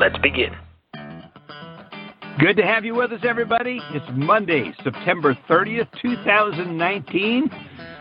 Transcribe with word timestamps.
Let's 0.00 0.16
begin. 0.20 0.56
Good 2.38 2.56
to 2.56 2.62
have 2.62 2.86
you 2.86 2.94
with 2.94 3.12
us, 3.12 3.20
everybody. 3.22 3.82
It's 3.90 4.06
Monday, 4.14 4.72
September 4.82 5.36
30th, 5.46 5.88
2019. 6.00 7.50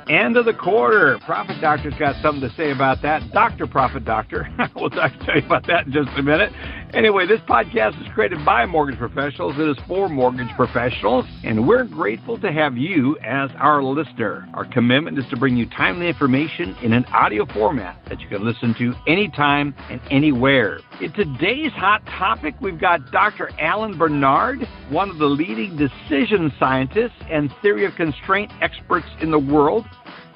End 0.10 0.38
of 0.38 0.46
the 0.46 0.54
quarter. 0.54 1.20
Profit 1.26 1.60
Doctor's 1.60 1.94
got 1.96 2.16
something 2.22 2.50
to 2.50 2.56
say 2.56 2.72
about 2.72 3.02
that. 3.02 3.30
Dr. 3.34 3.68
Profit 3.68 4.06
Doctor. 4.06 4.48
we'll 4.78 4.90
talk, 4.90 5.12
tell 5.26 5.36
you 5.36 5.46
about 5.46 5.68
that 5.68 5.88
in 5.88 5.92
just 5.92 6.08
a 6.18 6.24
minute. 6.24 6.54
Anyway, 6.94 7.28
this 7.28 7.40
podcast 7.42 8.02
is 8.02 8.12
created 8.16 8.44
by 8.44 8.66
mortgage 8.66 8.98
professionals. 8.98 9.54
It 9.60 9.70
is 9.70 9.78
for 9.88 10.10
mortgage 10.10 10.50
professionals, 10.56 11.24
and 11.44 11.68
we're 11.68 11.84
grateful 11.84 12.40
to 12.40 12.52
have 12.52 12.78
you 12.78 13.16
as 13.20 13.52
our 13.60 13.84
listener. 13.84 14.50
Our 14.56 14.66
commitment 14.66 15.20
is 15.20 15.26
to 15.30 15.38
bring 15.38 15.56
you 15.56 15.68
timely 15.70 16.08
information 16.08 16.76
in 16.82 16.94
an 16.94 17.06
audio 17.14 17.46
format 17.46 18.04
that 18.10 18.20
you 18.22 18.28
can 18.28 18.44
listen 18.44 18.74
to 18.80 18.96
anytime 19.06 19.76
and 19.92 20.02
anywhere. 20.10 20.80
In 21.00 21.14
today's 21.14 21.72
hot 21.74 22.04
topic, 22.08 22.56
we've 22.60 22.80
got 22.80 23.12
Dr. 23.12 23.52
Alan 23.60 23.96
Barnard, 23.96 24.68
one 24.90 25.12
of 25.12 25.20
the 25.20 25.28
leading 25.28 25.78
decision 25.78 26.52
scientists 26.58 27.22
and 27.30 27.54
theory 27.62 27.86
of 27.86 27.94
constraint 27.96 28.52
experts 28.62 29.08
in 29.22 29.30
the 29.30 29.40
world. 29.40 29.86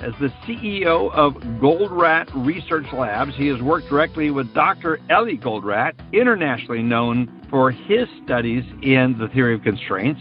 As 0.03 0.11
the 0.19 0.27
CEO 0.45 1.09
of 1.13 1.35
Goldratt 1.61 2.29
Research 2.45 2.87
Labs, 2.91 3.31
he 3.37 3.47
has 3.47 3.61
worked 3.61 3.87
directly 3.87 4.31
with 4.31 4.53
Dr. 4.53 4.99
Eli 5.09 5.37
Goldratt, 5.37 5.93
internationally 6.11 6.83
known 6.83 7.31
for 7.49 7.71
his 7.71 8.09
studies 8.25 8.65
in 8.81 9.15
the 9.17 9.29
theory 9.29 9.55
of 9.55 9.63
constraints. 9.63 10.19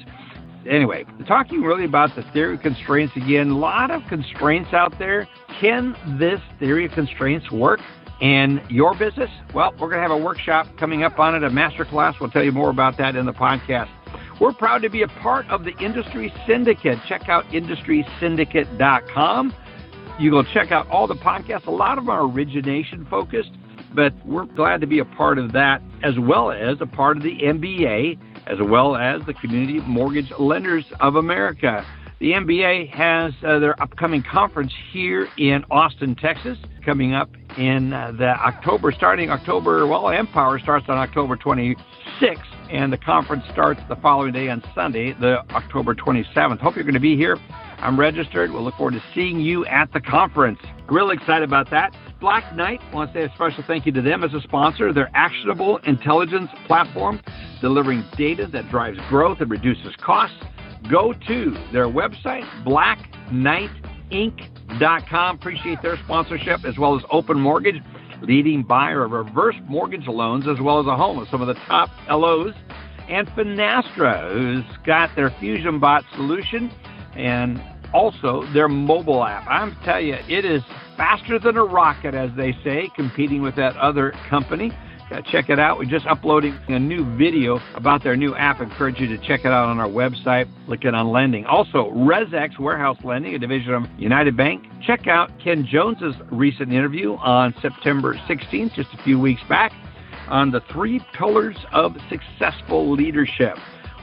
Anyway, 0.70 1.04
talking 1.26 1.62
really 1.62 1.84
about 1.84 2.14
the 2.14 2.22
theory 2.32 2.54
of 2.54 2.60
constraints 2.60 3.12
again, 3.16 3.50
a 3.50 3.58
lot 3.58 3.90
of 3.90 4.02
constraints 4.08 4.72
out 4.72 4.96
there. 5.00 5.26
Can 5.60 5.96
this 6.16 6.38
theory 6.60 6.86
of 6.86 6.92
constraints 6.92 7.50
work? 7.50 7.80
in 8.20 8.60
your 8.68 8.94
business? 8.94 9.30
Well, 9.52 9.72
we're 9.72 9.88
going 9.88 10.00
to 10.00 10.08
have 10.08 10.12
a 10.12 10.16
workshop 10.16 10.68
coming 10.78 11.02
up 11.02 11.18
on 11.18 11.34
it, 11.34 11.42
a 11.42 11.50
master 11.50 11.84
class. 11.84 12.14
We'll 12.20 12.30
tell 12.30 12.44
you 12.44 12.52
more 12.52 12.70
about 12.70 12.96
that 12.98 13.16
in 13.16 13.26
the 13.26 13.32
podcast. 13.32 13.88
We're 14.40 14.52
proud 14.52 14.82
to 14.82 14.88
be 14.88 15.02
a 15.02 15.08
part 15.08 15.48
of 15.48 15.64
the 15.64 15.76
Industry 15.78 16.32
Syndicate. 16.46 17.00
Check 17.08 17.28
out 17.28 17.44
industrysyndicate.com. 17.46 19.52
You 20.18 20.30
go 20.30 20.42
check 20.42 20.70
out 20.70 20.88
all 20.88 21.06
the 21.06 21.14
podcasts. 21.14 21.66
A 21.66 21.70
lot 21.70 21.98
of 21.98 22.04
them 22.04 22.10
are 22.10 22.24
origination 22.24 23.06
focused, 23.10 23.50
but 23.94 24.12
we're 24.26 24.44
glad 24.44 24.80
to 24.82 24.86
be 24.86 24.98
a 24.98 25.04
part 25.04 25.38
of 25.38 25.52
that, 25.52 25.82
as 26.02 26.14
well 26.18 26.52
as 26.52 26.76
a 26.80 26.86
part 26.86 27.16
of 27.16 27.22
the 27.22 27.38
MBA, 27.38 28.18
as 28.46 28.58
well 28.60 28.96
as 28.96 29.22
the 29.26 29.34
Community 29.34 29.80
Mortgage 29.80 30.30
Lenders 30.38 30.84
of 31.00 31.16
America. 31.16 31.84
The 32.20 32.32
MBA 32.32 32.88
has 32.90 33.32
uh, 33.44 33.58
their 33.58 33.80
upcoming 33.82 34.22
conference 34.22 34.72
here 34.92 35.28
in 35.38 35.64
Austin, 35.72 36.14
Texas, 36.14 36.56
coming 36.84 37.14
up 37.14 37.30
in 37.58 37.92
uh, 37.92 38.12
the 38.12 38.28
October, 38.28 38.92
starting 38.92 39.30
October. 39.30 39.86
Well, 39.86 40.08
Empower 40.08 40.60
starts 40.60 40.86
on 40.88 40.98
October 40.98 41.36
26th, 41.36 41.76
and 42.70 42.92
the 42.92 42.98
conference 42.98 43.42
starts 43.50 43.80
the 43.88 43.96
following 43.96 44.32
day 44.32 44.48
on 44.50 44.62
Sunday, 44.72 45.14
the 45.14 45.38
October 45.50 45.96
27th. 45.96 46.60
Hope 46.60 46.76
you're 46.76 46.84
going 46.84 46.94
to 46.94 47.00
be 47.00 47.16
here. 47.16 47.38
I'm 47.82 47.98
registered. 47.98 48.52
We'll 48.52 48.62
look 48.62 48.76
forward 48.76 48.94
to 48.94 49.02
seeing 49.12 49.40
you 49.40 49.66
at 49.66 49.92
the 49.92 50.00
conference. 50.00 50.60
Really 50.88 51.16
excited 51.16 51.42
about 51.42 51.68
that. 51.70 51.92
Black 52.20 52.54
Knight, 52.54 52.80
I 52.80 52.94
want 52.94 53.12
to 53.12 53.18
say 53.18 53.24
a 53.24 53.34
special 53.34 53.64
thank 53.66 53.86
you 53.86 53.92
to 53.92 54.00
them 54.00 54.22
as 54.22 54.32
a 54.32 54.40
sponsor. 54.42 54.92
Their 54.92 55.10
actionable 55.14 55.78
intelligence 55.78 56.48
platform, 56.68 57.20
delivering 57.60 58.04
data 58.16 58.46
that 58.52 58.70
drives 58.70 59.00
growth 59.08 59.40
and 59.40 59.50
reduces 59.50 59.96
costs. 59.96 60.36
Go 60.88 61.12
to 61.12 61.56
their 61.72 61.86
website, 61.86 62.44
blackknightinc.com. 62.64 65.36
Appreciate 65.36 65.82
their 65.82 65.96
sponsorship 66.04 66.64
as 66.64 66.78
well 66.78 66.96
as 66.96 67.02
Open 67.10 67.40
Mortgage, 67.40 67.82
leading 68.20 68.62
buyer 68.62 69.02
of 69.04 69.10
reverse 69.10 69.56
mortgage 69.66 70.06
loans 70.06 70.46
as 70.46 70.60
well 70.60 70.78
as 70.78 70.86
a 70.86 70.96
home 70.96 71.18
of 71.18 71.26
some 71.30 71.40
of 71.40 71.48
the 71.48 71.54
top 71.66 71.90
LOs. 72.08 72.54
And 73.08 73.26
Finastra, 73.30 74.32
who's 74.32 74.62
got 74.86 75.16
their 75.16 75.30
FusionBot 75.30 76.04
solution 76.14 76.70
and 77.14 77.60
also 77.92 78.44
their 78.52 78.68
mobile 78.68 79.24
app. 79.24 79.46
I'm 79.48 79.76
telling 79.84 80.08
you, 80.08 80.16
it 80.28 80.44
is 80.44 80.62
faster 80.96 81.38
than 81.38 81.56
a 81.56 81.64
rocket, 81.64 82.14
as 82.14 82.30
they 82.36 82.52
say, 82.64 82.90
competing 82.94 83.42
with 83.42 83.56
that 83.56 83.76
other 83.76 84.12
company. 84.28 84.72
check 85.30 85.50
it 85.50 85.58
out. 85.58 85.78
We're 85.78 85.84
just 85.84 86.06
uploading 86.06 86.58
a 86.68 86.78
new 86.78 87.04
video 87.16 87.60
about 87.74 88.02
their 88.02 88.16
new 88.16 88.34
app. 88.34 88.60
I 88.60 88.64
encourage 88.64 88.98
you 88.98 89.06
to 89.08 89.18
check 89.18 89.40
it 89.40 89.48
out 89.48 89.68
on 89.68 89.78
our 89.78 89.88
website. 89.88 90.48
Lykken 90.66 90.94
on 90.94 91.10
lending. 91.10 91.44
Also, 91.44 91.90
ResX 91.90 92.58
Warehouse 92.58 92.96
Lending, 93.04 93.34
a 93.34 93.38
division 93.38 93.74
of 93.74 93.84
United 93.98 94.36
Bank. 94.36 94.64
Check 94.86 95.06
out 95.06 95.30
Ken 95.42 95.66
Jones's 95.70 96.14
recent 96.30 96.72
interview 96.72 97.14
on 97.16 97.54
September 97.60 98.14
16th, 98.28 98.74
just 98.74 98.88
a 98.94 99.02
few 99.02 99.18
weeks 99.18 99.42
back, 99.48 99.72
on 100.28 100.50
the 100.50 100.62
three 100.72 101.04
pillars 101.12 101.56
of 101.72 101.94
successful 102.08 102.90
leadership. 102.90 103.56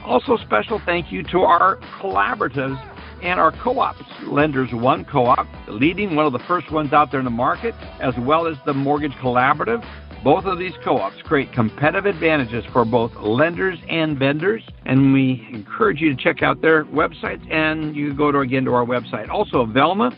Also, 0.04 0.36
special 0.38 0.80
thank 0.86 1.12
you 1.12 1.22
to 1.24 1.40
our 1.40 1.76
collaboratives 2.00 2.78
and 3.22 3.40
our 3.40 3.52
co-ops. 3.52 4.02
Lenders 4.26 4.72
One 4.72 5.04
Co-op, 5.04 5.46
leading 5.68 6.16
one 6.16 6.26
of 6.26 6.32
the 6.32 6.40
first 6.40 6.70
ones 6.70 6.92
out 6.92 7.10
there 7.10 7.20
in 7.20 7.24
the 7.24 7.30
market, 7.30 7.74
as 8.00 8.14
well 8.18 8.46
as 8.46 8.56
the 8.66 8.74
Mortgage 8.74 9.12
Collaborative. 9.12 9.84
Both 10.22 10.44
of 10.44 10.58
these 10.58 10.74
co-ops 10.84 11.16
create 11.24 11.50
competitive 11.52 12.04
advantages 12.04 12.64
for 12.72 12.84
both 12.84 13.14
lenders 13.16 13.78
and 13.88 14.18
vendors, 14.18 14.62
and 14.84 15.14
we 15.14 15.48
encourage 15.50 16.00
you 16.00 16.14
to 16.14 16.22
check 16.22 16.42
out 16.42 16.60
their 16.60 16.84
websites, 16.84 17.50
and 17.50 17.96
you 17.96 18.12
go 18.12 18.30
to 18.30 18.40
again 18.40 18.64
to 18.66 18.74
our 18.74 18.84
website. 18.84 19.30
Also, 19.30 19.64
Velma, 19.64 20.14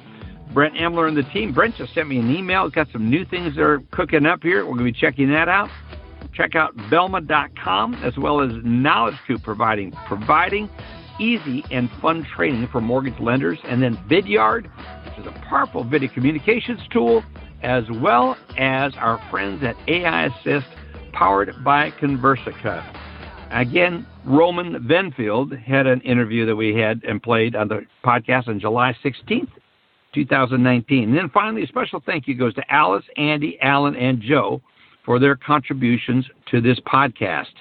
Brent 0.53 0.77
Ambler 0.77 1.07
and 1.07 1.17
the 1.17 1.23
team. 1.25 1.53
Brent 1.53 1.77
just 1.77 1.95
sent 1.95 2.09
me 2.09 2.19
an 2.19 2.35
email. 2.35 2.65
He's 2.65 2.73
got 2.73 2.89
some 2.93 3.09
new 3.09 3.25
things 3.25 3.55
that 3.55 3.63
are 3.63 3.81
cooking 3.93 4.27
up 4.27 4.43
here. 4.43 4.67
We're 4.67 4.75
going 4.75 4.87
to 4.87 4.93
be 4.93 4.99
checking 4.99 5.31
that 5.31 5.49
out. 5.49 5.71
Check 6.35 6.57
out 6.57 6.75
Velma.com 6.91 7.95
as 7.97 8.17
well 8.17 8.41
as 8.41 8.51
Knowledge 8.65 9.17
Coop 9.27 9.43
providing 9.43 9.93
providing 10.07 10.69
easy 11.23 11.65
and 11.71 11.89
fun 12.01 12.27
training 12.35 12.69
for 12.73 12.81
mortgage 12.81 13.19
lenders, 13.21 13.59
and 13.65 13.83
then 13.83 13.97
Vidyard, 14.11 14.65
which 14.65 15.19
is 15.19 15.27
a 15.27 15.33
powerful 15.49 15.85
video 15.85 16.13
communications 16.13 16.81
tool, 16.91 17.23
as 17.63 17.85
well 17.91 18.37
as 18.59 18.93
our 18.97 19.23
friends 19.31 19.63
at 19.63 19.77
AI 19.89 20.27
Assist, 20.27 20.67
powered 21.13 21.55
by 21.65 21.93
Conversica. 21.93 22.85
Again, 23.53 24.07
Roman 24.25 24.83
Venfield 24.89 25.57
had 25.63 25.87
an 25.87 26.01
interview 26.01 26.45
that 26.47 26.57
we 26.57 26.75
had 26.75 27.03
and 27.05 27.23
played 27.23 27.55
on 27.55 27.69
the 27.69 27.87
podcast 28.05 28.49
on 28.49 28.59
July 28.59 28.97
16th, 29.05 29.51
2019. 30.15 31.09
And 31.11 31.17
then 31.17 31.31
finally, 31.33 31.63
a 31.63 31.67
special 31.67 32.03
thank 32.05 32.27
you 32.27 32.35
goes 32.35 32.55
to 32.55 32.73
Alice, 32.73 33.05
Andy, 33.17 33.61
Alan, 33.61 33.95
and 33.95 34.21
Joe 34.21 34.61
for 35.05 35.19
their 35.19 35.37
contributions 35.37 36.27
to 36.51 36.61
this 36.61 36.81
podcast. 36.81 37.53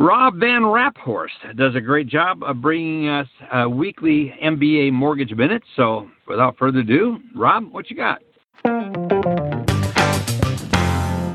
Rob 0.00 0.34
VanRaaphorst 0.34 1.56
does 1.56 1.74
a 1.74 1.80
great 1.80 2.06
job 2.06 2.44
of 2.44 2.60
bringing 2.62 3.08
us 3.08 3.26
a 3.52 3.68
weekly 3.68 4.32
MBA 4.40 4.92
mortgage 4.92 5.34
minute. 5.34 5.64
So, 5.74 6.08
without 6.28 6.56
further 6.56 6.78
ado, 6.78 7.18
Rob, 7.34 7.72
what 7.72 7.90
you 7.90 7.96
got? 7.96 8.22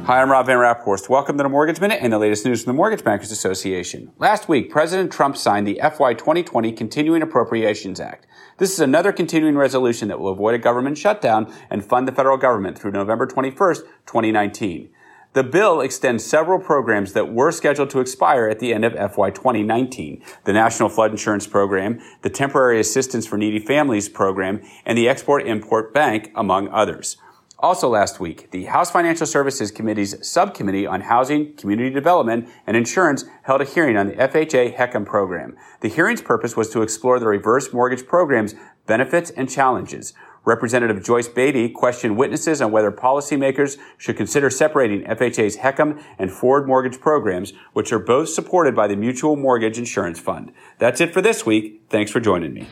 Hi, 0.05 0.21
I'm 0.21 0.31
Rob 0.31 0.47
VanRaaphorst. 0.47 1.09
Welcome 1.09 1.37
to 1.39 1.43
the 1.43 1.49
Mortgage 1.49 1.81
Minute 1.81 1.99
and 2.01 2.13
the 2.13 2.17
latest 2.17 2.45
news 2.45 2.63
from 2.63 2.71
the 2.71 2.77
Mortgage 2.77 3.03
Bankers 3.03 3.31
Association. 3.31 4.13
Last 4.17 4.47
week, 4.47 4.71
President 4.71 5.11
Trump 5.11 5.35
signed 5.35 5.67
the 5.67 5.81
FY 5.81 6.13
2020 6.13 6.71
Continuing 6.71 7.21
Appropriations 7.21 7.99
Act. 7.99 8.25
This 8.59 8.71
is 8.71 8.79
another 8.79 9.11
continuing 9.11 9.57
resolution 9.57 10.07
that 10.07 10.21
will 10.21 10.31
avoid 10.31 10.55
a 10.55 10.57
government 10.57 10.97
shutdown 10.97 11.53
and 11.69 11.83
fund 11.83 12.07
the 12.07 12.13
federal 12.13 12.37
government 12.37 12.79
through 12.79 12.91
November 12.91 13.27
21st, 13.27 13.81
2019. 14.05 14.89
The 15.33 15.43
bill 15.43 15.81
extends 15.81 16.23
several 16.23 16.59
programs 16.59 17.13
that 17.13 17.33
were 17.33 17.51
scheduled 17.51 17.89
to 17.89 17.99
expire 17.99 18.47
at 18.47 18.59
the 18.59 18.71
end 18.71 18.85
of 18.85 18.93
FY 18.93 19.31
2019. 19.31 20.23
The 20.43 20.53
National 20.53 20.89
Flood 20.89 21.09
Insurance 21.09 21.47
Program, 21.47 21.99
the 22.21 22.29
Temporary 22.29 22.79
Assistance 22.79 23.25
for 23.25 23.35
Needy 23.35 23.57
Families 23.57 24.09
Program, 24.09 24.61
and 24.85 24.95
the 24.95 25.09
Export-Import 25.09 25.91
Bank, 25.91 26.31
among 26.35 26.67
others. 26.67 27.17
Also 27.57 27.89
last 27.89 28.19
week, 28.19 28.51
the 28.51 28.65
House 28.65 28.91
Financial 28.91 29.25
Services 29.25 29.71
Committee's 29.71 30.15
Subcommittee 30.27 30.85
on 30.85 31.01
Housing, 31.01 31.55
Community 31.55 31.89
Development, 31.89 32.47
and 32.67 32.77
Insurance 32.77 33.25
held 33.43 33.61
a 33.61 33.65
hearing 33.65 33.97
on 33.97 34.07
the 34.07 34.15
FHA 34.15 34.75
HECM 34.75 35.03
program. 35.03 35.57
The 35.81 35.89
hearing's 35.89 36.21
purpose 36.21 36.55
was 36.55 36.69
to 36.71 36.83
explore 36.83 37.19
the 37.19 37.27
reverse 37.27 37.73
mortgage 37.73 38.05
program's 38.05 38.53
benefits 38.85 39.31
and 39.31 39.49
challenges. 39.49 40.13
Representative 40.45 41.03
Joyce 41.03 41.27
Beatty 41.27 41.69
questioned 41.69 42.17
witnesses 42.17 42.61
on 42.61 42.71
whether 42.71 42.91
policymakers 42.91 43.77
should 43.97 44.17
consider 44.17 44.49
separating 44.49 45.03
FHA's 45.03 45.57
HECM 45.57 46.03
and 46.19 46.31
Forward 46.31 46.67
Mortgage 46.67 46.99
programs, 46.99 47.53
which 47.71 47.93
are 47.93 47.99
both 47.99 48.29
supported 48.29 48.75
by 48.75 48.87
the 48.87 48.95
Mutual 48.95 49.35
Mortgage 49.35 49.77
Insurance 49.77 50.19
Fund. 50.19 50.51
That's 50.79 50.99
it 50.99 51.13
for 51.13 51.21
this 51.21 51.45
week. 51.45 51.83
Thanks 51.89 52.11
for 52.11 52.19
joining 52.19 52.53
me. 52.53 52.67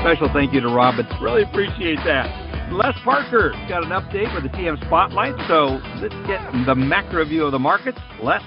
Special 0.00 0.28
thank 0.32 0.52
you 0.52 0.60
to 0.60 0.68
Robin. 0.68 1.06
Really 1.20 1.42
appreciate 1.42 1.98
that. 2.04 2.72
Les 2.72 2.94
Parker 3.04 3.50
got 3.68 3.84
an 3.84 3.90
update 3.90 4.32
with 4.34 4.42
the 4.42 4.48
TM 4.50 4.84
Spotlight, 4.86 5.34
so 5.46 5.80
let's 6.00 6.14
get 6.26 6.40
the 6.66 6.74
macro 6.74 7.24
view 7.24 7.44
of 7.44 7.52
the 7.52 7.58
markets. 7.58 7.98
Les? 8.22 8.42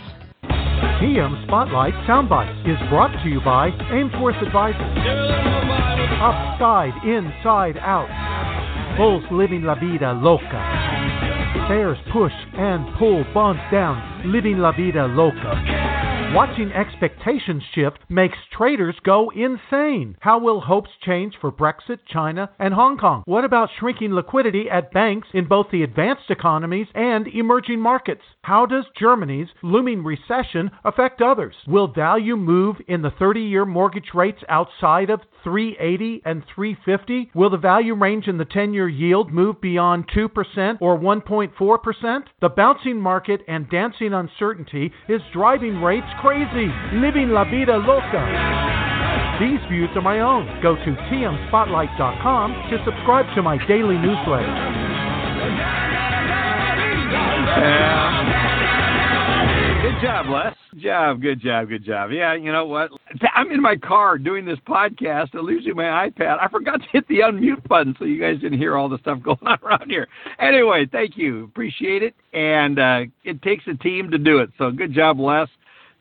TM 1.00 1.48
Spotlight 1.48 1.94
Soundbite 2.04 2.68
is 2.68 2.75
brought 2.90 3.16
to 3.24 3.30
you 3.30 3.40
by 3.40 3.72
Aimsworth 3.88 4.36
Advisors. 4.46 4.84
Upside, 6.19 6.92
inside, 7.07 7.78
out. 7.80 8.12
Bulls 8.98 9.24
living 9.31 9.63
la 9.63 9.75
vida 9.75 10.12
loca. 10.12 10.60
Bears 11.69 11.98
push 12.12 12.34
and 12.51 12.84
pull 13.00 13.24
bonds 13.34 13.62
down, 13.72 13.96
living 14.25 14.57
la 14.60 14.71
vida 14.71 15.06
loca. 15.07 15.89
Watching 16.31 16.71
expectations 16.71 17.63
shift 17.74 17.98
makes 18.07 18.38
traders 18.56 18.95
go 19.04 19.31
insane. 19.31 20.16
How 20.19 20.38
will 20.38 20.62
hopes 20.62 20.92
change 21.04 21.33
for 21.42 21.51
Brexit, 21.51 21.98
China, 22.06 22.51
and 22.60 22.71
Hong 22.71 23.00
Kong? 23.00 23.24
What 23.25 23.45
about 23.45 23.69
shrinking 23.80 24.13
liquidity 24.13 24.69
at 24.69 24.94
banks 24.94 25.27
in 25.33 25.48
both 25.48 25.71
the 25.71 25.81
advanced 25.81 26.30
economies 26.30 26.86
and 26.94 27.27
emerging 27.27 27.80
markets? 27.80 28.21
How 28.44 28.68
does 28.68 28.86
Germany's 29.00 29.48
looming 29.63 30.04
recession 30.04 30.69
affect 30.86 31.19
others? 31.19 31.56
Will 31.68 31.88
value 31.88 32.36
move 32.36 32.75
in 32.88 33.01
the 33.01 33.12
30 33.18 33.42
year 33.42 33.65
mortgage 33.65 34.12
rates 34.13 34.44
outside 34.48 35.10
of 35.10 35.22
380 35.44 36.22
and 36.25 36.44
350? 36.54 37.31
Will 37.33 37.50
the 37.50 37.57
value 37.57 37.95
range 37.95 38.27
in 38.27 38.38
the 38.38 38.45
10 38.45 38.74
year 38.74 38.88
yield 38.88 39.33
move 39.33 39.60
beyond 39.62 40.07
2% 40.15 40.77
or 40.80 41.00
1.4%? 41.00 42.19
The 42.39 42.50
bouncing 42.50 43.01
market 43.01 43.42
and 43.48 43.68
dancing 43.68 44.09
uncertainty 44.14 44.92
is 45.08 45.22
driving 45.34 45.82
rates 45.82 46.08
crazy, 46.22 46.68
living 46.94 47.30
la 47.30 47.44
vida 47.46 47.78
loca. 47.78 48.24
These 49.40 49.60
views 49.70 49.90
are 49.96 50.02
my 50.02 50.20
own. 50.20 50.46
Go 50.62 50.76
to 50.76 50.92
tmspotlight.com 51.10 52.54
to 52.70 52.78
subscribe 52.84 53.26
to 53.36 53.42
my 53.42 53.58
daily 53.68 53.98
newsletter. 53.98 54.90
Good 59.81 60.02
job, 60.02 60.26
Les. 60.28 60.54
Good 60.72 60.81
job, 60.81 61.22
good 61.22 61.42
job, 61.42 61.70
good 61.70 61.86
job. 61.86 62.12
Yeah, 62.12 62.34
you 62.34 62.52
know 62.52 62.66
what? 62.66 62.92
I'm 63.34 63.50
in 63.50 63.62
my 63.62 63.78
car 63.78 64.18
doing 64.18 64.46
this 64.46 64.60
podcast. 64.68 65.30
I'm 65.34 65.46
losing 65.46 65.74
my 65.74 66.10
iPad. 66.10 66.38
I 66.42 66.50
forgot 66.50 66.81
to 66.81 66.88
hit 66.92 67.08
the 67.08 67.20
unmute 67.20 67.66
button 67.66 67.96
so 67.98 68.04
you 68.04 68.20
guys 68.20 68.42
didn't 68.42 68.58
hear 68.58 68.76
all 68.76 68.90
the 68.90 68.98
stuff 68.98 69.22
going 69.24 69.38
on 69.42 69.58
around 69.64 69.90
here. 69.90 70.10
Anyway, 70.38 70.86
thank 70.92 71.16
you. 71.16 71.46
Appreciate 71.46 72.04
it. 72.04 72.14
And 72.34 72.78
uh, 72.78 73.00
it 73.24 73.42
takes 73.42 73.64
a 73.68 73.74
team 73.76 74.12
to 74.12 74.18
do 74.18 74.40
it. 74.40 74.50
So 74.58 74.70
good 74.70 74.94
job, 74.94 75.18
Les. 75.18 75.48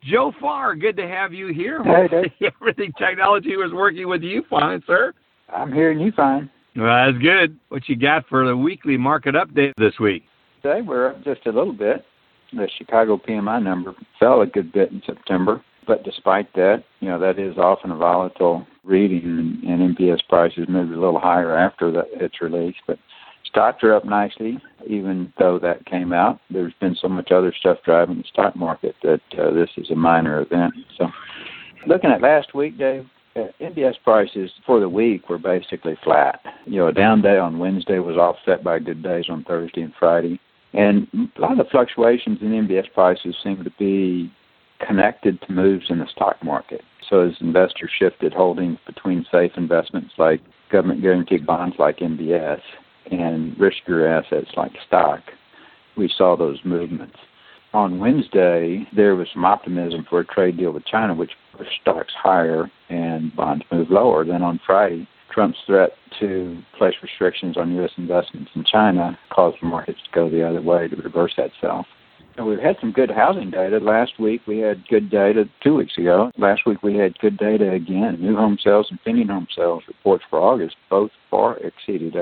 Joe 0.03 0.33
Farr, 0.41 0.75
good 0.75 0.97
to 0.97 1.07
have 1.07 1.33
you 1.33 1.53
here. 1.53 1.83
Hey, 1.85 2.09
Dave. 2.09 2.53
Everything 2.61 2.93
technology 2.99 3.57
was 3.57 3.73
working 3.73 4.09
with 4.09 4.23
you 4.23 4.43
fine, 4.51 4.83
sir. 4.89 5.13
I'm 5.49 5.73
hearing 5.73 6.01
you 6.01 6.11
fine. 6.13 6.51
Well, 6.75 7.13
that's 7.13 7.23
good. 7.23 7.57
What 7.69 7.89
you 7.89 7.95
got 7.95 8.27
for 8.27 8.45
the 8.45 8.57
weekly 8.57 8.97
market 8.97 9.37
update 9.37 9.73
this 9.79 9.99
week? 10.01 10.25
Today 10.63 10.83
we're 10.83 11.11
up 11.11 11.23
just 11.23 11.47
a 11.47 11.51
little 11.51 11.73
bit. 11.73 12.05
The 12.53 12.69
Chicago 12.79 13.19
PMI 13.19 13.63
number 13.63 13.95
fell 14.19 14.41
a 14.41 14.47
good 14.47 14.73
bit 14.73 14.91
in 14.91 15.03
September, 15.05 15.63
but 15.87 16.03
despite 16.03 16.53
that, 16.55 16.85
you 17.01 17.09
know 17.09 17.19
that 17.19 17.39
is 17.39 17.59
often 17.59 17.91
a 17.91 17.97
volatile 17.97 18.67
reading, 18.85 19.61
and, 19.67 19.97
MBS 19.97 20.21
prices 20.29 20.67
moved 20.69 20.93
a 20.93 20.99
little 20.99 21.21
higher 21.21 21.55
after 21.55 21.91
that 21.93 22.07
its 22.13 22.41
release. 22.41 22.77
But 22.87 22.99
Stocks 23.49 23.83
are 23.83 23.95
up 23.95 24.05
nicely, 24.05 24.59
even 24.87 25.33
though 25.39 25.59
that 25.59 25.87
came 25.87 26.13
out. 26.13 26.41
There's 26.51 26.75
been 26.81 26.97
so 27.01 27.09
much 27.09 27.33
other 27.33 27.53
stuff 27.59 27.79
driving 27.85 28.19
the 28.19 28.25
stock 28.25 28.55
market 28.55 28.95
that 29.03 29.21
uh, 29.39 29.53
this 29.53 29.71
is 29.77 29.91
a 29.91 29.95
minor 29.95 30.43
event. 30.43 30.75
So, 30.99 31.09
looking 31.87 32.11
at 32.11 32.21
last 32.21 32.55
week, 32.55 32.77
Dave, 32.77 33.07
uh, 33.37 33.47
MBS 33.61 33.95
prices 34.05 34.51
for 34.67 34.81
the 34.81 34.89
week 34.89 35.29
were 35.29 35.39
basically 35.39 35.97
flat. 36.05 36.41
You 36.67 36.81
know, 36.81 36.87
a 36.89 36.93
down 36.93 37.23
day 37.23 37.39
on 37.39 37.59
Wednesday 37.59 37.99
was 38.01 38.17
offset 38.17 38.63
by 38.63 38.81
good 38.81 39.03
days 39.03 39.27
on 39.31 39.45
Thursday 39.45 39.83
and 39.83 39.95
Friday. 39.99 40.39
And 40.75 41.07
a 41.37 41.41
lot 41.41 41.53
of 41.53 41.59
the 41.59 41.71
fluctuations 41.71 42.39
in 42.41 42.49
MBS 42.49 42.93
prices 42.93 43.35
seem 43.43 43.65
to 43.65 43.71
be 43.79 44.33
connected 44.87 45.41
to 45.43 45.53
moves 45.53 45.87
in 45.89 45.99
the 45.99 46.07
stock 46.07 46.43
market. 46.45 46.83
So 47.09 47.21
as 47.21 47.33
investors 47.41 47.91
shifted 47.99 48.33
holdings 48.33 48.79
between 48.87 49.27
safe 49.33 49.53
investments 49.57 50.13
like 50.19 50.41
government 50.71 51.03
guaranteed 51.03 51.47
bonds 51.47 51.77
like 51.79 51.99
MBS 51.99 52.61
and 53.11 53.57
riskier 53.57 54.07
assets 54.07 54.51
like 54.57 54.73
stock, 54.87 55.21
we 55.97 56.13
saw 56.17 56.37
those 56.37 56.59
movements. 56.65 57.17
On 57.75 57.99
Wednesday, 57.99 58.87
there 58.95 59.15
was 59.15 59.29
some 59.33 59.45
optimism 59.45 60.07
for 60.09 60.21
a 60.21 60.25
trade 60.25 60.57
deal 60.57 60.73
with 60.73 60.87
China, 60.87 61.15
which 61.15 61.33
pushed 61.57 61.81
stocks 61.81 62.13
higher 62.17 62.71
and 62.89 63.35
bonds 63.35 63.65
moved 63.71 63.91
lower. 63.91 64.25
Then 64.25 64.43
on 64.43 64.61
Friday, 64.65 65.09
Trump's 65.39 65.59
threat 65.67 65.91
to 66.19 66.61
place 66.77 66.95
restrictions 67.01 67.57
on 67.57 67.73
U.S. 67.77 67.93
investments 67.97 68.51
in 68.57 68.65
China 68.65 69.17
caused 69.31 69.59
the 69.63 69.67
markets 69.69 70.01
to 70.05 70.11
go 70.13 70.29
the 70.29 70.43
other 70.43 70.61
way 70.61 70.89
to 70.89 70.97
reverse 70.97 71.35
that 71.37 71.53
itself. 71.55 71.87
And 72.37 72.45
we've 72.45 72.59
had 72.59 72.75
some 72.81 72.91
good 72.91 73.09
housing 73.09 73.53
data. 73.53 73.79
Last 73.79 74.19
week 74.19 74.41
we 74.49 74.59
had 74.59 74.85
good 74.89 75.09
data. 75.09 75.45
Two 75.63 75.77
weeks 75.77 75.97
ago, 75.97 76.33
last 76.39 76.63
week 76.67 76.83
we 76.83 76.97
had 76.97 77.17
good 77.21 77.37
data 77.39 77.71
again. 77.71 78.17
New 78.21 78.35
home 78.35 78.59
sales 78.61 78.89
and 78.91 78.99
pending 79.05 79.29
home 79.29 79.47
sales 79.55 79.85
reports 79.87 80.25
for 80.29 80.41
August 80.41 80.75
both 80.91 81.13
far 81.31 81.57
exceeded 81.59 82.17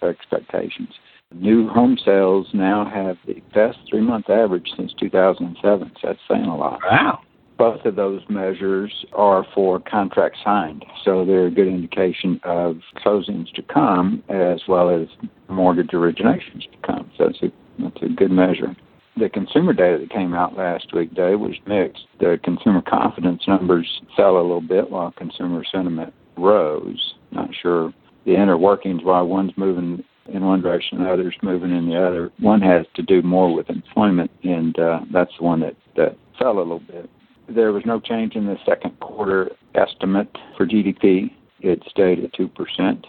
expectations. 0.00 0.90
New 1.34 1.68
home 1.68 1.98
sales 2.04 2.46
now 2.54 2.88
have 2.88 3.16
the 3.26 3.42
best 3.52 3.78
three-month 3.90 4.30
average 4.30 4.68
since 4.76 4.92
2007. 5.00 5.90
So 6.00 6.06
that's 6.06 6.20
saying 6.30 6.44
a 6.44 6.56
lot. 6.56 6.78
Wow. 6.88 7.22
Both 7.62 7.84
of 7.84 7.94
those 7.94 8.22
measures 8.28 8.92
are 9.12 9.46
for 9.54 9.78
contracts 9.78 10.40
signed, 10.42 10.84
so 11.04 11.24
they're 11.24 11.46
a 11.46 11.50
good 11.50 11.68
indication 11.68 12.40
of 12.42 12.78
closings 12.96 13.52
to 13.52 13.62
come 13.62 14.24
as 14.28 14.62
well 14.66 14.90
as 14.90 15.06
mortgage 15.48 15.90
originations 15.90 16.62
to 16.62 16.76
come. 16.84 17.08
So 17.16 17.26
that's 17.26 17.40
a, 17.40 17.52
that's 17.78 18.02
a 18.02 18.08
good 18.08 18.32
measure 18.32 18.74
the 19.16 19.28
consumer 19.28 19.72
data 19.72 19.98
that 19.98 20.10
came 20.10 20.34
out 20.34 20.56
last 20.56 20.92
week, 20.94 21.14
Dave, 21.14 21.38
was 21.38 21.54
mixed. 21.66 22.06
The 22.18 22.40
consumer 22.42 22.82
confidence 22.82 23.42
numbers 23.46 24.00
fell 24.16 24.38
a 24.38 24.42
little 24.42 24.62
bit 24.62 24.90
while 24.90 25.12
consumer 25.12 25.62
sentiment 25.70 26.14
rose. 26.36 27.14
Not 27.30 27.50
sure 27.60 27.92
the 28.24 28.34
inner 28.34 28.56
workings 28.56 29.02
why 29.04 29.20
one's 29.20 29.52
moving 29.56 30.02
in 30.32 30.44
one 30.44 30.62
direction 30.62 30.98
and 30.98 31.08
other's 31.08 31.36
moving 31.42 31.76
in 31.76 31.88
the 31.88 32.02
other. 32.02 32.32
One 32.40 32.62
has 32.62 32.86
to 32.94 33.02
do 33.02 33.22
more 33.22 33.54
with 33.54 33.68
employment, 33.68 34.30
and 34.42 34.78
uh, 34.78 35.00
that's 35.12 35.32
the 35.38 35.44
one 35.44 35.60
that, 35.60 35.76
that 35.96 36.16
fell 36.38 36.56
a 36.56 36.58
little 36.58 36.80
bit. 36.80 37.10
There 37.48 37.72
was 37.72 37.84
no 37.84 38.00
change 38.00 38.34
in 38.36 38.46
the 38.46 38.56
second 38.64 38.98
quarter 39.00 39.50
estimate 39.74 40.36
for 40.56 40.66
GDP. 40.66 41.30
It 41.60 41.82
stayed 41.88 42.22
at 42.24 42.32
2%. 42.32 43.04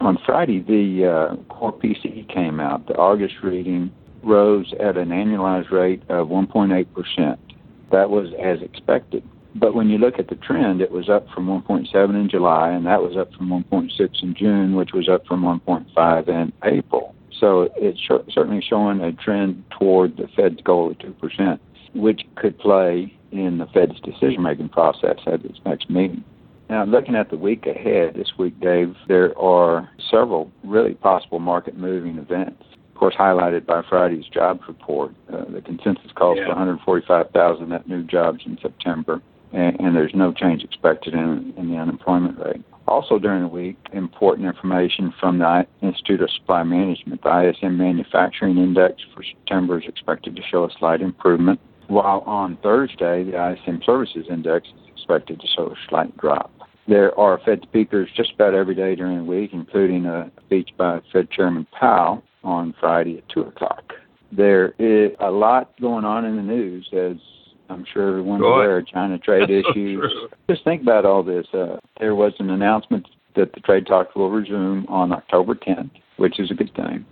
On 0.00 0.18
Friday, 0.26 0.60
the 0.60 1.06
uh, 1.06 1.36
core 1.52 1.72
PCE 1.72 2.28
came 2.32 2.60
out. 2.60 2.86
The 2.86 2.94
August 2.94 3.34
reading 3.42 3.92
rose 4.22 4.72
at 4.80 4.96
an 4.96 5.10
annualized 5.10 5.70
rate 5.70 6.02
of 6.08 6.28
1.8%. 6.28 7.38
That 7.90 8.10
was 8.10 8.28
as 8.42 8.60
expected. 8.62 9.22
But 9.54 9.74
when 9.74 9.90
you 9.90 9.98
look 9.98 10.18
at 10.18 10.28
the 10.28 10.34
trend, 10.36 10.80
it 10.80 10.90
was 10.90 11.08
up 11.08 11.28
from 11.30 11.46
1.7 11.46 12.14
in 12.14 12.28
July, 12.28 12.70
and 12.70 12.86
that 12.86 13.02
was 13.02 13.16
up 13.16 13.32
from 13.34 13.48
1.6 13.48 14.22
in 14.22 14.34
June, 14.34 14.74
which 14.74 14.92
was 14.92 15.08
up 15.08 15.26
from 15.26 15.42
1.5 15.42 16.28
in 16.28 16.52
April. 16.64 17.14
So 17.38 17.68
it's 17.76 18.00
certainly 18.32 18.64
showing 18.66 19.00
a 19.00 19.12
trend 19.12 19.64
toward 19.78 20.16
the 20.16 20.28
Fed's 20.34 20.62
goal 20.62 20.90
of 20.90 20.98
2%, 20.98 21.58
which 21.94 22.22
could 22.36 22.58
play 22.58 23.16
in 23.32 23.58
the 23.58 23.66
Fed's 23.66 23.98
decision 24.00 24.42
making 24.42 24.68
process 24.68 25.18
at 25.26 25.44
its 25.44 25.58
next 25.64 25.90
meeting. 25.90 26.24
Now, 26.70 26.84
looking 26.84 27.14
at 27.16 27.30
the 27.30 27.36
week 27.36 27.66
ahead 27.66 28.14
this 28.14 28.32
week, 28.38 28.58
Dave, 28.60 28.94
there 29.08 29.36
are 29.38 29.90
several 30.10 30.50
really 30.64 30.94
possible 30.94 31.38
market 31.38 31.76
moving 31.76 32.16
events 32.16 32.64
Of 32.94 32.98
course, 32.98 33.14
highlighted 33.14 33.66
by 33.66 33.82
Friday's 33.88 34.24
jobs 34.26 34.60
report. 34.66 35.12
Uh, 35.30 35.44
the 35.50 35.60
consensus 35.60 36.12
calls 36.14 36.38
yeah. 36.38 36.44
for 36.44 36.50
145,000 36.50 37.68
net 37.68 37.88
new 37.88 38.02
jobs 38.04 38.40
in 38.46 38.58
September, 38.62 39.20
and, 39.52 39.78
and 39.80 39.96
there's 39.96 40.14
no 40.14 40.32
change 40.32 40.62
expected 40.62 41.14
in, 41.14 41.52
in 41.56 41.70
the 41.70 41.76
unemployment 41.76 42.38
rate. 42.38 42.62
Also 42.88 43.18
during 43.18 43.42
the 43.42 43.48
week, 43.48 43.76
important 43.92 44.46
information 44.46 45.12
from 45.20 45.38
the 45.38 45.66
Institute 45.82 46.20
of 46.20 46.30
Supply 46.30 46.62
Management. 46.62 47.22
The 47.22 47.50
ISM 47.50 47.76
Manufacturing 47.76 48.58
Index 48.58 49.02
for 49.14 49.22
September 49.22 49.78
is 49.78 49.86
expected 49.86 50.36
to 50.36 50.42
show 50.42 50.64
a 50.64 50.70
slight 50.78 51.00
improvement, 51.00 51.60
while 51.92 52.20
on 52.20 52.56
Thursday, 52.62 53.22
the 53.22 53.52
ISM 53.52 53.82
Services 53.84 54.26
Index 54.30 54.66
is 54.66 54.90
expected 54.96 55.40
to 55.40 55.46
show 55.54 55.66
a 55.66 55.74
slight 55.88 56.16
drop. 56.16 56.50
There 56.88 57.16
are 57.18 57.38
Fed 57.44 57.60
speakers 57.62 58.08
just 58.16 58.32
about 58.34 58.54
every 58.54 58.74
day 58.74 58.96
during 58.96 59.18
the 59.18 59.24
week, 59.24 59.50
including 59.52 60.06
a 60.06 60.32
speech 60.46 60.70
by 60.76 61.00
Fed 61.12 61.30
Chairman 61.30 61.66
Powell 61.78 62.22
on 62.42 62.74
Friday 62.80 63.18
at 63.18 63.28
2 63.28 63.42
o'clock. 63.42 63.92
There 64.32 64.74
is 64.78 65.12
a 65.20 65.30
lot 65.30 65.78
going 65.80 66.04
on 66.04 66.24
in 66.24 66.36
the 66.36 66.42
news, 66.42 66.88
as 66.92 67.16
I'm 67.68 67.84
sure 67.92 68.08
everyone's 68.08 68.42
aware, 68.42 68.82
China 68.82 69.18
trade 69.18 69.50
issues. 69.50 70.02
So 70.30 70.36
Just 70.50 70.64
think 70.64 70.82
about 70.82 71.04
all 71.04 71.22
this. 71.22 71.46
Uh, 71.52 71.76
there 72.00 72.14
was 72.14 72.32
an 72.38 72.50
announcement 72.50 73.06
that 73.36 73.52
the 73.52 73.60
trade 73.60 73.86
talks 73.86 74.14
will 74.16 74.30
resume 74.30 74.86
on 74.88 75.12
October 75.12 75.54
10th, 75.54 75.90
which 76.16 76.40
is 76.40 76.50
a 76.50 76.54
good 76.54 76.74
thing. 76.74 77.04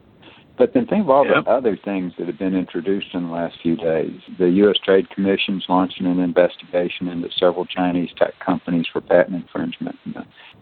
But 0.60 0.74
then 0.74 0.86
think 0.86 1.04
of 1.04 1.08
all 1.08 1.24
yep. 1.24 1.44
the 1.46 1.50
other 1.50 1.74
things 1.82 2.12
that 2.18 2.26
have 2.26 2.38
been 2.38 2.54
introduced 2.54 3.14
in 3.14 3.28
the 3.28 3.32
last 3.32 3.56
few 3.62 3.76
days. 3.76 4.20
The 4.38 4.50
U.S. 4.60 4.76
Trade 4.84 5.08
Commission's 5.08 5.64
launching 5.70 6.04
an 6.04 6.20
investigation 6.20 7.08
into 7.08 7.30
several 7.38 7.64
Chinese 7.64 8.10
tech 8.18 8.38
companies 8.44 8.84
for 8.92 9.00
patent 9.00 9.36
infringement. 9.36 9.96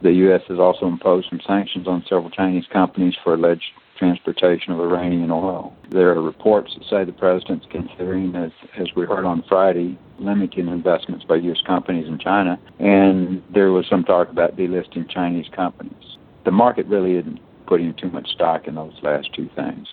The 0.01 0.13
U.S. 0.13 0.43
has 0.47 0.61
also 0.61 0.87
imposed 0.87 1.27
some 1.31 1.41
sanctions 1.45 1.89
on 1.89 2.05
several 2.09 2.31
Chinese 2.31 2.63
companies 2.73 3.15
for 3.25 3.35
alleged 3.35 3.65
transportation 3.99 4.73
of 4.73 4.79
Iranian 4.79 5.33
oil. 5.33 5.77
There 5.91 6.11
are 6.11 6.23
reports 6.23 6.77
that 6.79 6.89
say 6.89 7.05
the 7.05 7.11
president's 7.11 7.67
considering, 7.69 8.37
as, 8.37 8.53
as 8.79 8.87
we 8.95 9.05
heard 9.05 9.25
on 9.25 9.43
Friday, 9.49 9.99
limiting 10.21 10.69
investments 10.69 11.25
by 11.25 11.35
U.S. 11.35 11.59
companies 11.67 12.07
in 12.07 12.21
China, 12.21 12.57
and 12.79 13.43
there 13.53 13.73
was 13.73 13.85
some 13.91 14.05
talk 14.05 14.31
about 14.31 14.57
delisting 14.57 15.11
Chinese 15.11 15.47
companies. 15.57 16.17
The 16.45 16.53
market 16.53 16.87
really 16.87 17.17
isn't 17.17 17.41
putting 17.69 17.95
too 17.95 18.11
much 18.11 18.29
stock 18.31 18.67
in 18.67 18.75
those 18.75 18.95
last 19.03 19.33
two 19.35 19.49
things. 19.55 19.87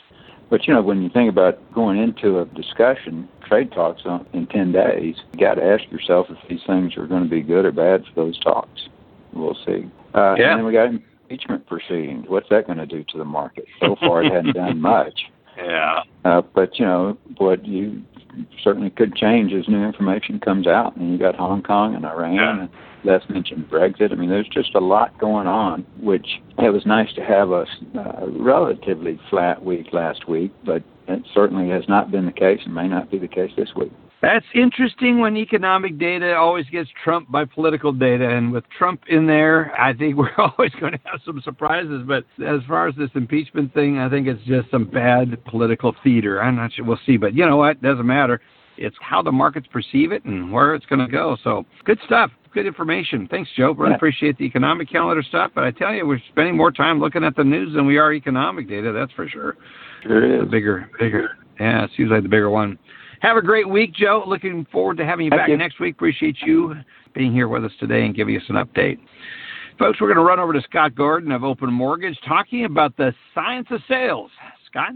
But 0.50 0.67
you 0.67 0.74
know, 0.74 0.82
when 0.82 1.01
you 1.01 1.10
think 1.10 1.29
about 1.29 1.60
going 1.74 2.00
into 2.00 2.39
a 2.39 2.46
discussion, 2.46 3.27
trade 3.46 3.72
talks 3.72 4.03
in 4.34 4.48
10 4.48 4.72
days, 4.72 5.15
you 5.34 5.39
got 5.39 5.55
to 5.55 5.63
ask 5.63 5.84
yourself 5.91 6.27
if 6.29 6.38
these 6.48 6.62
things 6.65 6.96
are 6.98 7.08
going 7.08 7.24
to 7.24 7.29
be 7.29 7.41
good 7.41 7.65
or 7.65 7.72
bad 7.72 8.05
for 8.05 8.13
those 8.15 8.39
talks. 8.39 8.88
We'll 9.34 9.58
see. 9.65 9.89
Uh, 10.13 10.36
yeah. 10.38 10.51
And 10.51 10.60
then 10.60 10.65
we 10.65 10.72
got 10.72 10.89
impeachment 10.89 11.65
proceedings. 11.67 12.25
What's 12.29 12.48
that 12.50 12.67
going 12.67 12.77
to 12.77 12.86
do 12.86 13.03
to 13.03 13.17
the 13.17 13.25
market? 13.25 13.65
So 13.79 13.96
far, 14.00 14.24
it 14.24 14.32
hasn't 14.32 14.55
done 14.55 14.79
much. 14.96 15.20
Yeah. 15.58 16.03
Uh, 16.24 16.41
but 16.41 16.77
you 16.79 16.86
know 16.86 17.17
what 17.38 17.65
you 17.65 18.03
certainly 18.63 18.89
could 18.89 19.15
change 19.15 19.54
as 19.54 19.68
new 19.68 19.84
information 19.84 20.39
comes 20.39 20.68
out. 20.68 20.96
And 20.96 21.12
you 21.12 21.18
got 21.18 21.36
Hong 21.36 21.62
Kong 21.62 21.96
and 21.96 22.06
Iran, 22.06 22.36
yeah. 22.36 22.60
and 22.62 22.70
let's 23.04 23.30
mention 23.30 23.68
Brexit. 23.70 24.12
I 24.12 24.15
mean, 24.15 24.30
there's 24.30 24.48
just 24.48 24.75
a 24.75 24.80
lot 24.80 25.18
going 25.18 25.48
on. 25.48 25.86
Which 26.00 26.42
it 26.58 26.70
was 26.70 26.86
nice 26.86 27.13
to 27.13 27.24
have 27.24 27.51
a 27.51 27.65
uh, 27.98 28.27
relatively 28.27 29.20
flat 29.30 29.63
week 29.63 29.88
last 29.94 30.27
week, 30.27 30.51
but 30.63 30.84
it 31.08 31.24
certainly 31.34 31.70
has 31.70 31.88
not 31.88 32.12
been 32.12 32.25
the 32.25 32.32
case, 32.32 32.62
and 32.65 32.74
may 32.74 32.88
not 32.88 33.12
be 33.12 33.18
the 33.18 33.27
case 33.27 33.51
this 33.56 33.70
week. 33.75 33.92
That's 34.25 34.46
interesting 34.55 35.20
when 35.20 35.38
economic 35.38 36.00
data 36.00 36.36
always 36.36 36.65
gets 36.72 36.89
trumped 37.03 37.32
by 37.32 37.46
political 37.46 37.94
data. 37.94 38.27
And 38.27 38.51
with 38.51 38.63
Trump 38.75 39.01
in 39.08 39.27
there, 39.27 39.72
I 39.79 39.94
think 39.94 40.17
we're 40.17 40.34
always 40.39 40.72
going 40.79 40.94
to 40.94 41.00
have 41.03 41.22
some 41.24 41.39
surprises. 41.46 42.01
But 42.08 42.24
as 42.44 42.62
far 42.67 42.88
as 42.88 42.96
this 42.96 43.12
impeachment 43.13 43.72
thing, 43.75 44.00
I 44.00 44.10
think 44.10 44.27
it's 44.27 44.44
just 44.46 44.72
some 44.72 44.86
bad 44.86 45.38
political 45.46 45.94
theater. 46.03 46.41
I'm 46.41 46.55
not 46.55 46.74
sure. 46.74 46.86
We'll 46.86 47.00
see. 47.05 47.17
But 47.17 47.36
you 47.36 47.46
know 47.46 47.58
what? 47.58 47.84
Doesn't 47.84 48.08
matter. 48.08 48.41
It's 48.77 48.96
how 49.00 49.22
the 49.22 49.32
markets 49.32 49.67
perceive 49.72 50.12
it 50.12 50.25
and 50.25 50.51
where 50.51 50.74
it's 50.74 50.88
going 50.88 51.05
to 51.05 51.12
go. 51.12 51.38
So 51.44 51.63
good 51.84 52.00
stuff. 52.03 52.32
Good 52.51 52.65
information. 52.65 53.27
Thanks, 53.29 53.51
Joe. 53.55 53.74
Really 53.74 53.91
yeah. 53.91 53.96
appreciate 53.98 54.39
the 54.39 54.46
economic 54.46 54.89
calendar 54.89 55.22
stuff. 55.22 55.51
But 55.53 55.65
I 55.65 55.72
tell 55.72 55.94
you, 55.94 56.08
we're 56.08 56.20
spending 56.32 56.58
more 56.58 56.72
time 56.72 57.00
looking 57.00 57.24
at 57.24 57.36
the 57.36 57.44
news 57.44 57.75
than 57.75 57.86
we 57.86 58.00
are 58.00 58.12
economic 58.12 58.67
data. 58.67 58.91
That's 58.91 59.12
for 59.12 59.29
sure. 59.29 59.55
Sure 60.01 60.34
is. 60.34 60.41
The 60.41 60.48
bigger, 60.48 60.89
bigger. 61.00 61.38
Yeah, 61.60 61.84
it's 61.84 61.94
usually 61.98 62.22
the 62.22 62.27
bigger 62.27 62.50
one. 62.50 62.79
Have 63.22 63.38
a 63.38 63.41
great 63.41 63.67
week, 63.67 63.93
Joe. 63.93 64.24
Looking 64.25 64.65
forward 64.72 64.98
to 64.98 65.05
having 65.05 65.25
you 65.25 65.29
Thank 65.29 65.41
back 65.41 65.50
you. 65.50 65.57
next 65.57 65.79
week. 65.79 65.95
Appreciate 65.95 66.38
you 66.45 66.75
being 67.13 67.31
here 67.31 67.48
with 67.48 67.65
us 67.65 67.72
today 67.79 68.05
and 68.05 68.15
giving 68.15 68.36
us 68.36 68.43
an 68.50 68.55
update. 68.55 69.00
Folks, 69.79 70.00
we're 70.00 70.07
going 70.07 70.17
to 70.17 70.24
run 70.24 70.39
over 70.39 70.53
to 70.53 70.62
Scott 70.62 70.95
Gordon 70.95 71.31
of 71.31 71.43
Open 71.43 71.72
Mortgage 71.72 72.17
talking 72.27 72.65
about 72.65 72.95
the 72.98 73.13
science 73.34 73.67
of 73.72 73.81
sales. 73.88 74.31
Scott? 74.67 74.91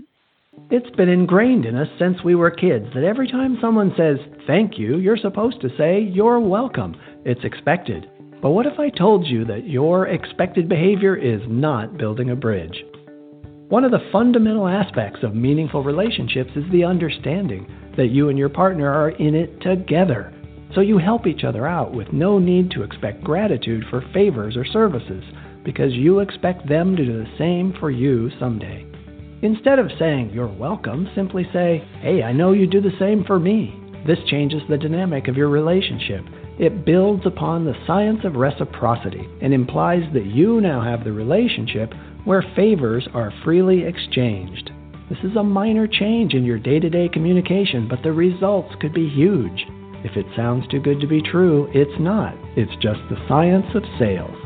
It's 0.71 0.89
been 0.95 1.09
ingrained 1.09 1.65
in 1.65 1.75
us 1.75 1.87
since 1.99 2.23
we 2.23 2.35
were 2.35 2.51
kids 2.51 2.85
that 2.93 3.03
every 3.03 3.29
time 3.29 3.57
someone 3.61 3.93
says 3.95 4.17
thank 4.47 4.77
you, 4.77 4.97
you're 4.97 5.17
supposed 5.17 5.61
to 5.61 5.69
say 5.77 6.01
you're 6.01 6.39
welcome. 6.39 6.95
It's 7.25 7.43
expected. 7.43 8.09
But 8.41 8.51
what 8.51 8.65
if 8.65 8.79
I 8.79 8.89
told 8.89 9.27
you 9.27 9.45
that 9.45 9.67
your 9.67 10.07
expected 10.07 10.69
behavior 10.69 11.15
is 11.15 11.41
not 11.47 11.97
building 11.97 12.29
a 12.29 12.35
bridge? 12.35 12.83
One 13.69 13.83
of 13.83 13.91
the 13.91 14.09
fundamental 14.11 14.67
aspects 14.67 15.19
of 15.21 15.35
meaningful 15.35 15.83
relationships 15.83 16.49
is 16.55 16.63
the 16.71 16.83
understanding 16.83 17.67
that 17.97 18.07
you 18.07 18.29
and 18.29 18.37
your 18.37 18.49
partner 18.49 18.91
are 18.91 19.11
in 19.11 19.35
it 19.35 19.61
together. 19.61 20.33
So 20.73 20.81
you 20.81 20.97
help 20.97 21.27
each 21.27 21.43
other 21.43 21.67
out 21.67 21.93
with 21.93 22.11
no 22.11 22.39
need 22.39 22.71
to 22.71 22.81
expect 22.81 23.23
gratitude 23.23 23.83
for 23.91 24.03
favors 24.11 24.57
or 24.57 24.65
services 24.65 25.23
because 25.63 25.93
you 25.93 26.17
expect 26.17 26.67
them 26.67 26.95
to 26.95 27.05
do 27.05 27.19
the 27.19 27.37
same 27.37 27.75
for 27.79 27.91
you 27.91 28.31
someday. 28.39 28.87
Instead 29.43 29.77
of 29.77 29.91
saying 29.99 30.31
you're 30.31 30.47
welcome, 30.47 31.07
simply 31.13 31.47
say, 31.53 31.87
hey, 32.01 32.23
I 32.23 32.31
know 32.31 32.53
you 32.53 32.65
do 32.65 32.81
the 32.81 32.97
same 32.97 33.23
for 33.23 33.37
me. 33.37 33.79
This 34.07 34.17
changes 34.31 34.63
the 34.67 34.79
dynamic 34.79 35.27
of 35.27 35.37
your 35.37 35.49
relationship. 35.49 36.25
It 36.57 36.85
builds 36.85 37.27
upon 37.27 37.65
the 37.65 37.77
science 37.85 38.21
of 38.23 38.35
reciprocity 38.35 39.29
and 39.43 39.53
implies 39.53 40.11
that 40.13 40.25
you 40.25 40.59
now 40.59 40.81
have 40.81 41.03
the 41.03 41.13
relationship 41.13 41.93
where 42.29 42.45
favors 42.55 43.07
are 43.15 43.33
freely 43.43 43.85
exchanged. 43.85 44.69
This 45.09 45.17
is 45.23 45.35
a 45.35 45.41
minor 45.41 45.87
change 45.87 46.35
in 46.35 46.45
your 46.45 46.59
day 46.59 46.79
to 46.79 46.87
day 46.87 47.09
communication, 47.09 47.87
but 47.87 48.03
the 48.03 48.11
results 48.11 48.71
could 48.79 48.93
be 48.93 49.09
huge. 49.09 49.65
If 50.05 50.15
it 50.15 50.27
sounds 50.35 50.67
too 50.67 50.79
good 50.79 50.99
to 50.99 51.07
be 51.07 51.23
true, 51.23 51.67
it's 51.73 51.99
not. 51.99 52.35
It's 52.55 52.71
just 52.83 52.99
the 53.09 53.17
science 53.27 53.65
of 53.73 53.81
sales. 53.97 54.37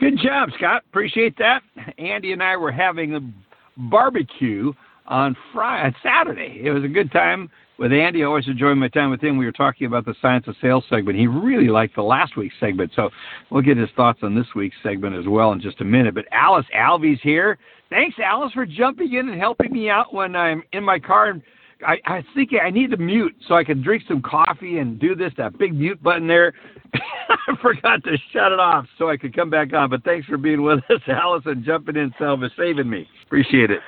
Good 0.00 0.18
job, 0.22 0.48
Scott. 0.56 0.84
Appreciate 0.88 1.36
that. 1.36 1.60
Andy 1.98 2.32
and 2.32 2.42
I 2.42 2.56
were 2.56 2.72
having 2.72 3.16
a 3.16 3.20
barbecue 3.76 4.72
on 5.06 5.36
Friday, 5.52 5.94
Saturday. 6.02 6.62
It 6.64 6.70
was 6.70 6.84
a 6.84 6.88
good 6.88 7.12
time 7.12 7.50
with 7.78 7.92
Andy. 7.92 8.22
I 8.22 8.26
always 8.26 8.46
enjoy 8.46 8.74
my 8.74 8.88
time 8.88 9.10
with 9.10 9.22
him. 9.22 9.36
We 9.36 9.46
were 9.46 9.52
talking 9.52 9.86
about 9.86 10.04
the 10.04 10.14
Science 10.20 10.46
of 10.48 10.56
Sales 10.60 10.84
segment. 10.88 11.18
He 11.18 11.26
really 11.26 11.68
liked 11.68 11.96
the 11.96 12.02
last 12.02 12.36
week's 12.36 12.54
segment, 12.60 12.92
so 12.94 13.10
we'll 13.50 13.62
get 13.62 13.76
his 13.76 13.90
thoughts 13.96 14.20
on 14.22 14.34
this 14.34 14.46
week's 14.54 14.76
segment 14.82 15.16
as 15.16 15.26
well 15.26 15.52
in 15.52 15.60
just 15.60 15.80
a 15.80 15.84
minute. 15.84 16.14
But 16.14 16.26
Alice 16.32 16.66
Alvey's 16.74 17.20
here. 17.22 17.58
Thanks, 17.90 18.16
Alice, 18.18 18.52
for 18.52 18.66
jumping 18.66 19.12
in 19.12 19.28
and 19.28 19.40
helping 19.40 19.72
me 19.72 19.90
out 19.90 20.14
when 20.14 20.34
I'm 20.36 20.62
in 20.72 20.84
my 20.84 20.98
car. 20.98 21.30
And 21.30 21.42
I, 21.86 21.96
I 22.06 22.24
think 22.34 22.50
I 22.60 22.70
need 22.70 22.90
to 22.90 22.96
mute 22.96 23.34
so 23.46 23.54
I 23.54 23.64
can 23.64 23.82
drink 23.82 24.04
some 24.08 24.22
coffee 24.22 24.78
and 24.78 24.98
do 24.98 25.14
this. 25.14 25.32
That 25.36 25.58
big 25.58 25.74
mute 25.74 26.02
button 26.02 26.26
there. 26.26 26.54
I 26.94 27.56
forgot 27.60 28.02
to 28.04 28.16
shut 28.32 28.52
it 28.52 28.60
off 28.60 28.86
so 28.98 29.08
I 29.08 29.16
could 29.16 29.34
come 29.34 29.50
back 29.50 29.72
on. 29.72 29.90
But 29.90 30.04
thanks 30.04 30.26
for 30.26 30.36
being 30.36 30.62
with 30.62 30.78
us, 30.90 31.00
Alice, 31.08 31.42
and 31.46 31.64
jumping 31.64 31.96
in, 31.96 32.12
Selva, 32.18 32.48
saving 32.56 32.88
me. 32.88 33.08
Appreciate 33.26 33.70
it. 33.70 33.80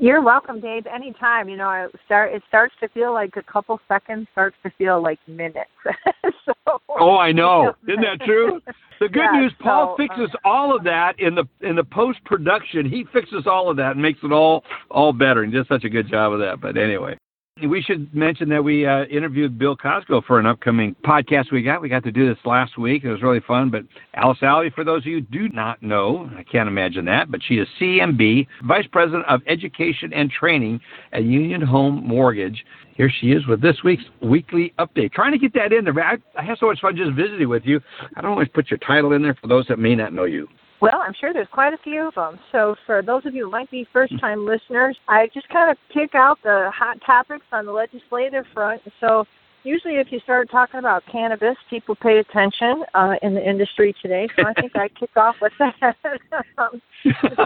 You're 0.00 0.22
welcome, 0.22 0.60
Dave. 0.60 0.86
Anytime. 0.86 1.48
You 1.48 1.56
know, 1.56 1.68
I 1.68 1.86
start. 2.04 2.32
It 2.32 2.42
starts 2.48 2.74
to 2.80 2.88
feel 2.88 3.12
like 3.12 3.36
a 3.36 3.42
couple 3.42 3.80
seconds. 3.86 4.26
Starts 4.32 4.56
to 4.64 4.70
feel 4.76 5.00
like 5.02 5.18
minutes. 5.28 5.70
so, 6.44 6.80
oh, 6.88 7.16
I 7.16 7.32
know. 7.32 7.74
Isn't 7.88 8.00
that 8.00 8.24
true? 8.24 8.60
The 8.98 9.08
good 9.08 9.22
yeah, 9.32 9.40
news, 9.40 9.52
Paul 9.60 9.94
so, 9.96 10.02
fixes 10.02 10.34
uh, 10.34 10.48
all 10.48 10.74
of 10.74 10.82
that 10.84 11.20
in 11.20 11.34
the 11.34 11.44
in 11.60 11.76
the 11.76 11.84
post 11.84 12.18
production. 12.24 12.88
He 12.88 13.04
fixes 13.12 13.46
all 13.46 13.70
of 13.70 13.76
that 13.76 13.92
and 13.92 14.02
makes 14.02 14.20
it 14.22 14.32
all 14.32 14.64
all 14.90 15.12
better. 15.12 15.44
He 15.44 15.52
does 15.52 15.68
such 15.68 15.84
a 15.84 15.88
good 15.88 16.08
job 16.08 16.32
of 16.32 16.40
that. 16.40 16.60
But 16.60 16.76
anyway, 16.76 17.16
we 17.62 17.80
should 17.80 18.14
mention 18.14 18.50
that 18.50 18.62
we 18.62 18.86
uh, 18.86 19.04
interviewed 19.04 19.58
Bill 19.58 19.74
Cosgrove 19.74 20.24
for 20.26 20.38
an 20.38 20.44
upcoming 20.44 20.94
podcast 21.02 21.50
we 21.50 21.62
got. 21.62 21.80
We 21.80 21.88
got 21.88 22.04
to 22.04 22.12
do 22.12 22.28
this 22.28 22.36
last 22.44 22.76
week. 22.76 23.02
It 23.02 23.10
was 23.10 23.22
really 23.22 23.40
fun. 23.40 23.70
But 23.70 23.84
Alice 24.12 24.38
Alvey, 24.42 24.74
for 24.74 24.84
those 24.84 25.02
of 25.02 25.06
you 25.06 25.22
do 25.22 25.48
not 25.48 25.82
know, 25.82 26.30
I 26.36 26.42
can't 26.42 26.68
imagine 26.68 27.06
that, 27.06 27.30
but 27.30 27.40
she 27.42 27.54
is 27.54 27.66
CMB, 27.80 28.46
Vice 28.64 28.86
President 28.92 29.24
of 29.26 29.40
Education 29.46 30.12
and 30.12 30.30
Training 30.30 30.80
at 31.12 31.24
Union 31.24 31.62
Home 31.62 32.06
Mortgage. 32.06 32.62
Here 32.94 33.10
she 33.20 33.28
is 33.28 33.46
with 33.46 33.62
this 33.62 33.76
week's 33.82 34.04
weekly 34.20 34.74
update. 34.78 35.12
Trying 35.12 35.32
to 35.32 35.38
get 35.38 35.54
that 35.54 35.72
in 35.72 35.84
there. 35.86 35.98
I, 35.98 36.16
I 36.38 36.44
have 36.44 36.58
so 36.58 36.66
much 36.66 36.80
fun 36.80 36.94
just 36.94 37.12
visiting 37.12 37.48
with 37.48 37.64
you. 37.64 37.80
I 38.16 38.20
don't 38.20 38.32
always 38.32 38.48
put 38.48 38.70
your 38.70 38.78
title 38.78 39.14
in 39.14 39.22
there 39.22 39.36
for 39.40 39.46
those 39.46 39.66
that 39.68 39.78
may 39.78 39.94
not 39.94 40.12
know 40.12 40.24
you. 40.24 40.46
Well, 40.80 41.00
I'm 41.02 41.14
sure 41.18 41.32
there's 41.32 41.48
quite 41.50 41.72
a 41.72 41.78
few 41.78 42.08
of 42.08 42.14
them. 42.14 42.38
So, 42.52 42.76
for 42.84 43.02
those 43.02 43.24
of 43.24 43.34
you 43.34 43.44
who 43.44 43.50
might 43.50 43.70
be 43.70 43.86
first 43.92 44.18
time 44.20 44.44
listeners, 44.44 44.96
I 45.08 45.28
just 45.32 45.48
kind 45.48 45.70
of 45.70 45.78
pick 45.92 46.14
out 46.14 46.38
the 46.42 46.70
hot 46.74 46.98
topics 47.04 47.46
on 47.52 47.64
the 47.64 47.72
legislative 47.72 48.44
front. 48.52 48.82
So, 49.00 49.24
usually 49.62 49.94
if 49.94 50.08
you 50.12 50.20
start 50.20 50.50
talking 50.50 50.78
about 50.78 51.02
cannabis, 51.10 51.56
people 51.70 51.94
pay 51.96 52.18
attention 52.18 52.84
uh, 52.94 53.14
in 53.22 53.34
the 53.34 53.48
industry 53.48 53.94
today. 54.02 54.28
So, 54.36 54.44
I 54.46 54.52
think 54.52 54.76
I 54.76 54.88
kick 54.88 55.16
off 55.16 55.36
with 55.40 55.52
that. 55.58 55.96
um, 56.58 56.82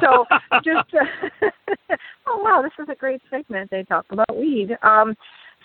so, 0.00 0.26
just, 0.64 0.92
uh, 0.94 1.48
oh, 2.26 2.40
wow, 2.42 2.62
this 2.62 2.72
is 2.82 2.88
a 2.90 2.96
great 2.96 3.22
segment. 3.30 3.70
They 3.70 3.84
talk 3.84 4.06
about 4.10 4.36
weed. 4.36 4.76
Um, 4.82 5.14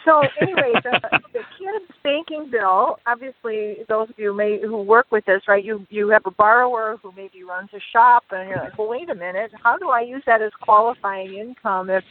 so 0.05 0.21
anyway, 0.41 0.73
the, 0.83 0.99
the 1.33 1.41
cannabis 1.59 1.95
banking 2.03 2.49
bill. 2.51 2.97
Obviously, 3.05 3.77
those 3.89 4.09
of 4.09 4.15
you 4.17 4.33
may 4.33 4.59
who 4.61 4.81
work 4.81 5.07
with 5.11 5.25
this, 5.25 5.41
right? 5.47 5.63
You 5.63 5.85
you 5.89 6.09
have 6.09 6.21
a 6.25 6.31
borrower 6.31 6.97
who 7.01 7.11
maybe 7.15 7.43
runs 7.43 7.69
a 7.73 7.79
shop, 7.91 8.23
and 8.31 8.47
you're 8.47 8.59
like, 8.59 8.77
well, 8.77 8.87
wait 8.87 9.09
a 9.09 9.15
minute, 9.15 9.51
how 9.61 9.77
do 9.77 9.89
I 9.89 10.01
use 10.01 10.23
that 10.25 10.41
as 10.41 10.51
qualifying 10.61 11.33
income? 11.35 11.89
If 11.89 12.03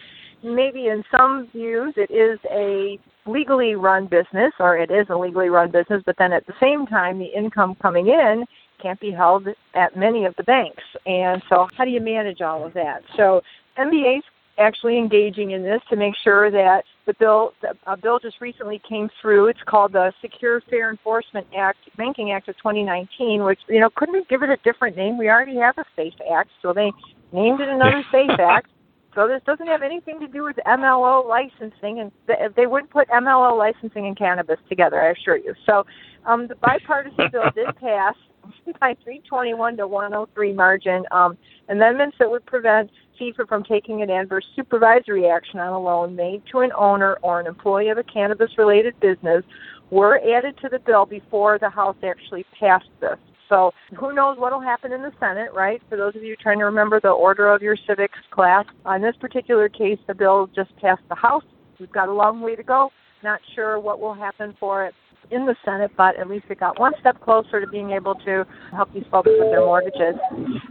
maybe 0.42 0.88
in 0.88 1.02
some 1.16 1.48
views 1.52 1.94
it 1.96 2.10
is 2.10 2.38
a 2.50 2.98
legally 3.26 3.74
run 3.74 4.06
business, 4.06 4.52
or 4.58 4.76
it 4.76 4.90
is 4.90 5.06
a 5.08 5.16
legally 5.16 5.48
run 5.48 5.70
business, 5.70 6.02
but 6.04 6.16
then 6.18 6.32
at 6.32 6.46
the 6.46 6.52
same 6.60 6.86
time, 6.86 7.18
the 7.18 7.32
income 7.34 7.74
coming 7.80 8.08
in 8.08 8.44
can't 8.82 9.00
be 9.00 9.10
held 9.10 9.48
at 9.74 9.96
many 9.96 10.26
of 10.26 10.34
the 10.36 10.42
banks. 10.42 10.82
And 11.06 11.42
so, 11.48 11.68
how 11.76 11.84
do 11.84 11.90
you 11.90 12.00
manage 12.00 12.42
all 12.42 12.66
of 12.66 12.74
that? 12.74 13.02
So, 13.16 13.40
MBA's 13.78 14.24
actually 14.58 14.98
engaging 14.98 15.50
in 15.52 15.62
this 15.62 15.80
to 15.90 15.96
make 15.96 16.14
sure 16.22 16.50
that 16.50 16.84
the 17.06 17.14
bill 17.14 17.52
a 17.86 17.96
bill 17.96 18.18
just 18.18 18.40
recently 18.40 18.80
came 18.88 19.10
through. 19.20 19.48
It's 19.48 19.62
called 19.66 19.92
the 19.92 20.12
Secure 20.20 20.60
Fair 20.70 20.90
Enforcement 20.90 21.46
Act, 21.56 21.78
Banking 21.96 22.32
Act 22.32 22.48
of 22.48 22.56
2019, 22.58 23.44
which 23.44 23.58
you 23.68 23.80
know 23.80 23.90
couldn't 23.94 24.14
we 24.14 24.24
give 24.28 24.42
it 24.42 24.50
a 24.50 24.56
different 24.64 24.96
name? 24.96 25.18
We 25.18 25.28
already 25.28 25.56
have 25.56 25.76
a 25.78 25.84
SAFE 25.96 26.14
Act, 26.32 26.50
so 26.62 26.72
they 26.72 26.92
named 27.32 27.60
it 27.60 27.68
another 27.68 28.04
SAFE 28.10 28.38
Act. 28.38 28.68
So 29.14 29.28
this 29.28 29.40
doesn't 29.46 29.68
have 29.68 29.82
anything 29.82 30.18
to 30.20 30.26
do 30.26 30.42
with 30.42 30.56
MLO 30.66 31.24
licensing, 31.26 32.00
and 32.00 32.10
they 32.56 32.66
wouldn't 32.66 32.90
put 32.90 33.08
MLO 33.08 33.56
licensing 33.56 34.06
and 34.06 34.16
cannabis 34.16 34.58
together, 34.68 35.00
I 35.00 35.10
assure 35.10 35.36
you. 35.36 35.54
So 35.66 35.86
um, 36.26 36.48
the 36.48 36.56
bipartisan 36.56 37.28
bill 37.30 37.44
did 37.54 37.76
pass 37.76 38.16
by 38.80 38.96
321 39.04 39.76
to 39.76 39.86
103 39.86 40.52
margin. 40.52 41.04
Um, 41.12 41.38
amendments 41.68 42.16
that 42.18 42.28
would 42.28 42.44
prevent 42.46 42.90
FHFA 43.20 43.48
from 43.48 43.64
taking 43.64 44.02
an 44.02 44.10
adverse 44.10 44.46
supervisory 44.56 45.28
action 45.28 45.60
on 45.60 45.72
a 45.72 45.80
loan 45.80 46.16
made 46.16 46.42
to 46.52 46.60
an 46.60 46.72
owner 46.76 47.18
or 47.22 47.40
an 47.40 47.46
employee 47.46 47.88
of 47.88 47.98
a 47.98 48.02
cannabis-related 48.02 48.98
business 49.00 49.44
were 49.90 50.20
added 50.36 50.56
to 50.62 50.68
the 50.68 50.78
bill 50.78 51.06
before 51.06 51.58
the 51.58 51.70
House 51.70 51.96
actually 52.02 52.44
passed 52.58 52.88
this. 53.00 53.18
So 53.48 53.72
who 53.96 54.14
knows 54.14 54.38
what 54.38 54.52
will 54.52 54.60
happen 54.60 54.92
in 54.92 55.02
the 55.02 55.12
Senate, 55.20 55.52
right? 55.52 55.80
For 55.88 55.96
those 55.96 56.16
of 56.16 56.22
you 56.22 56.34
trying 56.36 56.58
to 56.58 56.64
remember 56.64 56.98
the 56.98 57.10
order 57.10 57.52
of 57.52 57.62
your 57.62 57.76
civics 57.86 58.18
class, 58.30 58.64
in 58.94 59.02
this 59.02 59.16
particular 59.20 59.68
case, 59.68 59.98
the 60.06 60.14
bill 60.14 60.48
just 60.54 60.74
passed 60.76 61.02
the 61.08 61.14
House. 61.14 61.44
We've 61.78 61.92
got 61.92 62.08
a 62.08 62.12
long 62.12 62.40
way 62.40 62.56
to 62.56 62.62
go. 62.62 62.90
Not 63.22 63.40
sure 63.54 63.78
what 63.78 64.00
will 64.00 64.14
happen 64.14 64.56
for 64.58 64.84
it 64.84 64.94
in 65.30 65.46
the 65.46 65.56
Senate, 65.64 65.90
but 65.96 66.16
at 66.16 66.28
least 66.28 66.46
it 66.48 66.60
got 66.60 66.78
one 66.78 66.92
step 67.00 67.20
closer 67.20 67.60
to 67.60 67.66
being 67.66 67.90
able 67.90 68.14
to 68.16 68.46
help 68.72 68.92
these 68.92 69.04
folks 69.10 69.28
with 69.28 69.50
their 69.50 69.60
mortgages. 69.60 70.14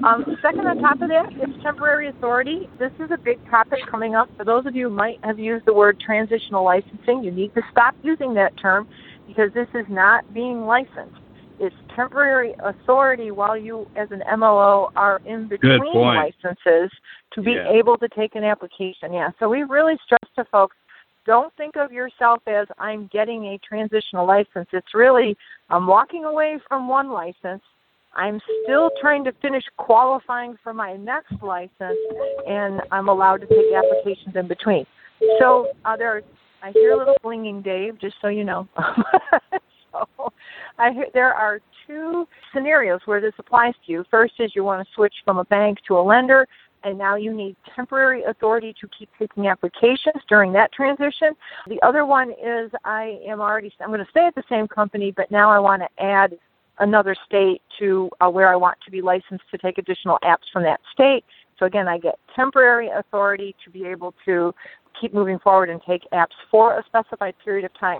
Um, 0.04 0.38
second, 0.42 0.68
on 0.68 0.80
top 0.80 1.02
of 1.02 1.10
that, 1.10 1.28
it's 1.32 1.64
temporary 1.64 2.10
authority. 2.10 2.70
This 2.80 2.92
is 3.00 3.12
a 3.12 3.18
big 3.18 3.40
topic 3.50 3.80
coming 3.90 4.16
up. 4.16 4.30
For 4.38 4.44
those 4.44 4.66
of 4.66 4.76
you 4.76 4.90
who 4.90 4.96
might 4.96 5.24
have 5.24 5.40
used 5.40 5.66
the 5.66 5.74
word 5.74 6.00
transitional 6.00 6.64
licensing, 6.64 7.24
you 7.24 7.32
need 7.32 7.54
to 7.56 7.62
stop 7.72 7.96
using 8.04 8.34
that 8.36 8.56
term 8.58 8.88
because 9.28 9.52
this 9.54 9.68
is 9.74 9.86
not 9.90 10.32
being 10.34 10.66
licensed. 10.66 11.18
It's 11.60 11.76
temporary 11.96 12.56
authority 12.60 13.32
while 13.32 13.56
you, 13.56 13.88
as 13.96 14.12
an 14.12 14.24
MLO, 14.30 14.92
are 14.96 15.22
in 15.26 15.48
between 15.48 15.94
licenses 15.96 16.92
to 17.32 17.42
be 17.42 17.54
Yeah. 17.54 17.70
able 17.70 17.98
to 17.98 18.10
take 18.10 18.36
an 18.36 18.44
application. 18.44 19.14
Yeah, 19.14 19.30
so 19.40 19.48
we 19.50 19.64
really 19.64 19.98
stress 20.04 20.30
to 20.36 20.46
folks 20.46 20.76
don't 21.26 21.54
think 21.56 21.76
of 21.76 21.92
yourself 21.92 22.42
as 22.48 22.68
I'm 22.78 23.10
getting 23.12 23.46
a 23.46 23.60
transitional 23.68 24.28
license. 24.28 24.68
It's 24.72 24.94
really 24.94 25.38
I'm 25.70 25.88
walking 25.88 26.26
away 26.26 26.60
from 26.68 26.88
one 26.88 27.12
license. 27.12 27.62
I'm 28.16 28.40
still 28.64 28.92
trying 29.02 29.24
to 29.24 29.32
finish 29.42 29.64
qualifying 29.78 30.56
for 30.64 30.74
my 30.74 30.96
next 30.96 31.34
license, 31.42 31.98
and 32.48 32.82
I'm 32.92 33.10
allowed 33.10 33.42
to 33.42 33.48
take 33.48 33.74
applications 33.76 34.36
in 34.36 34.48
between. 34.48 34.86
So 35.40 35.70
uh, 35.86 35.98
there, 35.98 36.18
are, 36.18 36.22
I 36.62 36.72
hear 36.72 36.92
a 36.92 36.98
little 36.98 37.16
blinging, 37.24 37.64
Dave, 37.64 38.00
just 38.00 38.16
so 38.22 38.28
you 38.28 38.44
know. 38.44 38.68
so 39.92 40.32
I 40.78 40.92
hear, 40.92 41.08
there 41.14 41.34
are 41.34 41.60
two 41.88 42.28
scenarios 42.54 43.02
where 43.06 43.22
this 43.22 43.34
applies 43.40 43.74
to 43.86 43.92
you. 43.92 44.06
First 44.12 44.34
is 44.40 44.52
you 44.56 44.64
want 44.64 44.86
to 44.86 44.94
switch 44.94 45.14
from 45.26 45.38
a 45.38 45.46
bank 45.46 45.80
to 45.88 45.98
a 45.98 46.02
lender, 46.02 46.48
and 46.84 46.98
now 46.98 47.16
you 47.16 47.34
need 47.34 47.56
temporary 47.76 48.24
authority 48.24 48.74
to 48.82 48.88
keep 48.98 49.10
taking 49.18 49.48
applications 49.48 50.22
during 50.28 50.54
that 50.54 50.72
transition. 50.72 51.34
The 51.68 51.82
other 51.82 52.06
one 52.06 52.32
is 52.32 52.72
I 52.84 53.20
am 53.26 53.40
already 53.42 53.74
I'm 53.80 53.88
going 53.88 54.04
to 54.04 54.10
stay 54.12 54.26
at 54.26 54.36
the 54.36 54.44
same 54.50 54.68
company, 54.68 55.12
but 55.12 55.32
now 55.32 55.50
I 55.50 55.60
want 55.60 55.82
to 55.82 56.04
add 56.04 56.38
another 56.80 57.16
state 57.26 57.62
to 57.80 58.10
uh, 58.20 58.30
where 58.30 58.50
I 58.50 58.56
want 58.56 58.78
to 58.86 58.92
be 58.92 59.02
licensed 59.02 59.46
to 59.52 59.58
take 59.58 59.78
additional 59.78 60.18
apps 60.24 60.50
from 60.52 60.64
that 60.64 60.80
state. 60.92 61.24
So 61.60 61.66
again, 61.66 61.88
I 61.88 61.98
get 61.98 62.16
temporary 62.36 62.90
authority 62.90 63.56
to 63.64 63.70
be 63.70 63.86
able 63.86 64.14
to 64.26 64.54
keep 65.00 65.14
moving 65.14 65.40
forward 65.40 65.70
and 65.70 65.82
take 65.88 66.02
apps 66.12 66.36
for 66.50 66.78
a 66.78 66.84
specified 66.86 67.36
period 67.44 67.66
of 67.66 67.72
time. 67.80 68.00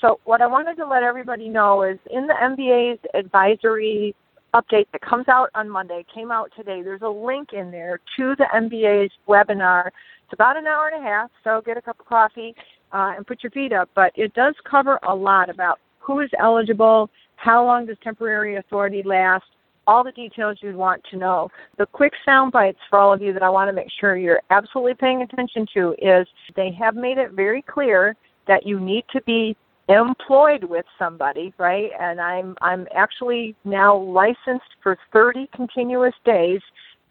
So 0.00 0.20
what 0.24 0.42
I 0.42 0.46
wanted 0.46 0.76
to 0.76 0.86
let 0.86 1.02
everybody 1.02 1.48
know 1.48 1.82
is 1.82 1.98
in 2.10 2.26
the 2.26 2.34
MBA's 2.34 3.00
advisory 3.14 4.14
update 4.54 4.86
that 4.92 5.02
comes 5.02 5.28
out 5.28 5.50
on 5.54 5.68
Monday, 5.68 6.04
came 6.12 6.30
out 6.30 6.50
today. 6.56 6.82
There's 6.82 7.02
a 7.02 7.08
link 7.08 7.52
in 7.52 7.70
there 7.70 8.00
to 8.16 8.34
the 8.36 8.46
MBA's 8.54 9.12
webinar. 9.28 9.88
It's 9.88 10.32
about 10.32 10.56
an 10.56 10.66
hour 10.66 10.88
and 10.88 11.04
a 11.04 11.06
half, 11.06 11.30
so 11.42 11.60
get 11.64 11.76
a 11.76 11.82
cup 11.82 12.00
of 12.00 12.06
coffee 12.06 12.54
uh, 12.92 13.14
and 13.16 13.26
put 13.26 13.42
your 13.42 13.50
feet 13.50 13.72
up. 13.72 13.90
But 13.94 14.12
it 14.14 14.32
does 14.34 14.54
cover 14.68 14.98
a 15.02 15.14
lot 15.14 15.50
about 15.50 15.80
who 15.98 16.20
is 16.20 16.30
eligible, 16.38 17.10
how 17.36 17.64
long 17.64 17.86
does 17.86 17.96
temporary 18.02 18.56
authority 18.56 19.02
last, 19.02 19.44
all 19.86 20.04
the 20.04 20.12
details 20.12 20.58
you'd 20.62 20.76
want 20.76 21.02
to 21.10 21.16
know. 21.16 21.50
The 21.76 21.86
quick 21.86 22.12
sound 22.24 22.52
bites 22.52 22.78
for 22.88 22.98
all 22.98 23.12
of 23.12 23.20
you 23.20 23.32
that 23.32 23.42
I 23.42 23.50
want 23.50 23.68
to 23.68 23.72
make 23.72 23.88
sure 24.00 24.16
you're 24.16 24.40
absolutely 24.50 24.94
paying 24.94 25.22
attention 25.22 25.66
to 25.74 25.94
is 26.00 26.26
they 26.56 26.70
have 26.72 26.94
made 26.94 27.18
it 27.18 27.32
very 27.32 27.60
clear 27.62 28.16
that 28.46 28.66
you 28.66 28.80
need 28.80 29.04
to 29.12 29.20
be 29.22 29.56
employed 29.88 30.64
with 30.64 30.86
somebody, 30.98 31.52
right? 31.58 31.90
And 32.00 32.20
I'm 32.20 32.56
I'm 32.62 32.86
actually 32.94 33.54
now 33.64 33.96
licensed 33.96 34.76
for 34.82 34.96
30 35.12 35.48
continuous 35.54 36.14
days. 36.24 36.60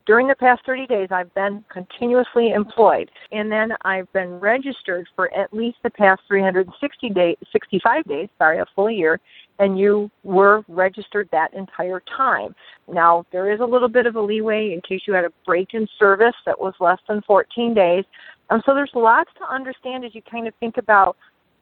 During 0.05 0.27
the 0.27 0.35
past 0.35 0.63
30 0.65 0.87
days, 0.87 1.07
I've 1.11 1.33
been 1.33 1.63
continuously 1.71 2.51
employed, 2.51 3.09
and 3.31 3.49
then 3.49 3.71
I've 3.83 4.11
been 4.11 4.37
registered 4.37 5.07
for 5.15 5.33
at 5.33 5.53
least 5.53 5.77
the 5.81 5.89
past 5.91 6.23
360 6.27 7.09
days, 7.11 7.37
65 7.53 8.03
days, 8.03 8.27
sorry, 8.37 8.59
a 8.59 8.65
full 8.75 8.91
year, 8.91 9.21
and 9.59 9.79
you 9.79 10.11
were 10.23 10.65
registered 10.67 11.29
that 11.31 11.53
entire 11.53 12.01
time. 12.17 12.53
Now, 12.91 13.25
there 13.31 13.49
is 13.49 13.61
a 13.61 13.65
little 13.65 13.87
bit 13.87 14.05
of 14.05 14.17
a 14.17 14.21
leeway 14.21 14.73
in 14.73 14.81
case 14.81 15.03
you 15.07 15.13
had 15.13 15.23
a 15.23 15.31
break 15.45 15.69
in 15.73 15.87
service 15.97 16.35
that 16.45 16.59
was 16.59 16.73
less 16.81 16.99
than 17.07 17.21
14 17.21 17.73
days. 17.73 18.03
Um, 18.49 18.61
so 18.65 18.73
there's 18.73 18.91
lots 18.93 19.31
to 19.37 19.49
understand 19.49 20.03
as 20.03 20.13
you 20.13 20.21
kind 20.29 20.49
of 20.49 20.53
think 20.59 20.75
about 20.75 21.15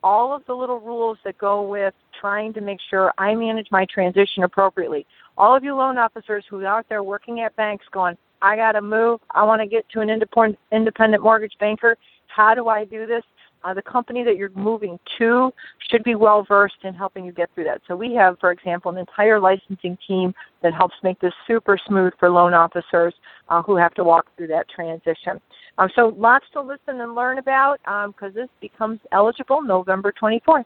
all 0.04 0.36
of 0.36 0.44
the 0.48 0.54
little 0.54 0.80
rules 0.80 1.18
that 1.24 1.38
go 1.38 1.62
with 1.62 1.94
trying 2.20 2.54
to 2.54 2.62
make 2.62 2.80
sure 2.90 3.14
I 3.18 3.36
manage 3.36 3.68
my 3.72 3.86
transition 3.86 4.44
appropriately. 4.44 5.06
All 5.38 5.56
of 5.56 5.64
you 5.64 5.76
loan 5.76 5.98
officers 5.98 6.44
who 6.50 6.62
are 6.62 6.66
out 6.66 6.86
there 6.90 7.04
working 7.04 7.42
at 7.42 7.56
banks 7.56 7.86
going, 7.92 8.18
I 8.42 8.56
got 8.56 8.72
to 8.74 8.82
move. 8.82 9.20
I 9.32 9.44
want 9.44 9.62
to 9.62 9.68
get 9.68 9.88
to 9.90 10.02
an 10.02 10.10
independent 10.10 11.24
mortgage 11.24 11.54
banker. 11.60 11.98
How 12.28 12.56
do 12.56 12.68
I 12.68 12.86
do 12.86 13.06
this? 13.06 13.24
Uh, 13.64 13.74
the 13.74 13.82
company 13.82 14.24
that 14.24 14.38
you're 14.38 14.52
moving 14.56 15.00
to 15.18 15.52
should 15.90 16.04
be 16.04 16.16
well 16.16 16.44
versed 16.44 16.84
in 16.84 16.94
helping 16.94 17.26
you 17.26 17.32
get 17.32 17.50
through 17.54 17.64
that. 17.66 17.82
So 17.88 17.96
we 17.96 18.14
have, 18.16 18.40
for 18.40 18.52
example, 18.52 18.92
an 18.92 18.98
entire 18.98 19.40
licensing 19.40 19.98
team 20.08 20.34
that 20.64 20.74
helps 20.74 20.96
make 21.04 21.20
this 21.20 21.34
super 21.48 21.78
smooth 21.88 22.14
for 22.20 22.30
loan 22.30 22.54
officers 22.54 23.14
uh, 23.50 23.62
who 23.62 23.76
have 23.76 23.94
to 23.96 24.04
walk 24.04 24.28
through 24.36 24.48
that 24.48 24.68
transition. 24.70 25.40
Um, 25.78 25.90
so 25.96 26.16
lots 26.18 26.46
to 26.54 26.62
listen 26.62 27.02
and 27.02 27.16
learn 27.16 27.38
about 27.38 27.80
because 27.84 28.14
um, 28.30 28.34
this 28.34 28.50
becomes 28.60 29.00
eligible 29.12 29.62
November 29.62 30.12
24th. 30.12 30.66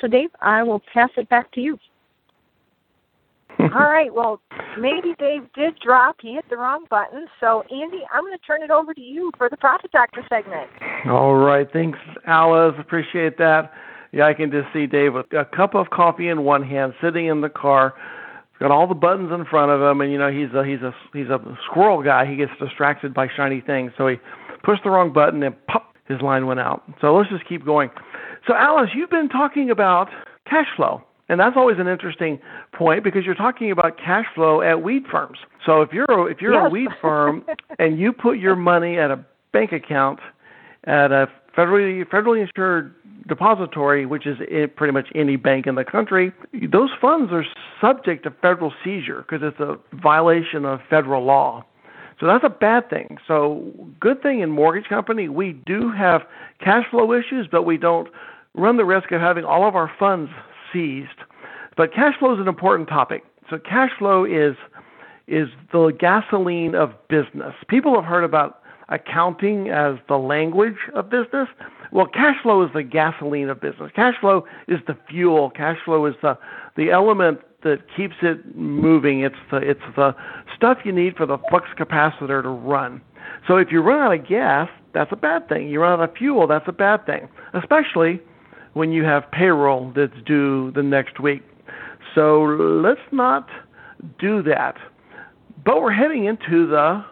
So 0.00 0.08
Dave, 0.08 0.30
I 0.40 0.62
will 0.62 0.82
pass 0.92 1.10
it 1.16 1.28
back 1.28 1.52
to 1.52 1.60
you. 1.60 1.78
All 3.60 3.90
right. 3.90 4.12
Well, 4.12 4.40
maybe 4.78 5.14
Dave 5.18 5.42
did 5.54 5.78
drop. 5.78 6.16
He 6.20 6.34
hit 6.34 6.44
the 6.50 6.56
wrong 6.56 6.86
button. 6.90 7.26
So, 7.40 7.62
Andy, 7.70 8.02
I'm 8.12 8.24
going 8.24 8.36
to 8.36 8.44
turn 8.44 8.62
it 8.62 8.70
over 8.70 8.94
to 8.94 9.00
you 9.00 9.30
for 9.38 9.48
the 9.48 9.56
Profit 9.56 9.92
Doctor 9.92 10.24
segment. 10.28 10.68
All 11.06 11.34
right. 11.34 11.70
Thanks, 11.72 11.98
Alice. 12.26 12.74
Appreciate 12.78 13.38
that. 13.38 13.72
Yeah, 14.12 14.26
I 14.26 14.34
can 14.34 14.50
just 14.50 14.72
see 14.72 14.86
Dave 14.86 15.14
with 15.14 15.26
a 15.32 15.44
cup 15.44 15.74
of 15.74 15.90
coffee 15.90 16.28
in 16.28 16.44
one 16.44 16.62
hand, 16.62 16.94
sitting 17.02 17.26
in 17.26 17.40
the 17.40 17.48
car. 17.48 17.94
Got 18.60 18.70
all 18.70 18.86
the 18.86 18.94
buttons 18.94 19.32
in 19.32 19.44
front 19.44 19.72
of 19.72 19.82
him, 19.82 20.00
and 20.00 20.12
you 20.12 20.18
know 20.18 20.30
he's 20.30 20.54
a 20.54 20.64
he's 20.64 20.80
a 20.80 20.94
he's 21.12 21.26
a 21.26 21.40
squirrel 21.68 22.02
guy. 22.02 22.24
He 22.24 22.36
gets 22.36 22.52
distracted 22.60 23.12
by 23.12 23.26
shiny 23.26 23.60
things, 23.60 23.90
so 23.98 24.06
he 24.06 24.16
pushed 24.62 24.84
the 24.84 24.90
wrong 24.90 25.12
button 25.12 25.42
and 25.42 25.54
pop, 25.66 25.94
his 26.06 26.20
line 26.20 26.46
went 26.46 26.60
out. 26.60 26.84
So 27.00 27.14
let's 27.16 27.28
just 27.28 27.48
keep 27.48 27.64
going. 27.64 27.90
So 28.46 28.54
Alice, 28.54 28.90
you've 28.94 29.10
been 29.10 29.28
talking 29.28 29.70
about 29.70 30.08
cash 30.48 30.68
flow. 30.76 31.02
And 31.28 31.40
that's 31.40 31.56
always 31.56 31.78
an 31.78 31.88
interesting 31.88 32.38
point 32.72 33.02
because 33.02 33.24
you're 33.24 33.34
talking 33.34 33.70
about 33.70 33.96
cash 33.96 34.26
flow 34.34 34.60
at 34.60 34.82
weed 34.82 35.04
firms. 35.10 35.38
So 35.64 35.80
if 35.80 35.92
you're 35.92 36.04
a, 36.04 36.24
if 36.24 36.40
you're 36.40 36.52
Yes. 36.52 36.66
a 36.66 36.70
weed 36.70 36.90
firm 37.00 37.44
and 37.78 37.98
you 37.98 38.12
put 38.12 38.38
your 38.38 38.56
money 38.56 38.98
at 38.98 39.10
a 39.10 39.24
bank 39.52 39.72
account 39.72 40.20
at 40.84 41.12
a 41.12 41.28
federally 41.56 42.04
federally 42.04 42.42
insured 42.42 42.94
depository, 43.26 44.04
which 44.04 44.26
is 44.26 44.36
pretty 44.76 44.92
much 44.92 45.08
any 45.14 45.36
bank 45.36 45.66
in 45.66 45.76
the 45.76 45.84
country, 45.84 46.30
those 46.70 46.90
funds 47.00 47.32
are 47.32 47.44
subject 47.80 48.24
to 48.24 48.30
federal 48.30 48.72
seizure 48.84 49.24
because 49.26 49.40
it's 49.42 49.60
a 49.60 49.78
violation 49.94 50.66
of 50.66 50.80
federal 50.90 51.24
law. 51.24 51.64
So 52.20 52.26
that's 52.26 52.44
a 52.44 52.50
bad 52.50 52.90
thing. 52.90 53.16
So 53.26 53.72
good 53.98 54.22
thing 54.22 54.40
in 54.40 54.50
mortgage 54.50 54.88
company 54.88 55.28
we 55.28 55.52
do 55.52 55.90
have 55.90 56.22
cash 56.60 56.84
flow 56.90 57.12
issues, 57.14 57.48
but 57.50 57.62
we 57.62 57.78
don't 57.78 58.08
run 58.54 58.76
the 58.76 58.84
risk 58.84 59.10
of 59.10 59.22
having 59.22 59.44
all 59.44 59.66
of 59.66 59.74
our 59.74 59.90
funds 59.98 60.30
seized. 60.74 61.20
But 61.76 61.94
cash 61.94 62.18
flow 62.18 62.34
is 62.34 62.40
an 62.40 62.48
important 62.48 62.90
topic. 62.90 63.24
So 63.48 63.58
cash 63.58 63.90
flow 63.98 64.24
is 64.24 64.56
is 65.26 65.48
the 65.72 65.88
gasoline 65.98 66.74
of 66.74 66.92
business. 67.08 67.54
People 67.68 67.94
have 67.94 68.04
heard 68.04 68.24
about 68.24 68.60
accounting 68.90 69.70
as 69.70 69.96
the 70.06 70.18
language 70.18 70.76
of 70.92 71.08
business. 71.08 71.48
Well, 71.92 72.06
cash 72.06 72.36
flow 72.42 72.62
is 72.62 72.70
the 72.74 72.82
gasoline 72.82 73.48
of 73.48 73.58
business. 73.60 73.90
Cash 73.96 74.16
flow 74.20 74.44
is 74.68 74.80
the 74.86 74.96
fuel. 75.08 75.48
Cash 75.50 75.78
flow 75.84 76.04
is 76.06 76.14
the 76.20 76.36
the 76.76 76.90
element 76.90 77.40
that 77.62 77.78
keeps 77.96 78.16
it 78.20 78.54
moving. 78.54 79.20
It's 79.20 79.36
the 79.50 79.58
it's 79.58 79.80
the 79.96 80.14
stuff 80.54 80.78
you 80.84 80.92
need 80.92 81.16
for 81.16 81.26
the 81.26 81.38
flux 81.48 81.68
capacitor 81.78 82.42
to 82.42 82.48
run. 82.48 83.00
So 83.46 83.56
if 83.56 83.72
you 83.72 83.80
run 83.80 84.00
out 84.00 84.12
of 84.12 84.26
gas, 84.26 84.68
that's 84.92 85.12
a 85.12 85.16
bad 85.16 85.48
thing. 85.48 85.68
You 85.68 85.80
run 85.80 86.00
out 86.00 86.08
of 86.08 86.16
fuel, 86.16 86.46
that's 86.46 86.68
a 86.68 86.72
bad 86.72 87.06
thing, 87.06 87.28
especially 87.52 88.20
when 88.74 88.92
you 88.92 89.04
have 89.04 89.30
payroll 89.30 89.92
that's 89.94 90.12
due 90.26 90.70
the 90.72 90.82
next 90.82 91.20
week. 91.20 91.42
So 92.14 92.42
let's 92.42 93.00
not 93.10 93.48
do 94.18 94.42
that. 94.42 94.76
But 95.64 95.80
we're 95.80 95.92
heading 95.92 96.26
into 96.26 96.66
the 96.66 97.04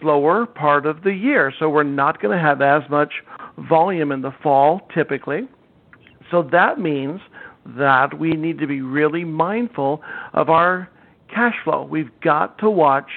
slower 0.00 0.44
part 0.46 0.84
of 0.84 1.02
the 1.02 1.12
year, 1.12 1.52
so 1.58 1.70
we're 1.70 1.84
not 1.84 2.20
going 2.20 2.36
to 2.36 2.42
have 2.42 2.60
as 2.60 2.82
much 2.90 3.22
volume 3.68 4.12
in 4.12 4.22
the 4.22 4.32
fall 4.42 4.80
typically. 4.92 5.48
So 6.30 6.42
that 6.42 6.80
means 6.80 7.20
that 7.64 8.18
we 8.18 8.32
need 8.32 8.58
to 8.58 8.66
be 8.66 8.80
really 8.80 9.24
mindful 9.24 10.02
of 10.32 10.50
our 10.50 10.90
cash 11.32 11.54
flow. 11.64 11.84
We've 11.84 12.10
got 12.20 12.58
to 12.58 12.70
watch 12.70 13.10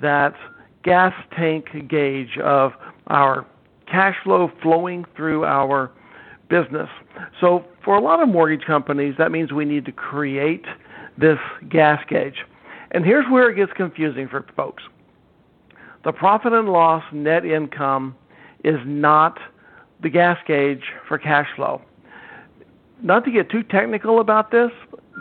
that 0.00 0.34
gas 0.82 1.12
tank 1.36 1.66
gauge 1.88 2.38
of 2.42 2.72
our 3.08 3.46
cash 3.86 4.16
flow 4.22 4.50
flowing 4.62 5.04
through 5.16 5.44
our 5.44 5.90
business. 6.50 6.88
So, 7.40 7.64
for 7.82 7.96
a 7.96 8.00
lot 8.00 8.20
of 8.20 8.28
mortgage 8.28 8.66
companies, 8.66 9.14
that 9.16 9.30
means 9.30 9.52
we 9.52 9.64
need 9.64 9.86
to 9.86 9.92
create 9.92 10.66
this 11.16 11.38
gas 11.68 12.04
gauge. 12.08 12.44
And 12.90 13.04
here's 13.04 13.24
where 13.30 13.48
it 13.48 13.54
gets 13.54 13.72
confusing 13.72 14.28
for 14.28 14.44
folks 14.56 14.82
the 16.04 16.12
profit 16.12 16.52
and 16.52 16.68
loss 16.68 17.04
net 17.12 17.44
income 17.44 18.14
is 18.64 18.78
not 18.84 19.38
the 20.02 20.08
gas 20.08 20.38
gauge 20.46 20.84
for 21.06 21.18
cash 21.18 21.48
flow. 21.54 21.80
Not 23.02 23.24
to 23.24 23.30
get 23.30 23.50
too 23.50 23.62
technical 23.62 24.20
about 24.20 24.50
this, 24.50 24.70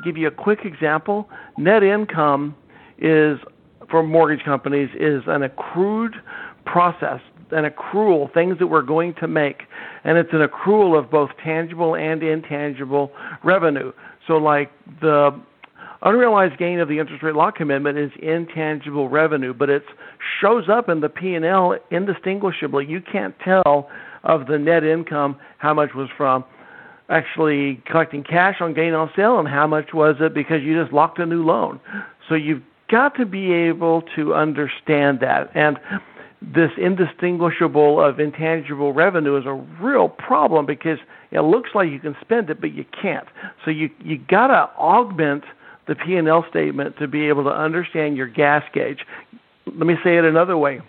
give 0.04 0.18
you 0.18 0.28
a 0.28 0.32
quick 0.32 0.66
example. 0.66 1.30
Net 1.58 1.84
income 1.84 2.56
is 2.98 3.40
for 3.90 4.04
mortgage 4.04 4.46
companies 4.46 4.90
is 5.00 5.24
an 5.28 5.44
accrued 5.44 6.16
process, 6.66 7.22
an 7.52 7.66
accrual, 7.66 8.34
things 8.34 8.60
that 8.60 8.68
we're 8.68 8.82
going 8.82 9.14
to 9.16 9.28
make, 9.28 9.64
and 10.04 10.18
it's 10.18 10.34
an 10.34 10.48
accrual 10.48 10.98
of 10.98 11.10
both 11.10 11.32
tangible 11.44 11.96
and 11.96 12.24
intangible 12.24 13.12
revenue. 13.44 13.92
So, 14.28 14.38
like 14.38 14.72
the 15.02 15.40
unrealized 16.02 16.58
gain 16.58 16.80
of 16.80 16.88
the 16.88 17.00
interest 17.00 17.24
rate 17.24 17.36
lock 17.36 17.56
commitment 17.56 17.98
is 17.98 18.12
intangible 18.22 19.10
revenue, 19.10 19.54
but 19.54 19.70
it 19.70 19.84
shows 20.42 20.70
up 20.70 20.90
in 20.90 21.02
the 21.02 21.10
P&L 21.10 21.78
indistinguishably. 21.92 22.86
You 22.88 23.02
can't 23.02 23.36
tell 23.40 23.90
of 24.24 24.48
the 24.48 24.58
net 24.58 24.84
income 24.84 25.38
how 25.58 25.74
much 25.74 25.94
was 25.96 26.10
from 26.16 26.44
actually 27.10 27.82
collecting 27.86 28.24
cash 28.24 28.58
on 28.62 28.74
gain 28.74 28.94
on 28.94 29.10
sale 29.16 29.40
and 29.40 29.48
how 29.48 29.66
much 29.66 29.94
was 29.94 30.18
it 30.20 30.34
because 30.34 30.62
you 30.62 30.80
just 30.80 30.94
locked 30.94 31.20
a 31.20 31.26
new 31.26 31.44
loan. 31.44 31.80
So 32.28 32.36
you've 32.36 32.62
got 32.90 33.16
to 33.16 33.26
be 33.26 33.52
able 33.52 34.04
to 34.16 34.34
understand 34.36 35.20
that. 35.22 35.50
And 35.56 35.80
this 36.42 36.72
indistinguishable 36.78 38.02
of 38.02 38.20
intangible 38.20 38.94
revenue 38.94 39.38
is 39.38 39.46
a 39.46 39.54
real 39.54 40.08
problem 40.08 40.66
because 40.66 41.00
it 41.32 41.42
looks 41.42 41.72
like 41.76 41.90
you 41.90 42.00
can 42.00 42.16
spend 42.22 42.50
it, 42.50 42.62
but 42.62 42.74
you 42.74 42.86
can't. 43.02 43.28
So 43.66 43.72
you 43.72 43.90
you 44.00 44.18
got 44.18 44.48
to 44.48 44.70
augment 44.78 45.44
the 45.88 45.96
P&L 45.96 46.46
statement 46.50 46.98
to 46.98 47.08
be 47.08 47.28
able 47.28 47.44
to 47.44 47.50
understand 47.50 48.16
your 48.16 48.28
gas 48.28 48.64
gauge. 48.74 49.06
Let 49.66 49.88
me 49.88 49.96
say 50.04 50.18
it 50.18 50.26
another 50.26 50.58
way. 50.58 50.82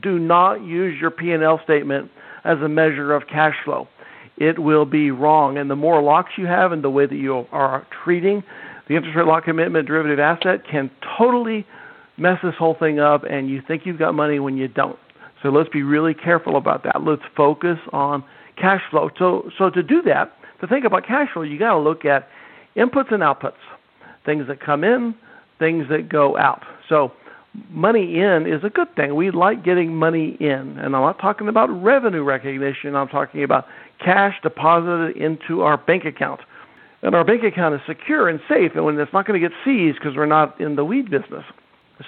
Do 0.00 0.18
not 0.18 0.62
use 0.62 1.00
your 1.00 1.10
P&L 1.10 1.60
statement 1.64 2.10
as 2.44 2.58
a 2.60 2.68
measure 2.68 3.12
of 3.12 3.26
cash 3.26 3.56
flow. 3.64 3.88
It 4.36 4.60
will 4.60 4.86
be 4.86 5.10
wrong. 5.10 5.58
And 5.58 5.68
the 5.68 5.76
more 5.76 6.00
locks 6.00 6.32
you 6.38 6.46
have 6.46 6.70
and 6.72 6.82
the 6.82 6.90
way 6.90 7.06
that 7.06 7.16
you 7.16 7.46
are 7.50 7.86
treating 8.04 8.42
the 8.90 8.96
interest 8.96 9.16
rate 9.16 9.26
lock 9.26 9.44
commitment 9.44 9.86
derivative 9.86 10.18
asset 10.18 10.66
can 10.68 10.90
totally 11.16 11.64
mess 12.20 12.38
this 12.42 12.54
whole 12.56 12.74
thing 12.74 13.00
up, 13.00 13.24
and 13.24 13.48
you 13.48 13.62
think 13.66 13.86
you've 13.86 13.98
got 13.98 14.14
money 14.14 14.38
when 14.38 14.56
you 14.56 14.68
don't. 14.68 14.98
So 15.42 15.48
let's 15.48 15.70
be 15.70 15.82
really 15.82 16.14
careful 16.14 16.56
about 16.56 16.84
that. 16.84 17.02
Let's 17.04 17.22
focus 17.36 17.78
on 17.92 18.22
cash 18.56 18.82
flow. 18.90 19.10
So, 19.18 19.50
so 19.56 19.70
to 19.70 19.82
do 19.82 20.02
that, 20.02 20.32
to 20.60 20.66
think 20.66 20.84
about 20.84 21.06
cash 21.06 21.32
flow, 21.32 21.42
you 21.42 21.58
got 21.58 21.72
to 21.72 21.78
look 21.78 22.04
at 22.04 22.28
inputs 22.76 23.12
and 23.12 23.22
outputs, 23.22 23.54
things 24.26 24.46
that 24.48 24.60
come 24.60 24.84
in, 24.84 25.14
things 25.58 25.88
that 25.88 26.08
go 26.08 26.36
out. 26.36 26.62
So 26.88 27.12
money 27.70 28.20
in 28.20 28.46
is 28.46 28.62
a 28.64 28.70
good 28.70 28.94
thing. 28.94 29.14
We 29.14 29.30
like 29.30 29.64
getting 29.64 29.94
money 29.94 30.36
in, 30.40 30.78
and 30.78 30.94
I'm 30.94 31.02
not 31.02 31.18
talking 31.18 31.48
about 31.48 31.68
revenue 31.82 32.22
recognition. 32.22 32.94
I'm 32.94 33.08
talking 33.08 33.42
about 33.42 33.66
cash 33.98 34.36
deposited 34.42 35.16
into 35.16 35.62
our 35.62 35.78
bank 35.78 36.04
account 36.04 36.40
and 37.02 37.14
our 37.14 37.24
bank 37.24 37.42
account 37.42 37.74
is 37.74 37.80
secure 37.86 38.28
and 38.28 38.40
safe, 38.48 38.72
and 38.74 38.84
when 38.84 38.98
it's 38.98 39.12
not 39.12 39.26
going 39.26 39.40
to 39.40 39.48
get 39.48 39.56
seized 39.64 39.98
because 39.98 40.16
we're 40.16 40.26
not 40.26 40.60
in 40.60 40.76
the 40.76 40.84
weed 40.84 41.10
business. 41.10 41.44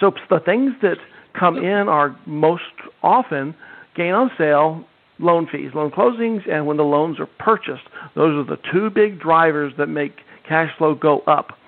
So 0.01 0.13
the 0.31 0.41
things 0.41 0.73
that 0.83 0.99
come 1.39 1.57
in 1.57 1.89
are 1.89 2.17
most 2.27 2.63
often 3.03 3.55
gain 3.95 4.13
on 4.13 4.31
sale, 4.39 4.85
loan 5.19 5.47
fees, 5.51 5.71
loan 5.75 5.91
closings, 5.91 6.49
and 6.51 6.67
when 6.67 6.77
the 6.77 6.85
loans 6.85 7.21
are 7.21 7.27
purchased. 7.27 7.85
Those 8.15 8.35
are 8.35 8.57
the 8.57 8.61
two 8.73 8.91
big 8.91 9.21
drivers 9.21 9.73
that 9.79 9.89
make 9.89 10.21
cash 10.49 10.71
flow 10.77 10.95
go 10.95 11.21
up. 11.21 11.59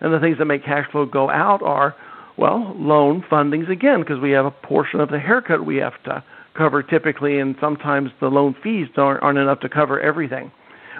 And 0.00 0.12
the 0.12 0.20
things 0.20 0.38
that 0.38 0.46
make 0.46 0.64
cash 0.64 0.90
flow 0.90 1.06
go 1.06 1.30
out 1.30 1.62
are, 1.62 1.94
well, 2.36 2.74
loan 2.76 3.22
fundings 3.30 3.70
again, 3.70 4.00
because 4.00 4.20
we 4.20 4.32
have 4.32 4.46
a 4.46 4.50
portion 4.50 5.00
of 5.00 5.10
the 5.10 5.18
haircut 5.18 5.64
we 5.64 5.76
have 5.76 6.02
to 6.04 6.22
cover 6.54 6.82
typically, 6.82 7.38
and 7.38 7.56
sometimes 7.60 8.10
the 8.20 8.28
loan 8.28 8.54
fees 8.62 8.88
aren't, 8.96 9.22
aren't 9.22 9.38
enough 9.38 9.60
to 9.60 9.68
cover 9.68 10.00
everything. 10.00 10.50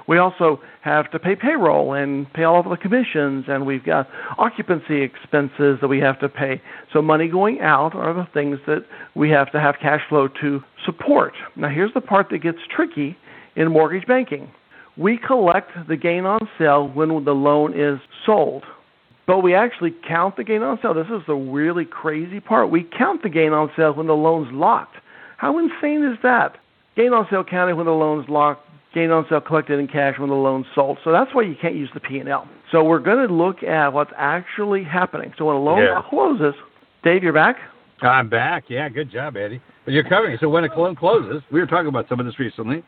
We 0.06 0.18
also 0.18 0.60
have 0.82 1.10
to 1.12 1.18
pay 1.18 1.34
payroll 1.34 1.94
and 1.94 2.30
pay 2.34 2.44
all 2.44 2.60
of 2.60 2.68
the 2.68 2.76
commissions, 2.76 3.46
and 3.48 3.64
we've 3.64 3.84
got 3.84 4.08
occupancy 4.38 5.00
expenses 5.02 5.78
that 5.80 5.88
we 5.88 5.98
have 6.00 6.20
to 6.20 6.28
pay. 6.28 6.60
So, 6.92 7.00
money 7.00 7.28
going 7.28 7.60
out 7.60 7.94
are 7.94 8.12
the 8.12 8.28
things 8.34 8.58
that 8.66 8.84
we 9.14 9.30
have 9.30 9.50
to 9.52 9.60
have 9.60 9.76
cash 9.80 10.02
flow 10.08 10.28
to 10.40 10.62
support. 10.84 11.32
Now, 11.56 11.68
here's 11.68 11.94
the 11.94 12.02
part 12.02 12.28
that 12.30 12.38
gets 12.38 12.58
tricky 12.68 13.16
in 13.56 13.70
mortgage 13.70 14.06
banking 14.06 14.50
we 14.96 15.18
collect 15.18 15.70
the 15.88 15.96
gain 15.96 16.24
on 16.24 16.48
sale 16.58 16.88
when 16.88 17.24
the 17.24 17.34
loan 17.34 17.78
is 17.78 17.98
sold. 18.24 18.64
But 19.26 19.40
we 19.40 19.54
actually 19.54 19.94
count 20.06 20.36
the 20.36 20.44
gain 20.44 20.62
on 20.62 20.78
sale. 20.82 20.94
This 20.94 21.06
is 21.06 21.22
the 21.26 21.34
really 21.34 21.84
crazy 21.84 22.40
part. 22.40 22.70
We 22.70 22.86
count 22.96 23.22
the 23.22 23.28
gain 23.28 23.52
on 23.52 23.70
sale 23.76 23.92
when 23.92 24.06
the 24.06 24.14
loan's 24.14 24.52
locked. 24.52 24.96
How 25.38 25.58
insane 25.58 26.04
is 26.04 26.18
that? 26.22 26.58
Gain 26.94 27.12
on 27.12 27.26
sale 27.30 27.42
counted 27.42 27.76
when 27.76 27.86
the 27.86 27.92
loan's 27.92 28.28
locked, 28.28 28.68
gain 28.94 29.10
on 29.10 29.26
sale 29.28 29.40
collected 29.40 29.78
in 29.78 29.88
cash 29.88 30.18
when 30.18 30.30
the 30.30 30.36
loan's 30.36 30.66
sold. 30.74 30.98
So 31.04 31.12
that's 31.12 31.34
why 31.34 31.42
you 31.42 31.56
can't 31.60 31.74
use 31.74 31.90
the 31.92 32.00
P&L. 32.00 32.48
So 32.70 32.84
we're 32.84 33.00
going 33.00 33.26
to 33.26 33.32
look 33.32 33.62
at 33.62 33.92
what's 33.92 34.12
actually 34.16 34.84
happening. 34.84 35.32
So 35.36 35.46
when 35.46 35.56
a 35.56 35.60
loan 35.60 35.82
yeah. 35.82 36.00
closes, 36.08 36.54
Dave, 37.02 37.22
you're 37.22 37.32
back? 37.32 37.56
I'm 38.02 38.28
back. 38.28 38.64
Yeah, 38.68 38.88
good 38.88 39.10
job, 39.10 39.36
Eddie. 39.36 39.60
But 39.84 39.92
you're 39.92 40.08
covering 40.08 40.34
it. 40.34 40.40
So 40.40 40.48
when 40.48 40.64
a 40.64 40.78
loan 40.78 40.96
closes, 40.96 41.42
we 41.52 41.60
were 41.60 41.66
talking 41.66 41.88
about 41.88 42.08
some 42.08 42.20
of 42.20 42.26
this 42.26 42.38
recently. 42.38 42.84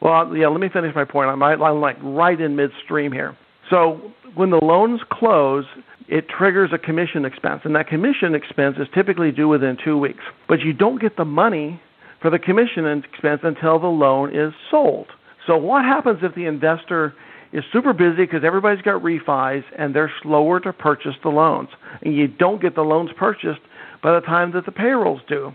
Well, 0.00 0.36
yeah, 0.36 0.48
let 0.48 0.60
me 0.60 0.68
finish 0.68 0.94
my 0.94 1.04
point. 1.04 1.30
I'm, 1.30 1.42
I'm 1.42 1.80
like 1.80 1.96
right 2.02 2.38
in 2.38 2.56
midstream 2.56 3.10
here. 3.10 3.36
So 3.70 4.12
when 4.34 4.50
the 4.50 4.62
loans 4.62 5.00
close, 5.10 5.64
it 6.08 6.26
triggers 6.28 6.70
a 6.74 6.78
commission 6.78 7.24
expense, 7.24 7.62
and 7.64 7.74
that 7.74 7.88
commission 7.88 8.34
expense 8.34 8.76
is 8.78 8.86
typically 8.94 9.32
due 9.32 9.48
within 9.48 9.78
two 9.82 9.96
weeks. 9.96 10.22
But 10.46 10.60
you 10.60 10.74
don't 10.74 11.00
get 11.00 11.16
the 11.16 11.24
money 11.24 11.80
for 12.20 12.30
the 12.30 12.38
commission 12.38 12.86
expense 12.86 13.40
until 13.44 13.78
the 13.78 13.86
loan 13.86 14.34
is 14.34 14.52
sold. 14.70 15.06
So 15.46 15.56
what 15.56 15.84
happens 15.84 16.20
if 16.22 16.34
the 16.34 16.46
investor 16.46 17.14
is 17.52 17.62
super 17.72 17.92
busy 17.92 18.24
because 18.24 18.42
everybody's 18.44 18.82
got 18.82 19.02
refis 19.02 19.62
and 19.78 19.94
they're 19.94 20.12
slower 20.22 20.58
to 20.60 20.72
purchase 20.72 21.14
the 21.22 21.28
loans, 21.28 21.68
and 22.02 22.14
you 22.14 22.26
don't 22.26 22.60
get 22.60 22.74
the 22.74 22.82
loans 22.82 23.10
purchased 23.16 23.60
by 24.02 24.12
the 24.14 24.20
time 24.20 24.52
that 24.52 24.66
the 24.66 24.72
payroll's 24.72 25.20
due? 25.28 25.54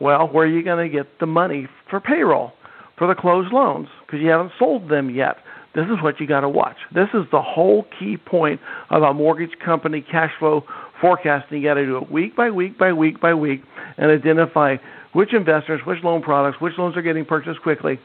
Well, 0.00 0.28
where 0.28 0.46
are 0.46 0.50
you 0.50 0.62
going 0.62 0.90
to 0.90 0.94
get 0.94 1.18
the 1.18 1.26
money 1.26 1.68
for 1.88 2.00
payroll 2.00 2.52
for 2.96 3.06
the 3.06 3.14
closed 3.14 3.52
loans 3.52 3.88
because 4.06 4.20
you 4.20 4.28
haven't 4.28 4.52
sold 4.58 4.88
them 4.88 5.10
yet? 5.10 5.38
This 5.74 5.86
is 5.86 6.02
what 6.02 6.18
you 6.18 6.26
got 6.26 6.40
to 6.40 6.48
watch. 6.48 6.76
This 6.92 7.08
is 7.14 7.24
the 7.30 7.40
whole 7.40 7.86
key 7.98 8.16
point 8.16 8.60
about 8.90 9.14
mortgage 9.14 9.56
company 9.64 10.02
cash 10.02 10.32
flow 10.38 10.64
forecasting. 11.00 11.62
You 11.62 11.68
got 11.68 11.74
to 11.74 11.86
do 11.86 11.96
it 11.98 12.10
week 12.10 12.34
by 12.34 12.50
week 12.50 12.76
by 12.76 12.92
week 12.92 13.20
by 13.20 13.34
week 13.34 13.62
and 13.96 14.10
identify 14.10 14.76
which 15.12 15.32
investors, 15.32 15.80
which 15.84 16.02
loan 16.02 16.22
products, 16.22 16.60
which 16.60 16.74
loans 16.76 16.96
are 16.96 17.02
getting 17.02 17.24
purchased 17.24 17.62
quickly, 17.62 17.98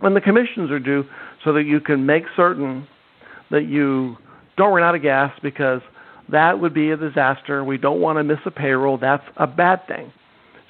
when 0.00 0.14
the 0.14 0.20
commissions 0.20 0.70
are 0.70 0.78
due 0.78 1.04
so 1.44 1.52
that 1.52 1.64
you 1.64 1.80
can 1.80 2.06
make 2.06 2.24
certain 2.36 2.86
that 3.50 3.66
you 3.66 4.16
don't 4.56 4.74
run 4.74 4.82
out 4.82 4.94
of 4.94 5.02
gas 5.02 5.32
because 5.42 5.80
that 6.30 6.60
would 6.60 6.74
be 6.74 6.90
a 6.90 6.96
disaster. 6.96 7.64
We 7.64 7.78
don't 7.78 8.00
want 8.00 8.18
to 8.18 8.24
miss 8.24 8.38
a 8.44 8.50
payroll. 8.50 8.98
That's 8.98 9.24
a 9.36 9.46
bad 9.46 9.86
thing. 9.86 10.12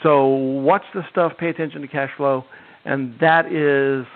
So 0.03 0.27
watch 0.27 0.85
the 0.95 1.03
stuff, 1.11 1.33
pay 1.39 1.49
attention 1.49 1.81
to 1.83 1.89
cash 1.89 2.11
flow, 2.17 2.45
and 2.85 3.15
that 3.21 3.47
is 3.47 4.07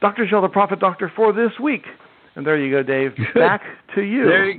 Dr. 0.00 0.26
Schell, 0.28 0.42
the 0.42 0.48
Profit 0.48 0.78
Doctor, 0.78 1.10
for 1.14 1.32
this 1.32 1.50
week. 1.60 1.84
And 2.36 2.46
there 2.46 2.56
you 2.56 2.70
go, 2.70 2.84
Dave. 2.84 3.16
Back 3.34 3.62
to 3.96 4.02
you. 4.02 4.26
There, 4.26 4.54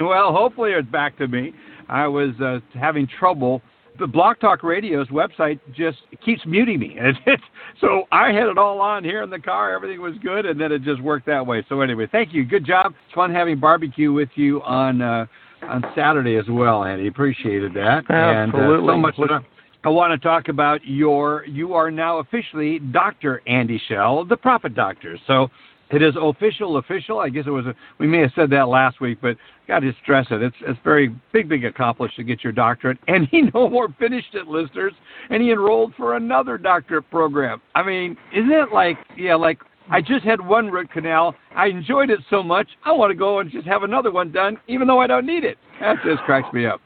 well, 0.00 0.32
hopefully 0.32 0.72
it's 0.72 0.88
back 0.88 1.16
to 1.18 1.28
me. 1.28 1.52
I 1.88 2.08
was 2.08 2.30
uh, 2.40 2.58
having 2.78 3.06
trouble 3.06 3.62
the 3.98 4.06
Blog 4.06 4.38
Talk 4.40 4.62
Radio's 4.62 5.08
website 5.08 5.60
just 5.74 5.98
keeps 6.24 6.42
muting 6.46 6.80
me. 6.80 6.96
And 7.08 7.16
it's, 7.26 7.42
so 7.80 8.04
I 8.12 8.32
had 8.32 8.48
it 8.48 8.58
all 8.58 8.80
on 8.80 9.04
here 9.04 9.22
in 9.22 9.30
the 9.30 9.38
car. 9.38 9.72
Everything 9.72 10.00
was 10.00 10.14
good, 10.22 10.46
and 10.46 10.60
then 10.60 10.72
it 10.72 10.82
just 10.82 11.00
worked 11.00 11.26
that 11.26 11.46
way. 11.46 11.64
So 11.68 11.80
anyway, 11.80 12.08
thank 12.10 12.34
you. 12.34 12.44
Good 12.44 12.66
job. 12.66 12.94
It's 13.06 13.14
fun 13.14 13.32
having 13.32 13.60
barbecue 13.60 14.12
with 14.12 14.28
you 14.34 14.60
on 14.62 15.00
uh, 15.00 15.26
on 15.62 15.84
Saturday 15.94 16.36
as 16.36 16.44
well, 16.48 16.84
Andy. 16.84 17.06
Appreciated 17.06 17.72
that. 17.74 18.10
Absolutely. 18.10 18.94
And 18.94 19.04
uh, 19.04 19.12
so 19.16 19.22
much. 19.22 19.44
I 19.84 19.88
want 19.90 20.20
to 20.20 20.26
talk 20.26 20.48
about 20.48 20.80
your. 20.84 21.44
You 21.46 21.74
are 21.74 21.90
now 21.90 22.18
officially 22.18 22.78
Dr. 22.78 23.42
Andy 23.46 23.80
Schell, 23.88 24.24
the 24.24 24.36
Profit 24.36 24.74
Doctor. 24.74 25.16
So 25.26 25.48
it 25.90 26.02
is 26.02 26.14
official, 26.20 26.76
official. 26.76 27.18
I 27.18 27.28
guess 27.28 27.44
it 27.46 27.50
was. 27.50 27.66
A, 27.66 27.74
we 27.98 28.06
may 28.06 28.20
have 28.20 28.32
said 28.34 28.50
that 28.50 28.68
last 28.68 29.00
week, 29.00 29.18
but 29.22 29.36
got 29.66 29.80
to 29.80 29.92
stress 30.02 30.26
it. 30.30 30.42
It's 30.42 30.56
it's 30.62 30.78
very 30.84 31.14
big, 31.32 31.48
big 31.48 31.64
accomplishment 31.64 32.16
to 32.16 32.24
get 32.24 32.44
your 32.44 32.52
doctorate. 32.52 32.98
And 33.08 33.26
he 33.30 33.42
no 33.54 33.68
more 33.68 33.88
finished 33.98 34.34
it, 34.34 34.46
listeners, 34.46 34.92
and 35.30 35.42
he 35.42 35.50
enrolled 35.50 35.94
for 35.96 36.16
another 36.16 36.58
doctorate 36.58 37.08
program. 37.10 37.60
I 37.74 37.82
mean, 37.82 38.16
isn't 38.34 38.50
it 38.50 38.72
like 38.72 38.98
yeah, 39.16 39.34
like 39.34 39.58
I 39.90 40.00
just 40.00 40.24
had 40.24 40.40
one 40.40 40.70
root 40.70 40.90
canal. 40.92 41.34
I 41.56 41.66
enjoyed 41.66 42.10
it 42.10 42.20
so 42.28 42.42
much. 42.42 42.68
I 42.84 42.92
want 42.92 43.10
to 43.10 43.16
go 43.16 43.38
and 43.38 43.50
just 43.50 43.66
have 43.66 43.82
another 43.82 44.10
one 44.10 44.30
done, 44.30 44.58
even 44.68 44.86
though 44.86 45.00
I 45.00 45.06
don't 45.06 45.26
need 45.26 45.44
it. 45.44 45.56
That 45.80 45.96
just 46.04 46.22
cracks 46.22 46.52
me 46.52 46.66
up. 46.66 46.80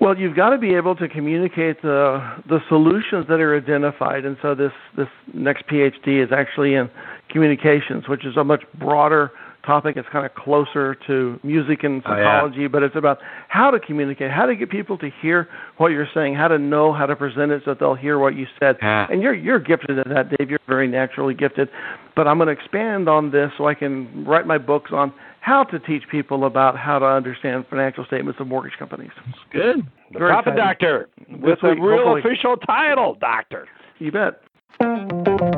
Well, 0.00 0.16
you've 0.16 0.36
got 0.36 0.50
to 0.50 0.58
be 0.58 0.74
able 0.74 0.94
to 0.96 1.08
communicate 1.08 1.80
the 1.82 2.36
the 2.48 2.60
solutions 2.68 3.26
that 3.28 3.40
are 3.40 3.56
identified, 3.56 4.24
and 4.24 4.36
so 4.42 4.54
this 4.54 4.72
this 4.96 5.08
next 5.32 5.66
PhD 5.68 6.22
is 6.22 6.30
actually 6.32 6.74
in 6.74 6.90
communications, 7.36 8.08
which 8.08 8.24
is 8.24 8.34
a 8.38 8.44
much 8.44 8.64
broader 8.78 9.30
topic. 9.66 9.98
It's 9.98 10.08
kind 10.10 10.24
of 10.24 10.34
closer 10.34 10.94
to 11.06 11.38
music 11.42 11.84
and 11.84 12.02
psychology, 12.02 12.60
oh, 12.60 12.62
yeah. 12.62 12.68
but 12.68 12.82
it's 12.82 12.96
about 12.96 13.18
how 13.48 13.70
to 13.70 13.78
communicate, 13.78 14.30
how 14.30 14.46
to 14.46 14.56
get 14.56 14.70
people 14.70 14.96
to 14.96 15.10
hear 15.20 15.46
what 15.76 15.88
you're 15.88 16.08
saying, 16.14 16.34
how 16.34 16.48
to 16.48 16.58
know 16.58 16.94
how 16.94 17.04
to 17.04 17.14
present 17.14 17.52
it 17.52 17.60
so 17.66 17.72
that 17.72 17.80
they'll 17.80 17.94
hear 17.94 18.18
what 18.18 18.34
you 18.36 18.46
said. 18.58 18.76
Yeah. 18.80 19.06
And 19.10 19.20
you're 19.20 19.34
you're 19.34 19.60
gifted 19.60 19.98
at 19.98 20.08
that, 20.08 20.34
Dave. 20.38 20.48
You're 20.48 20.60
very 20.66 20.88
naturally 20.88 21.34
gifted. 21.34 21.68
But 22.14 22.26
I'm 22.26 22.38
going 22.38 22.46
to 22.46 22.54
expand 22.54 23.06
on 23.06 23.32
this 23.32 23.50
so 23.58 23.66
I 23.68 23.74
can 23.74 24.24
write 24.24 24.46
my 24.46 24.56
books 24.56 24.92
on 24.94 25.12
how 25.40 25.62
to 25.64 25.78
teach 25.78 26.04
people 26.10 26.46
about 26.46 26.78
how 26.78 26.98
to 26.98 27.04
understand 27.04 27.66
financial 27.68 28.06
statements 28.06 28.40
of 28.40 28.46
mortgage 28.46 28.78
companies. 28.78 29.10
That's 29.26 29.38
good. 29.52 29.86
The 30.12 30.18
Very 30.20 30.30
Profit 30.30 30.54
exciting. 30.54 30.72
Doctor 30.72 31.08
with 31.28 31.62
a 31.62 31.74
real 31.74 32.14
hopefully. 32.14 32.20
official 32.20 32.56
title, 32.56 33.18
Doctor. 33.20 33.68
You 33.98 34.10
bet. 34.10 35.55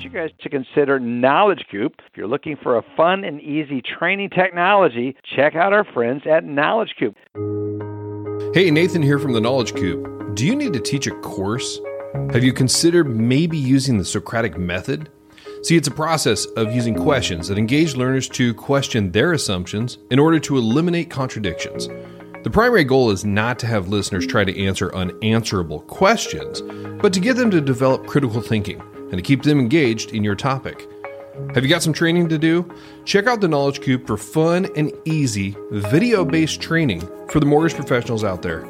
Want 0.00 0.14
you 0.14 0.18
guys 0.18 0.30
to 0.40 0.48
consider 0.48 0.98
Knowledge 0.98 1.66
Coop. 1.70 1.92
If 1.98 2.16
you're 2.16 2.26
looking 2.26 2.56
for 2.62 2.78
a 2.78 2.82
fun 2.96 3.22
and 3.22 3.38
easy 3.38 3.82
training 3.82 4.30
technology, 4.30 5.14
check 5.36 5.54
out 5.54 5.74
our 5.74 5.84
friends 5.84 6.22
at 6.24 6.42
Knowledge 6.42 6.94
Coop. 6.98 7.14
Hey, 8.54 8.70
Nathan 8.70 9.02
here 9.02 9.18
from 9.18 9.34
the 9.34 9.42
Knowledge 9.42 9.74
Coop. 9.74 10.34
Do 10.34 10.46
you 10.46 10.56
need 10.56 10.72
to 10.72 10.80
teach 10.80 11.06
a 11.06 11.10
course? 11.10 11.78
Have 12.32 12.42
you 12.42 12.54
considered 12.54 13.14
maybe 13.14 13.58
using 13.58 13.98
the 13.98 14.04
Socratic 14.06 14.56
method? 14.56 15.10
See, 15.64 15.76
it's 15.76 15.88
a 15.88 15.90
process 15.90 16.46
of 16.56 16.74
using 16.74 16.94
questions 16.94 17.48
that 17.48 17.58
engage 17.58 17.94
learners 17.94 18.26
to 18.30 18.54
question 18.54 19.12
their 19.12 19.34
assumptions 19.34 19.98
in 20.10 20.18
order 20.18 20.38
to 20.38 20.56
eliminate 20.56 21.10
contradictions. 21.10 21.88
The 22.42 22.50
primary 22.50 22.84
goal 22.84 23.10
is 23.10 23.26
not 23.26 23.58
to 23.58 23.66
have 23.66 23.88
listeners 23.88 24.26
try 24.26 24.44
to 24.44 24.64
answer 24.64 24.94
unanswerable 24.94 25.80
questions, 25.80 26.62
but 27.02 27.12
to 27.12 27.20
get 27.20 27.36
them 27.36 27.50
to 27.50 27.60
develop 27.60 28.06
critical 28.06 28.40
thinking 28.40 28.82
and 29.10 29.18
to 29.18 29.22
keep 29.22 29.42
them 29.42 29.58
engaged 29.58 30.12
in 30.12 30.24
your 30.24 30.34
topic. 30.34 30.88
Have 31.54 31.64
you 31.64 31.70
got 31.70 31.82
some 31.82 31.92
training 31.92 32.28
to 32.28 32.38
do? 32.38 32.68
Check 33.04 33.26
out 33.26 33.40
the 33.40 33.48
Knowledge 33.48 33.80
Coop 33.80 34.06
for 34.06 34.16
fun 34.16 34.68
and 34.76 34.92
easy 35.04 35.56
video 35.70 36.24
based 36.24 36.60
training 36.60 37.00
for 37.28 37.40
the 37.40 37.46
mortgage 37.46 37.74
professionals 37.74 38.24
out 38.24 38.42
there. 38.42 38.60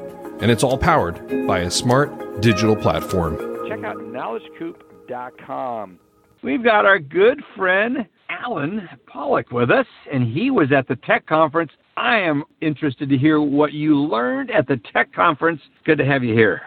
And 0.40 0.50
it's 0.50 0.62
all 0.62 0.78
powered 0.78 1.46
by 1.46 1.60
a 1.60 1.70
smart 1.70 2.40
digital 2.40 2.76
platform. 2.76 3.36
Check 3.68 3.84
out 3.84 3.98
knowledgecoop.com. 3.98 5.98
We've 6.42 6.64
got 6.64 6.86
our 6.86 6.98
good 6.98 7.42
friend 7.54 8.06
Allen 8.30 8.88
Pollack 9.06 9.50
with 9.50 9.70
us, 9.70 9.86
and 10.10 10.26
he 10.26 10.50
was 10.50 10.72
at 10.72 10.88
the 10.88 10.96
tech 10.96 11.26
conference. 11.26 11.72
I 11.96 12.18
am 12.18 12.44
interested 12.60 13.10
to 13.10 13.18
hear 13.18 13.40
what 13.40 13.72
you 13.72 14.00
learned 14.00 14.50
at 14.50 14.66
the 14.66 14.80
tech 14.92 15.12
conference. 15.12 15.60
Good 15.84 15.98
to 15.98 16.06
have 16.06 16.24
you 16.24 16.34
here. 16.34 16.62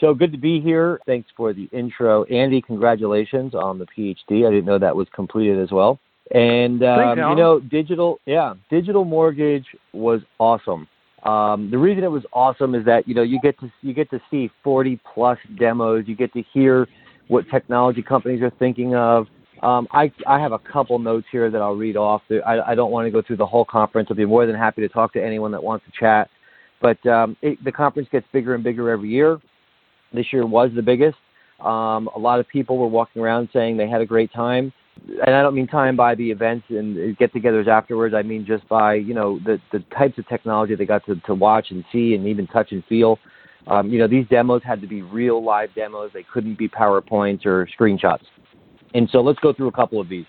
So 0.00 0.12
good 0.12 0.32
to 0.32 0.38
be 0.38 0.60
here. 0.60 1.00
Thanks 1.06 1.28
for 1.36 1.52
the 1.52 1.68
intro. 1.72 2.24
Andy, 2.24 2.60
congratulations 2.60 3.54
on 3.54 3.78
the 3.78 3.86
PhD. 3.86 4.46
I 4.46 4.50
didn't 4.50 4.66
know 4.66 4.78
that 4.78 4.94
was 4.94 5.08
completed 5.14 5.58
as 5.58 5.70
well. 5.70 5.98
And 6.34 6.82
um, 6.82 7.18
you 7.18 7.36
know, 7.36 7.60
digital, 7.60 8.18
yeah, 8.26 8.54
digital 8.68 9.04
mortgage 9.04 9.66
was 9.92 10.20
awesome. 10.38 10.88
Um, 11.22 11.70
the 11.70 11.78
reason 11.78 12.04
it 12.04 12.10
was 12.10 12.24
awesome 12.32 12.74
is 12.74 12.84
that 12.84 13.06
you 13.08 13.14
know 13.14 13.22
you 13.22 13.40
get 13.40 13.58
to 13.60 13.70
you 13.82 13.94
get 13.94 14.10
to 14.10 14.20
see 14.30 14.50
40 14.64 15.00
plus 15.14 15.38
demos. 15.58 16.04
You 16.06 16.16
get 16.16 16.32
to 16.34 16.42
hear 16.52 16.86
what 17.28 17.48
technology 17.50 18.02
companies 18.02 18.42
are 18.42 18.52
thinking 18.58 18.94
of. 18.94 19.26
Um, 19.62 19.88
I 19.92 20.12
I 20.26 20.40
have 20.40 20.52
a 20.52 20.58
couple 20.58 20.98
notes 20.98 21.26
here 21.30 21.50
that 21.50 21.62
I'll 21.62 21.76
read 21.76 21.96
off. 21.96 22.22
I, 22.44 22.60
I 22.60 22.74
don't 22.74 22.90
want 22.90 23.06
to 23.06 23.10
go 23.10 23.22
through 23.22 23.36
the 23.36 23.46
whole 23.46 23.64
conference. 23.64 24.08
I'll 24.10 24.16
be 24.16 24.24
more 24.24 24.46
than 24.46 24.56
happy 24.56 24.82
to 24.82 24.88
talk 24.88 25.12
to 25.14 25.24
anyone 25.24 25.52
that 25.52 25.62
wants 25.62 25.86
to 25.86 25.92
chat. 25.98 26.28
But 26.82 27.04
um, 27.06 27.36
it, 27.40 27.62
the 27.64 27.72
conference 27.72 28.08
gets 28.12 28.26
bigger 28.32 28.54
and 28.54 28.62
bigger 28.62 28.90
every 28.90 29.08
year. 29.08 29.40
This 30.12 30.32
year 30.32 30.46
was 30.46 30.70
the 30.74 30.82
biggest. 30.82 31.16
Um, 31.60 32.08
a 32.14 32.18
lot 32.18 32.38
of 32.40 32.48
people 32.48 32.78
were 32.78 32.86
walking 32.86 33.22
around 33.22 33.48
saying 33.52 33.76
they 33.76 33.88
had 33.88 34.00
a 34.00 34.06
great 34.06 34.32
time, 34.32 34.72
and 35.08 35.34
I 35.34 35.42
don't 35.42 35.54
mean 35.54 35.66
time 35.66 35.96
by 35.96 36.14
the 36.14 36.30
events 36.30 36.66
and 36.68 37.16
get-togethers 37.16 37.66
afterwards. 37.66 38.14
I 38.14 38.22
mean 38.22 38.44
just 38.46 38.68
by 38.68 38.94
you 38.94 39.14
know 39.14 39.38
the 39.44 39.58
the 39.72 39.80
types 39.96 40.18
of 40.18 40.28
technology 40.28 40.74
they 40.74 40.86
got 40.86 41.04
to, 41.06 41.16
to 41.16 41.34
watch 41.34 41.68
and 41.70 41.84
see 41.92 42.14
and 42.14 42.26
even 42.26 42.46
touch 42.46 42.72
and 42.72 42.84
feel. 42.84 43.18
Um, 43.68 43.88
you 43.88 43.98
know 43.98 44.06
these 44.06 44.26
demos 44.28 44.62
had 44.64 44.80
to 44.80 44.86
be 44.86 45.02
real 45.02 45.42
live 45.42 45.74
demos. 45.74 46.10
They 46.12 46.24
couldn't 46.32 46.58
be 46.58 46.68
PowerPoints 46.68 47.46
or 47.46 47.68
screenshots. 47.78 48.24
And 48.94 49.08
so 49.10 49.20
let's 49.20 49.38
go 49.40 49.52
through 49.52 49.68
a 49.68 49.72
couple 49.72 50.00
of 50.00 50.08
these. 50.08 50.26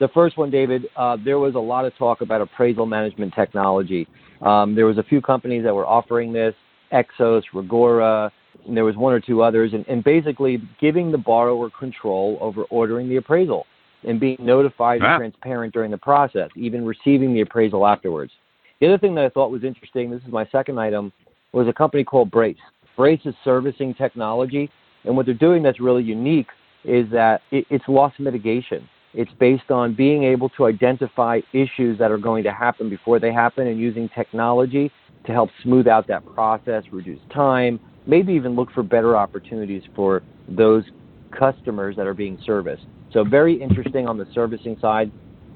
The 0.00 0.08
first 0.08 0.38
one, 0.38 0.50
David, 0.50 0.86
uh, 0.96 1.18
there 1.22 1.38
was 1.38 1.54
a 1.54 1.60
lot 1.60 1.84
of 1.84 1.96
talk 1.96 2.22
about 2.22 2.40
appraisal 2.40 2.86
management 2.86 3.34
technology. 3.34 4.08
Um, 4.40 4.74
there 4.74 4.86
was 4.86 4.96
a 4.96 5.02
few 5.02 5.20
companies 5.20 5.62
that 5.64 5.74
were 5.74 5.86
offering 5.86 6.32
this, 6.32 6.54
Exos, 6.90 7.42
Reggora, 7.52 8.30
and 8.66 8.76
there 8.76 8.84
was 8.84 8.96
one 8.96 9.12
or 9.12 9.20
two 9.20 9.42
others, 9.42 9.72
and, 9.72 9.86
and 9.88 10.02
basically 10.04 10.62
giving 10.80 11.10
the 11.10 11.18
borrower 11.18 11.70
control 11.70 12.38
over 12.40 12.64
ordering 12.64 13.08
the 13.08 13.16
appraisal 13.16 13.66
and 14.06 14.18
being 14.18 14.36
notified 14.40 15.00
Ah. 15.02 15.14
and 15.14 15.18
transparent 15.18 15.72
during 15.74 15.90
the 15.90 15.98
process, 15.98 16.48
even 16.56 16.84
receiving 16.84 17.34
the 17.34 17.42
appraisal 17.42 17.86
afterwards. 17.86 18.32
The 18.80 18.86
other 18.86 18.98
thing 18.98 19.14
that 19.16 19.24
I 19.24 19.28
thought 19.28 19.50
was 19.50 19.64
interesting, 19.64 20.10
this 20.10 20.22
is 20.22 20.32
my 20.32 20.46
second 20.50 20.78
item, 20.78 21.12
was 21.52 21.68
a 21.68 21.72
company 21.72 22.02
called 22.04 22.30
Brace. 22.30 22.56
Brace 22.96 23.20
is 23.24 23.34
servicing 23.44 23.94
technology, 23.94 24.70
and 25.04 25.16
what 25.16 25.26
they're 25.26 25.34
doing 25.34 25.62
that's 25.62 25.80
really 25.80 26.02
unique 26.02 26.48
is 26.84 27.10
that 27.10 27.42
it, 27.50 27.66
it's 27.70 27.84
loss 27.88 28.12
mitigation. 28.18 28.88
It's 29.12 29.30
based 29.40 29.70
on 29.70 29.94
being 29.94 30.24
able 30.24 30.48
to 30.50 30.66
identify 30.66 31.40
issues 31.52 31.98
that 31.98 32.10
are 32.10 32.18
going 32.18 32.44
to 32.44 32.52
happen 32.52 32.88
before 32.88 33.18
they 33.18 33.32
happen 33.32 33.66
and 33.66 33.78
using 33.78 34.08
technology 34.10 34.90
to 35.26 35.32
help 35.32 35.50
smooth 35.62 35.86
out 35.88 36.06
that 36.06 36.24
process, 36.34 36.84
reduce 36.92 37.20
time, 37.32 37.80
maybe 38.10 38.32
even 38.32 38.56
look 38.56 38.70
for 38.72 38.82
better 38.82 39.16
opportunities 39.16 39.82
for 39.94 40.22
those 40.48 40.84
customers 41.30 41.96
that 41.96 42.06
are 42.06 42.14
being 42.14 42.36
serviced. 42.44 42.84
So 43.12 43.24
very 43.24 43.54
interesting 43.60 44.06
on 44.06 44.18
the 44.18 44.26
servicing 44.34 44.76
side. 44.80 45.10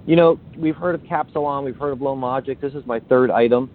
You 0.07 0.17
know, 0.17 0.39
we've 0.57 0.77
heard 0.77 0.95
of 0.95 1.03
Capsilon, 1.03 1.65
we've 1.65 1.77
heard 1.77 1.93
of 1.93 2.01
Loan 2.01 2.21
Logic. 2.21 2.61
This 2.61 2.75
is 2.75 2.87
my 2.87 3.01
third 3.01 3.31
item. 3.31 3.71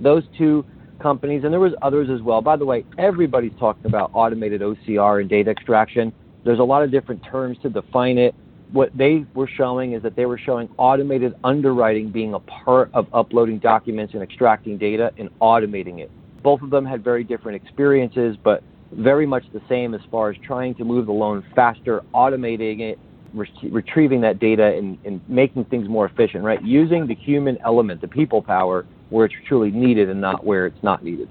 Those 0.00 0.24
two 0.36 0.64
companies, 1.00 1.44
and 1.44 1.52
there 1.52 1.60
was 1.60 1.74
others 1.80 2.08
as 2.10 2.22
well. 2.22 2.40
By 2.40 2.56
the 2.56 2.64
way, 2.64 2.84
everybody's 2.98 3.52
talking 3.58 3.86
about 3.86 4.10
automated 4.14 4.62
OCR 4.62 5.20
and 5.20 5.30
data 5.30 5.50
extraction. 5.50 6.12
There's 6.44 6.58
a 6.58 6.64
lot 6.64 6.82
of 6.82 6.90
different 6.90 7.22
terms 7.24 7.56
to 7.62 7.68
define 7.68 8.18
it. 8.18 8.34
What 8.72 8.96
they 8.96 9.26
were 9.34 9.48
showing 9.48 9.92
is 9.92 10.02
that 10.02 10.16
they 10.16 10.26
were 10.26 10.38
showing 10.38 10.68
automated 10.78 11.34
underwriting 11.44 12.10
being 12.10 12.34
a 12.34 12.40
part 12.40 12.90
of 12.94 13.06
uploading 13.12 13.58
documents 13.58 14.14
and 14.14 14.22
extracting 14.22 14.78
data 14.78 15.12
and 15.18 15.28
automating 15.40 15.98
it. 16.00 16.10
Both 16.42 16.62
of 16.62 16.70
them 16.70 16.84
had 16.84 17.04
very 17.04 17.24
different 17.24 17.62
experiences, 17.62 18.36
but 18.42 18.62
very 18.92 19.26
much 19.26 19.44
the 19.52 19.62
same 19.68 19.94
as 19.94 20.00
far 20.10 20.30
as 20.30 20.36
trying 20.44 20.74
to 20.76 20.84
move 20.84 21.06
the 21.06 21.12
loan 21.12 21.44
faster, 21.54 22.02
automating 22.14 22.80
it, 22.80 22.98
re- 23.32 23.48
retrieving 23.70 24.20
that 24.22 24.38
data, 24.38 24.66
and, 24.76 24.98
and 25.04 25.20
making 25.28 25.64
things 25.66 25.88
more 25.88 26.06
efficient, 26.06 26.44
right? 26.44 26.62
Using 26.62 27.06
the 27.06 27.14
human 27.14 27.58
element, 27.64 28.00
the 28.00 28.08
people 28.08 28.42
power, 28.42 28.84
where 29.10 29.26
it's 29.26 29.34
truly 29.46 29.70
needed 29.70 30.08
and 30.08 30.20
not 30.20 30.44
where 30.44 30.66
it's 30.66 30.82
not 30.82 31.04
needed. 31.04 31.28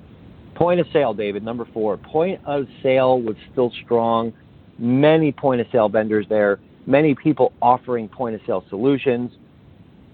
Point 0.56 0.80
of 0.80 0.88
sale, 0.94 1.14
David, 1.14 1.44
number 1.44 1.68
four. 1.74 1.98
Point 1.98 2.40
of 2.46 2.68
sale 2.84 3.22
was 3.22 3.36
still 3.52 3.72
strong. 3.84 4.34
Many 4.78 5.32
point 5.32 5.62
of 5.62 5.68
sale 5.72 5.90
vendors 5.90 6.26
there, 6.30 6.60
many 6.86 7.14
people 7.16 7.54
offering 7.62 8.08
point 8.08 8.36
of 8.36 8.42
sale 8.48 8.64
solutions. 8.70 9.32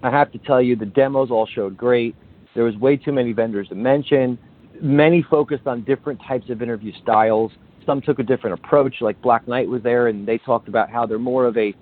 I 0.02 0.10
have 0.10 0.30
to 0.32 0.38
tell 0.38 0.60
you, 0.60 0.76
the 0.76 0.86
demos 0.86 1.30
all 1.30 1.46
showed 1.46 1.76
great. 1.76 2.14
There 2.54 2.64
was 2.64 2.76
way 2.76 2.96
too 2.96 3.12
many 3.12 3.32
vendors 3.32 3.68
to 3.68 3.74
mention. 3.74 4.38
Many 4.80 5.24
focused 5.28 5.66
on 5.66 5.82
different 5.84 6.20
types 6.26 6.50
of 6.50 6.62
interview 6.62 6.92
styles. 7.02 7.52
Some 7.84 8.00
took 8.00 8.18
a 8.18 8.22
different 8.22 8.58
approach, 8.58 8.96
like 9.00 9.20
Black 9.22 9.48
Knight 9.48 9.68
was 9.68 9.82
there, 9.82 10.08
and 10.08 10.26
they 10.26 10.38
talked 10.38 10.68
about 10.68 10.90
how 10.90 11.06
they're 11.06 11.18
more 11.18 11.46
of 11.46 11.56
a 11.56 11.74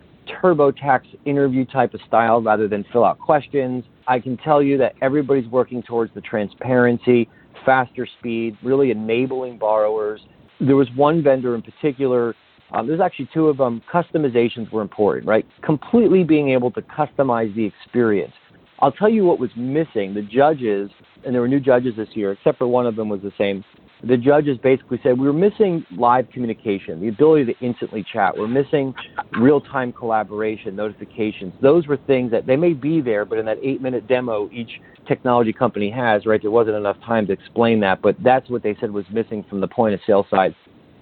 TurboTax 0.42 1.02
interview 1.24 1.64
type 1.64 1.94
of 1.94 2.00
style 2.06 2.40
rather 2.40 2.68
than 2.68 2.85
fill 2.92 3.04
out 3.04 3.18
questions. 3.18 3.85
I 4.06 4.20
can 4.20 4.37
tell 4.37 4.62
you 4.62 4.78
that 4.78 4.94
everybody's 5.02 5.48
working 5.48 5.82
towards 5.82 6.14
the 6.14 6.20
transparency, 6.20 7.28
faster 7.64 8.06
speed, 8.18 8.56
really 8.62 8.90
enabling 8.90 9.59
borrowers. 9.59 10.20
There 10.61 10.76
was 10.76 10.88
one 10.94 11.22
vendor 11.22 11.54
in 11.54 11.62
particular, 11.62 12.35
um, 12.72 12.87
there's 12.87 13.00
actually 13.00 13.28
two 13.32 13.48
of 13.48 13.59
them, 13.59 13.82
customizations 13.92 14.70
were 14.70 14.82
important, 14.82 15.26
right? 15.26 15.46
Completely 15.62 16.24
being 16.24 16.50
able 16.50 16.70
to 16.72 16.82
customize 16.82 17.54
the 17.54 17.64
experience. 17.64 18.32
I'll 18.80 18.92
tell 18.92 19.09
you 19.09 19.24
what 19.24 19.38
was 19.38 19.50
missing. 19.56 20.14
The 20.14 20.22
judges, 20.22 20.90
and 21.26 21.34
there 21.34 21.42
were 21.42 21.48
new 21.48 21.60
judges 21.60 21.94
this 21.96 22.08
year, 22.14 22.32
except 22.32 22.56
for 22.58 22.68
one 22.68 22.86
of 22.86 22.96
them 22.96 23.08
was 23.08 23.20
the 23.20 23.32
same. 23.36 23.64
the 24.04 24.16
judges 24.16 24.58
basically 24.58 25.00
said 25.02 25.18
we 25.18 25.26
were 25.26 25.32
missing 25.32 25.84
live 25.96 26.30
communication, 26.30 27.00
the 27.00 27.08
ability 27.08 27.46
to 27.46 27.54
instantly 27.64 28.04
chat. 28.12 28.36
We're 28.36 28.46
missing 28.46 28.94
real 29.40 29.60
time 29.60 29.92
collaboration, 29.92 30.76
notifications. 30.76 31.54
Those 31.60 31.86
were 31.86 31.96
things 31.96 32.30
that 32.30 32.46
they 32.46 32.56
may 32.56 32.74
be 32.74 33.00
there, 33.00 33.24
but 33.24 33.38
in 33.38 33.46
that 33.46 33.58
eight 33.62 33.82
minute 33.82 34.06
demo 34.06 34.48
each 34.52 34.70
technology 35.08 35.52
company 35.52 35.90
has, 35.90 36.26
right, 36.26 36.40
there 36.40 36.50
wasn't 36.50 36.76
enough 36.76 36.98
time 37.04 37.26
to 37.26 37.32
explain 37.32 37.80
that. 37.80 38.02
But 38.02 38.16
that's 38.22 38.48
what 38.50 38.62
they 38.62 38.76
said 38.80 38.90
was 38.90 39.04
missing 39.10 39.44
from 39.48 39.60
the 39.60 39.68
point 39.68 39.94
of 39.94 40.00
sale 40.06 40.26
side. 40.30 40.54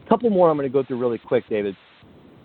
A 0.04 0.08
couple 0.08 0.30
more 0.30 0.50
I'm 0.50 0.56
going 0.56 0.68
to 0.68 0.72
go 0.72 0.82
through 0.82 0.98
really 0.98 1.18
quick, 1.18 1.44
David. 1.48 1.76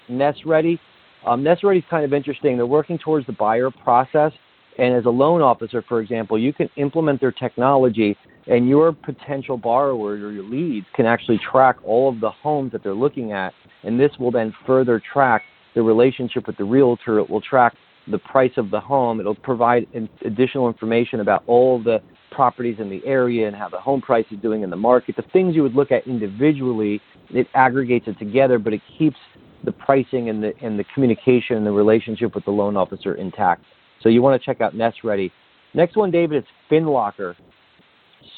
Nest 0.09 0.45
Ready. 0.45 0.79
Um, 1.25 1.43
Nest 1.43 1.63
Ready 1.63 1.79
is 1.79 1.85
kind 1.89 2.05
of 2.05 2.13
interesting. 2.13 2.57
They're 2.57 2.65
working 2.65 2.97
towards 2.97 3.27
the 3.27 3.33
buyer 3.33 3.69
process. 3.69 4.31
And 4.79 4.95
as 4.95 5.05
a 5.05 5.09
loan 5.09 5.41
officer, 5.41 5.83
for 5.87 5.99
example, 5.99 6.39
you 6.39 6.53
can 6.53 6.69
implement 6.77 7.19
their 7.19 7.33
technology 7.33 8.15
and 8.47 8.67
your 8.67 8.93
potential 8.93 9.57
borrower 9.57 10.13
or 10.13 10.31
your 10.31 10.43
leads 10.43 10.87
can 10.95 11.05
actually 11.05 11.39
track 11.51 11.75
all 11.83 12.07
of 12.07 12.21
the 12.21 12.31
homes 12.31 12.71
that 12.71 12.81
they're 12.81 12.93
looking 12.93 13.33
at. 13.33 13.53
And 13.83 13.99
this 13.99 14.11
will 14.17 14.31
then 14.31 14.53
further 14.65 15.01
track 15.11 15.43
the 15.75 15.81
relationship 15.81 16.47
with 16.47 16.57
the 16.57 16.63
realtor. 16.63 17.19
It 17.19 17.29
will 17.29 17.41
track 17.41 17.75
the 18.09 18.19
price 18.19 18.53
of 18.55 18.71
the 18.71 18.79
home. 18.79 19.19
It'll 19.19 19.35
provide 19.35 19.85
additional 20.25 20.67
information 20.67 21.19
about 21.19 21.43
all 21.45 21.83
the 21.83 22.01
properties 22.31 22.77
in 22.79 22.89
the 22.89 23.01
area 23.05 23.47
and 23.47 23.55
how 23.55 23.67
the 23.67 23.79
home 23.79 24.01
price 24.01 24.25
is 24.31 24.39
doing 24.39 24.63
in 24.63 24.69
the 24.69 24.77
market. 24.77 25.17
The 25.17 25.25
things 25.33 25.55
you 25.55 25.63
would 25.63 25.75
look 25.75 25.91
at 25.91 26.07
individually, 26.07 27.01
it 27.31 27.47
aggregates 27.53 28.07
it 28.07 28.17
together, 28.17 28.57
but 28.57 28.73
it 28.73 28.81
keeps 28.97 29.17
the 29.65 29.73
pricing 29.73 30.29
and 30.29 30.41
the 30.41 30.53
and 30.61 30.79
the 30.79 30.85
communication 30.93 31.57
and 31.57 31.67
the 31.67 31.71
relationship 31.71 32.33
with 32.33 32.45
the 32.45 32.51
loan 32.51 32.77
officer 32.77 33.15
intact. 33.15 33.61
So 34.01 34.09
you 34.09 34.21
want 34.21 34.41
to 34.41 34.45
check 34.45 34.61
out 34.61 34.75
NestReady. 34.75 35.31
Next 35.73 35.95
one, 35.95 36.11
David, 36.11 36.43
it's 36.43 36.47
FinLocker 36.71 37.35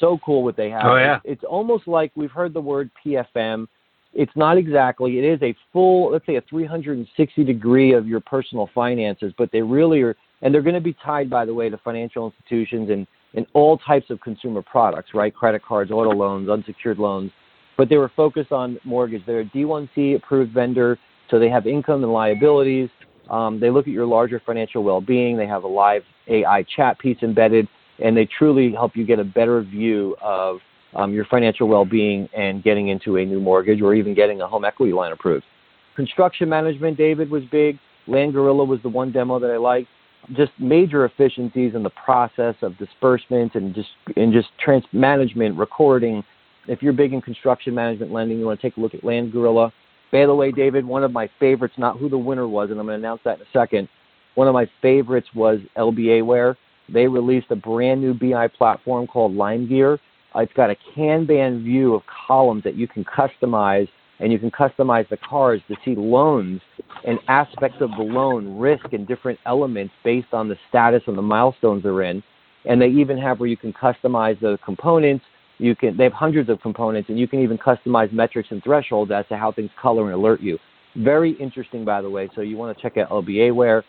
so 0.02 0.18
cool 0.24 0.42
what 0.42 0.56
they 0.56 0.68
have. 0.68 0.84
Oh 0.84 0.96
yeah. 0.96 1.16
It's, 1.16 1.42
it's 1.42 1.44
almost 1.44 1.86
like 1.88 2.12
we've 2.14 2.30
heard 2.30 2.52
the 2.52 2.60
word 2.60 2.90
PFM. 3.04 3.66
It's 4.12 4.32
not 4.36 4.58
exactly. 4.58 5.18
It 5.18 5.24
is 5.24 5.40
a 5.42 5.56
full, 5.72 6.12
let's 6.12 6.26
say, 6.26 6.36
a 6.36 6.42
360 6.42 7.44
degree 7.44 7.94
of 7.94 8.06
your 8.06 8.20
personal 8.20 8.68
finances, 8.74 9.32
but 9.38 9.50
they 9.52 9.62
really 9.62 10.02
are, 10.02 10.14
and 10.42 10.52
they're 10.52 10.60
going 10.60 10.74
to 10.74 10.82
be 10.82 10.94
tied, 11.02 11.30
by 11.30 11.46
the 11.46 11.54
way, 11.54 11.70
to 11.70 11.78
financial 11.78 12.26
institutions 12.26 12.90
and 12.90 13.06
and 13.34 13.46
all 13.54 13.78
types 13.78 14.10
of 14.10 14.20
consumer 14.20 14.60
products, 14.60 15.14
right? 15.14 15.34
Credit 15.34 15.62
cards, 15.64 15.90
auto 15.90 16.10
loans, 16.10 16.50
unsecured 16.50 16.98
loans. 16.98 17.30
But 17.78 17.88
they 17.88 17.96
were 17.96 18.12
focused 18.14 18.52
on 18.52 18.78
mortgage. 18.84 19.22
They're 19.24 19.40
a 19.40 19.44
D1C 19.46 20.16
approved 20.16 20.52
vendor, 20.52 20.98
so 21.30 21.38
they 21.38 21.48
have 21.48 21.66
income 21.66 22.04
and 22.04 22.12
liabilities. 22.12 22.90
Um, 23.32 23.58
they 23.58 23.70
look 23.70 23.88
at 23.88 23.92
your 23.92 24.06
larger 24.06 24.40
financial 24.44 24.84
well-being. 24.84 25.36
They 25.36 25.46
have 25.46 25.64
a 25.64 25.68
live 25.68 26.02
AI 26.28 26.64
chat 26.76 26.98
piece 26.98 27.18
embedded 27.22 27.66
and 27.98 28.16
they 28.16 28.26
truly 28.26 28.72
help 28.72 28.96
you 28.96 29.04
get 29.04 29.18
a 29.18 29.24
better 29.24 29.62
view 29.62 30.16
of 30.20 30.58
um, 30.94 31.12
your 31.12 31.24
financial 31.24 31.68
well-being 31.68 32.28
and 32.36 32.62
getting 32.62 32.88
into 32.88 33.16
a 33.16 33.24
new 33.24 33.40
mortgage 33.40 33.80
or 33.80 33.94
even 33.94 34.14
getting 34.14 34.40
a 34.40 34.46
home 34.46 34.64
equity 34.64 34.92
line 34.92 35.12
approved. 35.12 35.44
Construction 35.96 36.48
management, 36.48 36.96
David 36.96 37.30
was 37.30 37.42
big. 37.50 37.78
Land 38.06 38.32
Gorilla 38.32 38.64
was 38.64 38.80
the 38.82 38.88
one 38.88 39.12
demo 39.12 39.38
that 39.38 39.50
I 39.50 39.56
liked. 39.56 39.88
Just 40.36 40.52
major 40.58 41.04
efficiencies 41.04 41.74
in 41.74 41.82
the 41.82 41.90
process 41.90 42.54
of 42.62 42.76
disbursement 42.78 43.54
and 43.54 43.74
just 43.74 43.88
and 44.16 44.32
just 44.32 44.48
trans 44.58 44.84
management, 44.92 45.58
recording. 45.58 46.22
If 46.68 46.80
you're 46.80 46.92
big 46.92 47.12
in 47.12 47.20
construction 47.20 47.74
management 47.74 48.12
lending, 48.12 48.38
you 48.38 48.46
want 48.46 48.60
to 48.60 48.66
take 48.66 48.76
a 48.76 48.80
look 48.80 48.94
at 48.94 49.02
Land 49.02 49.32
Gorilla. 49.32 49.72
By 50.12 50.26
the 50.26 50.34
way, 50.34 50.52
David, 50.52 50.84
one 50.84 51.02
of 51.04 51.10
my 51.10 51.28
favorites, 51.40 51.74
not 51.78 51.98
who 51.98 52.10
the 52.10 52.18
winner 52.18 52.46
was, 52.46 52.70
and 52.70 52.78
I'm 52.78 52.86
going 52.86 53.00
to 53.00 53.06
announce 53.06 53.22
that 53.24 53.38
in 53.38 53.42
a 53.42 53.50
second. 53.52 53.88
One 54.34 54.46
of 54.46 54.52
my 54.52 54.70
favorites 54.82 55.28
was 55.34 55.58
LBAware. 55.76 56.54
They 56.88 57.06
released 57.06 57.46
a 57.50 57.56
brand 57.56 58.02
new 58.02 58.12
BI 58.12 58.48
platform 58.48 59.06
called 59.06 59.32
LimeGear. 59.32 59.98
Uh, 60.34 60.40
it's 60.40 60.52
got 60.52 60.70
a 60.70 60.76
Kanban 60.94 61.62
view 61.64 61.94
of 61.94 62.02
columns 62.26 62.62
that 62.64 62.74
you 62.74 62.86
can 62.86 63.04
customize, 63.04 63.88
and 64.20 64.30
you 64.30 64.38
can 64.38 64.50
customize 64.50 65.08
the 65.08 65.16
cars 65.16 65.62
to 65.68 65.76
see 65.84 65.94
loans 65.94 66.60
and 67.06 67.18
aspects 67.28 67.78
of 67.80 67.90
the 67.96 68.02
loan, 68.02 68.58
risk, 68.58 68.92
and 68.92 69.08
different 69.08 69.38
elements 69.46 69.94
based 70.04 70.32
on 70.32 70.48
the 70.48 70.56
status 70.68 71.02
and 71.06 71.16
the 71.16 71.22
milestones 71.22 71.82
they're 71.82 72.02
in. 72.02 72.22
And 72.66 72.80
they 72.80 72.88
even 72.88 73.18
have 73.18 73.40
where 73.40 73.48
you 73.48 73.56
can 73.56 73.72
customize 73.72 74.38
the 74.40 74.58
components. 74.64 75.24
You 75.58 75.76
can 75.76 75.96
they 75.96 76.04
have 76.04 76.12
hundreds 76.12 76.48
of 76.48 76.60
components, 76.60 77.08
and 77.08 77.18
you 77.18 77.28
can 77.28 77.40
even 77.40 77.58
customize 77.58 78.12
metrics 78.12 78.48
and 78.50 78.62
thresholds 78.62 79.10
as 79.10 79.26
to 79.28 79.36
how 79.36 79.52
things 79.52 79.70
color 79.80 80.04
and 80.06 80.14
alert 80.14 80.40
you. 80.40 80.58
Very 80.96 81.32
interesting, 81.32 81.84
by 81.84 82.02
the 82.02 82.10
way. 82.10 82.28
So 82.34 82.40
you 82.40 82.56
want 82.56 82.76
to 82.76 82.82
check 82.82 82.96
out 82.96 83.10
LBAware. 83.10 83.82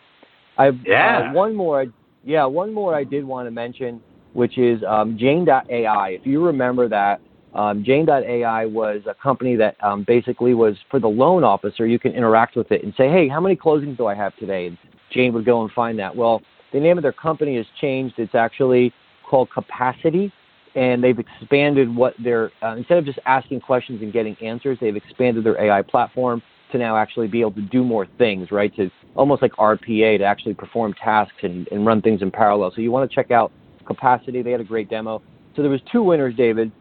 I've 0.56 0.78
yeah. 0.86 1.30
Uh, 1.30 1.32
one 1.32 1.54
more 1.54 1.86
yeah, 2.24 2.44
one 2.44 2.72
more 2.72 2.94
I 2.94 3.04
did 3.04 3.24
want 3.24 3.46
to 3.46 3.50
mention, 3.50 4.00
which 4.32 4.56
is 4.58 4.82
um, 4.88 5.18
Jane.ai. 5.18 6.08
If 6.10 6.26
you 6.26 6.44
remember 6.44 6.88
that, 6.88 7.20
um, 7.54 7.84
Jane.ai 7.84 8.66
was 8.66 9.02
a 9.06 9.14
company 9.14 9.56
that 9.56 9.76
um, 9.82 10.04
basically 10.06 10.54
was 10.54 10.76
for 10.90 10.98
the 10.98 11.08
loan 11.08 11.44
officer. 11.44 11.86
You 11.86 11.98
can 11.98 12.12
interact 12.12 12.56
with 12.56 12.72
it 12.72 12.82
and 12.82 12.92
say, 12.96 13.08
hey, 13.08 13.28
how 13.28 13.40
many 13.40 13.56
closings 13.56 13.96
do 13.96 14.06
I 14.06 14.14
have 14.14 14.34
today? 14.36 14.66
And 14.68 14.78
Jane 15.12 15.32
would 15.34 15.44
go 15.44 15.62
and 15.62 15.70
find 15.72 15.98
that. 15.98 16.14
Well, 16.14 16.42
the 16.72 16.80
name 16.80 16.98
of 16.98 17.02
their 17.02 17.12
company 17.12 17.56
has 17.56 17.66
changed. 17.80 18.14
It's 18.18 18.34
actually 18.34 18.92
called 19.28 19.50
Capacity, 19.52 20.32
and 20.74 21.02
they've 21.02 21.18
expanded 21.18 21.94
what 21.94 22.14
they're, 22.22 22.50
uh, 22.62 22.74
instead 22.76 22.98
of 22.98 23.04
just 23.04 23.18
asking 23.26 23.60
questions 23.60 24.02
and 24.02 24.12
getting 24.12 24.36
answers, 24.42 24.78
they've 24.80 24.96
expanded 24.96 25.44
their 25.44 25.60
AI 25.60 25.82
platform 25.82 26.42
to 26.72 26.78
now 26.78 26.96
actually 26.96 27.28
be 27.28 27.40
able 27.40 27.52
to 27.52 27.62
do 27.62 27.84
more 27.84 28.06
things, 28.18 28.50
right? 28.50 28.74
To 28.76 28.90
almost 29.14 29.42
like 29.42 29.52
RPA 29.52 30.18
to 30.18 30.24
actually 30.24 30.54
perform 30.54 30.92
tasks 30.94 31.36
and, 31.42 31.68
and 31.68 31.86
run 31.86 32.02
things 32.02 32.22
in 32.22 32.30
parallel. 32.30 32.72
So 32.74 32.80
you 32.80 32.90
want 32.90 33.08
to 33.08 33.14
check 33.14 33.30
out 33.30 33.52
Capacity. 33.86 34.42
They 34.42 34.50
had 34.50 34.60
a 34.60 34.64
great 34.64 34.88
demo. 34.88 35.22
So 35.54 35.62
there 35.62 35.70
was 35.70 35.80
two 35.92 36.02
winners, 36.02 36.34
David. 36.36 36.72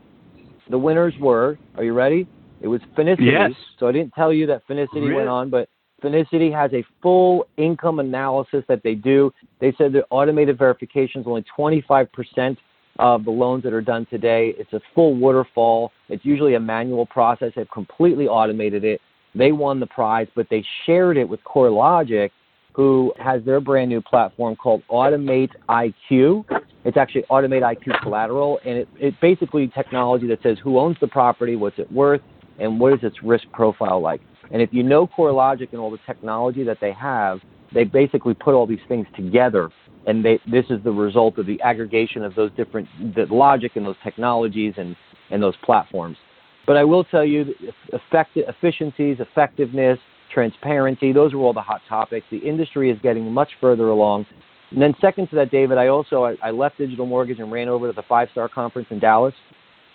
The 0.69 0.77
winners 0.77 1.13
were, 1.19 1.60
are 1.75 1.84
you 1.84 1.93
ready? 1.93 2.27
It 2.62 2.67
was 2.67 2.82
Finicity. 2.97 3.32
Yes. 3.32 3.51
So 3.77 3.88
I 3.88 3.91
didn't 3.91 4.13
tell 4.13 4.32
you 4.32 4.47
that 4.47 4.65
Finicity 4.67 4.95
really? 4.95 5.13
went 5.15 5.27
on, 5.27 5.49
but 5.49 5.67
Finicity 6.01 6.51
has 6.51 6.71
a 6.73 6.84
full 7.01 7.45
income 7.58 7.99
analysis 7.99 8.63
that 8.67 8.82
they 8.84 8.95
do. 8.95 9.34
They 9.60 9.73
said 9.77 9.93
their 9.93 10.06
automated 10.10 10.58
verification 10.58 11.21
is 11.21 11.27
only 11.27 11.45
25% 11.58 12.58
of 12.99 13.25
the 13.25 13.32
loans 13.32 13.63
that 13.63 13.73
are 13.73 13.82
done 13.82 14.06
today. 14.10 14.53
It's 14.58 14.73
a 14.73 14.82
full 14.93 15.15
waterfall. 15.15 15.91
It's 16.10 16.23
usually 16.23 16.56
a 16.56 16.60
manual 16.60 17.06
process. 17.06 17.53
They've 17.56 17.69
completely 17.71 18.27
automated 18.27 18.84
it. 18.84 19.01
They 19.36 19.51
won 19.51 19.79
the 19.79 19.88
prize, 19.88 20.27
but 20.36 20.47
they 20.49 20.63
shared 20.86 21.17
it 21.17 21.27
with 21.27 21.39
CoreLogic, 21.43 22.29
who 22.73 23.13
has 23.19 23.43
their 23.45 23.60
brand 23.60 23.89
new 23.89 24.01
platform 24.01 24.56
called 24.56 24.84
Automate 24.89 25.49
IQ. 25.69 26.45
It's 26.86 26.97
actually 26.97 27.23
Automate 27.23 27.62
IQ 27.62 28.01
Collateral, 28.01 28.60
and 28.65 28.79
it, 28.79 28.88
it 28.99 29.19
basically 29.21 29.67
technology 29.69 30.27
that 30.27 30.41
says 30.43 30.58
who 30.63 30.77
owns 30.77 30.97
the 31.01 31.08
property, 31.08 31.56
what's 31.56 31.79
it 31.79 31.91
worth, 31.91 32.21
and 32.60 32.79
what 32.79 32.93
is 32.93 32.99
its 33.01 33.23
risk 33.23 33.45
profile 33.53 34.01
like. 34.01 34.21
And 34.51 34.62
if 34.62 34.69
you 34.71 34.84
know 34.84 35.08
CoreLogic 35.08 35.69
and 35.71 35.79
all 35.79 35.89
the 35.89 35.99
technology 36.06 36.63
that 36.63 36.77
they 36.79 36.91
have, 36.93 37.39
they 37.73 37.84
basically 37.84 38.36
put 38.36 38.53
all 38.53 38.67
these 38.67 38.79
things 38.88 39.08
together, 39.15 39.71
and 40.06 40.24
they, 40.24 40.39
this 40.52 40.66
is 40.70 40.84
the 40.84 40.92
result 40.92 41.38
of 41.38 41.46
the 41.46 41.62
aggregation 41.62 42.24
of 42.24 42.36
those 42.36 42.52
different 42.58 42.88
the 43.16 43.26
logic 43.30 43.74
and 43.76 43.86
those 43.86 43.96
technologies 44.04 44.74
and, 44.78 44.96
and 45.32 45.42
those 45.42 45.56
platforms. 45.63 46.18
But 46.66 46.78
I 46.78 46.84
will 46.84 47.04
tell 47.04 47.26
you, 47.26 47.54
effective, 47.92 48.46
efficiencies, 48.48 49.18
effectiveness, 49.20 50.00
transparency, 50.34 51.12
those 51.12 51.34
are 51.34 51.38
all 51.38 51.54
the 51.54 51.62
hot 51.62 51.82
topics. 51.88 52.26
The 52.32 52.38
industry 52.38 52.89
is 52.89 52.98
getting 53.04 53.32
much 53.32 53.50
further 53.60 53.89
along. 53.89 54.26
And 54.72 54.82
then 54.82 54.94
second 55.00 55.30
to 55.30 55.36
that, 55.36 55.52
David, 55.52 55.78
I 55.78 55.88
also 55.88 56.24
I, 56.24 56.36
I 56.42 56.52
left 56.52 56.78
Digital 56.78 57.06
Mortgage 57.06 57.39
and 57.39 57.52
ran 57.52 57.70
over 57.70 57.88
to 57.88 57.94
the 57.94 58.04
Five 58.04 58.30
Star 58.32 58.50
Conference 58.50 58.88
in 58.92 59.00
Dallas. 59.00 59.34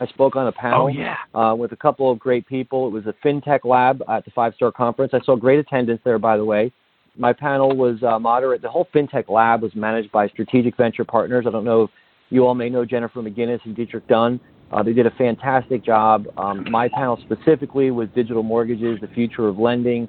I 0.01 0.07
spoke 0.07 0.37
on 0.37 0.47
a 0.47 0.53
panel 0.53 0.83
oh, 0.85 0.87
yeah. 0.89 1.17
uh, 1.35 1.55
with 1.57 1.73
a 1.73 1.77
couple 1.77 2.11
of 2.11 2.21
great 2.21 2.47
people. 2.47 2.87
It 2.87 2.91
was 2.91 3.05
a 3.07 3.15
FinTech 3.27 3.65
lab 3.65 4.03
at 4.09 4.25
the 4.25 4.31
Five 4.31 4.55
Star 4.55 4.71
Conference. 4.71 5.13
I 5.13 5.21
saw 5.25 5.35
great 5.35 5.59
attendance 5.59 6.01
there, 6.05 6.19
by 6.19 6.37
the 6.37 6.45
way. 6.45 6.73
My 7.19 7.33
panel 7.33 7.77
was 7.77 8.01
uh, 8.05 8.17
moderate. 8.21 8.63
The 8.63 8.71
whole 8.71 8.87
FinTech 8.95 9.29
lab 9.29 9.63
was 9.63 9.75
managed 9.75 10.13
by 10.13 10.29
Strategic 10.29 10.77
Venture 10.77 11.05
Partners. 11.05 11.47
I 11.49 11.51
don't 11.51 11.65
know 11.65 11.83
if 11.83 11.91
you 12.31 12.47
all 12.47 12.55
may 12.55 12.71
know 12.71 12.85
Jennifer 12.85 13.21
McGinnis 13.21 13.59
and 13.65 13.75
Dietrich 13.75 14.07
Dunn. 14.07 14.39
Uh, 14.71 14.85
they 14.85 14.93
did 14.93 15.05
a 15.05 15.11
fantastic 15.13 15.85
job. 15.85 16.27
Um, 16.37 16.71
my 16.71 16.89
panel 16.89 17.19
specifically 17.25 17.91
was 17.91 18.09
digital 18.15 18.45
mortgages, 18.45 19.01
the 19.01 19.09
future 19.09 19.49
of 19.49 19.59
lending. 19.59 20.07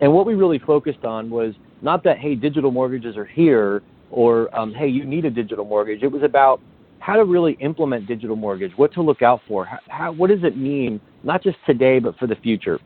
And 0.00 0.12
what 0.12 0.26
we 0.26 0.34
really 0.34 0.58
focused 0.58 1.04
on 1.04 1.30
was 1.30 1.54
not 1.80 2.02
that, 2.02 2.18
hey, 2.18 2.34
digital 2.34 2.72
mortgages 2.72 3.16
are 3.16 3.24
here 3.24 3.82
or, 4.10 4.52
um, 4.58 4.74
hey, 4.74 4.88
you 4.88 5.04
need 5.04 5.26
a 5.26 5.30
digital 5.30 5.64
mortgage. 5.64 6.02
It 6.02 6.10
was 6.10 6.24
about 6.24 6.60
how 6.98 7.14
to 7.14 7.24
really 7.24 7.52
implement 7.60 8.08
digital 8.08 8.34
mortgage, 8.34 8.72
what 8.76 8.92
to 8.94 9.02
look 9.02 9.22
out 9.22 9.42
for, 9.46 9.68
how, 9.86 10.10
what 10.10 10.30
does 10.30 10.42
it 10.42 10.56
mean, 10.56 11.00
not 11.22 11.40
just 11.40 11.58
today, 11.66 12.00
but 12.00 12.18
for 12.18 12.26
the 12.26 12.36
future, 12.36 12.80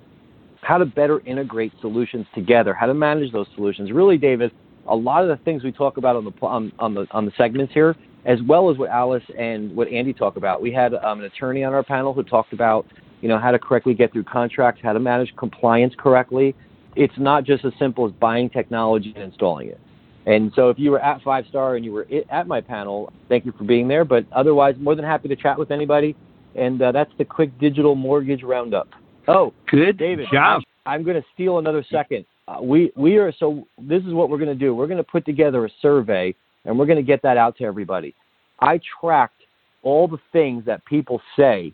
how 0.63 0.79
to 0.79 0.87
better 0.87 1.21
integrate 1.27 1.73
solutions 1.81 2.27
together, 2.35 2.73
how 2.73 2.87
to 2.87 2.95
manage 2.95 3.33
those 3.33 3.47
solutions. 3.55 3.93
Really, 3.93 4.17
David, 4.17 4.51
a 4.89 4.97
lot 4.97 5.23
of 5.23 5.29
the 5.29 5.43
things 5.45 5.63
we 5.63 5.73
talk 5.73 5.97
about 5.97 6.17
on 6.17 6.25
the, 6.25 6.33
on, 6.43 6.73
on 6.79 6.95
the, 6.95 7.07
on 7.11 7.27
the 7.27 7.33
segments 7.37 7.73
here 7.73 7.95
as 8.25 8.39
well 8.47 8.71
as 8.71 8.79
what 8.79 8.89
Alice 8.89 9.25
and 9.37 9.75
what 9.75 9.89
Andy 9.89 10.13
talk 10.13 10.37
about. 10.37 10.63
We 10.63 10.73
had 10.73 10.95
um, 10.95 11.21
an 11.21 11.25
attorney 11.25 11.65
on 11.65 11.75
our 11.75 11.83
panel 11.83 12.15
who 12.15 12.23
talked 12.23 12.53
about, 12.53 12.87
you 13.21 13.29
know, 13.29 13.39
how 13.39 13.51
to 13.51 13.59
correctly 13.59 13.95
get 13.95 14.13
through 14.13 14.25
contracts, 14.25 14.81
how 14.83 14.93
to 14.93 15.01
manage 15.01 15.35
compliance 15.37 15.95
correctly. 15.99 16.55
It's 16.95 17.15
not 17.19 17.45
just 17.45 17.65
as 17.65 17.73
simple 17.79 18.07
as 18.07 18.13
buying 18.13 18.49
technology 18.49 19.13
and 19.17 19.25
installing 19.25 19.69
it. 19.69 19.81
And 20.27 20.53
so 20.55 20.71
if 20.71 20.79
you 20.79 20.93
were 20.93 21.01
at 21.01 21.21
Five 21.23 21.47
Star 21.49 21.75
and 21.75 21.85
you 21.85 21.91
were 21.91 22.07
at 22.31 22.47
my 22.47 22.61
panel, 22.61 23.13
thank 23.29 23.45
you 23.45 23.53
for 23.59 23.65
being 23.65 23.89
there. 23.89 24.05
But 24.05 24.25
otherwise, 24.31 24.77
more 24.79 24.95
than 24.95 25.05
happy 25.05 25.29
to 25.29 25.35
chat 25.35 25.59
with 25.59 25.73
anybody. 25.73 26.15
and 26.55 26.81
uh, 26.81 26.93
that's 26.93 27.11
the 27.19 27.25
quick 27.25 27.59
digital 27.59 27.95
mortgage 27.95 28.43
roundup. 28.43 28.89
Oh, 29.29 29.53
good, 29.71 29.99
David. 29.99 30.29
job. 30.33 30.63
I'm 30.87 31.05
going 31.05 31.21
to 31.21 31.27
steal 31.35 31.59
another 31.59 31.85
second. 31.91 32.25
Uh, 32.49 32.59
we 32.61 32.93
we 32.97 33.19
are 33.19 33.33
so. 33.39 33.67
This 33.79 34.03
is 34.05 34.13
what 34.13 34.31
we're 34.31 34.39
going 34.39 34.49
to 34.49 34.55
do. 34.55 34.75
We're 34.75 34.89
going 34.89 34.99
to 34.99 35.05
put 35.05 35.25
together 35.25 35.65
a 35.65 35.71
survey, 35.81 36.35
and 36.65 36.77
we're 36.77 36.87
going 36.87 36.97
to 36.97 37.03
get 37.03 37.23
that 37.23 37.37
out 37.37 37.57
to 37.59 37.65
everybody. 37.65 38.15
I 38.61 38.81
tracked 39.01 39.43
all 39.83 40.09
the 40.09 40.19
things 40.33 40.65
that 40.67 40.85
people 40.87 41.21
say 41.37 41.73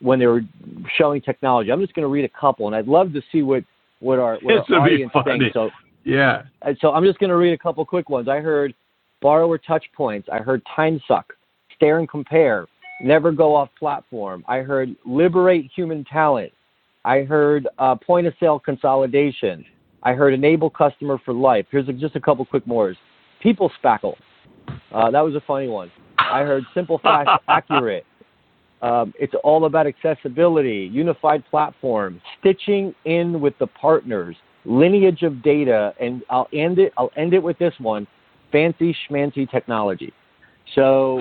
when 0.00 0.18
they 0.18 0.26
were 0.26 0.42
showing 0.96 1.20
technology. 1.20 1.70
I'm 1.70 1.80
just 1.80 1.94
going 1.94 2.04
to 2.04 2.08
read 2.08 2.24
a 2.24 2.40
couple, 2.40 2.66
and 2.66 2.74
I'd 2.74 2.88
love 2.88 3.12
to 3.12 3.22
see 3.30 3.42
what 3.42 3.64
what 4.00 4.18
our, 4.18 4.38
what 4.42 4.68
our 4.70 4.80
audience 4.80 5.12
thinks. 5.24 5.46
So 5.52 5.70
Yeah. 6.04 6.42
so 6.80 6.92
I'm 6.92 7.04
just 7.04 7.18
going 7.18 7.30
to 7.30 7.36
read 7.36 7.52
a 7.52 7.58
couple 7.58 7.84
quick 7.84 8.08
ones. 8.08 8.28
I 8.28 8.40
heard 8.40 8.74
borrower 9.20 9.58
touch 9.58 9.84
points. 9.96 10.28
I 10.32 10.38
heard 10.38 10.62
time 10.74 11.00
suck, 11.08 11.32
stare 11.74 11.98
and 11.98 12.08
compare, 12.08 12.66
never 13.00 13.32
go 13.32 13.54
off 13.54 13.70
platform. 13.78 14.44
I 14.48 14.58
heard 14.58 14.94
liberate 15.04 15.70
human 15.74 16.04
talent. 16.04 16.52
I 17.04 17.22
heard 17.22 17.68
uh, 17.78 17.94
point 17.94 18.26
of 18.26 18.34
sale 18.40 18.58
consolidation. 18.58 19.64
I 20.02 20.12
heard 20.12 20.34
enable 20.34 20.70
customer 20.70 21.18
for 21.24 21.34
life. 21.34 21.66
Here's 21.70 21.88
a, 21.88 21.92
just 21.92 22.16
a 22.16 22.20
couple 22.20 22.44
quick 22.44 22.66
more. 22.66 22.94
People 23.42 23.70
spackle. 23.82 24.14
Uh, 24.92 25.10
that 25.10 25.20
was 25.20 25.34
a 25.34 25.40
funny 25.46 25.68
one. 25.68 25.90
I 26.18 26.42
heard 26.42 26.64
simple, 26.74 26.98
fast, 26.98 27.30
accurate. 27.48 28.04
Um, 28.82 29.12
it's 29.18 29.34
all 29.42 29.64
about 29.64 29.86
accessibility, 29.86 30.88
unified 30.92 31.44
platform, 31.50 32.20
stitching 32.38 32.94
in 33.04 33.40
with 33.40 33.54
the 33.58 33.66
partners, 33.66 34.36
lineage 34.64 35.22
of 35.22 35.42
data, 35.42 35.94
and 36.00 36.22
I'll 36.30 36.48
end 36.52 36.78
it. 36.78 36.92
I'll 36.96 37.10
end 37.16 37.34
it 37.34 37.42
with 37.42 37.58
this 37.58 37.74
one: 37.78 38.06
fancy 38.52 38.96
schmancy 39.08 39.50
technology. 39.50 40.12
So 40.74 41.20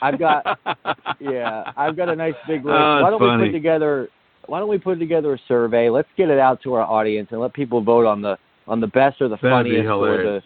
I've 0.00 0.18
got 0.18 0.58
yeah, 1.20 1.72
I've 1.76 1.96
got 1.96 2.08
a 2.08 2.16
nice 2.16 2.34
big 2.46 2.64
list. 2.64 2.76
Oh, 2.78 3.02
why 3.02 3.10
don't 3.10 3.40
we 3.40 3.46
put 3.46 3.52
together? 3.52 4.08
Why 4.48 4.58
don't 4.58 4.68
we 4.68 4.78
put 4.78 4.98
together 4.98 5.34
a 5.34 5.38
survey? 5.46 5.90
Let's 5.90 6.08
get 6.16 6.30
it 6.30 6.38
out 6.38 6.62
to 6.62 6.74
our 6.74 6.82
audience 6.82 7.28
and 7.30 7.40
let 7.40 7.52
people 7.52 7.82
vote 7.82 8.06
on 8.06 8.22
the 8.22 8.36
on 8.66 8.80
the 8.80 8.86
best 8.86 9.20
or 9.20 9.28
the 9.28 9.36
That'd 9.36 9.64
be 9.64 9.76
funniest 9.76 9.88
or 9.88 10.22
the 10.22 10.42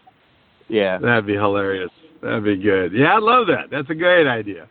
yeah. 0.68 0.98
That'd 0.98 1.26
be 1.26 1.34
hilarious. 1.34 1.90
That'd 2.22 2.44
be 2.44 2.57
good. 2.57 2.92
Yeah, 2.92 3.14
I 3.14 3.18
love 3.18 3.46
that. 3.48 3.70
That's 3.70 3.90
a 3.90 3.94
great 3.94 4.26
idea. 4.26 4.68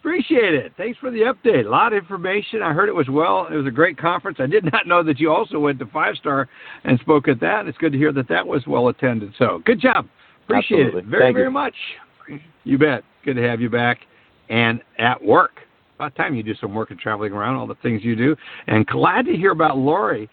Appreciate 0.00 0.54
it. 0.54 0.72
Thanks 0.76 0.98
for 0.98 1.12
the 1.12 1.20
update. 1.20 1.64
A 1.64 1.68
lot 1.68 1.92
of 1.92 2.02
information. 2.02 2.60
I 2.60 2.72
heard 2.72 2.88
it 2.88 2.94
was 2.94 3.08
well. 3.08 3.46
It 3.52 3.54
was 3.54 3.66
a 3.66 3.70
great 3.70 3.96
conference. 3.96 4.38
I 4.40 4.46
did 4.46 4.64
not 4.72 4.86
know 4.86 5.02
that 5.04 5.20
you 5.20 5.30
also 5.32 5.58
went 5.60 5.78
to 5.78 5.86
Five 5.86 6.16
Star 6.16 6.48
and 6.84 6.98
spoke 7.00 7.28
at 7.28 7.38
that. 7.40 7.66
It's 7.66 7.78
good 7.78 7.92
to 7.92 7.98
hear 7.98 8.12
that 8.12 8.28
that 8.28 8.46
was 8.46 8.66
well 8.66 8.88
attended. 8.88 9.32
So 9.38 9.62
good 9.64 9.80
job. 9.80 10.08
Appreciate 10.44 10.86
Absolutely. 10.86 11.00
it 11.02 11.06
very, 11.06 11.22
Thank 11.22 11.34
you. 11.34 11.38
very 11.38 11.50
much. 11.52 11.74
You 12.64 12.78
bet. 12.78 13.04
Good 13.24 13.34
to 13.36 13.42
have 13.42 13.60
you 13.60 13.70
back 13.70 14.00
and 14.48 14.80
at 14.98 15.22
work. 15.22 15.52
About 16.02 16.16
time 16.16 16.34
you 16.34 16.42
do 16.42 16.56
some 16.56 16.74
work 16.74 16.90
and 16.90 16.98
traveling 16.98 17.32
around, 17.32 17.54
all 17.54 17.66
the 17.68 17.76
things 17.76 18.02
you 18.02 18.16
do. 18.16 18.34
And 18.66 18.84
glad 18.88 19.24
to 19.26 19.36
hear 19.36 19.52
about 19.52 19.78
Lori 19.78 20.28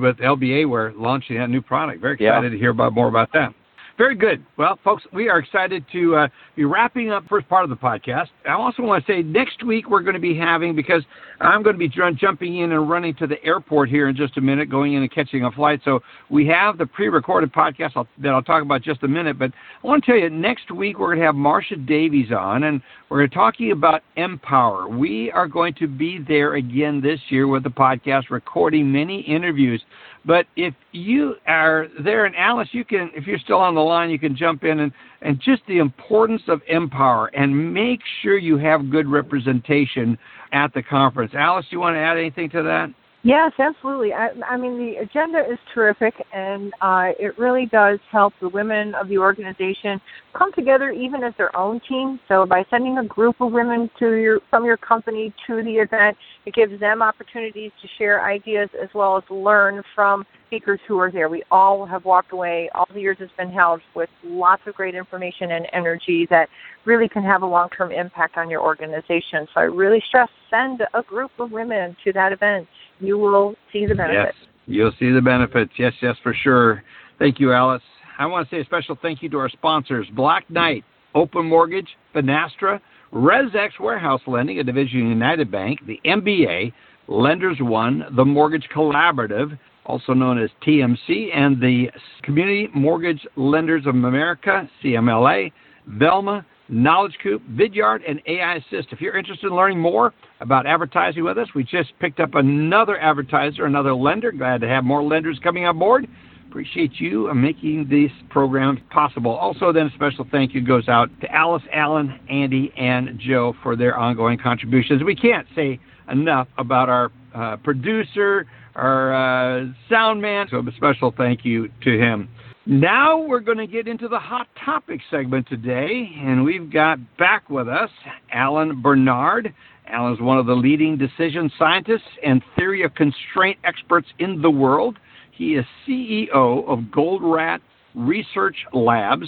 with 0.00 0.16
LBA. 0.16 0.68
We're 0.68 0.90
launching 0.94 1.38
that 1.38 1.48
new 1.48 1.62
product. 1.62 2.00
Very 2.00 2.16
Yeah. 2.18 2.30
excited 2.30 2.50
to 2.50 2.58
hear 2.58 2.70
about 2.70 2.92
more 2.92 3.06
about 3.06 3.30
that. 3.30 3.54
Very 4.02 4.16
good. 4.16 4.44
Well, 4.56 4.80
folks, 4.82 5.04
we 5.12 5.28
are 5.28 5.38
excited 5.38 5.84
to 5.92 6.16
uh, 6.16 6.28
be 6.56 6.64
wrapping 6.64 7.12
up 7.12 7.22
first 7.28 7.48
part 7.48 7.62
of 7.62 7.70
the 7.70 7.76
podcast. 7.76 8.26
I 8.44 8.50
also 8.50 8.82
want 8.82 9.06
to 9.06 9.12
say 9.12 9.22
next 9.22 9.62
week 9.62 9.88
we're 9.88 10.00
going 10.00 10.14
to 10.14 10.20
be 10.20 10.36
having 10.36 10.74
because 10.74 11.04
I'm 11.40 11.62
going 11.62 11.74
to 11.74 11.78
be 11.78 11.88
jumping 11.88 12.58
in 12.58 12.72
and 12.72 12.90
running 12.90 13.14
to 13.14 13.28
the 13.28 13.40
airport 13.44 13.90
here 13.90 14.08
in 14.08 14.16
just 14.16 14.36
a 14.38 14.40
minute, 14.40 14.68
going 14.68 14.94
in 14.94 15.02
and 15.02 15.12
catching 15.12 15.44
a 15.44 15.52
flight. 15.52 15.82
So 15.84 16.00
we 16.30 16.48
have 16.48 16.78
the 16.78 16.86
pre-recorded 16.86 17.52
podcast 17.52 18.04
that 18.18 18.28
I'll 18.30 18.42
talk 18.42 18.64
about 18.64 18.82
just 18.82 19.04
a 19.04 19.08
minute. 19.08 19.38
But 19.38 19.52
I 19.84 19.86
want 19.86 20.02
to 20.04 20.10
tell 20.10 20.20
you, 20.20 20.30
next 20.30 20.72
week 20.72 20.98
we're 20.98 21.14
going 21.14 21.20
to 21.20 21.26
have 21.26 21.36
Marcia 21.36 21.76
Davies 21.76 22.32
on, 22.36 22.64
and 22.64 22.82
we're 23.08 23.18
going 23.18 23.30
to 23.30 23.36
talking 23.36 23.70
about 23.70 24.02
mPower. 24.16 24.98
We 24.98 25.30
are 25.30 25.46
going 25.46 25.74
to 25.74 25.86
be 25.86 26.18
there 26.18 26.54
again 26.54 27.00
this 27.00 27.20
year 27.28 27.46
with 27.46 27.62
the 27.62 27.70
podcast, 27.70 28.30
recording 28.30 28.90
many 28.90 29.20
interviews. 29.20 29.80
But 30.24 30.46
if 30.56 30.74
you 30.92 31.34
are 31.46 31.88
there, 32.04 32.26
and 32.26 32.36
Alice, 32.36 32.68
you 32.72 32.84
can, 32.84 33.10
if 33.14 33.26
you're 33.26 33.38
still 33.38 33.58
on 33.58 33.74
the 33.74 33.80
line, 33.80 34.10
you 34.10 34.18
can 34.18 34.36
jump 34.36 34.62
in 34.62 34.80
and, 34.80 34.92
and 35.20 35.40
just 35.40 35.62
the 35.66 35.78
importance 35.78 36.42
of 36.48 36.60
mPower 36.72 37.28
and 37.34 37.74
make 37.74 38.00
sure 38.22 38.38
you 38.38 38.56
have 38.58 38.90
good 38.90 39.08
representation 39.08 40.16
at 40.52 40.72
the 40.74 40.82
conference. 40.82 41.32
Alice, 41.34 41.66
you 41.70 41.80
want 41.80 41.94
to 41.94 42.00
add 42.00 42.16
anything 42.16 42.50
to 42.50 42.62
that? 42.62 42.88
Yes, 43.24 43.52
absolutely. 43.60 44.12
I, 44.12 44.30
I 44.44 44.56
mean, 44.56 44.76
the 44.76 44.96
agenda 44.96 45.38
is 45.48 45.56
terrific, 45.72 46.12
and 46.32 46.72
uh, 46.80 47.10
it 47.20 47.38
really 47.38 47.66
does 47.66 48.00
help 48.10 48.34
the 48.40 48.48
women 48.48 48.96
of 48.96 49.08
the 49.08 49.18
organization 49.18 50.00
come 50.32 50.52
together, 50.52 50.90
even 50.90 51.22
as 51.22 51.32
their 51.38 51.54
own 51.56 51.80
team. 51.88 52.18
So, 52.26 52.44
by 52.46 52.64
sending 52.68 52.98
a 52.98 53.04
group 53.04 53.40
of 53.40 53.52
women 53.52 53.88
to 54.00 54.10
your 54.14 54.40
from 54.50 54.64
your 54.64 54.76
company 54.76 55.32
to 55.46 55.62
the 55.62 55.76
event, 55.76 56.16
it 56.46 56.54
gives 56.54 56.80
them 56.80 57.00
opportunities 57.00 57.70
to 57.80 57.88
share 57.96 58.24
ideas 58.24 58.68
as 58.82 58.88
well 58.92 59.16
as 59.16 59.22
learn 59.30 59.84
from 59.94 60.26
speakers 60.52 60.80
who 60.86 60.98
are 60.98 61.10
there. 61.10 61.30
We 61.30 61.42
all 61.50 61.86
have 61.86 62.04
walked 62.04 62.32
away 62.32 62.68
all 62.74 62.86
the 62.92 63.00
years 63.00 63.16
it's 63.20 63.32
been 63.38 63.50
held 63.50 63.80
with 63.94 64.10
lots 64.22 64.60
of 64.66 64.74
great 64.74 64.94
information 64.94 65.52
and 65.52 65.66
energy 65.72 66.26
that 66.28 66.46
really 66.84 67.08
can 67.08 67.22
have 67.22 67.40
a 67.40 67.46
long-term 67.46 67.90
impact 67.90 68.36
on 68.36 68.50
your 68.50 68.60
organization. 68.60 69.48
So, 69.54 69.60
I 69.60 69.62
really 69.62 70.02
stress 70.08 70.28
send 70.50 70.82
a 70.92 71.02
group 71.02 71.30
of 71.38 71.52
women 71.52 71.96
to 72.04 72.12
that 72.12 72.32
event 72.32 72.68
you 73.00 73.16
will 73.16 73.54
see 73.72 73.86
the 73.86 73.94
benefits. 73.94 74.36
Yes, 74.38 74.48
you'll 74.66 74.92
see 74.98 75.10
the 75.10 75.22
benefits. 75.22 75.72
Yes, 75.78 75.94
yes, 76.02 76.16
for 76.22 76.34
sure. 76.34 76.84
Thank 77.18 77.40
you, 77.40 77.54
Alice. 77.54 77.82
I 78.18 78.26
want 78.26 78.48
to 78.48 78.54
say 78.54 78.60
a 78.60 78.64
special 78.64 78.98
thank 79.00 79.22
you 79.22 79.30
to 79.30 79.38
our 79.38 79.48
sponsors 79.48 80.06
Black 80.14 80.48
Knight, 80.50 80.84
Open 81.14 81.46
Mortgage, 81.46 81.88
Finastra, 82.14 82.78
ResX 83.14 83.70
Warehouse 83.80 84.20
Lending, 84.26 84.58
a 84.58 84.64
division 84.64 85.00
of 85.00 85.08
United 85.08 85.50
Bank, 85.50 85.80
the 85.86 85.98
MBA, 86.04 86.74
Lenders 87.08 87.56
One, 87.60 88.04
the 88.16 88.24
Mortgage 88.24 88.68
Collaborative, 88.74 89.58
also 89.86 90.12
known 90.12 90.42
as 90.42 90.50
TMC, 90.66 91.34
and 91.34 91.60
the 91.60 91.90
Community 92.22 92.68
Mortgage 92.74 93.26
Lenders 93.36 93.86
of 93.86 93.94
America, 93.94 94.68
CMLA, 94.82 95.52
Velma, 95.86 96.46
Knowledge 96.68 97.18
Coop, 97.22 97.42
Vidyard, 97.50 98.00
and 98.08 98.20
AI 98.26 98.56
Assist. 98.56 98.88
If 98.92 99.00
you're 99.00 99.16
interested 99.16 99.48
in 99.48 99.56
learning 99.56 99.78
more 99.78 100.14
about 100.40 100.66
advertising 100.66 101.24
with 101.24 101.36
us, 101.36 101.48
we 101.54 101.64
just 101.64 101.92
picked 102.00 102.20
up 102.20 102.34
another 102.34 102.98
advertiser, 102.98 103.66
another 103.66 103.94
lender. 103.94 104.32
Glad 104.32 104.60
to 104.62 104.68
have 104.68 104.84
more 104.84 105.02
lenders 105.02 105.38
coming 105.42 105.66
on 105.66 105.78
board. 105.78 106.06
Appreciate 106.48 107.00
you 107.00 107.32
making 107.34 107.88
these 107.88 108.10
programs 108.28 108.78
possible. 108.90 109.32
Also, 109.32 109.72
then 109.72 109.86
a 109.86 109.90
special 109.94 110.26
thank 110.30 110.54
you 110.54 110.60
goes 110.60 110.86
out 110.88 111.08
to 111.22 111.34
Alice, 111.34 111.62
Allen, 111.72 112.20
Andy, 112.28 112.72
and 112.76 113.18
Joe 113.18 113.54
for 113.62 113.74
their 113.74 113.98
ongoing 113.98 114.38
contributions. 114.38 115.02
We 115.02 115.16
can't 115.16 115.46
say 115.56 115.80
enough 116.10 116.48
about 116.58 116.88
our 116.88 117.10
uh, 117.34 117.56
producer, 117.56 118.46
our 118.74 119.60
uh, 119.62 119.66
sound 119.88 120.22
man. 120.22 120.46
So 120.50 120.58
a 120.58 120.72
special 120.76 121.12
thank 121.16 121.44
you 121.44 121.68
to 121.84 121.98
him. 121.98 122.28
Now 122.64 123.20
we're 123.20 123.40
going 123.40 123.58
to 123.58 123.66
get 123.66 123.88
into 123.88 124.06
the 124.06 124.20
hot 124.20 124.46
topic 124.64 125.00
segment 125.10 125.48
today, 125.48 126.08
and 126.20 126.44
we've 126.44 126.72
got 126.72 126.98
back 127.16 127.50
with 127.50 127.68
us 127.68 127.90
Alan 128.32 128.80
Barnard. 128.80 129.52
Alan 129.88 130.14
is 130.14 130.20
one 130.20 130.38
of 130.38 130.46
the 130.46 130.54
leading 130.54 130.96
decision 130.96 131.50
scientists 131.58 132.02
and 132.24 132.40
theory 132.56 132.82
of 132.84 132.94
constraint 132.94 133.58
experts 133.64 134.06
in 134.20 134.40
the 134.40 134.50
world. 134.50 134.96
He 135.32 135.54
is 135.54 135.64
CEO 135.86 136.64
of 136.68 136.78
Goldratt 136.94 137.60
Research 137.96 138.56
Labs. 138.72 139.26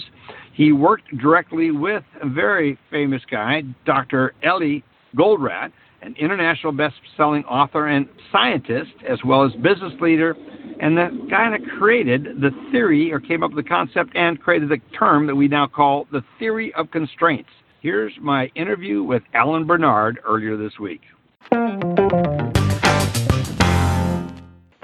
He 0.53 0.71
worked 0.71 1.15
directly 1.17 1.71
with 1.71 2.03
a 2.21 2.29
very 2.29 2.79
famous 2.89 3.21
guy, 3.29 3.63
Dr. 3.85 4.33
Eli 4.45 4.79
Goldratt, 5.17 5.71
an 6.05 6.15
international 6.19 6.71
best-selling 6.71 7.43
author 7.45 7.87
and 7.87 8.07
scientist, 8.31 8.93
as 9.09 9.23
well 9.25 9.43
as 9.43 9.51
business 9.53 9.93
leader, 9.99 10.37
and 10.79 10.95
the 10.95 11.09
guy 11.29 11.49
that 11.49 11.61
created 11.77 12.41
the 12.41 12.51
theory 12.71 13.11
or 13.11 13.19
came 13.19 13.41
up 13.41 13.51
with 13.51 13.65
the 13.65 13.69
concept 13.69 14.15
and 14.15 14.39
created 14.39 14.69
the 14.69 14.79
term 14.97 15.25
that 15.25 15.35
we 15.35 15.47
now 15.47 15.65
call 15.65 16.05
the 16.11 16.23
theory 16.37 16.73
of 16.75 16.91
constraints. 16.91 17.49
Here's 17.81 18.13
my 18.21 18.51
interview 18.55 19.03
with 19.03 19.23
Alan 19.33 19.65
Barnard 19.65 20.19
earlier 20.25 20.57
this 20.57 20.79
week. 20.79 21.01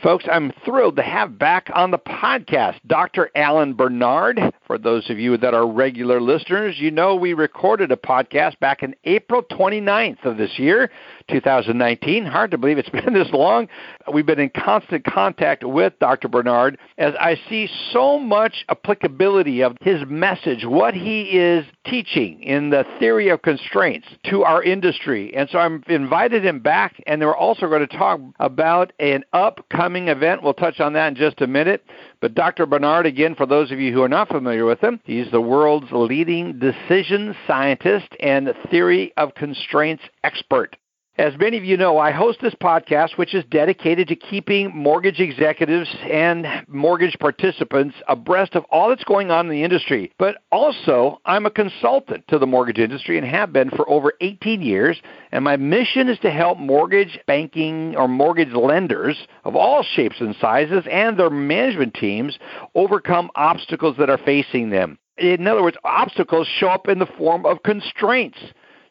Folks, 0.01 0.25
I'm 0.31 0.51
thrilled 0.65 0.95
to 0.95 1.03
have 1.03 1.37
back 1.37 1.69
on 1.75 1.91
the 1.91 1.99
podcast 1.99 2.79
Dr. 2.87 3.29
Alan 3.35 3.73
Barnard. 3.73 4.39
For 4.71 4.77
those 4.77 5.09
of 5.09 5.19
you 5.19 5.35
that 5.35 5.53
are 5.53 5.67
regular 5.67 6.21
listeners, 6.21 6.79
you 6.79 6.91
know 6.91 7.13
we 7.13 7.33
recorded 7.33 7.91
a 7.91 7.97
podcast 7.97 8.57
back 8.59 8.83
in 8.83 8.95
April 9.03 9.43
29th 9.43 10.23
of 10.23 10.37
this 10.37 10.57
year, 10.57 10.89
2019. 11.29 12.25
Hard 12.25 12.51
to 12.51 12.57
believe 12.57 12.77
it's 12.77 12.87
been 13.03 13.13
this 13.13 13.27
long. 13.33 13.67
We've 14.13 14.25
been 14.25 14.39
in 14.39 14.49
constant 14.49 15.03
contact 15.03 15.65
with 15.65 15.99
Dr. 15.99 16.29
Barnard 16.29 16.77
as 16.97 17.13
I 17.19 17.37
see 17.49 17.69
so 17.91 18.17
much 18.17 18.63
applicability 18.69 19.61
of 19.61 19.75
his 19.81 20.03
message, 20.07 20.63
what 20.65 20.93
he 20.93 21.23
is 21.23 21.65
teaching 21.85 22.41
in 22.41 22.69
the 22.69 22.85
theory 22.97 23.27
of 23.27 23.41
constraints 23.41 24.07
to 24.29 24.43
our 24.43 24.63
industry. 24.63 25.35
And 25.35 25.49
so 25.49 25.59
I'm 25.59 25.83
invited 25.87 26.45
him 26.45 26.61
back, 26.61 26.95
and 27.07 27.19
we're 27.19 27.35
also 27.35 27.67
going 27.67 27.85
to 27.85 27.97
talk 27.97 28.21
about 28.39 28.93
an 29.01 29.25
upcoming 29.33 30.07
event. 30.07 30.43
We'll 30.43 30.53
touch 30.53 30.79
on 30.79 30.93
that 30.93 31.09
in 31.09 31.15
just 31.15 31.41
a 31.41 31.47
minute. 31.47 31.83
But 32.21 32.35
Dr. 32.35 32.67
Barnard, 32.67 33.07
again, 33.07 33.33
for 33.33 33.47
those 33.47 33.71
of 33.71 33.79
you 33.79 33.91
who 33.91 34.03
are 34.03 34.07
not 34.07 34.29
familiar 34.29 34.63
with 34.63 34.79
him, 34.79 34.99
he's 35.03 35.31
the 35.31 35.41
world's 35.41 35.91
leading 35.91 36.59
decision 36.59 37.35
scientist 37.47 38.15
and 38.19 38.53
theory 38.69 39.11
of 39.17 39.33
constraints 39.33 40.03
expert. 40.23 40.77
As 41.17 41.37
many 41.37 41.57
of 41.57 41.65
you 41.65 41.75
know, 41.75 41.97
I 41.97 42.11
host 42.11 42.39
this 42.41 42.55
podcast, 42.55 43.17
which 43.17 43.35
is 43.35 43.43
dedicated 43.51 44.07
to 44.07 44.15
keeping 44.15 44.73
mortgage 44.73 45.19
executives 45.19 45.93
and 46.09 46.47
mortgage 46.69 47.17
participants 47.19 47.97
abreast 48.07 48.55
of 48.55 48.63
all 48.71 48.87
that's 48.87 49.03
going 49.03 49.29
on 49.29 49.45
in 49.45 49.51
the 49.51 49.63
industry. 49.63 50.13
But 50.17 50.37
also, 50.53 51.19
I'm 51.25 51.45
a 51.45 51.51
consultant 51.51 52.29
to 52.29 52.39
the 52.39 52.47
mortgage 52.47 52.77
industry 52.77 53.17
and 53.17 53.27
have 53.27 53.51
been 53.51 53.69
for 53.71 53.87
over 53.89 54.13
18 54.21 54.61
years. 54.61 55.01
And 55.33 55.43
my 55.43 55.57
mission 55.57 56.07
is 56.07 56.17
to 56.19 56.31
help 56.31 56.57
mortgage 56.57 57.19
banking 57.27 57.93
or 57.97 58.07
mortgage 58.07 58.53
lenders 58.53 59.27
of 59.43 59.53
all 59.53 59.83
shapes 59.83 60.21
and 60.21 60.33
sizes 60.39 60.85
and 60.89 61.19
their 61.19 61.29
management 61.29 61.93
teams 61.93 62.39
overcome 62.73 63.29
obstacles 63.35 63.97
that 63.97 64.09
are 64.09 64.17
facing 64.17 64.69
them. 64.69 64.97
In 65.17 65.45
other 65.45 65.61
words, 65.61 65.77
obstacles 65.83 66.47
show 66.47 66.69
up 66.69 66.87
in 66.87 66.99
the 66.99 67.05
form 67.05 67.45
of 67.45 67.63
constraints. 67.63 68.39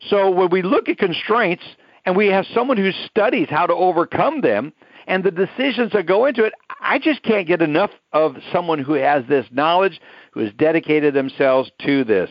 So 0.08 0.30
when 0.30 0.50
we 0.50 0.62
look 0.62 0.88
at 0.88 0.98
constraints, 0.98 1.62
and 2.05 2.16
we 2.16 2.28
have 2.28 2.46
someone 2.55 2.76
who 2.76 2.92
studies 3.07 3.48
how 3.51 3.66
to 3.66 3.74
overcome 3.74 4.40
them 4.40 4.72
and 5.07 5.24
the 5.24 5.30
decisions 5.30 5.92
that 5.92 6.07
go 6.07 6.26
into 6.26 6.44
it. 6.44 6.53
I 6.80 6.98
just 6.98 7.22
can't 7.22 7.46
get 7.46 7.62
enough 7.62 7.90
of 8.12 8.36
someone 8.53 8.78
who 8.78 8.94
has 8.94 9.24
this 9.28 9.46
knowledge, 9.51 10.01
who 10.32 10.40
has 10.40 10.53
dedicated 10.53 11.14
themselves 11.14 11.70
to 11.84 12.05
this. 12.05 12.30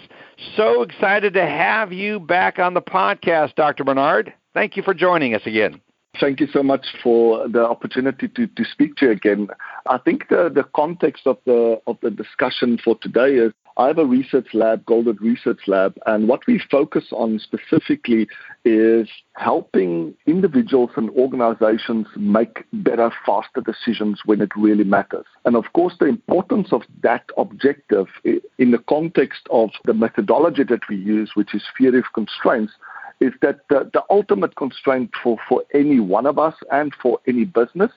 So 0.55 0.81
excited 0.81 1.33
to 1.33 1.45
have 1.45 1.91
you 1.91 2.19
back 2.19 2.59
on 2.59 2.73
the 2.73 2.81
podcast, 2.81 3.55
Dr. 3.55 3.83
Barnard. 3.83 4.33
Thank 4.53 4.77
you 4.77 4.83
for 4.83 4.93
joining 4.93 5.35
us 5.35 5.41
again. 5.45 5.81
Thank 6.19 6.39
you 6.39 6.47
so 6.51 6.63
much 6.63 6.85
for 7.03 7.47
the 7.47 7.63
opportunity 7.63 8.27
to, 8.29 8.47
to 8.47 8.65
speak 8.65 8.95
to 8.97 9.05
you 9.05 9.11
again. 9.11 9.47
I 9.87 9.99
think 9.99 10.27
the, 10.29 10.49
the 10.53 10.63
context 10.75 11.27
of 11.27 11.37
the 11.45 11.79
of 11.85 11.97
the 12.01 12.09
discussion 12.09 12.79
for 12.83 12.97
today 12.99 13.35
is 13.35 13.53
I 13.79 13.87
have 13.87 13.97
a 13.97 14.05
research 14.05 14.47
lab, 14.53 14.85
Goldratt 14.85 15.21
Research 15.21 15.61
Lab, 15.65 15.97
and 16.05 16.27
what 16.27 16.45
we 16.47 16.61
focus 16.69 17.05
on 17.13 17.39
specifically 17.39 18.27
is 18.65 19.07
helping 19.37 20.13
individuals 20.27 20.89
and 20.97 21.09
organizations 21.11 22.05
make 22.17 22.65
better, 22.73 23.09
faster 23.25 23.61
decisions 23.61 24.23
when 24.25 24.41
it 24.41 24.49
really 24.57 24.83
matters. 24.83 25.25
And 25.45 25.55
of 25.55 25.71
course, 25.71 25.93
the 25.97 26.07
importance 26.07 26.73
of 26.73 26.81
that 27.03 27.23
objective 27.37 28.07
in 28.25 28.71
the 28.71 28.83
context 28.89 29.47
of 29.49 29.69
the 29.85 29.93
methodology 29.93 30.65
that 30.65 30.81
we 30.89 30.97
use, 30.97 31.31
which 31.35 31.55
is 31.55 31.63
theory 31.77 31.99
of 31.99 32.11
constraints, 32.13 32.73
is 33.21 33.31
that 33.41 33.61
the, 33.69 33.89
the 33.93 34.03
ultimate 34.09 34.57
constraint 34.57 35.11
for, 35.23 35.37
for 35.47 35.63
any 35.73 36.01
one 36.01 36.25
of 36.25 36.37
us 36.37 36.55
and 36.69 36.93
for 37.01 37.21
any 37.29 37.45
business 37.45 37.91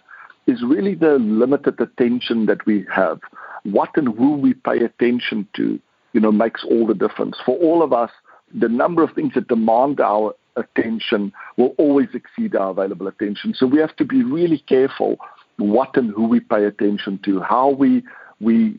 is 0.46 0.62
really 0.62 0.94
the 0.94 1.18
limited 1.18 1.80
attention 1.80 2.46
that 2.46 2.64
we 2.66 2.86
have 2.94 3.18
what 3.64 3.96
and 3.96 4.08
who 4.16 4.36
we 4.36 4.54
pay 4.54 4.78
attention 4.78 5.48
to, 5.56 5.78
you 6.12 6.20
know, 6.20 6.32
makes 6.32 6.64
all 6.64 6.86
the 6.86 6.94
difference. 6.94 7.36
For 7.44 7.56
all 7.58 7.82
of 7.82 7.92
us, 7.92 8.10
the 8.54 8.68
number 8.68 9.02
of 9.02 9.12
things 9.12 9.34
that 9.34 9.48
demand 9.48 10.00
our 10.00 10.34
attention 10.56 11.32
will 11.56 11.74
always 11.78 12.08
exceed 12.14 12.54
our 12.54 12.70
available 12.70 13.06
attention. 13.06 13.54
So 13.54 13.66
we 13.66 13.78
have 13.78 13.96
to 13.96 14.04
be 14.04 14.22
really 14.22 14.58
careful 14.58 15.16
what 15.56 15.96
and 15.96 16.10
who 16.10 16.26
we 16.26 16.40
pay 16.40 16.64
attention 16.64 17.20
to, 17.24 17.40
how 17.40 17.70
we 17.70 18.02
we 18.40 18.78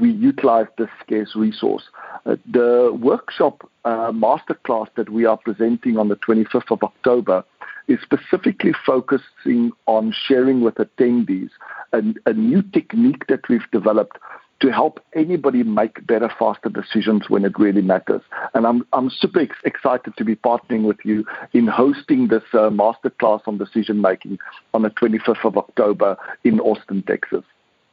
we 0.00 0.10
utilize 0.10 0.66
this 0.78 0.88
scarce 1.04 1.36
resource. 1.36 1.84
Uh, 2.26 2.36
the 2.50 2.96
workshop 3.00 3.68
uh, 3.84 4.10
masterclass 4.10 4.88
that 4.96 5.08
we 5.10 5.24
are 5.24 5.36
presenting 5.36 5.96
on 5.96 6.08
the 6.08 6.16
25th 6.16 6.70
of 6.70 6.82
October 6.82 7.44
is 7.88 7.98
specifically 8.02 8.72
focusing 8.84 9.72
on 9.86 10.12
sharing 10.26 10.60
with 10.60 10.74
attendees 10.76 11.50
a, 11.92 12.32
new 12.32 12.62
technique 12.62 13.26
that 13.28 13.48
we've 13.48 13.70
developed 13.72 14.18
to 14.60 14.72
help 14.72 15.00
anybody 15.14 15.62
make 15.62 16.06
better, 16.06 16.30
faster 16.38 16.68
decisions 16.70 17.28
when 17.28 17.44
it 17.44 17.58
really 17.58 17.82
matters. 17.82 18.22
And 18.54 18.66
I'm, 18.66 18.86
I'm 18.92 19.10
super 19.10 19.40
ex- 19.40 19.56
excited 19.64 20.16
to 20.16 20.24
be 20.24 20.34
partnering 20.34 20.84
with 20.84 20.98
you 21.04 21.26
in 21.52 21.66
hosting 21.66 22.28
this 22.28 22.42
uh, 22.54 22.70
masterclass 22.70 23.42
on 23.46 23.58
decision 23.58 24.00
making 24.00 24.38
on 24.72 24.82
the 24.82 24.90
25th 24.90 25.44
of 25.44 25.58
October 25.58 26.16
in 26.44 26.58
Austin, 26.60 27.02
Texas. 27.02 27.44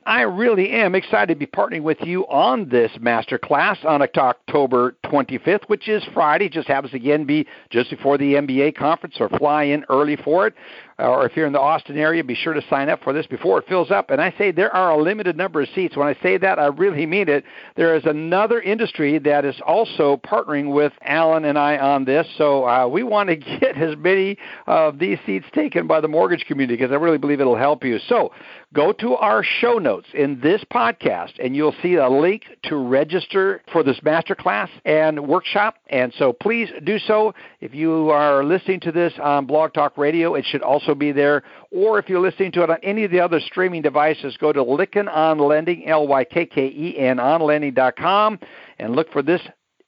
I 0.05 0.21
really 0.21 0.71
am 0.71 0.95
excited 0.95 1.33
to 1.33 1.35
be 1.35 1.45
partnering 1.45 1.83
with 1.83 1.99
you 2.01 2.27
on 2.27 2.69
this 2.69 2.91
master 2.99 3.37
class 3.37 3.77
on 3.83 4.01
October 4.01 4.95
25th, 5.05 5.63
which 5.67 5.87
is 5.87 6.03
Friday. 6.13 6.49
Just 6.49 6.67
happens 6.67 6.91
to 6.91 6.97
again 6.97 7.25
be 7.25 7.47
just 7.69 7.89
before 7.89 8.17
the 8.17 8.33
MBA 8.33 8.75
conference, 8.75 9.15
or 9.19 9.29
fly 9.29 9.63
in 9.63 9.85
early 9.89 10.15
for 10.17 10.47
it. 10.47 10.55
Or 11.03 11.25
if 11.25 11.35
you're 11.35 11.45
in 11.45 11.53
the 11.53 11.59
Austin 11.59 11.97
area, 11.97 12.23
be 12.23 12.33
sure 12.33 12.53
to 12.53 12.61
sign 12.69 12.87
up 12.87 13.03
for 13.03 13.11
this 13.11 13.27
before 13.27 13.59
it 13.59 13.67
fills 13.67 13.91
up. 13.91 14.09
And 14.09 14.21
I 14.21 14.33
say 14.37 14.51
there 14.51 14.73
are 14.73 14.91
a 14.91 15.01
limited 15.01 15.35
number 15.35 15.61
of 15.61 15.67
seats. 15.75 15.97
When 15.97 16.07
I 16.07 16.15
say 16.23 16.37
that, 16.37 16.59
I 16.59 16.67
really 16.67 17.05
mean 17.05 17.27
it. 17.27 17.43
There 17.75 17.95
is 17.95 18.05
another 18.05 18.61
industry 18.61 19.19
that 19.19 19.43
is 19.43 19.55
also 19.65 20.21
partnering 20.25 20.73
with 20.73 20.93
Alan 21.01 21.43
and 21.43 21.59
I 21.59 21.77
on 21.77 22.05
this. 22.05 22.25
So 22.37 22.65
uh, 22.65 22.87
we 22.87 23.03
want 23.03 23.27
to 23.29 23.35
get 23.59 23.75
as 23.75 23.97
many 23.97 24.37
of 24.65 24.97
these 24.97 25.17
seats 25.25 25.45
taken 25.53 25.87
by 25.87 25.99
the 25.99 26.07
mortgage 26.07 26.45
community 26.45 26.77
because 26.77 26.93
I 26.93 26.95
really 26.95 27.17
believe 27.17 27.41
it'll 27.41 27.57
help 27.57 27.83
you. 27.83 27.99
So 28.07 28.31
go 28.73 28.91
to 28.93 29.15
our 29.15 29.43
show 29.43 29.77
notes 29.77 30.07
in 30.13 30.39
this 30.39 30.63
podcast 30.71 31.33
and 31.43 31.55
you'll 31.55 31.75
see 31.83 31.95
a 31.95 32.09
link 32.09 32.43
to 32.63 32.75
register 32.75 33.61
for 33.71 33.83
this 33.83 33.99
masterclass 33.99 34.69
and 34.85 35.27
workshop. 35.27 35.75
And 35.87 36.13
so 36.17 36.33
please 36.33 36.69
do 36.83 36.97
so. 36.97 37.33
If 37.61 37.75
you 37.75 38.09
are 38.09 38.43
listening 38.43 38.79
to 38.81 38.91
this 38.91 39.13
on 39.21 39.45
Blog 39.45 39.73
Talk 39.73 39.97
Radio, 39.97 40.35
it 40.35 40.45
should 40.45 40.61
also 40.61 40.92
be 40.95 41.11
there. 41.11 41.43
Or 41.71 41.99
if 41.99 42.09
you're 42.09 42.21
listening 42.21 42.51
to 42.53 42.63
it 42.63 42.69
on 42.69 42.77
any 42.83 43.03
of 43.03 43.11
the 43.11 43.19
other 43.19 43.39
streaming 43.39 43.81
devices, 43.81 44.37
go 44.37 44.51
to 44.51 44.63
Lykken 44.63 45.13
on 45.13 45.39
Lending, 45.39 45.87
L 45.87 46.07
Y 46.07 46.23
K 46.23 46.45
K 46.45 46.65
E 46.67 46.97
N, 46.97 47.19
and 47.19 48.95
look 48.95 49.11
for 49.11 49.21
this 49.21 49.41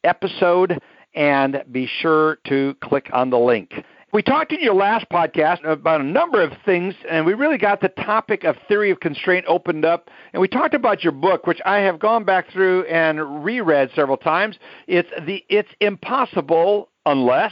episode 0.04 0.80
and 1.14 1.64
be 1.72 1.88
sure 1.88 2.38
to 2.48 2.76
click 2.82 3.10
on 3.14 3.30
the 3.30 3.40
link. 3.40 3.74
We 4.16 4.22
talked 4.22 4.54
in 4.54 4.62
your 4.62 4.76
last 4.76 5.08
podcast 5.12 5.66
about 5.66 6.00
a 6.00 6.04
number 6.06 6.42
of 6.42 6.54
things, 6.64 6.94
and 7.10 7.26
we 7.26 7.34
really 7.34 7.58
got 7.58 7.82
the 7.82 7.90
topic 7.90 8.46
of 8.46 8.56
theory 8.66 8.90
of 8.90 9.02
constraint 9.02 9.46
opened 9.46 9.84
up. 9.84 10.10
And 10.32 10.40
we 10.40 10.48
talked 10.48 10.74
about 10.74 11.04
your 11.04 11.12
book, 11.12 11.48
which 11.48 11.60
I 11.66 11.80
have 11.80 12.00
gone 12.00 12.24
back 12.24 12.50
through 12.50 12.86
and 12.86 13.44
reread 13.44 13.90
several 13.94 14.16
times. 14.16 14.58
It's 14.88 15.10
the 15.26 15.44
It's 15.50 15.68
Impossible 15.82 16.88
Unless. 17.06 17.52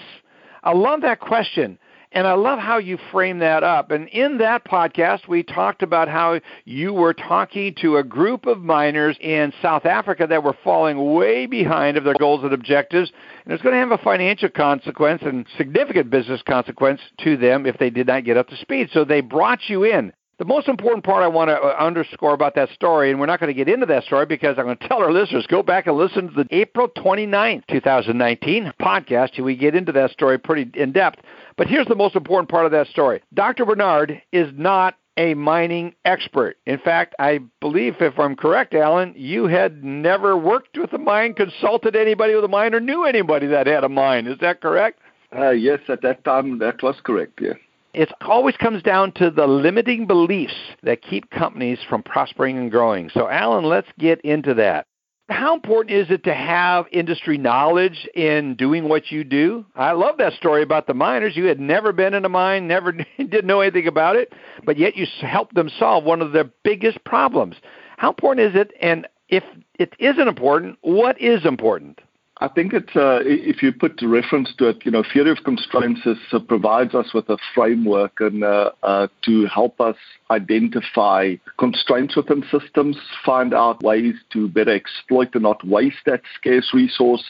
I 0.64 0.72
love 0.72 1.02
that 1.02 1.20
question. 1.20 1.78
And 2.14 2.28
I 2.28 2.34
love 2.34 2.60
how 2.60 2.78
you 2.78 3.00
frame 3.12 3.40
that 3.40 3.64
up. 3.64 3.90
And 3.90 4.08
in 4.10 4.38
that 4.38 4.66
podcast, 4.66 5.28
we 5.28 5.42
talked 5.42 5.82
about 5.82 6.08
how 6.08 6.40
you 6.64 6.94
were 6.94 7.16
talking 7.16 7.74
to 7.82 7.98
a 7.98 8.04
group 8.04 8.46
of 8.46 8.60
miners 8.60 9.18
in 9.20 9.52
South 9.64 9.88
Africa 9.88 10.28
that 10.30 10.44
were 10.44 10.56
falling 10.64 11.14
way 11.16 11.48
behind 11.48 11.98
of 11.98 12.04
their 12.04 12.14
goals 12.20 12.44
and 12.44 12.54
objectives. 12.54 13.12
And 13.44 13.54
it's 13.54 13.64
going 13.64 13.74
to 13.74 13.80
have 13.80 13.92
a 13.92 14.04
financial 14.04 14.50
consequence 14.50 15.24
and 15.26 15.48
significant 15.58 16.12
business 16.12 16.44
consequence 16.44 17.02
to 17.24 17.36
them 17.36 17.66
if 17.66 17.80
they 17.80 17.90
did 17.90 18.06
not 18.06 18.26
get 18.26 18.38
up 18.38 18.48
to 18.50 18.58
speed. 18.58 18.90
So 18.94 19.04
they 19.04 19.22
brought 19.22 19.68
you 19.68 19.84
in. 19.84 20.14
The 20.40 20.46
most 20.46 20.68
important 20.68 21.04
part 21.04 21.24
I 21.24 21.28
want 21.28 21.50
to 21.50 21.56
uh, 21.56 21.76
underscore 21.80 22.34
about 22.34 22.56
that 22.56 22.70
story, 22.72 23.12
and 23.12 23.20
we're 23.20 23.28
not 23.28 23.40
going 23.40 23.48
to 23.50 23.54
get 23.54 23.70
into 23.72 23.86
that 23.86 24.04
story 24.04 24.26
because 24.26 24.58
I'm 24.58 24.66
going 24.66 24.78
to 24.78 24.88
tell 24.88 24.98
our 24.98 25.12
listeners 25.12 25.46
go 25.48 25.62
back 25.62 25.86
and 25.86 25.96
listen 25.96 26.28
to 26.28 26.44
the 26.44 26.48
April 26.50 26.90
29th, 26.90 27.68
2019 27.68 28.74
podcast. 28.82 29.40
We 29.40 29.56
get 29.56 29.76
into 29.76 29.92
that 29.92 30.10
story 30.10 30.40
pretty 30.40 30.72
in 30.74 30.92
depth. 30.92 31.20
But 31.58 31.68
here's 31.68 31.88
the 31.88 31.96
most 31.96 32.16
important 32.16 32.50
part 32.50 32.66
of 32.66 32.72
that 32.72 32.88
story 32.88 33.22
Dr. 33.34 33.66
Barnard 33.66 34.22
is 34.32 34.52
not 34.56 34.96
a 35.18 35.34
mining 35.36 35.94
expert. 36.06 36.58
In 36.66 36.80
fact, 36.80 37.14
I 37.20 37.40
believe, 37.62 37.96
if 38.00 38.18
I'm 38.18 38.36
correct, 38.36 38.74
Alan, 38.74 39.14
you 39.16 39.46
had 39.46 39.84
never 39.84 40.36
worked 40.36 40.78
with 40.78 40.92
a 40.94 40.98
mine, 40.98 41.36
consulted 41.36 41.96
anybody 41.96 42.34
with 42.34 42.44
a 42.44 42.48
mine, 42.48 42.74
or 42.74 42.80
knew 42.80 43.06
anybody 43.06 43.48
that 43.48 43.68
had 43.68 43.84
a 43.84 43.90
mine. 43.90 44.26
Is 44.26 44.40
that 44.40 44.62
correct? 44.62 45.00
Uh, 45.36 45.52
yes, 45.52 45.80
at 45.88 46.02
that 46.02 46.24
time, 46.24 46.60
that 46.60 46.82
was 46.82 46.96
correct, 47.04 47.40
yes. 47.42 47.56
It 47.94 48.12
always 48.22 48.58
comes 48.58 48.82
down 48.82 49.12
to 49.14 49.30
the 49.30 49.46
limiting 49.46 50.08
beliefs 50.08 50.56
that 50.82 51.04
keep 51.04 51.30
companies 51.30 51.80
from 51.88 52.02
prospering 52.02 52.58
and 52.58 52.72
growing. 52.72 53.10
So, 53.10 53.30
Alan, 53.30 53.66
let's 53.66 53.88
get 54.00 54.20
into 54.22 54.56
that. 54.56 54.88
How 55.30 55.56
important 55.56 55.96
is 55.96 56.12
it 56.12 56.26
to 56.26 56.34
have 56.34 56.86
industry 56.92 57.38
knowledge 57.38 58.08
in 58.14 58.56
doing 58.56 58.90
what 58.90 59.10
you 59.10 59.24
do? 59.24 59.66
I 59.74 59.94
love 59.94 60.18
that 60.18 60.34
story 60.34 60.64
about 60.64 60.86
the 60.86 60.94
miners. 60.94 61.38
You 61.38 61.46
had 61.46 61.62
never 61.62 61.94
been 61.94 62.14
in 62.14 62.26
a 62.26 62.30
mine, 62.30 62.68
never 62.68 62.92
didn't 63.18 63.46
know 63.46 63.62
anything 63.62 63.88
about 63.88 64.18
it, 64.18 64.34
but 64.66 64.78
yet 64.78 64.98
you 64.98 65.06
helped 65.22 65.56
them 65.56 65.70
solve 65.80 66.04
one 66.04 66.22
of 66.22 66.34
their 66.34 66.50
biggest 66.64 67.04
problems. 67.06 67.56
How 67.98 68.10
important 68.10 68.54
is 68.54 68.60
it? 68.60 68.74
And 68.82 69.08
if 69.30 69.44
it 69.80 69.94
isn't 69.98 70.28
important, 70.28 70.78
what 70.82 71.20
is 71.22 71.46
important? 71.46 72.02
I 72.44 72.50
think 72.50 72.74
it's 72.74 72.94
uh, 72.94 73.20
if 73.24 73.64
you 73.64 73.72
put 73.72 74.02
reference 74.02 74.54
to 74.58 74.68
it, 74.68 74.84
you 74.84 74.92
know, 74.92 75.02
theory 75.14 75.32
of 75.32 75.46
constraints 75.46 76.02
is, 76.06 76.18
uh, 76.34 76.40
provides 76.40 76.94
us 76.94 77.14
with 77.14 77.30
a 77.30 77.38
framework 77.56 78.20
and 78.20 78.44
uh, 78.44 78.72
uh, 78.84 79.08
to 79.22 79.46
help 79.46 79.80
us 79.80 79.96
identify 80.30 81.36
constraints 81.58 82.18
within 82.18 82.44
systems, 82.52 82.98
find 83.26 83.54
out 83.54 83.82
ways 83.82 84.16
to 84.34 84.50
better 84.50 84.76
exploit 84.76 85.30
and 85.36 85.44
not 85.44 85.66
waste 85.66 86.04
that 86.06 86.22
scarce 86.36 86.74
resource 86.74 87.24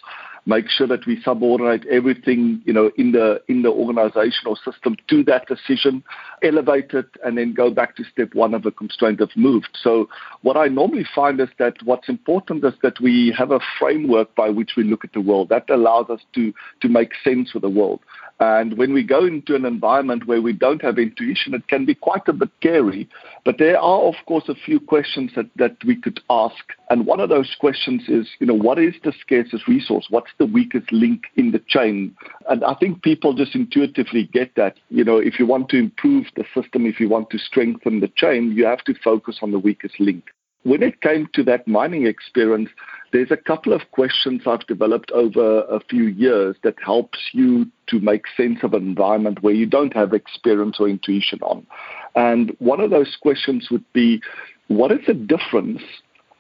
make 0.45 0.69
sure 0.69 0.87
that 0.87 1.05
we 1.05 1.21
subordinate 1.21 1.85
everything, 1.87 2.61
you 2.65 2.73
know, 2.73 2.91
in 2.97 3.11
the 3.11 3.41
in 3.47 3.61
the 3.61 3.69
organizational 3.69 4.55
system 4.55 4.95
to 5.07 5.23
that 5.23 5.47
decision, 5.47 6.03
elevate 6.41 6.91
it, 6.91 7.07
and 7.23 7.37
then 7.37 7.53
go 7.53 7.69
back 7.69 7.95
to 7.95 8.03
step 8.11 8.33
one 8.33 8.53
of 8.53 8.65
a 8.65 8.71
constraint 8.71 9.21
of 9.21 9.29
moved. 9.35 9.69
So 9.81 10.09
what 10.41 10.57
I 10.57 10.67
normally 10.67 11.05
find 11.15 11.39
is 11.39 11.49
that 11.59 11.75
what's 11.83 12.09
important 12.09 12.63
is 12.65 12.73
that 12.81 12.99
we 12.99 13.33
have 13.37 13.51
a 13.51 13.59
framework 13.79 14.35
by 14.35 14.49
which 14.49 14.71
we 14.75 14.83
look 14.83 15.03
at 15.03 15.13
the 15.13 15.21
world 15.21 15.49
that 15.49 15.69
allows 15.69 16.09
us 16.09 16.21
to 16.35 16.53
to 16.81 16.89
make 16.89 17.11
sense 17.23 17.55
of 17.55 17.61
the 17.61 17.69
world. 17.69 18.01
And 18.39 18.77
when 18.77 18.93
we 18.93 19.03
go 19.03 19.25
into 19.25 19.55
an 19.55 19.63
environment 19.63 20.27
where 20.27 20.41
we 20.41 20.51
don't 20.51 20.81
have 20.81 20.97
intuition, 20.97 21.53
it 21.53 21.67
can 21.67 21.85
be 21.85 21.95
quite 21.95 22.27
a 22.27 22.33
bit 22.33 22.49
scary. 22.59 23.07
But 23.45 23.57
there 23.57 23.79
are, 23.79 24.01
of 24.01 24.15
course, 24.25 24.45
a 24.49 24.55
few 24.55 24.79
questions 24.81 25.31
that, 25.35 25.45
that 25.55 25.77
we 25.85 25.95
could 25.95 26.19
ask. 26.29 26.73
And 26.89 27.05
one 27.05 27.21
of 27.21 27.29
those 27.29 27.55
questions 27.59 28.03
is, 28.09 28.27
you 28.39 28.47
know, 28.47 28.53
what 28.53 28.79
is 28.79 28.95
the 29.03 29.13
scarcest 29.21 29.67
resource? 29.67 30.07
What's 30.09 30.31
the 30.38 30.45
weakest 30.45 30.91
link 30.91 31.23
in 31.36 31.51
the 31.51 31.61
chain? 31.67 32.15
And 32.49 32.63
I 32.63 32.75
think 32.75 33.03
people 33.03 33.34
just 33.34 33.55
intuitively 33.55 34.29
get 34.31 34.55
that. 34.55 34.77
You 34.89 35.03
know, 35.03 35.17
if 35.17 35.39
you 35.39 35.45
want 35.45 35.69
to 35.69 35.77
improve 35.77 36.27
the 36.36 36.45
system, 36.53 36.86
if 36.86 36.99
you 36.99 37.09
want 37.09 37.29
to 37.31 37.38
strengthen 37.38 37.99
the 37.99 38.11
chain, 38.15 38.51
you 38.51 38.65
have 38.65 38.84
to 38.86 38.93
focus 39.03 39.39
on 39.41 39.51
the 39.51 39.59
weakest 39.59 39.99
link. 39.99 40.25
When 40.63 40.81
it 40.81 41.01
came 41.01 41.27
to 41.34 41.43
that 41.43 41.67
mining 41.67 42.07
experience, 42.07 42.69
there's 43.11 43.31
a 43.31 43.38
couple 43.38 43.73
of 43.73 43.81
questions 43.91 44.43
I've 44.45 44.65
developed 44.65 45.11
over 45.11 45.63
a 45.63 45.81
few 45.89 46.05
years 46.05 46.55
that 46.63 46.75
helps 46.84 47.19
you 47.34 47.65
to 47.88 47.99
make 47.99 48.23
sense 48.38 48.59
of 48.63 48.73
an 48.73 48.84
environment 48.84 49.43
where 49.43 49.53
you 49.53 49.65
don't 49.65 49.93
have 49.93 50.13
experience 50.13 50.77
or 50.79 50.88
intuition 50.88 51.39
on. 51.41 51.67
And 52.15 52.55
one 52.59 52.79
of 52.79 52.91
those 52.91 53.17
questions 53.21 53.67
would 53.71 53.84
be, 53.91 54.21
what 54.69 54.91
is 54.93 55.05
the 55.05 55.13
difference 55.13 55.81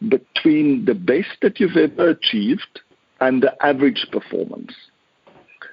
between 0.07 0.85
the 0.85 0.95
best 0.95 1.37
that 1.41 1.59
you've 1.59 1.77
ever 1.77 2.09
achieved 2.09 2.79
and 3.19 3.43
the 3.43 3.65
average 3.65 4.07
performance? 4.11 4.73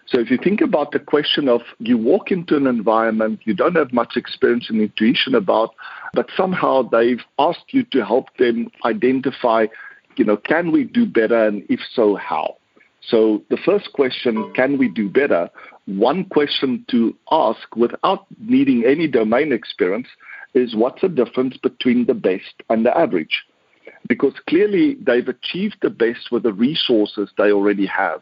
So 0.06 0.18
if 0.18 0.30
you 0.30 0.38
think 0.38 0.60
about 0.60 0.90
the 0.92 0.98
question 0.98 1.48
of 1.48 1.60
you 1.78 1.96
walk 1.96 2.32
into 2.32 2.56
an 2.56 2.66
environment 2.66 3.40
you 3.44 3.54
don't 3.54 3.76
have 3.76 3.92
much 3.92 4.16
experience 4.16 4.68
and 4.68 4.80
intuition 4.80 5.34
about, 5.34 5.74
but 6.14 6.28
somehow 6.36 6.82
they've 6.82 7.22
asked 7.38 7.72
you 7.72 7.84
to 7.92 8.04
help 8.04 8.36
them 8.36 8.70
identify 8.84 9.66
you 10.16 10.24
know, 10.24 10.36
can 10.36 10.70
we 10.70 10.84
do 10.84 11.06
better, 11.06 11.46
and 11.46 11.62
if 11.68 11.80
so, 11.94 12.14
how? 12.16 12.56
So 13.00 13.42
the 13.48 13.56
first 13.56 13.92
question, 13.94 14.52
can 14.54 14.76
we 14.76 14.88
do 14.88 15.08
better? 15.08 15.48
One 15.86 16.24
question 16.24 16.84
to 16.90 17.16
ask 17.30 17.74
without 17.74 18.26
needing 18.38 18.84
any 18.84 19.08
domain 19.08 19.52
experience 19.52 20.08
is 20.52 20.76
what's 20.76 21.00
the 21.00 21.08
difference 21.08 21.56
between 21.56 22.04
the 22.06 22.14
best 22.14 22.62
and 22.68 22.84
the 22.84 22.96
average? 22.96 23.44
Because 24.08 24.34
clearly 24.48 24.96
they've 25.00 25.28
achieved 25.28 25.76
the 25.82 25.90
best 25.90 26.30
with 26.32 26.42
the 26.42 26.52
resources 26.52 27.30
they 27.36 27.52
already 27.52 27.86
have. 27.86 28.20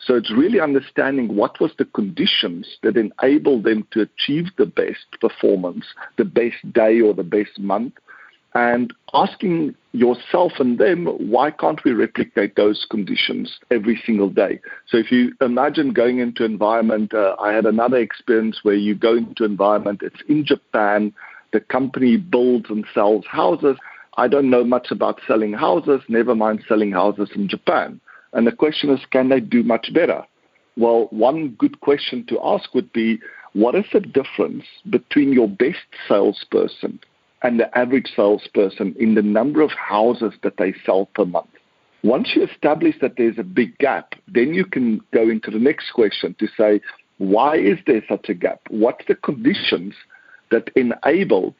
So 0.00 0.14
it's 0.14 0.30
really 0.30 0.60
understanding 0.60 1.34
what 1.34 1.60
was 1.60 1.72
the 1.76 1.84
conditions 1.84 2.66
that 2.82 2.96
enabled 2.96 3.64
them 3.64 3.86
to 3.90 4.02
achieve 4.02 4.46
the 4.56 4.66
best 4.66 5.06
performance, 5.20 5.86
the 6.16 6.24
best 6.24 6.72
day 6.72 7.00
or 7.00 7.14
the 7.14 7.24
best 7.24 7.58
month, 7.58 7.94
and 8.54 8.92
asking 9.12 9.74
yourself 9.92 10.52
and 10.58 10.78
them, 10.78 11.06
why 11.30 11.50
can't 11.50 11.82
we 11.84 11.92
replicate 11.92 12.56
those 12.56 12.86
conditions 12.90 13.58
every 13.70 14.00
single 14.06 14.30
day? 14.30 14.60
So 14.86 14.96
if 14.96 15.12
you 15.12 15.34
imagine 15.40 15.92
going 15.92 16.18
into 16.20 16.44
environment, 16.44 17.12
uh, 17.12 17.36
I 17.40 17.52
had 17.52 17.66
another 17.66 17.98
experience 17.98 18.60
where 18.62 18.74
you 18.74 18.94
go 18.94 19.16
into 19.16 19.44
environment, 19.44 20.00
it's 20.02 20.22
in 20.28 20.44
Japan, 20.44 21.12
the 21.52 21.60
company 21.60 22.16
builds 22.16 22.66
and 22.70 22.84
sells 22.94 23.24
houses. 23.26 23.76
I 24.18 24.26
don't 24.26 24.50
know 24.50 24.64
much 24.64 24.90
about 24.90 25.20
selling 25.28 25.52
houses, 25.52 26.00
never 26.08 26.34
mind 26.34 26.64
selling 26.66 26.90
houses 26.90 27.30
in 27.36 27.48
Japan. 27.48 28.00
And 28.32 28.48
the 28.48 28.52
question 28.52 28.90
is, 28.90 28.98
can 29.12 29.28
they 29.28 29.38
do 29.38 29.62
much 29.62 29.94
better? 29.94 30.24
Well, 30.76 31.06
one 31.10 31.50
good 31.50 31.80
question 31.80 32.26
to 32.26 32.40
ask 32.42 32.74
would 32.74 32.92
be, 32.92 33.20
what 33.52 33.76
is 33.76 33.84
the 33.92 34.00
difference 34.00 34.64
between 34.90 35.32
your 35.32 35.48
best 35.48 35.86
salesperson 36.08 36.98
and 37.42 37.60
the 37.60 37.78
average 37.78 38.10
salesperson 38.16 38.96
in 38.98 39.14
the 39.14 39.22
number 39.22 39.62
of 39.62 39.70
houses 39.70 40.32
that 40.42 40.56
they 40.58 40.74
sell 40.84 41.06
per 41.14 41.24
month. 41.24 41.50
Once 42.02 42.32
you 42.34 42.44
establish 42.44 42.96
that 43.00 43.14
there's 43.16 43.38
a 43.38 43.44
big 43.44 43.78
gap, 43.78 44.14
then 44.26 44.52
you 44.52 44.64
can 44.64 45.00
go 45.12 45.28
into 45.28 45.52
the 45.52 45.60
next 45.60 45.92
question 45.92 46.34
to 46.40 46.48
say, 46.56 46.80
why 47.18 47.56
is 47.56 47.78
there 47.86 48.02
such 48.08 48.28
a 48.28 48.34
gap? 48.34 48.60
What's 48.68 49.06
the 49.06 49.14
conditions 49.14 49.94
that 50.50 50.70
enable 50.74 51.54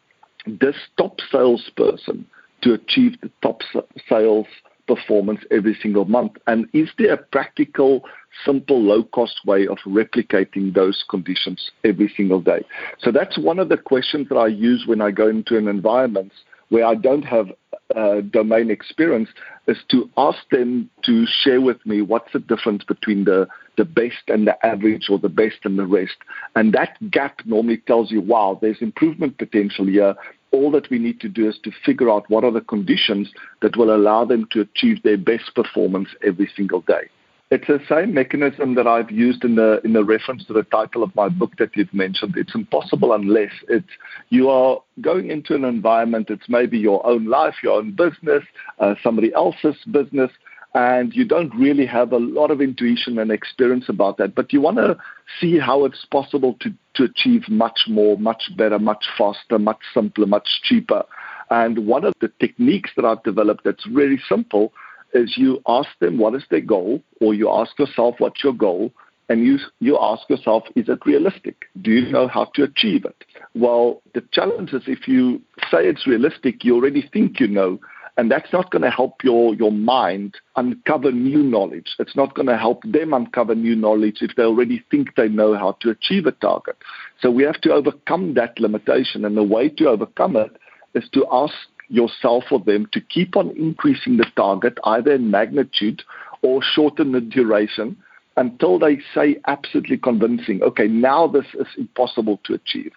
this 0.47 0.77
top 0.97 1.19
salesperson 1.31 2.27
to 2.63 2.75
achieve 2.75 3.21
the 3.21 3.31
top 3.43 3.61
sales 4.09 4.47
performance 4.87 5.41
every 5.51 5.77
single 5.81 6.07
month? 6.07 6.33
And 6.47 6.67
is 6.73 6.89
there 6.99 7.13
a 7.13 7.17
practical, 7.17 8.05
simple, 8.45 8.81
low 8.83 9.05
cost 9.05 9.41
way 9.47 9.67
of 9.67 9.79
replicating 9.87 10.75
those 10.75 11.05
conditions 11.09 11.71
every 11.85 12.13
single 12.17 12.41
day? 12.41 12.65
So 12.99 13.13
that's 13.13 13.39
one 13.39 13.59
of 13.59 13.69
the 13.69 13.77
questions 13.77 14.29
that 14.31 14.37
I 14.37 14.49
use 14.49 14.85
when 14.87 15.01
I 15.01 15.11
go 15.11 15.29
into 15.29 15.57
an 15.57 15.69
environment 15.69 16.33
where 16.71 16.85
I 16.85 16.95
don't 16.95 17.25
have 17.25 17.51
uh, 17.97 18.21
domain 18.21 18.71
experience 18.71 19.31
is 19.67 19.79
to 19.91 20.11
ask 20.17 20.39
them 20.51 20.91
to 21.05 21.25
share 21.27 21.61
with 21.61 21.85
me 21.87 22.03
what's 22.03 22.33
the 22.33 22.39
difference 22.39 22.85
between 22.85 23.25
the, 23.25 23.49
the 23.77 23.85
best 23.85 24.29
and 24.29 24.47
the 24.47 24.67
average 24.67 25.09
or 25.09 25.19
the 25.19 25.29
best 25.29 25.57
and 25.65 25.79
the 25.79 25.87
rest. 25.87 26.17
And 26.55 26.73
that 26.75 26.99
gap 27.11 27.41
normally 27.47 27.79
tells 27.79 28.11
you, 28.11 28.21
wow, 28.21 28.59
there's 28.61 28.83
improvement 28.83 29.39
potential 29.39 29.87
here 29.87 30.15
all 30.51 30.71
that 30.71 30.91
we 30.91 30.99
need 30.99 31.21
to 31.21 31.29
do 31.29 31.49
is 31.49 31.59
to 31.65 31.71
figure 31.85 32.11
out 32.11 32.29
what 32.29 32.45
are 32.45 32.51
the 32.51 32.61
conditions 32.61 33.31
that 33.63 33.77
will 33.77 33.95
allow 33.95 34.25
them 34.25 34.47
to 34.53 34.61
achieve 34.61 35.03
their 35.03 35.19
best 35.19 35.55
performance 35.55 36.09
every 36.27 36.51
single 36.57 36.81
day. 36.83 37.09
It's 37.51 37.67
the 37.67 37.81
same 37.89 38.13
mechanism 38.13 38.75
that 38.75 38.87
I've 38.87 39.11
used 39.11 39.43
in 39.43 39.55
the 39.55 39.81
in 39.83 39.95
the 39.95 40.05
reference 40.05 40.45
to 40.47 40.53
the 40.53 40.65
title 40.65 41.03
of 41.03 41.15
my 41.15 41.31
book 41.31 41.53
that 41.59 41.75
you've 41.75 41.93
mentioned. 41.95 42.35
It's 42.37 42.55
impossible 42.55 43.15
unless 43.15 43.53
it's 43.69 43.89
you 44.29 44.51
are 44.51 44.83
going 45.01 45.31
into 45.31 45.55
an 45.55 45.65
environment. 45.65 46.29
It's 46.29 46.47
maybe 46.49 46.77
your 46.77 47.07
own 47.07 47.25
life, 47.25 47.55
your 47.63 47.79
own 47.79 47.93
business, 47.93 48.45
uh, 48.81 48.97
somebody 49.03 49.33
else's 49.33 49.77
business, 49.91 50.31
and 50.75 51.15
you 51.15 51.25
don't 51.25 51.55
really 51.55 51.87
have 51.87 52.13
a 52.13 52.19
lot 52.19 52.51
of 52.51 52.61
intuition 52.61 53.19
and 53.19 53.31
experience 53.31 53.89
about 53.89 54.19
that, 54.19 54.35
but 54.35 54.53
you 54.53 54.61
want 54.61 54.77
to 54.77 54.97
see 55.41 55.59
how 55.59 55.85
it's 55.85 56.05
possible 56.05 56.57
to, 56.61 56.71
to 56.95 57.05
achieve 57.05 57.49
much 57.49 57.81
more, 57.89 58.19
much 58.19 58.51
better, 58.57 58.79
much 58.79 59.07
faster, 59.17 59.59
much 59.59 59.81
simpler, 59.95 60.27
much 60.27 60.49
cheaper. 60.63 61.05
And 61.51 61.87
one 61.87 62.05
of 62.05 62.15
the 62.21 62.31
techniques 62.39 62.91
that 62.97 63.05
I've 63.05 63.23
developed 63.23 63.65
that's 63.65 63.87
really 63.87 64.21
simple 64.29 64.73
is 65.15 65.35
you 65.39 65.63
ask 65.67 65.89
them 66.01 66.19
what 66.19 66.35
is 66.35 66.45
their 66.51 66.61
goal, 66.61 67.03
or 67.21 67.33
you 67.33 67.51
ask 67.51 67.79
yourself 67.79 68.17
what's 68.19 68.45
your 68.45 68.53
goal, 68.53 68.93
and 69.31 69.45
you 69.45 69.59
you 69.81 69.99
ask 70.01 70.29
yourself, 70.29 70.65
is 70.75 70.89
it 70.89 71.05
realistic? 71.07 71.65
Do 71.81 71.91
you 71.91 72.11
know 72.11 72.29
how 72.29 72.47
to 72.55 72.65
achieve 72.65 73.05
it? 73.05 73.25
Well, 73.55 74.03
the 74.15 74.23
challenge 74.33 74.73
is 74.73 74.83
if 74.87 75.09
you 75.09 75.41
say 75.71 75.87
it's 75.87 76.07
realistic, 76.07 76.65
you 76.65 76.75
already 76.75 77.09
think 77.13 77.41
you 77.41 77.49
know, 77.49 77.79
and 78.19 78.33
that's 78.33 78.53
not 78.53 78.73
going 78.73 78.83
to 78.83 78.91
help 78.91 79.23
your, 79.23 79.55
your 79.55 79.71
mind 79.71 80.35
uncover 80.57 81.13
new 81.13 81.41
knowledge. 81.41 81.95
It's 82.01 82.17
not 82.17 82.35
going 82.35 82.49
to 82.49 82.57
help 82.57 82.83
them 82.83 83.15
uncover 83.15 83.55
new 83.55 83.77
knowledge 83.77 84.19
if 84.23 84.35
they 84.37 84.43
already 84.43 84.85
think 84.91 85.15
they 85.15 85.29
know 85.29 85.55
how 85.55 85.79
to 85.81 85.91
achieve 85.91 86.27
a 86.27 86.33
target. 86.33 86.77
So 87.23 87.31
we 87.31 87.45
have 87.45 87.61
to 87.61 87.73
overcome 87.73 88.35
that 88.35 88.59
limitation. 88.59 89.25
And 89.25 89.37
the 89.37 89.45
way 89.45 89.69
to 89.69 89.89
overcome 89.89 90.35
it 90.35 90.51
is 90.95 91.09
to 91.13 91.27
ask 91.31 91.55
yourself 91.91 92.43
or 92.51 92.59
them 92.59 92.89
to 92.93 93.01
keep 93.01 93.37
on 93.37 93.57
increasing 93.57 94.17
the 94.17 94.27
target, 94.35 94.79
either 94.83 95.13
in 95.13 95.31
magnitude 95.31 96.03
or 96.43 96.61
shorten 96.61 97.13
the 97.13 97.21
duration 97.21 97.97
until 98.37 98.81
they 98.81 98.99
say 99.15 99.37
absolutely 99.47 99.97
convincing, 99.97 100.61
okay, 100.65 100.89
now 100.89 101.29
this 101.29 101.47
is 101.55 101.69
impossible 101.77 102.41
to 102.45 102.55
achieve. 102.55 102.91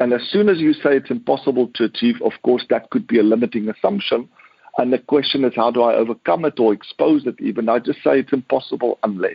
And 0.00 0.14
as 0.14 0.22
soon 0.30 0.48
as 0.48 0.60
you 0.60 0.72
say 0.72 0.96
it's 0.96 1.10
impossible 1.10 1.70
to 1.74 1.84
achieve, 1.84 2.22
of 2.22 2.32
course, 2.42 2.64
that 2.70 2.88
could 2.88 3.06
be 3.06 3.18
a 3.18 3.22
limiting 3.22 3.68
assumption 3.68 4.30
and 4.78 4.92
the 4.92 4.98
question 4.98 5.44
is, 5.44 5.52
how 5.54 5.70
do 5.70 5.82
I 5.82 5.94
overcome 5.94 6.44
it 6.44 6.58
or 6.58 6.72
expose 6.72 7.26
it 7.26 7.36
even? 7.40 7.68
I 7.68 7.78
just 7.78 8.02
say 8.02 8.20
it's 8.20 8.32
impossible 8.32 8.98
unless. 9.02 9.32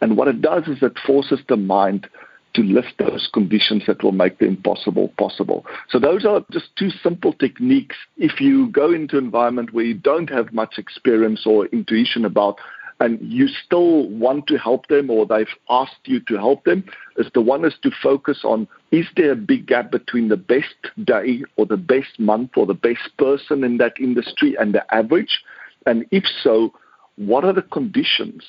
And 0.00 0.16
what 0.16 0.28
it 0.28 0.42
does 0.42 0.64
is 0.66 0.78
it 0.82 0.98
forces 1.06 1.40
the 1.48 1.56
mind 1.56 2.08
to 2.54 2.62
lift 2.62 2.94
those 2.98 3.28
conditions 3.32 3.84
that 3.86 4.02
will 4.02 4.12
make 4.12 4.38
the 4.38 4.46
impossible 4.46 5.12
possible. 5.18 5.64
So 5.90 5.98
those 5.98 6.24
are 6.24 6.40
just 6.50 6.74
two 6.76 6.90
simple 7.02 7.34
techniques. 7.34 7.96
If 8.16 8.40
you 8.40 8.68
go 8.68 8.92
into 8.92 9.18
an 9.18 9.24
environment 9.24 9.72
where 9.72 9.84
you 9.84 9.94
don't 9.94 10.30
have 10.30 10.52
much 10.52 10.78
experience 10.78 11.42
or 11.46 11.66
intuition 11.66 12.24
about 12.24 12.56
and 13.00 13.18
you 13.20 13.48
still 13.48 14.08
want 14.08 14.46
to 14.46 14.56
help 14.56 14.86
them 14.88 15.10
or 15.10 15.26
they've 15.26 15.46
asked 15.68 16.00
you 16.04 16.20
to 16.20 16.36
help 16.36 16.64
them, 16.64 16.84
is 17.16 17.26
the 17.34 17.40
one 17.40 17.64
is 17.64 17.74
to 17.82 17.90
focus 18.02 18.40
on 18.44 18.66
is 18.90 19.06
there 19.16 19.32
a 19.32 19.36
big 19.36 19.66
gap 19.66 19.90
between 19.90 20.28
the 20.28 20.36
best 20.36 20.74
day 21.04 21.42
or 21.56 21.66
the 21.66 21.76
best 21.76 22.18
month 22.18 22.52
or 22.56 22.66
the 22.66 22.74
best 22.74 23.16
person 23.18 23.64
in 23.64 23.76
that 23.78 23.98
industry 24.00 24.56
and 24.58 24.74
the 24.74 24.94
average? 24.94 25.40
And 25.84 26.06
if 26.10 26.24
so, 26.42 26.72
what 27.16 27.44
are 27.44 27.52
the 27.52 27.62
conditions 27.62 28.44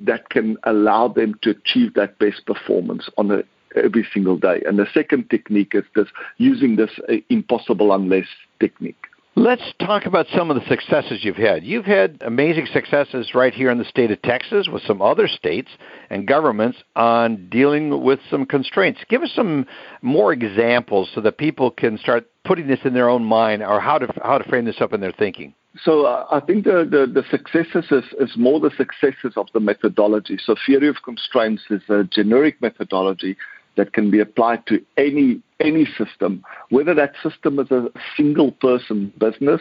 that 0.00 0.30
can 0.30 0.56
allow 0.64 1.08
them 1.08 1.38
to 1.42 1.50
achieve 1.50 1.94
that 1.94 2.18
best 2.18 2.44
performance 2.46 3.08
on 3.16 3.30
a, 3.30 3.42
every 3.76 4.06
single 4.12 4.36
day? 4.36 4.62
And 4.66 4.78
the 4.78 4.86
second 4.92 5.30
technique 5.30 5.74
is 5.74 5.84
this 5.94 6.08
using 6.38 6.76
this 6.76 6.90
uh, 7.08 7.14
impossible 7.28 7.92
unless 7.92 8.26
technique. 8.58 9.06
Let's 9.34 9.62
talk 9.78 10.04
about 10.04 10.26
some 10.36 10.50
of 10.50 10.56
the 10.56 10.68
successes 10.68 11.24
you've 11.24 11.36
had. 11.36 11.64
You've 11.64 11.86
had 11.86 12.18
amazing 12.20 12.66
successes 12.70 13.34
right 13.34 13.54
here 13.54 13.70
in 13.70 13.78
the 13.78 13.84
state 13.86 14.10
of 14.10 14.20
Texas 14.20 14.68
with 14.70 14.82
some 14.82 15.00
other 15.00 15.26
states 15.26 15.70
and 16.10 16.28
governments 16.28 16.76
on 16.96 17.48
dealing 17.48 18.02
with 18.02 18.20
some 18.30 18.44
constraints. 18.44 19.00
Give 19.08 19.22
us 19.22 19.32
some 19.34 19.64
more 20.02 20.34
examples 20.34 21.08
so 21.14 21.22
that 21.22 21.38
people 21.38 21.70
can 21.70 21.96
start 21.96 22.28
putting 22.44 22.66
this 22.66 22.80
in 22.84 22.92
their 22.92 23.08
own 23.08 23.24
mind 23.24 23.62
or 23.62 23.80
how 23.80 23.96
to 23.96 24.12
how 24.22 24.36
to 24.36 24.46
frame 24.50 24.66
this 24.66 24.82
up 24.82 24.92
in 24.92 25.00
their 25.00 25.12
thinking. 25.12 25.54
So 25.82 26.04
uh, 26.04 26.26
I 26.30 26.40
think 26.40 26.64
the, 26.64 26.86
the, 26.88 27.10
the 27.10 27.24
successes 27.30 27.90
is, 27.90 28.04
is 28.20 28.36
more 28.36 28.60
the 28.60 28.70
successes 28.76 29.32
of 29.36 29.46
the 29.54 29.60
methodology. 29.60 30.38
So 30.44 30.54
theory 30.66 30.88
of 30.88 30.96
constraints 31.02 31.62
is 31.70 31.80
a 31.88 32.04
generic 32.04 32.60
methodology 32.60 33.38
that 33.76 33.92
can 33.92 34.10
be 34.10 34.20
applied 34.20 34.66
to 34.66 34.82
any 34.96 35.40
any 35.60 35.86
system, 35.96 36.44
whether 36.70 36.94
that 36.94 37.12
system 37.22 37.58
is 37.58 37.70
a 37.70 37.88
single 38.16 38.50
person 38.50 39.12
business 39.18 39.60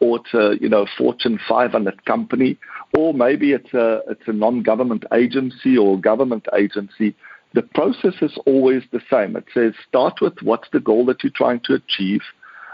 or 0.00 0.18
it's 0.18 0.34
a 0.34 0.62
you 0.62 0.68
know 0.68 0.86
Fortune 0.98 1.38
500 1.48 2.04
company, 2.04 2.58
or 2.96 3.14
maybe 3.14 3.52
it's 3.52 3.72
a 3.72 4.00
it's 4.08 4.26
a 4.26 4.32
non-government 4.32 5.04
agency 5.12 5.76
or 5.76 6.00
government 6.00 6.46
agency. 6.56 7.14
The 7.54 7.62
process 7.62 8.14
is 8.22 8.36
always 8.46 8.82
the 8.92 9.00
same. 9.10 9.36
It 9.36 9.44
says 9.52 9.74
start 9.86 10.20
with 10.20 10.34
what's 10.42 10.68
the 10.72 10.80
goal 10.80 11.04
that 11.06 11.22
you're 11.22 11.32
trying 11.34 11.60
to 11.64 11.74
achieve. 11.74 12.22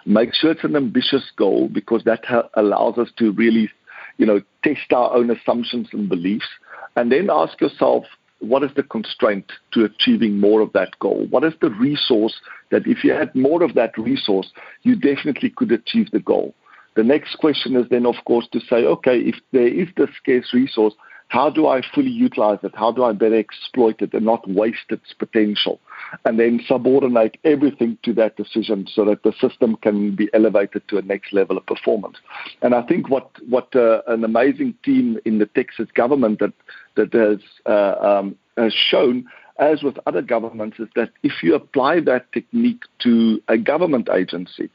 Make 0.06 0.32
sure 0.32 0.52
it's 0.52 0.64
an 0.64 0.76
ambitious 0.76 1.30
goal 1.36 1.68
because 1.68 2.04
that 2.04 2.24
ha- 2.24 2.48
allows 2.54 2.96
us 2.96 3.08
to 3.18 3.32
really, 3.32 3.68
you 4.16 4.24
know, 4.24 4.40
test 4.62 4.92
our 4.92 5.12
own 5.12 5.30
assumptions 5.30 5.88
and 5.92 6.08
beliefs, 6.08 6.48
and 6.96 7.12
then 7.12 7.28
ask 7.30 7.60
yourself, 7.60 8.04
what 8.40 8.62
is 8.62 8.70
the 8.76 8.82
constraint 8.82 9.50
to 9.72 9.84
achieving 9.84 10.38
more 10.38 10.60
of 10.60 10.72
that 10.72 10.98
goal? 11.00 11.26
What 11.30 11.44
is 11.44 11.54
the 11.60 11.70
resource 11.70 12.40
that 12.70 12.86
if 12.86 13.02
you 13.02 13.12
had 13.12 13.34
more 13.34 13.62
of 13.62 13.74
that 13.74 13.96
resource, 13.98 14.50
you 14.82 14.94
definitely 14.94 15.50
could 15.50 15.72
achieve 15.72 16.10
the 16.10 16.20
goal? 16.20 16.54
The 16.94 17.04
next 17.04 17.36
question 17.36 17.76
is 17.76 17.86
then, 17.90 18.06
of 18.06 18.16
course, 18.26 18.48
to 18.52 18.60
say, 18.60 18.84
okay, 18.84 19.18
if 19.18 19.36
there 19.52 19.68
is 19.68 19.88
this 19.96 20.10
scarce 20.16 20.52
resource, 20.52 20.94
how 21.28 21.50
do 21.50 21.66
I 21.66 21.82
fully 21.94 22.10
utilize 22.10 22.58
it? 22.62 22.74
How 22.74 22.90
do 22.90 23.04
I 23.04 23.12
better 23.12 23.38
exploit 23.38 24.00
it 24.00 24.14
and 24.14 24.24
not 24.24 24.48
waste 24.48 24.90
its 24.90 25.12
potential? 25.12 25.78
And 26.24 26.38
then 26.38 26.60
subordinate 26.66 27.36
everything 27.44 27.98
to 28.04 28.14
that 28.14 28.36
decision 28.36 28.86
so 28.90 29.04
that 29.04 29.22
the 29.22 29.32
system 29.38 29.76
can 29.76 30.16
be 30.16 30.30
elevated 30.32 30.88
to 30.88 30.96
a 30.96 31.02
next 31.02 31.34
level 31.34 31.58
of 31.58 31.66
performance. 31.66 32.16
And 32.62 32.74
I 32.74 32.82
think 32.82 33.10
what 33.10 33.30
what 33.48 33.74
uh, 33.76 34.00
an 34.06 34.24
amazing 34.24 34.74
team 34.82 35.18
in 35.26 35.38
the 35.38 35.46
Texas 35.46 35.88
government 35.94 36.38
that 36.38 36.54
that 36.96 37.12
has 37.12 37.40
uh, 37.66 37.96
um, 38.00 38.36
has 38.56 38.72
shown, 38.72 39.26
as 39.58 39.82
with 39.82 39.98
other 40.06 40.22
governments, 40.22 40.78
is 40.78 40.88
that 40.96 41.10
if 41.22 41.42
you 41.42 41.54
apply 41.54 42.00
that 42.00 42.32
technique 42.32 42.84
to 43.00 43.42
a 43.48 43.58
government 43.58 44.08
agency, 44.08 44.70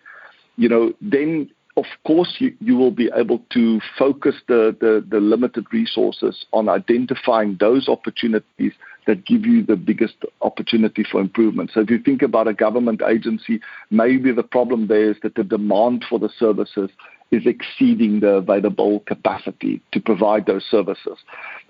you 0.57 0.69
know, 0.69 0.93
then 1.01 1.49
of 1.75 1.85
course, 2.05 2.35
you, 2.37 2.55
you 2.59 2.75
will 2.75 2.91
be 2.91 3.09
able 3.15 3.41
to 3.51 3.79
focus 3.97 4.35
the, 4.47 4.75
the, 4.79 5.03
the 5.09 5.19
limited 5.19 5.65
resources 5.71 6.45
on 6.53 6.69
identifying 6.69 7.57
those 7.59 7.89
opportunities 7.89 8.73
that 9.07 9.25
give 9.25 9.45
you 9.45 9.63
the 9.63 9.75
biggest 9.75 10.15
opportunity 10.41 11.03
for 11.03 11.19
improvement. 11.19 11.71
So 11.73 11.81
if 11.81 11.89
you 11.89 11.99
think 11.99 12.21
about 12.21 12.47
a 12.47 12.53
government 12.53 13.01
agency, 13.01 13.59
maybe 13.89 14.31
the 14.31 14.43
problem 14.43 14.87
there 14.87 15.11
is 15.11 15.17
that 15.23 15.35
the 15.35 15.43
demand 15.43 16.05
for 16.07 16.19
the 16.19 16.29
services 16.37 16.89
is 17.31 17.43
exceeding 17.45 18.19
the 18.19 18.35
available 18.35 18.99
capacity 19.01 19.81
to 19.91 19.99
provide 19.99 20.45
those 20.45 20.63
services. 20.69 21.17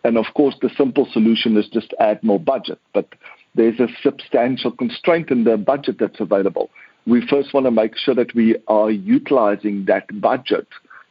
And 0.04 0.18
of 0.18 0.26
course, 0.36 0.56
the 0.62 0.70
simple 0.78 1.08
solution 1.12 1.56
is 1.58 1.68
just 1.70 1.94
add 2.00 2.22
more 2.22 2.40
budget, 2.40 2.80
but 2.94 3.08
there's 3.56 3.80
a 3.80 3.88
substantial 4.02 4.72
constraint 4.72 5.32
in 5.32 5.46
the 5.46 5.58
budget 5.58 5.98
that's 6.00 6.20
available 6.20 6.70
we 7.06 7.26
first 7.28 7.54
want 7.54 7.66
to 7.66 7.72
make 7.72 7.98
sure 7.98 8.16
that 8.16 8.34
we 8.34 8.56
are 8.68 8.90
utilizing 8.90 9.86
that 9.86 10.22
budget 10.22 10.68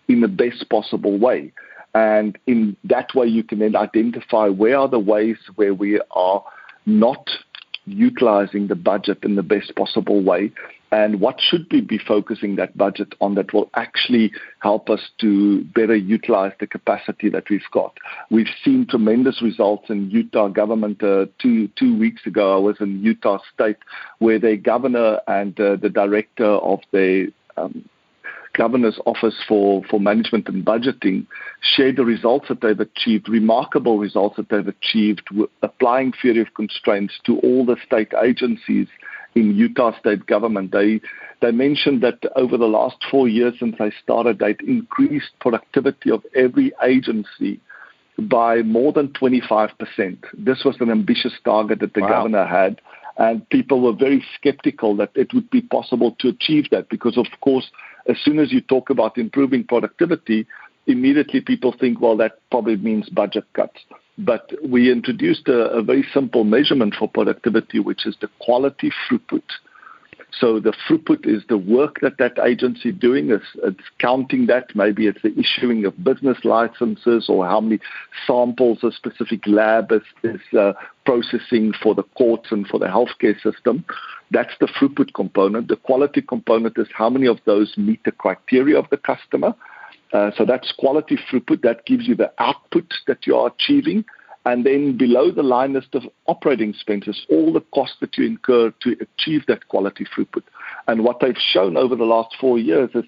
in 0.08 0.20
the 0.20 0.28
best 0.28 0.68
possible 0.70 1.18
way. 1.18 1.52
And 1.94 2.38
in 2.46 2.76
that 2.84 3.14
way, 3.14 3.26
you 3.26 3.44
can 3.44 3.58
then 3.58 3.76
identify 3.76 4.48
where 4.48 4.78
are 4.78 4.88
the 4.88 4.98
ways 4.98 5.36
where 5.56 5.74
we 5.74 6.00
are 6.10 6.42
not 6.86 7.28
utilizing 7.84 8.68
the 8.68 8.74
budget 8.74 9.18
in 9.22 9.34
the 9.34 9.42
best 9.42 9.74
possible 9.76 10.22
way 10.22 10.52
and 10.92 11.20
what 11.20 11.40
should 11.40 11.66
we 11.72 11.80
be 11.80 11.98
focusing 11.98 12.56
that 12.56 12.76
budget 12.76 13.14
on 13.20 13.34
that 13.34 13.52
will 13.54 13.70
actually 13.74 14.30
help 14.60 14.90
us 14.90 15.00
to 15.20 15.64
better 15.74 15.96
utilize 15.96 16.52
the 16.60 16.66
capacity 16.66 17.30
that 17.30 17.48
we've 17.48 17.62
got. 17.72 17.96
We've 18.30 18.54
seen 18.62 18.86
tremendous 18.86 19.40
results 19.40 19.88
in 19.88 20.10
Utah 20.10 20.48
government. 20.48 21.02
Uh, 21.02 21.26
two 21.40 21.68
two 21.78 21.98
weeks 21.98 22.26
ago, 22.26 22.54
I 22.54 22.58
was 22.58 22.76
in 22.80 23.02
Utah 23.02 23.38
State, 23.54 23.78
where 24.18 24.38
the 24.38 24.56
governor 24.56 25.20
and 25.26 25.58
uh, 25.58 25.76
the 25.76 25.88
director 25.88 26.44
of 26.44 26.80
the 26.92 27.32
um, 27.56 27.88
governor's 28.52 28.98
office 29.06 29.36
for, 29.48 29.82
for 29.88 29.98
management 29.98 30.46
and 30.46 30.62
budgeting 30.62 31.26
shared 31.62 31.96
the 31.96 32.04
results 32.04 32.48
that 32.48 32.60
they've 32.60 32.80
achieved, 32.80 33.30
remarkable 33.30 33.98
results 33.98 34.36
that 34.36 34.50
they've 34.50 34.68
achieved, 34.68 35.22
applying 35.62 36.12
theory 36.20 36.42
of 36.42 36.52
constraints 36.54 37.14
to 37.24 37.38
all 37.38 37.64
the 37.64 37.76
state 37.86 38.12
agencies 38.22 38.88
in 39.34 39.56
Utah 39.56 39.98
state 39.98 40.26
government. 40.26 40.72
They 40.72 41.00
they 41.40 41.50
mentioned 41.50 42.02
that 42.02 42.20
over 42.36 42.56
the 42.56 42.66
last 42.66 42.96
four 43.10 43.28
years 43.28 43.54
since 43.58 43.76
they 43.78 43.92
started, 44.02 44.38
they'd 44.38 44.60
increased 44.60 45.30
productivity 45.40 46.10
of 46.10 46.24
every 46.34 46.72
agency 46.84 47.60
by 48.18 48.62
more 48.62 48.92
than 48.92 49.08
25%. 49.08 49.70
This 50.34 50.62
was 50.64 50.76
an 50.80 50.90
ambitious 50.90 51.32
target 51.44 51.80
that 51.80 51.94
the 51.94 52.02
wow. 52.02 52.08
governor 52.08 52.46
had. 52.46 52.80
And 53.18 53.46
people 53.50 53.80
were 53.80 53.92
very 53.92 54.24
skeptical 54.36 54.96
that 54.96 55.10
it 55.14 55.34
would 55.34 55.50
be 55.50 55.60
possible 55.60 56.16
to 56.20 56.28
achieve 56.28 56.70
that 56.70 56.88
because, 56.88 57.18
of 57.18 57.26
course, 57.40 57.70
as 58.08 58.16
soon 58.24 58.38
as 58.38 58.52
you 58.52 58.60
talk 58.60 58.88
about 58.88 59.18
improving 59.18 59.64
productivity, 59.64 60.46
immediately 60.86 61.40
people 61.40 61.74
think, 61.78 62.00
well, 62.00 62.16
that 62.16 62.38
probably 62.50 62.76
means 62.76 63.08
budget 63.08 63.44
cuts. 63.54 63.80
But 64.18 64.52
we 64.62 64.92
introduced 64.92 65.48
a, 65.48 65.70
a 65.70 65.82
very 65.82 66.06
simple 66.12 66.44
measurement 66.44 66.94
for 66.98 67.08
productivity, 67.08 67.78
which 67.78 68.06
is 68.06 68.16
the 68.20 68.28
quality 68.40 68.92
throughput. 69.08 69.42
So 70.38 70.60
the 70.60 70.72
throughput 70.72 71.26
is 71.26 71.42
the 71.48 71.58
work 71.58 72.00
that 72.00 72.18
that 72.18 72.38
agency 72.38 72.90
doing. 72.90 73.30
It's, 73.30 73.44
it's, 73.62 73.80
counting 73.98 74.46
that. 74.46 74.74
Maybe 74.74 75.06
it's 75.06 75.20
the 75.22 75.38
issuing 75.38 75.84
of 75.84 76.02
business 76.02 76.38
licenses 76.44 77.26
or 77.28 77.46
how 77.46 77.60
many 77.60 77.80
samples 78.26 78.82
a 78.82 78.92
specific 78.92 79.46
lab 79.46 79.92
is, 79.92 80.02
is 80.22 80.40
uh, 80.58 80.72
processing 81.04 81.72
for 81.82 81.94
the 81.94 82.02
courts 82.16 82.48
and 82.50 82.66
for 82.66 82.78
the 82.78 82.86
healthcare 82.86 83.40
system. 83.42 83.84
That's 84.30 84.54
the 84.58 84.66
throughput 84.66 85.12
component. 85.14 85.68
The 85.68 85.76
quality 85.76 86.22
component 86.22 86.78
is 86.78 86.88
how 86.94 87.10
many 87.10 87.26
of 87.26 87.38
those 87.44 87.74
meet 87.76 88.02
the 88.04 88.12
criteria 88.12 88.78
of 88.78 88.88
the 88.90 88.96
customer. 88.96 89.54
Uh, 90.12 90.30
so 90.36 90.44
that's 90.44 90.72
quality 90.78 91.16
throughput. 91.16 91.62
That 91.62 91.86
gives 91.86 92.06
you 92.06 92.14
the 92.14 92.32
output 92.38 92.92
that 93.06 93.26
you 93.26 93.36
are 93.36 93.48
achieving. 93.48 94.04
And 94.44 94.66
then 94.66 94.96
below 94.96 95.30
the 95.30 95.42
line 95.42 95.76
is 95.76 95.84
the 95.92 96.02
operating 96.26 96.70
expenses, 96.70 97.24
all 97.30 97.52
the 97.52 97.64
costs 97.72 97.96
that 98.00 98.18
you 98.18 98.26
incur 98.26 98.72
to 98.82 98.96
achieve 99.00 99.46
that 99.46 99.68
quality 99.68 100.04
throughput. 100.04 100.42
And 100.88 101.04
what 101.04 101.20
they've 101.20 101.36
shown 101.38 101.76
over 101.76 101.94
the 101.94 102.04
last 102.04 102.34
four 102.40 102.58
years 102.58 102.90
is 102.94 103.04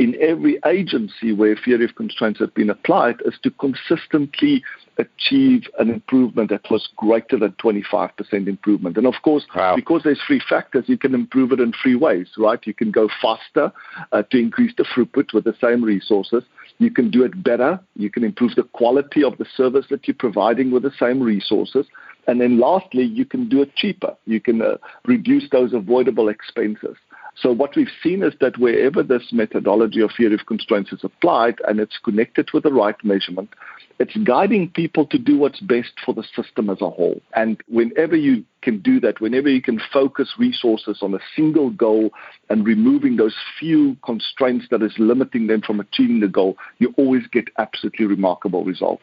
in 0.00 0.16
every 0.18 0.58
agency 0.64 1.30
where 1.30 1.54
theory 1.54 1.84
of 1.84 1.94
constraints 1.94 2.40
has 2.40 2.48
been 2.48 2.70
applied 2.70 3.16
is 3.26 3.34
to 3.42 3.50
consistently 3.50 4.64
achieve 4.96 5.64
an 5.78 5.90
improvement 5.90 6.48
that 6.48 6.70
was 6.70 6.88
greater 6.96 7.38
than 7.38 7.52
25% 7.62 8.48
improvement. 8.48 8.96
And 8.96 9.06
of 9.06 9.16
course, 9.22 9.44
wow. 9.54 9.76
because 9.76 10.00
there's 10.02 10.20
three 10.26 10.40
factors, 10.48 10.84
you 10.86 10.96
can 10.96 11.14
improve 11.14 11.52
it 11.52 11.60
in 11.60 11.74
three 11.82 11.96
ways, 11.96 12.28
right? 12.38 12.58
You 12.66 12.72
can 12.72 12.90
go 12.90 13.10
faster 13.20 13.70
uh, 14.12 14.22
to 14.30 14.38
increase 14.38 14.72
the 14.78 14.84
throughput 14.84 15.34
with 15.34 15.44
the 15.44 15.54
same 15.60 15.84
resources. 15.84 16.44
You 16.78 16.90
can 16.90 17.10
do 17.10 17.22
it 17.22 17.42
better. 17.44 17.78
You 17.94 18.08
can 18.08 18.24
improve 18.24 18.54
the 18.54 18.62
quality 18.62 19.22
of 19.22 19.36
the 19.36 19.46
service 19.54 19.84
that 19.90 20.08
you're 20.08 20.14
providing 20.14 20.70
with 20.70 20.82
the 20.82 20.92
same 20.98 21.22
resources. 21.22 21.84
And 22.26 22.40
then 22.40 22.58
lastly, 22.58 23.04
you 23.04 23.26
can 23.26 23.50
do 23.50 23.60
it 23.60 23.76
cheaper. 23.76 24.16
You 24.24 24.40
can 24.40 24.62
uh, 24.62 24.78
reduce 25.04 25.50
those 25.50 25.74
avoidable 25.74 26.30
expenses. 26.30 26.96
So 27.40 27.52
what 27.52 27.74
we've 27.74 27.88
seen 28.02 28.22
is 28.22 28.34
that 28.40 28.58
wherever 28.58 29.02
this 29.02 29.32
methodology 29.32 30.00
of 30.00 30.10
theory 30.16 30.34
of 30.34 30.44
constraints 30.46 30.92
is 30.92 31.00
applied 31.02 31.56
and 31.66 31.80
it's 31.80 31.98
connected 31.98 32.50
with 32.52 32.64
the 32.64 32.72
right 32.72 32.96
measurement, 33.02 33.50
it's 33.98 34.16
guiding 34.24 34.68
people 34.70 35.06
to 35.06 35.18
do 35.18 35.38
what's 35.38 35.60
best 35.60 35.92
for 36.04 36.12
the 36.12 36.24
system 36.36 36.68
as 36.68 36.82
a 36.82 36.90
whole. 36.90 37.20
And 37.34 37.62
whenever 37.68 38.14
you 38.14 38.44
can 38.60 38.80
do 38.80 39.00
that, 39.00 39.20
whenever 39.20 39.48
you 39.48 39.62
can 39.62 39.80
focus 39.92 40.34
resources 40.38 40.98
on 41.00 41.14
a 41.14 41.18
single 41.34 41.70
goal 41.70 42.10
and 42.50 42.66
removing 42.66 43.16
those 43.16 43.34
few 43.58 43.96
constraints 44.04 44.66
that 44.70 44.82
is 44.82 44.92
limiting 44.98 45.46
them 45.46 45.62
from 45.62 45.80
achieving 45.80 46.20
the 46.20 46.28
goal, 46.28 46.56
you 46.78 46.92
always 46.98 47.26
get 47.26 47.44
absolutely 47.58 48.04
remarkable 48.04 48.64
results. 48.64 49.02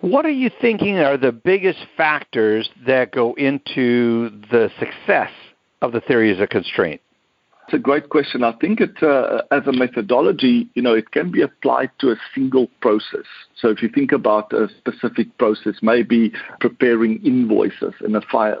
What 0.00 0.24
are 0.26 0.30
you 0.30 0.50
thinking 0.60 0.98
are 0.98 1.16
the 1.16 1.32
biggest 1.32 1.80
factors 1.96 2.68
that 2.86 3.12
go 3.12 3.34
into 3.34 4.30
the 4.50 4.70
success 4.78 5.30
of 5.82 5.92
the 5.92 6.00
theory 6.00 6.32
as 6.32 6.40
a 6.40 6.46
constraint? 6.46 7.00
It's 7.66 7.74
a 7.74 7.78
great 7.78 8.10
question. 8.10 8.44
I 8.44 8.52
think 8.52 8.80
it, 8.80 9.02
uh, 9.02 9.42
as 9.50 9.66
a 9.66 9.72
methodology, 9.72 10.68
you 10.74 10.82
know, 10.82 10.94
it 10.94 11.10
can 11.10 11.32
be 11.32 11.42
applied 11.42 11.90
to 11.98 12.12
a 12.12 12.16
single 12.32 12.68
process. 12.80 13.26
So 13.56 13.70
if 13.70 13.82
you 13.82 13.88
think 13.88 14.12
about 14.12 14.52
a 14.52 14.68
specific 14.78 15.36
process, 15.36 15.74
maybe 15.82 16.32
preparing 16.60 17.20
invoices 17.24 17.94
in 18.04 18.14
a 18.14 18.20
fi- 18.20 18.54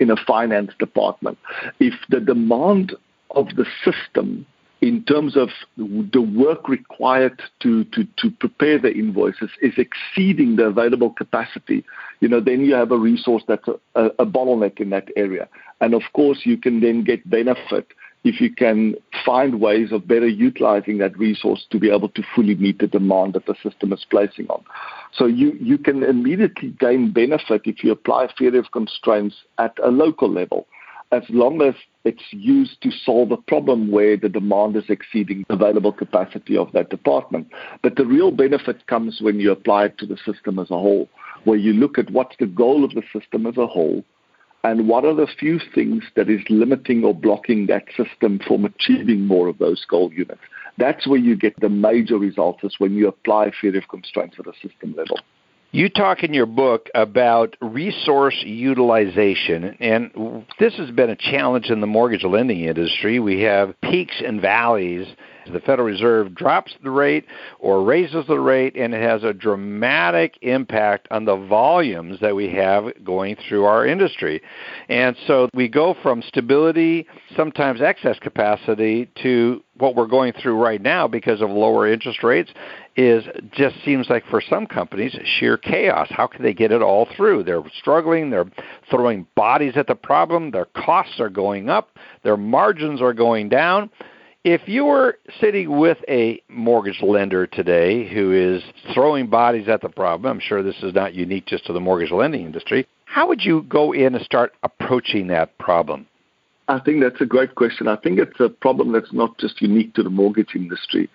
in 0.00 0.10
a 0.10 0.16
finance 0.16 0.72
department, 0.78 1.36
if 1.78 1.92
the 2.08 2.20
demand 2.20 2.96
of 3.32 3.48
the 3.56 3.66
system 3.84 4.46
in 4.80 5.02
terms 5.04 5.36
of 5.36 5.48
the 5.76 6.22
work 6.22 6.68
required 6.68 7.42
to, 7.60 7.84
to, 7.84 8.04
to 8.16 8.30
prepare 8.30 8.78
the 8.78 8.92
invoices 8.92 9.50
is 9.60 9.74
exceeding 9.76 10.56
the 10.56 10.64
available 10.64 11.10
capacity, 11.10 11.84
you 12.20 12.28
know, 12.28 12.40
then 12.40 12.64
you 12.64 12.74
have 12.74 12.92
a 12.92 12.98
resource 12.98 13.42
that's 13.48 13.66
a, 13.68 14.04
a 14.18 14.24
bottleneck 14.24 14.80
in 14.80 14.90
that 14.90 15.08
area. 15.16 15.48
And 15.80 15.94
of 15.94 16.02
course, 16.14 16.40
you 16.44 16.56
can 16.56 16.80
then 16.80 17.02
get 17.02 17.28
benefit 17.28 17.88
if 18.24 18.40
you 18.40 18.52
can 18.52 18.94
find 19.24 19.60
ways 19.60 19.92
of 19.92 20.08
better 20.08 20.26
utilizing 20.26 20.98
that 20.98 21.16
resource 21.18 21.66
to 21.70 21.78
be 21.78 21.90
able 21.90 22.08
to 22.10 22.22
fully 22.34 22.54
meet 22.56 22.78
the 22.78 22.86
demand 22.86 23.34
that 23.34 23.46
the 23.46 23.54
system 23.62 23.92
is 23.92 24.04
placing 24.10 24.46
on. 24.48 24.62
So 25.12 25.26
you, 25.26 25.56
you 25.60 25.78
can 25.78 26.02
immediately 26.02 26.70
gain 26.80 27.12
benefit 27.12 27.62
if 27.64 27.84
you 27.84 27.92
apply 27.92 28.28
theory 28.36 28.58
of 28.58 28.70
constraints 28.72 29.36
at 29.58 29.76
a 29.82 29.88
local 29.88 30.30
level, 30.30 30.66
as 31.12 31.22
long 31.28 31.62
as 31.62 31.74
it's 32.04 32.24
used 32.30 32.80
to 32.82 32.90
solve 32.90 33.30
a 33.30 33.36
problem 33.36 33.90
where 33.90 34.16
the 34.16 34.28
demand 34.28 34.76
is 34.76 34.84
exceeding 34.88 35.44
available 35.48 35.92
capacity 35.92 36.56
of 36.56 36.72
that 36.72 36.90
department. 36.90 37.48
But 37.82 37.96
the 37.96 38.06
real 38.06 38.30
benefit 38.30 38.86
comes 38.86 39.18
when 39.20 39.40
you 39.40 39.52
apply 39.52 39.86
it 39.86 39.98
to 39.98 40.06
the 40.06 40.18
system 40.24 40.58
as 40.58 40.70
a 40.70 40.78
whole, 40.78 41.08
where 41.44 41.58
you 41.58 41.72
look 41.72 41.98
at 41.98 42.10
what's 42.10 42.36
the 42.38 42.46
goal 42.46 42.84
of 42.84 42.92
the 42.94 43.02
system 43.12 43.46
as 43.46 43.56
a 43.56 43.66
whole, 43.66 44.04
and 44.64 44.88
what 44.88 45.04
are 45.04 45.14
the 45.14 45.28
few 45.38 45.60
things 45.74 46.04
that 46.16 46.28
is 46.28 46.40
limiting 46.48 47.04
or 47.04 47.14
blocking 47.14 47.66
that 47.66 47.84
system 47.96 48.40
from 48.46 48.64
achieving 48.64 49.26
more 49.26 49.48
of 49.48 49.58
those 49.58 49.84
goal 49.84 50.12
units. 50.12 50.40
That's 50.78 51.06
where 51.06 51.18
you 51.18 51.36
get 51.36 51.58
the 51.60 51.68
major 51.68 52.18
results 52.18 52.64
is 52.64 52.74
when 52.78 52.94
you 52.94 53.08
apply 53.08 53.52
theory 53.60 53.78
of 53.78 53.88
constraints 53.88 54.36
at 54.38 54.46
a 54.46 54.52
system 54.54 54.94
level. 54.96 55.18
You 55.70 55.90
talk 55.90 56.24
in 56.24 56.32
your 56.32 56.46
book 56.46 56.88
about 56.94 57.54
resource 57.60 58.42
utilization, 58.42 59.76
and 59.80 60.46
this 60.58 60.74
has 60.76 60.90
been 60.90 61.10
a 61.10 61.16
challenge 61.16 61.66
in 61.66 61.82
the 61.82 61.86
mortgage 61.86 62.24
lending 62.24 62.60
industry. 62.60 63.20
We 63.20 63.42
have 63.42 63.78
peaks 63.82 64.14
and 64.24 64.40
valleys 64.40 65.06
the 65.52 65.60
Federal 65.60 65.86
Reserve 65.86 66.34
drops 66.34 66.74
the 66.82 66.90
rate 66.90 67.24
or 67.58 67.82
raises 67.84 68.26
the 68.26 68.38
rate, 68.38 68.76
and 68.76 68.94
it 68.94 69.02
has 69.02 69.24
a 69.24 69.32
dramatic 69.32 70.38
impact 70.42 71.08
on 71.10 71.24
the 71.24 71.36
volumes 71.36 72.18
that 72.20 72.34
we 72.34 72.50
have 72.54 72.92
going 73.04 73.36
through 73.48 73.64
our 73.64 73.86
industry. 73.86 74.42
And 74.88 75.16
so 75.26 75.48
we 75.54 75.68
go 75.68 75.94
from 76.02 76.22
stability, 76.22 77.06
sometimes 77.36 77.80
excess 77.80 78.18
capacity, 78.20 79.10
to 79.22 79.62
what 79.76 79.94
we're 79.94 80.06
going 80.06 80.32
through 80.42 80.56
right 80.56 80.82
now 80.82 81.06
because 81.06 81.40
of 81.40 81.50
lower 81.50 81.90
interest 81.90 82.22
rates 82.22 82.50
is 82.98 83.24
just 83.52 83.76
seems 83.84 84.10
like 84.10 84.26
for 84.26 84.42
some 84.42 84.66
companies 84.66 85.16
sheer 85.38 85.56
chaos. 85.56 86.08
How 86.10 86.26
can 86.26 86.42
they 86.42 86.52
get 86.52 86.72
it 86.72 86.82
all 86.82 87.08
through? 87.16 87.44
They're 87.44 87.62
struggling, 87.78 88.28
they're 88.28 88.50
throwing 88.90 89.26
bodies 89.34 89.74
at 89.76 89.86
the 89.86 89.94
problem, 89.94 90.50
their 90.50 90.66
costs 90.66 91.20
are 91.20 91.30
going 91.30 91.70
up, 91.70 91.90
their 92.24 92.36
margins 92.36 93.00
are 93.00 93.14
going 93.14 93.48
down 93.48 93.88
if 94.44 94.62
you 94.66 94.84
were 94.84 95.18
sitting 95.40 95.78
with 95.78 95.98
a 96.08 96.40
mortgage 96.48 97.02
lender 97.02 97.46
today 97.46 98.08
who 98.08 98.32
is 98.32 98.62
throwing 98.94 99.26
bodies 99.26 99.68
at 99.68 99.82
the 99.82 99.88
problem, 99.88 100.30
I'm 100.30 100.40
sure 100.40 100.62
this 100.62 100.82
is 100.82 100.94
not 100.94 101.14
unique 101.14 101.46
just 101.46 101.66
to 101.66 101.72
the 101.72 101.80
mortgage 101.80 102.12
lending 102.12 102.46
industry, 102.46 102.86
how 103.04 103.26
would 103.28 103.44
you 103.44 103.62
go 103.68 103.92
in 103.92 104.14
and 104.14 104.24
start 104.24 104.54
approaching 104.62 105.26
that 105.28 105.56
problem? 105.58 106.06
I 106.68 106.78
think 106.80 107.02
that's 107.02 107.20
a 107.20 107.26
great 107.26 107.54
question. 107.56 107.88
I 107.88 107.96
think 107.96 108.18
it's 108.18 108.38
a 108.40 108.48
problem 108.48 108.92
that's 108.92 109.12
not 109.12 109.36
just 109.38 109.60
unique 109.60 109.94
to 109.94 110.02
the 110.02 110.10
mortgage 110.10 110.54
industry. 110.54 111.10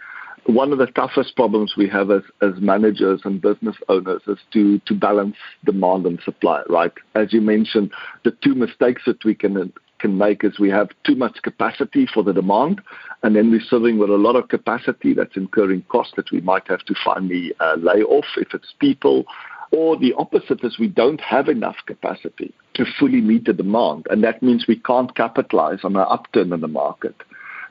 One 0.45 0.73
of 0.73 0.77
the 0.77 0.87
toughest 0.87 1.35
problems 1.35 1.75
we 1.77 1.87
have 1.89 2.11
as, 2.11 2.23
as 2.41 2.51
managers 2.59 3.21
and 3.23 3.41
business 3.41 3.77
owners 3.87 4.21
is 4.27 4.39
to, 4.51 4.79
to 4.79 4.93
balance 4.93 5.37
demand 5.63 6.05
and 6.05 6.19
supply, 6.21 6.63
right? 6.67 6.91
As 7.15 7.31
you 7.31 7.39
mentioned, 7.39 7.91
the 8.23 8.31
two 8.43 8.53
mistakes 8.53 9.03
that 9.05 9.23
we 9.23 9.35
can 9.35 9.71
can 10.03 10.17
make 10.17 10.43
is 10.43 10.59
we 10.59 10.69
have 10.69 10.89
too 11.05 11.15
much 11.15 11.41
capacity 11.43 12.05
for 12.13 12.23
the 12.23 12.33
demand, 12.33 12.81
and 13.23 13.37
then 13.37 13.49
we're 13.49 13.61
serving 13.61 13.97
with 13.97 14.09
a 14.09 14.17
lot 14.17 14.35
of 14.35 14.49
capacity 14.49 15.13
that's 15.13 15.37
incurring 15.37 15.81
costs 15.87 16.13
that 16.17 16.29
we 16.29 16.41
might 16.41 16.67
have 16.67 16.83
to 16.83 16.93
finally 17.05 17.53
uh, 17.61 17.75
lay 17.77 18.01
off 18.03 18.25
if 18.35 18.53
it's 18.53 18.73
people. 18.79 19.23
Or 19.71 19.97
the 19.97 20.13
opposite 20.17 20.61
is 20.61 20.77
we 20.77 20.89
don't 20.89 21.21
have 21.21 21.47
enough 21.47 21.77
capacity 21.85 22.53
to 22.73 22.85
fully 22.99 23.21
meet 23.21 23.45
the 23.45 23.53
demand, 23.53 24.05
and 24.09 24.21
that 24.25 24.43
means 24.43 24.65
we 24.67 24.75
can't 24.77 25.15
capitalize 25.15 25.79
on 25.85 25.95
an 25.95 26.05
upturn 26.09 26.51
in 26.51 26.59
the 26.59 26.67
market. 26.67 27.15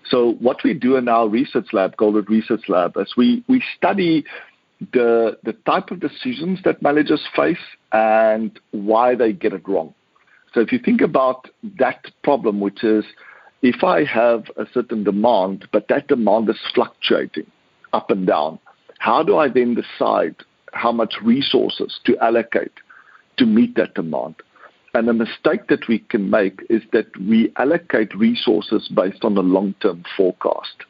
So 0.09 0.33
what 0.35 0.63
we 0.65 0.75
do 0.75 0.97
in 0.97 1.09
our 1.09 1.29
research 1.29 1.69
lab, 1.73 1.97
Goldratt 1.97 2.29
Research 2.29 2.69
Lab, 2.69 2.97
is 2.97 3.15
we, 3.17 3.45
we 3.49 3.63
study 3.77 4.25
the, 4.93 5.39
the 5.45 5.53
type 5.53 5.91
of 5.91 6.01
decisions 6.01 6.61
that 6.65 6.83
managers 6.83 7.27
face 7.35 7.57
and 7.93 8.59
why 8.73 9.15
they 9.15 9.33
get 9.33 9.53
it 9.53 9.67
wrong. 9.69 9.95
So 10.53 10.61
if 10.61 10.73
you 10.73 10.79
think 10.79 11.01
about 11.01 11.49
that 11.79 12.05
problem, 12.23 12.61
which 12.61 12.85
is 12.85 13.05
if 13.63 13.85
I 13.85 14.05
have 14.05 14.45
a 14.57 14.67
certain 14.73 15.05
demand, 15.05 15.69
but 15.73 15.89
that 15.89 16.09
demand 16.09 16.51
is 16.51 16.59
fluctuating 16.75 17.47
up 17.93 18.11
and 18.11 18.27
down, 18.27 18.59
how 18.99 19.23
do 19.23 19.37
I 19.37 19.49
then 19.49 19.75
decide 19.75 20.37
how 20.73 20.93
much 20.93 21.15
resources 21.23 22.01
to 22.05 22.17
allocate 22.19 22.73
to 23.39 23.47
meet 23.47 23.77
that 23.77 23.95
demand? 23.95 24.35
And 24.95 25.09
the 25.09 25.15
mistake 25.15 25.69
that 25.69 25.89
we 25.89 26.01
can 26.01 26.29
make 26.29 26.61
is 26.69 26.83
that 26.93 27.07
we 27.19 27.51
allocate 27.57 28.15
resources 28.15 28.91
based 28.95 29.25
on 29.25 29.35
the 29.35 29.43
long 29.43 29.75
term 29.81 30.05
forecast. 30.17 30.85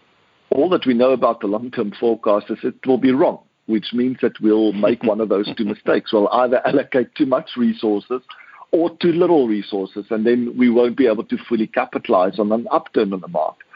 All 0.50 0.68
that 0.70 0.86
we 0.86 0.94
know 0.94 1.12
about 1.12 1.40
the 1.40 1.46
long 1.46 1.70
term 1.70 1.92
forecast 1.98 2.50
is 2.50 2.58
it 2.64 2.74
will 2.84 2.98
be 2.98 3.12
wrong, 3.12 3.38
which 3.66 3.92
means 3.92 4.16
that 4.20 4.40
we'll 4.40 4.72
make 4.72 5.04
one 5.04 5.20
of 5.20 5.28
those 5.28 5.48
two 5.56 5.64
mistakes. 5.74 6.12
We'll 6.12 6.28
either 6.28 6.66
allocate 6.66 7.14
too 7.14 7.26
much 7.26 7.50
resources 7.56 8.22
or 8.72 8.90
too 8.96 9.12
little 9.12 9.46
resources, 9.46 10.06
and 10.10 10.26
then 10.26 10.54
we 10.58 10.68
won't 10.68 10.96
be 10.96 11.06
able 11.06 11.24
to 11.24 11.36
fully 11.48 11.66
capitalize 11.66 12.38
on 12.38 12.50
an 12.50 12.66
upturn 12.72 13.12
in 13.12 13.20
the 13.20 13.28
market. 13.28 13.66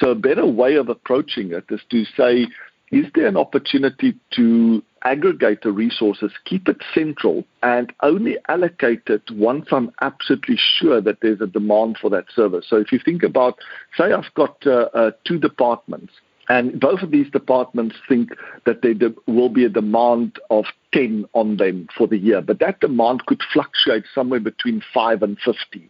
So 0.00 0.10
a 0.10 0.14
better 0.14 0.46
way 0.46 0.74
of 0.74 0.88
approaching 0.88 1.52
it 1.52 1.64
is 1.70 1.80
to 1.90 2.04
say, 2.16 2.48
is 2.90 3.06
there 3.14 3.26
an 3.26 3.36
opportunity 3.36 4.14
to 4.32 4.82
aggregate 5.10 5.62
the 5.62 5.70
resources, 5.70 6.32
keep 6.44 6.68
it 6.68 6.82
central, 6.92 7.44
and 7.62 7.92
only 8.00 8.36
allocate 8.48 9.02
it 9.06 9.22
once 9.30 9.66
I'm 9.70 9.92
absolutely 10.00 10.58
sure 10.58 11.00
that 11.00 11.18
there's 11.22 11.40
a 11.40 11.46
demand 11.46 11.98
for 12.00 12.10
that 12.10 12.26
service? 12.34 12.66
So 12.68 12.76
if 12.76 12.90
you 12.92 12.98
think 12.98 13.22
about, 13.22 13.58
say, 13.96 14.12
I've 14.12 14.34
got 14.34 14.66
uh, 14.66 14.88
uh, 14.92 15.10
two 15.24 15.38
departments 15.38 16.12
and 16.48 16.78
both 16.78 17.02
of 17.02 17.10
these 17.10 17.30
departments 17.30 17.96
think 18.08 18.30
that 18.64 18.82
there 18.82 19.10
will 19.26 19.48
be 19.48 19.64
a 19.64 19.68
demand 19.68 20.38
of 20.50 20.66
10 20.92 21.26
on 21.32 21.56
them 21.56 21.88
for 21.96 22.06
the 22.06 22.18
year, 22.18 22.40
but 22.40 22.60
that 22.60 22.80
demand 22.80 23.26
could 23.26 23.40
fluctuate 23.52 24.04
somewhere 24.14 24.40
between 24.40 24.82
5 24.94 25.22
and 25.22 25.38
15. 25.44 25.88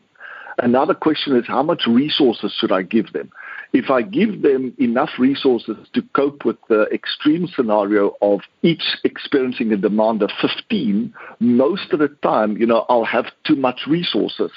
Another 0.58 0.94
question 0.94 1.36
is 1.36 1.46
how 1.46 1.62
much 1.62 1.82
resources 1.86 2.54
should 2.58 2.72
I 2.72 2.82
give 2.82 3.12
them? 3.12 3.30
If 3.72 3.90
I 3.90 4.02
give 4.02 4.42
them 4.42 4.74
enough 4.78 5.10
resources 5.18 5.76
to 5.92 6.02
cope 6.14 6.44
with 6.44 6.56
the 6.68 6.82
extreme 6.92 7.46
scenario 7.46 8.16
of 8.22 8.40
each 8.62 8.96
experiencing 9.04 9.72
a 9.72 9.76
demand 9.76 10.22
of 10.22 10.30
15, 10.40 11.12
most 11.40 11.92
of 11.92 11.98
the 11.98 12.08
time, 12.22 12.56
you 12.56 12.66
know, 12.66 12.86
I'll 12.88 13.04
have 13.04 13.26
too 13.44 13.56
much 13.56 13.80
resources 13.86 14.50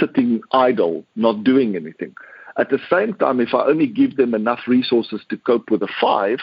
sitting 0.00 0.40
idle, 0.52 1.04
not 1.14 1.44
doing 1.44 1.76
anything. 1.76 2.14
At 2.58 2.70
the 2.70 2.78
same 2.90 3.14
time, 3.14 3.40
if 3.40 3.54
I 3.54 3.66
only 3.66 3.86
give 3.86 4.16
them 4.16 4.34
enough 4.34 4.60
resources 4.66 5.20
to 5.28 5.36
cope 5.36 5.70
with 5.70 5.82
a 5.82 5.88
five, 6.00 6.38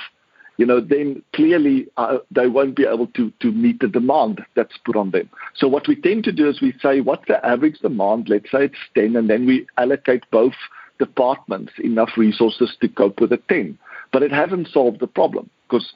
you 0.57 0.65
know, 0.65 0.79
then 0.79 1.23
clearly 1.33 1.87
uh, 1.97 2.19
they 2.29 2.47
won't 2.47 2.75
be 2.75 2.85
able 2.85 3.07
to, 3.07 3.31
to 3.39 3.51
meet 3.51 3.79
the 3.79 3.87
demand 3.87 4.45
that's 4.55 4.77
put 4.85 4.95
on 4.95 5.11
them. 5.11 5.29
So 5.55 5.67
what 5.67 5.87
we 5.87 5.95
tend 5.95 6.25
to 6.25 6.31
do 6.31 6.47
is 6.47 6.61
we 6.61 6.73
say, 6.81 7.01
what's 7.01 7.27
the 7.27 7.43
average 7.43 7.79
demand? 7.79 8.29
Let's 8.29 8.51
say 8.51 8.65
it's 8.65 8.75
10, 8.95 9.15
and 9.15 9.29
then 9.29 9.47
we 9.47 9.65
allocate 9.77 10.23
both 10.31 10.53
departments 10.99 11.73
enough 11.79 12.11
resources 12.17 12.75
to 12.81 12.87
cope 12.87 13.19
with 13.19 13.31
a 13.31 13.37
10. 13.49 13.77
But 14.11 14.23
it 14.23 14.31
hasn't 14.31 14.67
solved 14.69 14.99
the 14.99 15.07
problem 15.07 15.49
because 15.67 15.93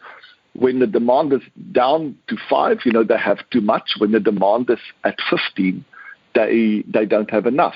when 0.53 0.79
the 0.79 0.87
demand 0.87 1.33
is 1.33 1.41
down 1.71 2.17
to 2.27 2.37
five, 2.49 2.79
you 2.83 2.91
know, 2.91 3.03
they 3.03 3.17
have 3.17 3.37
too 3.51 3.61
much. 3.61 3.91
When 3.99 4.11
the 4.11 4.19
demand 4.19 4.69
is 4.69 4.79
at 5.03 5.17
15, 5.29 5.85
they, 6.33 6.83
they 6.87 7.05
don't 7.05 7.29
have 7.29 7.45
enough. 7.45 7.75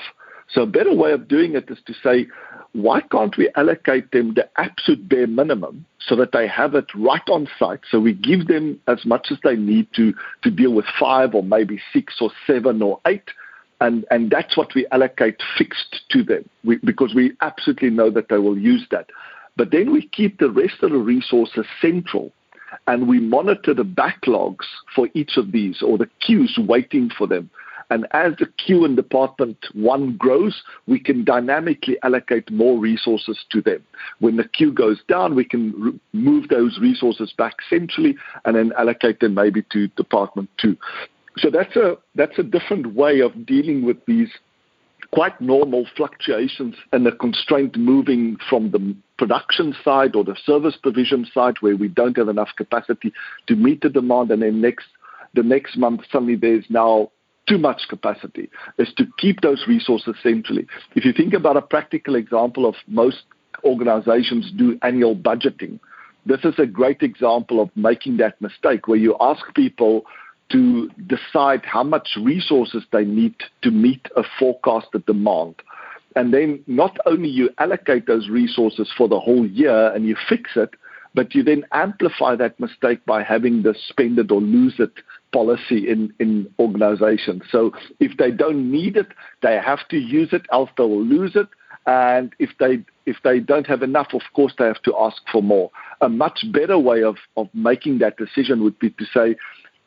So 0.50 0.62
a 0.62 0.66
better 0.66 0.94
way 0.94 1.12
of 1.12 1.28
doing 1.28 1.54
it 1.54 1.70
is 1.70 1.78
to 1.86 1.94
say, 2.02 2.26
why 2.72 3.00
can't 3.00 3.36
we 3.36 3.50
allocate 3.54 4.10
them 4.12 4.34
the 4.34 4.48
absolute 4.56 5.08
bare 5.08 5.26
minimum 5.26 5.84
so 6.00 6.16
that 6.16 6.32
they 6.32 6.46
have 6.48 6.74
it 6.74 6.86
right 6.94 7.26
on 7.30 7.46
site? 7.58 7.80
So 7.90 8.00
we 8.00 8.14
give 8.14 8.48
them 8.48 8.80
as 8.88 9.04
much 9.04 9.28
as 9.30 9.38
they 9.44 9.56
need 9.56 9.88
to, 9.94 10.12
to 10.42 10.50
deal 10.50 10.72
with 10.72 10.86
five 10.98 11.34
or 11.34 11.42
maybe 11.42 11.80
six 11.92 12.16
or 12.20 12.30
seven 12.46 12.82
or 12.82 13.00
eight. 13.06 13.30
And, 13.82 14.04
and 14.10 14.30
that's 14.30 14.56
what 14.56 14.74
we 14.74 14.86
allocate 14.92 15.42
fixed 15.58 16.02
to 16.10 16.22
them 16.22 16.48
we, 16.64 16.76
because 16.84 17.14
we 17.14 17.32
absolutely 17.40 17.90
know 17.90 18.10
that 18.10 18.28
they 18.28 18.38
will 18.38 18.58
use 18.58 18.86
that. 18.90 19.10
But 19.56 19.70
then 19.70 19.92
we 19.92 20.06
keep 20.08 20.38
the 20.38 20.50
rest 20.50 20.82
of 20.82 20.92
the 20.92 20.98
resources 20.98 21.66
central 21.80 22.32
and 22.86 23.06
we 23.06 23.20
monitor 23.20 23.74
the 23.74 23.84
backlogs 23.84 24.64
for 24.94 25.08
each 25.14 25.36
of 25.36 25.52
these 25.52 25.82
or 25.82 25.98
the 25.98 26.08
queues 26.20 26.58
waiting 26.58 27.10
for 27.10 27.26
them 27.26 27.50
and 27.92 28.06
as 28.12 28.32
the 28.38 28.46
queue 28.46 28.86
in 28.86 28.96
Department 28.96 29.58
1 29.74 30.16
grows, 30.16 30.62
we 30.86 30.98
can 30.98 31.24
dynamically 31.24 31.98
allocate 32.02 32.50
more 32.50 32.78
resources 32.78 33.44
to 33.50 33.60
them. 33.60 33.84
When 34.18 34.38
the 34.38 34.48
queue 34.48 34.72
goes 34.72 35.00
down, 35.08 35.34
we 35.34 35.44
can 35.44 35.74
re- 35.78 36.00
move 36.14 36.48
those 36.48 36.78
resources 36.80 37.34
back 37.36 37.56
centrally 37.68 38.16
and 38.46 38.56
then 38.56 38.72
allocate 38.78 39.20
them 39.20 39.34
maybe 39.34 39.62
to 39.72 39.88
Department 39.88 40.48
2. 40.56 40.74
So 41.38 41.50
that's 41.50 41.76
a, 41.76 41.96
that's 42.14 42.38
a 42.38 42.42
different 42.42 42.94
way 42.94 43.20
of 43.20 43.46
dealing 43.46 43.84
with 43.84 43.96
these 44.06 44.28
quite 45.12 45.38
normal 45.40 45.86
fluctuations 45.96 46.74
and 46.92 47.04
the 47.04 47.12
constraint 47.12 47.76
moving 47.76 48.36
from 48.48 48.70
the 48.70 48.96
production 49.18 49.74
side 49.84 50.16
or 50.16 50.24
the 50.24 50.36
service 50.44 50.76
provision 50.82 51.26
side 51.32 51.54
where 51.60 51.76
we 51.76 51.88
don't 51.88 52.16
have 52.16 52.28
enough 52.28 52.48
capacity 52.56 53.12
to 53.46 53.54
meet 53.54 53.82
the 53.82 53.90
demand 53.90 54.30
and 54.30 54.42
then 54.42 54.60
next 54.60 54.86
the 55.34 55.42
next 55.42 55.76
month 55.76 56.00
suddenly 56.10 56.36
there's 56.36 56.64
now 56.68 57.10
too 57.48 57.58
much 57.58 57.82
capacity 57.88 58.48
is 58.78 58.92
to 58.96 59.04
keep 59.18 59.40
those 59.40 59.64
resources 59.66 60.14
centrally. 60.22 60.66
If 60.94 61.04
you 61.04 61.12
think 61.12 61.34
about 61.34 61.56
a 61.56 61.62
practical 61.62 62.14
example 62.14 62.66
of 62.66 62.74
most 62.86 63.24
organizations 63.64 64.52
do 64.56 64.78
annual 64.82 65.16
budgeting, 65.16 65.78
this 66.24 66.40
is 66.44 66.54
a 66.58 66.66
great 66.66 67.02
example 67.02 67.60
of 67.60 67.70
making 67.74 68.18
that 68.18 68.40
mistake 68.40 68.86
where 68.86 68.98
you 68.98 69.16
ask 69.20 69.42
people 69.54 70.04
to 70.52 70.90
decide 71.06 71.64
how 71.64 71.82
much 71.82 72.10
resources 72.20 72.84
they 72.92 73.04
need 73.04 73.34
to 73.62 73.70
meet 73.70 74.08
a 74.16 74.22
forecasted 74.38 75.04
demand. 75.06 75.56
And 76.14 76.32
then 76.32 76.62
not 76.66 76.98
only 77.06 77.28
you 77.28 77.50
allocate 77.58 78.06
those 78.06 78.28
resources 78.28 78.92
for 78.96 79.08
the 79.08 79.18
whole 79.18 79.46
year 79.46 79.92
and 79.94 80.06
you 80.06 80.16
fix 80.28 80.50
it, 80.56 80.70
but 81.14 81.34
you 81.34 81.42
then 81.42 81.64
amplify 81.72 82.36
that 82.36 82.58
mistake 82.58 83.04
by 83.06 83.22
having 83.22 83.62
the 83.62 83.74
spend 83.88 84.18
it 84.18 84.30
or 84.30 84.40
lose 84.40 84.74
it 84.78 84.92
policy 85.32 85.88
in, 85.88 86.12
in 86.18 86.48
organizations. 86.58 87.42
So 87.50 87.72
if 88.00 88.16
they 88.18 88.30
don't 88.30 88.70
need 88.70 88.96
it, 88.96 89.08
they 89.42 89.56
have 89.56 89.86
to 89.88 89.98
use 89.98 90.30
it, 90.32 90.42
else 90.52 90.70
they 90.76 90.84
will 90.84 91.04
lose 91.04 91.32
it. 91.34 91.48
And 91.86 92.34
if 92.38 92.50
they 92.60 92.84
if 93.06 93.16
they 93.24 93.40
don't 93.40 93.66
have 93.66 93.82
enough, 93.82 94.08
of 94.14 94.22
course 94.34 94.54
they 94.56 94.66
have 94.66 94.82
to 94.82 94.96
ask 94.96 95.20
for 95.30 95.42
more. 95.42 95.70
A 96.00 96.08
much 96.08 96.44
better 96.52 96.78
way 96.78 97.02
of, 97.02 97.16
of 97.36 97.48
making 97.52 97.98
that 97.98 98.16
decision 98.16 98.62
would 98.62 98.78
be 98.78 98.90
to 98.90 99.04
say, 99.12 99.34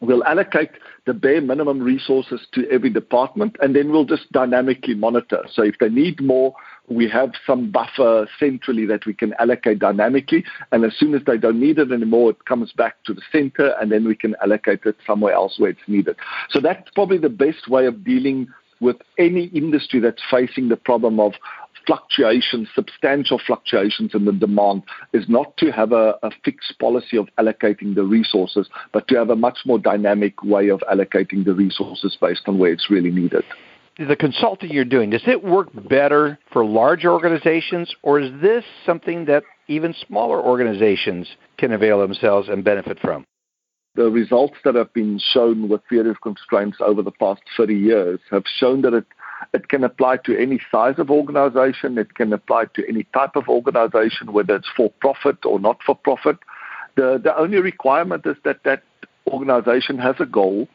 we'll 0.02 0.24
allocate 0.26 0.72
the 1.06 1.14
bare 1.14 1.42
minimum 1.42 1.80
resources 1.80 2.42
to 2.54 2.70
every 2.70 2.90
department 2.90 3.56
and 3.62 3.76
then 3.76 3.92
we'll 3.92 4.06
just 4.06 4.32
dynamically 4.32 4.96
monitor. 4.96 5.46
So 5.52 5.64
if 5.64 5.76
they 5.80 5.90
need 5.90 6.22
more, 6.22 6.54
we 6.88 7.10
have 7.10 7.32
some 7.46 7.72
buffer 7.72 8.28
centrally 8.40 8.86
that 8.86 9.06
we 9.06 9.14
can 9.14 9.34
allocate 9.40 9.80
dynamically. 9.80 10.44
And 10.72 10.84
as 10.84 10.96
soon 10.98 11.16
as 11.16 11.22
they 11.26 11.38
don't 11.38 11.60
need 11.60 11.80
it 11.80 11.92
anymore, 11.92 12.32
it 12.32 12.46
comes 12.46 12.72
back 12.74 13.04
to 13.06 13.14
the 13.14 13.22
center 13.32 13.76
and 13.80 13.92
then 13.92 14.06
we 14.06 14.16
can 14.16 14.36
allocate 14.42 14.82
it 14.86 14.98
somewhere 15.06 15.34
else 15.34 15.56
where 15.58 15.72
it's 15.72 15.80
needed. 15.88 16.18
So 16.50 16.60
that's 16.60 16.90
probably 16.94 17.18
the 17.18 17.30
best 17.30 17.68
way 17.68 17.86
of 17.86 18.04
dealing 18.04 18.48
with 18.82 18.98
any 19.18 19.46
industry 19.46 20.00
that's 20.00 20.22
facing 20.30 20.70
the 20.70 20.76
problem 20.76 21.20
of 21.20 21.34
fluctuations, 21.86 22.68
substantial 22.76 23.40
fluctuations 23.46 24.14
in 24.14 24.26
the 24.26 24.32
demand, 24.32 24.84
is 25.14 25.26
not 25.28 25.56
to 25.58 25.72
have 25.72 25.92
a, 25.92 26.16
a, 26.24 26.32
fixed 26.44 26.78
policy 26.80 27.18
of 27.18 27.28
allocating 27.38 27.96
the 27.96 28.04
resources, 28.04 28.68
but 28.92 29.08
to 29.08 29.16
have 29.16 29.30
a 29.30 29.36
much 29.36 29.60
more 29.66 29.80
dynamic 29.80 30.44
way 30.44 30.70
of 30.70 30.82
allocating 30.92 31.46
the 31.46 31.54
resources 31.54 32.18
based 32.20 32.44
on 32.48 32.58
where 32.58 32.72
it's 32.72 32.90
really 32.90 33.12
needed. 33.12 33.44
The 33.98 34.16
consulting 34.16 34.72
you're 34.72 34.84
doing, 34.84 35.12
does 35.12 35.24
it 35.26 35.44
work 35.44 35.70
better 35.88 36.38
for 36.52 36.66
large 36.66 37.06
organizations, 37.06 37.96
or 38.04 38.20
is 38.20 38.30
this 38.42 38.66
something 38.86 39.26
that 39.26 39.44
even 39.68 39.96
smaller 40.06 40.42
organizations 40.42 41.28
can 41.58 41.72
avail 41.72 42.00
themselves 42.00 42.50
and 42.50 42.64
benefit 42.64 43.00
from? 43.00 43.26
The 43.96 44.10
results 44.10 44.56
that 44.66 44.76
have 44.76 44.94
been 44.94 45.18
shown 45.32 45.70
with 45.70 45.80
theory 45.90 46.10
of 46.10 46.20
constraints 46.20 46.80
over 46.82 47.02
the 47.02 47.12
past 47.12 47.42
30 47.56 47.74
years 47.74 48.20
have 48.30 48.44
shown 48.60 48.82
that 48.82 48.94
it 48.94 49.06
it 49.54 49.70
can 49.70 49.84
apply 49.84 50.18
to 50.18 50.38
any 50.38 50.60
size 50.72 50.96
of 50.98 51.10
organization. 51.10 51.98
It 51.98 52.16
can 52.16 52.34
apply 52.34 52.66
to 52.76 52.88
any 52.88 53.04
type 53.14 53.36
of 53.36 53.48
organization, 53.48 54.34
whether 54.34 54.56
it's 54.56 54.70
for 54.76 54.90
profit 55.00 55.46
or 55.46 55.60
not 55.60 55.82
for 55.86 55.96
profit. 55.96 56.38
The, 56.96 57.20
the 57.24 57.38
only 57.38 57.60
requirement 57.60 58.26
is 58.26 58.38
that 58.44 58.64
that 58.64 58.84
organization 59.28 59.98
has 59.98 60.16
a 60.20 60.26
goal 60.26 60.68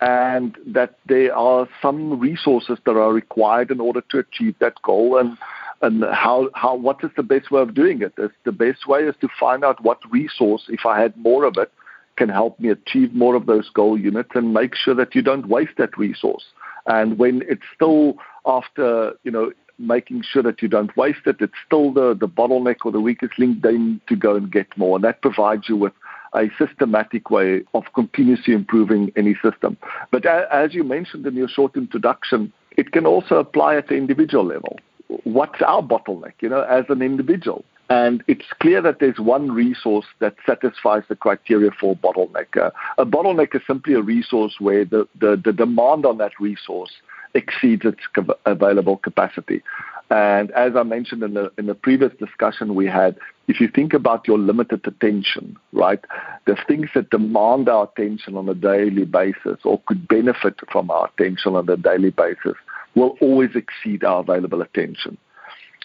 and 0.00 0.56
that 0.66 0.98
there 1.06 1.34
are 1.34 1.68
some 1.82 2.20
resources 2.20 2.78
that 2.86 2.92
are 2.96 3.12
required 3.12 3.70
in 3.70 3.80
order 3.80 4.00
to 4.10 4.18
achieve 4.18 4.54
that 4.60 4.80
goal 4.82 5.18
and 5.18 5.36
and 5.80 6.04
how, 6.12 6.50
how 6.54 6.74
what 6.74 7.04
is 7.04 7.10
the 7.16 7.22
best 7.22 7.52
way 7.52 7.62
of 7.62 7.72
doing 7.72 8.02
it? 8.02 8.12
Is 8.18 8.30
the 8.44 8.50
best 8.50 8.88
way 8.88 9.04
is 9.04 9.14
to 9.20 9.28
find 9.38 9.64
out 9.64 9.82
what 9.82 9.98
resource, 10.10 10.64
if 10.68 10.84
I 10.84 11.00
had 11.00 11.16
more 11.16 11.44
of 11.44 11.56
it, 11.56 11.70
can 12.16 12.28
help 12.28 12.58
me 12.58 12.68
achieve 12.70 13.14
more 13.14 13.36
of 13.36 13.46
those 13.46 13.70
goal 13.70 13.96
units 13.96 14.30
and 14.34 14.52
make 14.52 14.74
sure 14.74 14.94
that 14.96 15.14
you 15.14 15.22
don't 15.22 15.48
waste 15.48 15.76
that 15.78 15.96
resource. 15.96 16.44
And 16.88 17.18
when 17.18 17.42
it's 17.48 17.62
still 17.74 18.16
after, 18.44 19.12
you 19.22 19.30
know, 19.30 19.52
making 19.78 20.22
sure 20.22 20.42
that 20.42 20.60
you 20.60 20.68
don't 20.68 20.96
waste 20.96 21.26
it, 21.26 21.36
it's 21.38 21.52
still 21.64 21.92
the, 21.92 22.14
the 22.18 22.26
bottleneck 22.26 22.78
or 22.84 22.90
the 22.90 23.00
weakest 23.00 23.38
link, 23.38 23.62
then 23.62 24.00
to 24.08 24.16
go 24.16 24.34
and 24.34 24.50
get 24.50 24.66
more. 24.76 24.96
And 24.96 25.04
that 25.04 25.22
provides 25.22 25.68
you 25.68 25.76
with 25.76 25.92
a 26.34 26.50
systematic 26.58 27.30
way 27.30 27.62
of 27.74 27.84
continuously 27.94 28.54
improving 28.54 29.12
any 29.16 29.34
system. 29.42 29.76
But 30.10 30.26
as 30.26 30.74
you 30.74 30.82
mentioned 30.82 31.26
in 31.26 31.34
your 31.34 31.48
short 31.48 31.76
introduction, 31.76 32.52
it 32.76 32.92
can 32.92 33.06
also 33.06 33.36
apply 33.36 33.76
at 33.76 33.88
the 33.88 33.94
individual 33.94 34.44
level. 34.44 34.78
What's 35.24 35.62
our 35.62 35.82
bottleneck, 35.82 36.34
you 36.40 36.48
know, 36.48 36.62
as 36.62 36.84
an 36.88 37.02
individual? 37.02 37.64
And 37.90 38.22
it's 38.28 38.44
clear 38.60 38.82
that 38.82 38.98
there's 39.00 39.18
one 39.18 39.50
resource 39.50 40.04
that 40.18 40.36
satisfies 40.44 41.04
the 41.08 41.16
criteria 41.16 41.70
for 41.70 41.96
bottleneck. 41.96 42.56
Uh, 42.56 42.70
a 42.98 43.06
bottleneck 43.06 43.54
is 43.54 43.62
simply 43.66 43.94
a 43.94 44.02
resource 44.02 44.56
where 44.58 44.84
the, 44.84 45.08
the, 45.18 45.40
the 45.42 45.52
demand 45.52 46.04
on 46.04 46.18
that 46.18 46.32
resource 46.38 46.90
exceeds 47.34 47.84
its 47.84 48.00
available 48.44 48.98
capacity. 48.98 49.62
And 50.10 50.50
as 50.52 50.74
I 50.74 50.84
mentioned 50.84 51.22
in 51.22 51.34
the 51.34 51.52
in 51.58 51.66
the 51.66 51.74
previous 51.74 52.12
discussion 52.18 52.74
we 52.74 52.86
had, 52.86 53.18
if 53.46 53.60
you 53.60 53.68
think 53.68 53.92
about 53.92 54.26
your 54.26 54.38
limited 54.38 54.86
attention, 54.86 55.56
right, 55.72 56.02
the 56.46 56.56
things 56.66 56.88
that 56.94 57.10
demand 57.10 57.68
our 57.68 57.84
attention 57.84 58.34
on 58.36 58.48
a 58.48 58.54
daily 58.54 59.04
basis 59.04 59.58
or 59.64 59.82
could 59.86 60.08
benefit 60.08 60.60
from 60.72 60.90
our 60.90 61.10
attention 61.14 61.54
on 61.56 61.68
a 61.68 61.76
daily 61.76 62.10
basis 62.10 62.54
will 62.94 63.18
always 63.20 63.50
exceed 63.54 64.02
our 64.02 64.20
available 64.20 64.62
attention. 64.62 65.18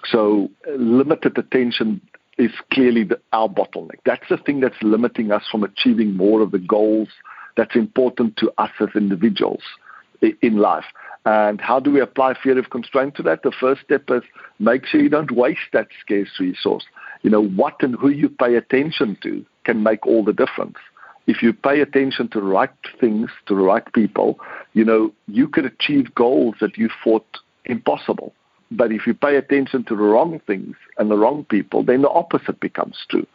So 0.06 0.50
limited 0.78 1.38
attention 1.38 2.02
is 2.38 2.52
clearly 2.72 3.04
the, 3.04 3.20
our 3.32 3.48
bottleneck. 3.48 4.00
That's 4.06 4.28
the 4.30 4.38
thing 4.38 4.60
that's 4.60 4.82
limiting 4.82 5.32
us 5.32 5.44
from 5.52 5.64
achieving 5.64 6.16
more 6.16 6.42
of 6.42 6.52
the 6.52 6.60
goals 6.60 7.10
that's 7.56 7.76
important 7.76 8.38
to 8.38 8.52
us 8.58 8.72
as 8.80 8.90
individuals 8.96 9.62
in 10.42 10.58
life. 10.58 10.86
And 11.26 11.62
how 11.62 11.80
do 11.80 11.92
we 11.92 12.02
apply 12.02 12.34
theory 12.42 12.60
of 12.60 12.70
constraint 12.70 13.16
to 13.16 13.24
that? 13.24 13.44
The 13.44 13.54
first 13.58 13.82
step 13.82 14.04
is 14.10 14.24
make 14.60 14.86
sure 14.86 15.02
you 15.02 15.10
don't 15.10 15.32
waste 15.32 15.72
that 15.72 15.88
scarce 16.02 16.30
resource. 16.40 16.86
You 17.22 17.30
know, 17.30 17.44
what 17.44 17.82
and 17.82 17.96
who 17.96 18.10
you 18.10 18.28
pay 18.28 18.56
attention 18.56 19.18
to 19.24 19.46
can 19.64 19.84
make 19.84 20.06
all 20.06 20.24
the 20.24 20.34
difference. 20.34 20.76
If 21.26 21.42
you 21.42 21.54
pay 21.54 21.80
attention 21.80 22.28
to 22.30 22.42
the 22.42 22.46
right 22.46 22.70
things, 23.00 23.30
to 23.46 23.56
the 23.56 23.62
right 23.62 23.94
people, 23.94 24.40
you 24.74 24.84
know, 24.84 25.14
you 25.28 25.48
could 25.48 25.66
achieve 25.66 26.14
goals 26.16 26.56
that 26.60 26.78
you 26.78 26.90
thought 27.04 27.26
impossible. 27.64 28.34
But 28.76 28.92
if 28.92 29.06
you 29.06 29.14
pay 29.14 29.36
attention 29.36 29.84
to 29.86 29.96
the 29.96 30.04
wrong 30.04 30.40
things 30.48 30.76
and 30.98 31.10
the 31.10 31.18
wrong 31.18 31.46
people, 31.46 31.84
then 31.84 32.02
the 32.02 32.10
opposite 32.10 32.60
becomes 32.60 32.98
true. 33.10 33.28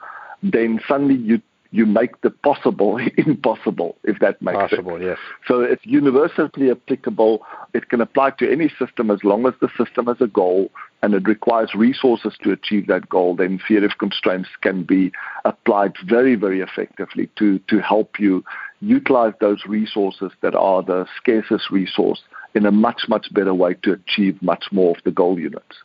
Then 0.43 0.81
suddenly 0.87 1.17
you 1.17 1.41
you 1.71 1.85
make 1.85 2.21
the 2.23 2.31
possible 2.31 2.99
impossible, 3.19 3.97
if 4.05 4.19
that 4.21 4.41
makes 4.41 4.57
Possible, 4.57 4.93
sense. 4.93 5.05
yes. 5.05 5.19
So 5.47 5.61
it's 5.61 5.85
universally 5.85 6.71
applicable. 6.71 7.43
It 7.75 7.91
can 7.91 8.01
apply 8.01 8.31
to 8.39 8.51
any 8.51 8.71
system 8.79 9.11
as 9.11 9.23
long 9.23 9.47
as 9.47 9.53
the 9.61 9.69
system 9.77 10.07
has 10.07 10.17
a 10.21 10.27
goal 10.27 10.71
and 11.03 11.13
it 11.15 11.29
requires 11.29 11.75
resources 11.75 12.37
to 12.43 12.53
achieve 12.53 12.87
that 12.87 13.09
goal. 13.09 13.37
Then 13.37 13.61
theory 13.69 13.85
of 13.85 13.99
constraints 13.99 14.49
can 14.63 14.83
be 14.83 15.13
applied 15.45 15.93
very, 16.07 16.37
very 16.37 16.61
effectively 16.61 17.29
to, 17.37 17.59
to 17.69 17.81
help 17.81 18.19
you 18.19 18.43
utilize 18.81 19.35
those 19.41 19.67
resources 19.67 20.33
that 20.41 20.55
are 20.55 20.83
the 20.83 21.07
scarcest 21.21 21.71
resource 21.71 22.23
in 22.59 22.67
a 22.67 22.73
much, 22.73 23.03
much 23.09 23.33
better 23.33 23.55
way 23.55 23.75
to 23.85 23.93
achieve 23.93 24.43
much 24.43 24.65
more 24.73 24.97
of 24.97 25.03
the 25.05 25.13
goal 25.13 25.39
units. 25.39 25.77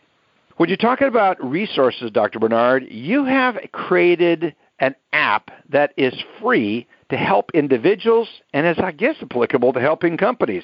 When 0.58 0.70
you're 0.70 0.78
talking 0.78 1.08
about 1.08 1.44
resources, 1.44 2.12
Dr. 2.12 2.40
Barnard, 2.40 2.86
you 2.90 3.26
have 3.26 3.58
created 3.72 4.56
an 4.80 4.96
app 5.14 5.52
that 5.70 5.94
is 5.98 6.14
free 6.42 6.88
to 7.10 7.16
help 7.16 7.52
individuals 7.54 8.28
and 8.54 8.66
is, 8.66 8.78
I 8.80 8.92
guess, 8.92 9.16
applicable 9.22 9.74
to 9.74 9.80
helping 9.80 10.18
companies. 10.18 10.64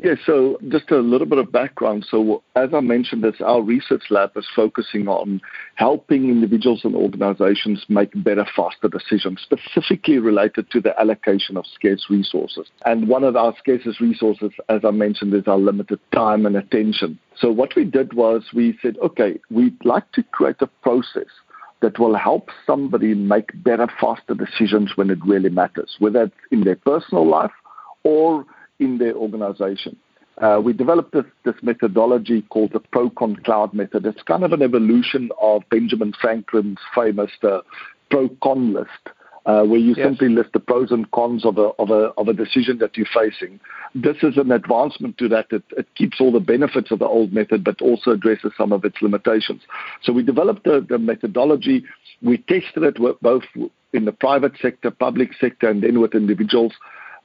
Yeah, 0.00 0.14
so 0.24 0.58
just 0.68 0.92
a 0.92 0.98
little 0.98 1.26
bit 1.26 1.38
of 1.38 1.50
background. 1.50 2.06
So, 2.08 2.44
as 2.54 2.70
I 2.72 2.78
mentioned, 2.78 3.24
our 3.40 3.60
research 3.60 4.04
lab 4.10 4.30
is 4.36 4.46
focusing 4.54 5.08
on 5.08 5.40
helping 5.74 6.28
individuals 6.28 6.82
and 6.84 6.94
organizations 6.94 7.84
make 7.88 8.10
better, 8.22 8.46
faster 8.54 8.86
decisions, 8.88 9.40
specifically 9.42 10.18
related 10.18 10.70
to 10.70 10.80
the 10.80 10.98
allocation 11.00 11.56
of 11.56 11.66
scarce 11.66 12.06
resources. 12.08 12.68
And 12.84 13.08
one 13.08 13.24
of 13.24 13.34
our 13.34 13.52
scarcest 13.58 14.00
resources, 14.00 14.52
as 14.68 14.82
I 14.84 14.92
mentioned, 14.92 15.34
is 15.34 15.48
our 15.48 15.58
limited 15.58 15.98
time 16.14 16.46
and 16.46 16.56
attention. 16.56 17.18
So, 17.36 17.50
what 17.50 17.74
we 17.74 17.82
did 17.82 18.12
was 18.14 18.44
we 18.54 18.78
said, 18.80 18.98
okay, 19.02 19.40
we'd 19.50 19.84
like 19.84 20.12
to 20.12 20.22
create 20.22 20.60
a 20.60 20.68
process 20.68 21.26
that 21.80 21.98
will 21.98 22.14
help 22.14 22.50
somebody 22.64 23.14
make 23.14 23.50
better, 23.64 23.88
faster 24.00 24.34
decisions 24.34 24.92
when 24.94 25.10
it 25.10 25.18
really 25.26 25.50
matters, 25.50 25.96
whether 25.98 26.22
it's 26.22 26.34
in 26.52 26.62
their 26.62 26.76
personal 26.76 27.26
life 27.28 27.52
or 28.04 28.46
in 28.78 28.98
their 28.98 29.14
organization. 29.14 29.96
Uh, 30.38 30.60
we 30.64 30.72
developed 30.72 31.12
this, 31.12 31.24
this, 31.44 31.56
methodology 31.62 32.42
called 32.42 32.72
the 32.72 32.78
ProCon 32.78 33.42
Cloud 33.44 33.74
method. 33.74 34.06
It's 34.06 34.22
kind 34.22 34.44
of 34.44 34.52
an 34.52 34.62
evolution 34.62 35.30
of 35.40 35.62
Benjamin 35.68 36.12
Franklin's 36.20 36.78
famous 36.94 37.30
uh, 37.42 37.60
ProCon 38.12 38.72
list, 38.72 39.16
uh, 39.46 39.64
where 39.64 39.80
you 39.80 39.94
yes. 39.96 40.06
simply 40.06 40.28
list 40.28 40.50
the 40.52 40.60
pros 40.60 40.92
and 40.92 41.10
cons 41.10 41.44
of 41.44 41.58
a, 41.58 41.70
of, 41.80 41.90
a, 41.90 42.12
of 42.16 42.28
a 42.28 42.32
decision 42.32 42.78
that 42.78 42.96
you're 42.96 43.06
facing. 43.12 43.58
This 43.96 44.16
is 44.22 44.36
an 44.36 44.52
advancement 44.52 45.18
to 45.18 45.28
that. 45.28 45.46
It, 45.50 45.64
it 45.76 45.88
keeps 45.96 46.20
all 46.20 46.30
the 46.30 46.38
benefits 46.38 46.92
of 46.92 47.00
the 47.00 47.06
old 47.06 47.32
method, 47.32 47.64
but 47.64 47.82
also 47.82 48.12
addresses 48.12 48.52
some 48.56 48.72
of 48.72 48.84
its 48.84 49.02
limitations. 49.02 49.62
So 50.02 50.12
we 50.12 50.22
developed 50.22 50.64
the, 50.64 50.86
the 50.88 50.98
methodology. 50.98 51.84
We 52.22 52.38
tested 52.38 52.84
it 52.84 52.98
both 53.22 53.44
in 53.92 54.04
the 54.04 54.12
private 54.12 54.52
sector, 54.60 54.92
public 54.92 55.30
sector, 55.40 55.68
and 55.68 55.82
then 55.82 56.00
with 56.00 56.14
individuals 56.14 56.74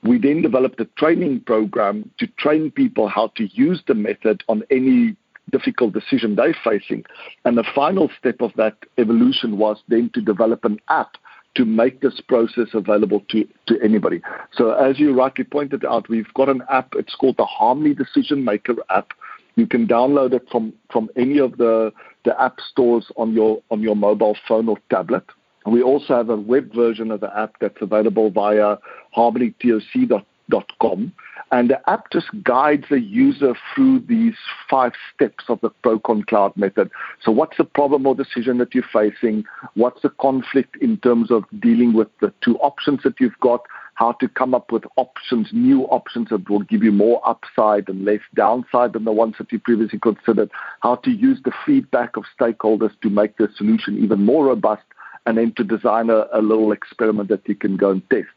We 0.04 0.18
then 0.18 0.42
developed 0.42 0.80
a 0.80 0.86
training 0.98 1.42
program 1.42 2.10
to 2.20 2.28
train 2.38 2.72
people 2.72 3.08
how 3.08 3.28
to 3.36 3.48
use 3.54 3.82
the 3.88 3.94
method 3.94 4.44
on 4.48 4.64
any 4.70 5.16
difficult 5.52 5.94
decision 5.94 6.36
they're 6.36 6.56
facing. 6.64 7.06
And 7.46 7.58
the 7.58 7.66
final 7.76 8.10
step 8.18 8.42
of 8.42 8.52
that 8.58 8.78
evolution 8.98 9.58
was 9.58 9.78
then 9.88 10.10
to 10.14 10.22
develop 10.22 10.66
an 10.66 10.80
app 10.90 11.16
to 11.56 11.66
make 11.66 12.02
this 12.02 12.20
process 12.28 12.70
available 12.74 13.24
to, 13.30 13.48
to 13.68 13.80
anybody. 13.84 14.22
So 14.54 14.72
as 14.72 15.00
you 15.00 15.14
rightly 15.14 15.44
pointed 15.44 15.86
out, 15.86 16.10
we've 16.10 16.34
got 16.34 16.50
an 16.50 16.64
app. 16.70 16.94
It's 16.96 17.16
called 17.16 17.38
the 17.38 17.46
Harmony 17.46 17.94
Decision 17.94 18.44
Maker 18.44 18.76
app. 18.90 19.12
You 19.56 19.68
can 19.68 19.88
download 19.88 20.34
it 20.34 20.48
from, 20.52 20.74
from 20.92 21.10
any 21.16 21.38
of 21.38 21.58
the, 21.58 21.94
the 22.26 22.40
app 22.42 22.58
stores 22.72 23.06
on 23.18 23.34
your 23.34 23.62
on 23.70 23.82
your 23.82 23.96
mobile 23.96 24.36
phone 24.48 24.68
or 24.68 24.78
tablet. 24.90 25.24
We 25.66 25.82
also 25.82 26.16
have 26.16 26.30
a 26.30 26.36
web 26.36 26.74
version 26.74 27.12
of 27.12 27.22
the 27.22 27.38
app 27.38 27.56
that's 27.60 27.82
available 27.82 28.30
via 28.30 28.78
harmonytoc.com. 29.16 31.14
And 31.52 31.70
the 31.70 31.90
app 31.90 32.12
just 32.12 32.28
guides 32.44 32.86
the 32.90 33.00
user 33.00 33.54
through 33.74 34.00
these 34.08 34.34
five 34.70 34.94
steps 35.14 35.46
of 35.50 35.62
the 35.62 35.70
Procon 35.84 36.26
Cloud 36.26 36.58
method. 36.58 36.90
So, 37.22 37.32
what's 37.32 37.58
the 37.58 37.64
problem 37.64 38.08
or 38.08 38.16
decision 38.16 38.58
that 38.58 38.74
you're 38.74 38.84
facing? 38.92 39.46
What's 39.76 40.02
the 40.02 40.10
conflict 40.10 40.76
in 40.78 40.98
terms 40.98 41.30
of 41.30 41.44
dealing 41.62 41.94
with 41.94 42.08
the 42.22 42.34
two 42.44 42.58
options 42.58 43.04
that 43.04 43.20
you've 43.20 43.40
got? 43.40 43.62
How 43.96 44.14
to 44.14 44.28
come 44.28 44.56
up 44.56 44.72
with 44.72 44.84
options, 44.96 45.50
new 45.54 45.84
options 45.84 46.30
that 46.30 46.50
will 46.50 46.64
give 46.64 46.82
you 46.82 46.92
more 46.92 47.22
upside 47.28 47.88
and 47.88 48.04
less 48.04 48.22
downside 48.34 48.94
than 48.94 49.06
the 49.06 49.12
ones 49.12 49.36
that 49.38 49.52
you 49.52 49.60
previously 49.60 50.00
considered. 50.00 50.50
How 50.80 50.96
to 50.96 51.12
use 51.12 51.40
the 51.46 51.54
feedback 51.66 52.18
of 52.18 52.24
stakeholders 52.40 53.00
to 53.02 53.12
make 53.12 53.38
the 53.38 53.50
solution 53.56 54.04
even 54.04 54.26
more 54.26 54.48
robust 54.48 54.84
and 55.26 55.38
then 55.38 55.54
to 55.58 55.64
design 55.64 56.10
a, 56.10 56.26
a 56.34 56.42
little 56.42 56.72
experiment 56.72 57.30
that 57.30 57.48
you 57.48 57.56
can 57.56 57.78
go 57.78 57.92
and 57.92 58.10
test. 58.10 58.28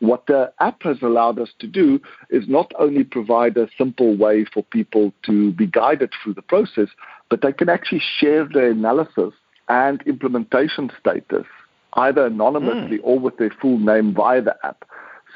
What 0.00 0.26
the 0.26 0.52
app 0.58 0.82
has 0.82 1.00
allowed 1.00 1.38
us 1.38 1.50
to 1.60 1.66
do 1.68 2.00
is 2.30 2.48
not 2.48 2.72
only 2.78 3.04
provide 3.04 3.56
a 3.56 3.68
simple 3.78 4.16
way 4.16 4.44
for 4.52 4.64
people 4.64 5.12
to 5.26 5.52
be 5.52 5.66
guided 5.66 6.10
through 6.22 6.34
the 6.34 6.42
process, 6.42 6.88
but 7.28 7.40
they 7.40 7.52
can 7.52 7.68
actually 7.68 8.02
share 8.18 8.48
their 8.48 8.70
analysis 8.70 9.32
and 9.68 10.02
implementation 10.02 10.90
status 10.98 11.46
either 11.94 12.26
anonymously 12.26 12.98
mm. 12.98 13.04
or 13.04 13.18
with 13.18 13.36
their 13.36 13.52
full 13.60 13.78
name 13.78 14.14
via 14.14 14.42
the 14.42 14.56
app. 14.64 14.84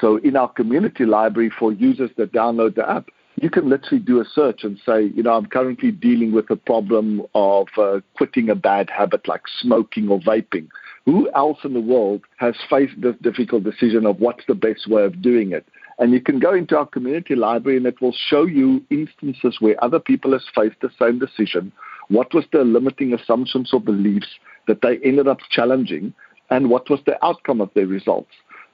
So 0.01 0.17
in 0.17 0.35
our 0.35 0.49
community 0.49 1.05
library 1.05 1.51
for 1.57 1.71
users 1.71 2.11
that 2.17 2.33
download 2.33 2.75
the 2.75 2.89
app, 2.89 3.09
you 3.39 3.49
can 3.49 3.69
literally 3.69 4.03
do 4.03 4.19
a 4.19 4.25
search 4.25 4.63
and 4.63 4.79
say, 4.85 5.11
you 5.15 5.23
know, 5.23 5.33
I'm 5.33 5.45
currently 5.45 5.91
dealing 5.91 6.31
with 6.31 6.49
a 6.49 6.55
problem 6.55 7.21
of 7.35 7.67
uh, 7.77 7.99
quitting 8.15 8.49
a 8.49 8.55
bad 8.55 8.89
habit 8.89 9.27
like 9.27 9.43
smoking 9.61 10.09
or 10.09 10.19
vaping. 10.19 10.67
Who 11.07 11.31
else 11.33 11.59
in 11.63 11.73
the 11.73 11.79
world 11.79 12.23
has 12.35 12.53
faced 12.69 12.99
this 12.99 13.15
difficult 13.21 13.63
decision 13.63 14.05
of 14.05 14.19
what's 14.19 14.43
the 14.45 14.53
best 14.53 14.89
way 14.89 15.05
of 15.05 15.21
doing 15.21 15.53
it? 15.53 15.65
And 15.99 16.11
you 16.11 16.19
can 16.19 16.37
go 16.37 16.53
into 16.53 16.77
our 16.77 16.85
community 16.85 17.33
library 17.33 17.77
and 17.77 17.85
it 17.85 18.01
will 18.01 18.13
show 18.13 18.45
you 18.45 18.83
instances 18.89 19.55
where 19.61 19.81
other 19.81 19.99
people 19.99 20.33
have 20.33 20.41
faced 20.53 20.81
the 20.81 20.89
same 20.99 21.17
decision. 21.17 21.71
What 22.09 22.33
was 22.33 22.43
the 22.51 22.65
limiting 22.65 23.13
assumptions 23.13 23.73
or 23.73 23.79
beliefs 23.79 24.27
that 24.67 24.81
they 24.81 24.97
ended 24.97 25.29
up 25.29 25.39
challenging 25.49 26.13
and 26.49 26.69
what 26.69 26.89
was 26.89 26.99
the 27.05 27.25
outcome 27.25 27.61
of 27.61 27.69
their 27.73 27.87
results? 27.87 28.33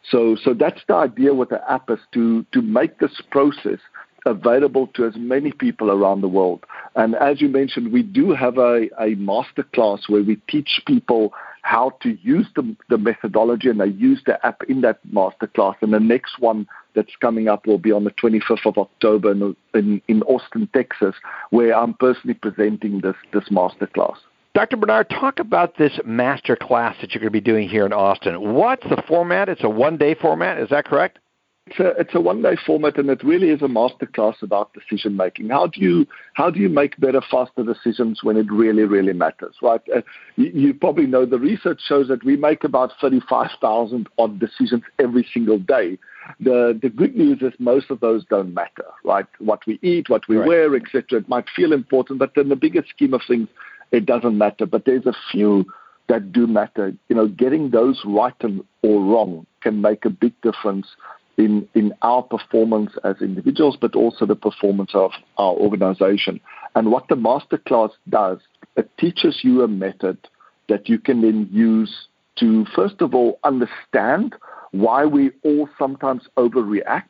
So, 0.10 0.36
so 0.44 0.56
that's 0.56 0.82
the 0.88 0.96
idea 0.96 1.36
with 1.36 1.50
the 1.50 1.62
app 1.72 1.92
is 1.92 2.00
to, 2.14 2.48
to 2.52 2.64
make 2.64 2.98
this 2.98 3.22
process 3.30 3.80
available 4.26 4.88
to 4.96 5.06
as 5.06 5.14
many 5.18 5.52
people 5.52 5.92
around 5.92 6.22
the 6.22 6.28
world. 6.28 6.64
And 6.96 7.14
as 7.14 7.42
you 7.42 7.50
mentioned, 7.50 7.94
we 7.94 8.02
do 8.02 8.32
have 8.32 8.58
a, 8.58 8.88
a 9.00 9.14
master 9.18 9.62
class 9.62 10.06
where 10.08 10.24
we 10.24 10.38
teach 10.50 10.82
people 10.88 11.32
how 11.64 11.92
to 12.02 12.18
use 12.22 12.46
the, 12.56 12.76
the 12.90 12.98
methodology 12.98 13.70
and 13.70 13.80
they 13.80 13.88
use 13.88 14.22
the 14.26 14.46
app 14.46 14.62
in 14.68 14.82
that 14.82 15.00
master 15.12 15.48
class. 15.48 15.76
And 15.82 15.94
the 15.94 16.00
next 16.00 16.40
one 16.40 16.68
that's 16.94 17.16
coming 17.20 17.48
up 17.48 17.66
will 17.66 17.78
be 17.78 17.92
on 17.92 18.04
the 18.04 18.12
25th 18.12 18.66
of 18.66 18.78
October 18.78 19.32
in, 19.32 19.56
in, 19.74 20.02
in 20.08 20.22
Austin, 20.24 20.70
Texas, 20.74 21.16
where 21.50 21.76
I'm 21.76 21.94
personally 21.96 22.36
presenting 22.36 23.02
this, 23.02 23.16
this 23.34 23.50
master 23.50 23.88
class. 23.88 24.18
Dr. 24.54 24.78
Barnard, 24.78 25.10
talk 25.10 25.40
about 25.40 25.78
this 25.78 26.00
master 26.06 26.56
class 26.56 26.96
that 27.02 27.14
you're 27.14 27.22
going 27.22 27.32
to 27.32 27.32
be 27.32 27.42
doing 27.42 27.68
here 27.68 27.88
in 27.88 27.94
Austin. 27.94 28.54
What's 28.54 28.84
the 28.84 29.02
format? 29.08 29.50
It's 29.50 29.64
a 29.64 29.70
one 29.70 29.98
day 29.98 30.14
format, 30.14 30.60
is 30.60 30.70
that 30.70 30.86
correct? 30.86 31.18
It's 31.68 31.80
a 31.80 31.90
it's 32.00 32.14
a 32.14 32.20
one 32.20 32.42
day 32.42 32.58
format, 32.66 32.98
and 32.98 33.10
it 33.10 33.24
really 33.24 33.50
is 33.50 33.62
a 33.62 33.68
masterclass 33.68 34.42
about 34.42 34.74
decision 34.74 35.16
making. 35.16 35.48
How 35.48 35.68
do 35.68 35.80
you 35.80 36.06
how 36.34 36.50
do 36.50 36.60
you 36.60 36.68
make 36.68 37.00
better, 37.00 37.22
faster 37.32 37.64
decisions 37.64 38.20
when 38.22 38.36
it 38.36 38.52
really 38.52 38.84
really 38.84 39.14
matters, 39.14 39.56
right? 39.62 39.82
Uh, 39.96 40.02
you, 40.36 40.52
you, 40.54 40.74
probably 40.74 41.08
know 41.08 41.26
the 41.26 41.40
research 41.40 41.80
shows 41.88 42.10
that 42.10 42.26
we 42.26 42.36
make 42.36 42.66
about 42.66 42.92
thirty 43.00 43.22
five 43.30 43.50
thousand 43.62 44.10
odd 44.18 44.40
decisions 44.40 44.84
every 45.00 45.26
single 45.34 45.58
day. 45.58 45.98
The 46.42 46.78
the 46.82 46.90
good 46.90 47.16
news 47.16 47.42
is 47.42 47.54
most 47.60 47.90
of 47.90 48.02
those 48.02 48.26
don't 48.26 48.54
matter, 48.54 48.86
right? 49.06 49.28
What 49.40 49.66
we 49.66 49.80
eat, 49.82 50.10
what 50.10 50.28
we 50.28 50.38
right. 50.38 50.48
wear, 50.48 50.76
etc. 50.76 51.20
It 51.20 51.30
might 51.30 51.46
feel 51.56 51.72
important, 51.72 52.20
but 52.20 52.36
in 52.36 52.50
the 52.50 52.58
bigger 52.58 52.84
scheme 52.90 53.14
of 53.14 53.22
things, 53.26 53.48
it 53.94 54.06
doesn't 54.06 54.38
matter. 54.38 54.66
But 54.66 54.84
there's 54.84 55.06
a 55.06 55.16
few 55.32 55.66
that 56.10 56.34
do 56.34 56.46
matter. 56.46 56.94
You 57.08 57.16
know, 57.16 57.28
getting 57.30 57.70
those 57.70 58.02
right 58.06 58.36
and, 58.42 58.66
or 58.82 59.02
wrong 59.02 59.46
can 59.62 59.82
make 59.82 60.04
a 60.04 60.10
big 60.10 60.34
difference 60.42 60.88
in, 61.38 61.68
in 61.74 61.94
our 62.02 62.22
performance 62.22 62.92
as 63.04 63.16
individuals, 63.22 63.78
but 63.80 63.96
also 63.96 64.26
the 64.26 64.36
performance 64.36 64.92
of 64.94 65.12
our 65.38 65.54
organization. 65.54 66.40
And 66.76 66.92
what 66.92 67.08
the 67.08 67.16
masterclass 67.16 67.92
does, 68.10 68.40
it 68.76 68.90
teaches 68.98 69.40
you 69.44 69.64
a 69.64 69.68
method 69.68 70.18
that 70.70 70.90
you 70.90 71.00
can 71.00 71.22
then 71.22 71.50
use 71.52 72.08
to, 72.38 72.66
first 72.76 73.02
of 73.02 73.14
all, 73.14 73.40
understand 73.44 74.36
why 74.72 75.06
we 75.06 75.32
all 75.44 75.70
sometimes 75.78 76.24
overreact 76.38 77.04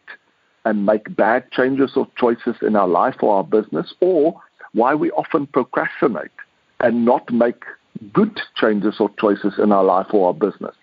and 0.65 0.85
make 0.85 1.15
bad 1.15 1.49
changes 1.51 1.91
or 1.95 2.07
choices 2.17 2.55
in 2.61 2.75
our 2.75 2.87
life 2.87 3.15
or 3.21 3.37
our 3.37 3.43
business, 3.43 3.93
or 3.99 4.41
why 4.73 4.95
we 4.95 5.11
often 5.11 5.47
procrastinate 5.47 6.31
and 6.79 7.05
not 7.05 7.31
make 7.31 7.63
good 8.11 8.39
changes 8.55 8.95
or 8.99 9.09
choices 9.19 9.53
in 9.57 9.71
our 9.71 9.83
life 9.83 10.07
or 10.11 10.27
our 10.27 10.33
business. 10.33 10.75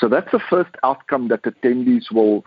So 0.00 0.08
that's 0.08 0.30
the 0.32 0.40
first 0.50 0.70
outcome 0.82 1.28
that 1.28 1.42
attendees 1.42 2.12
will 2.12 2.44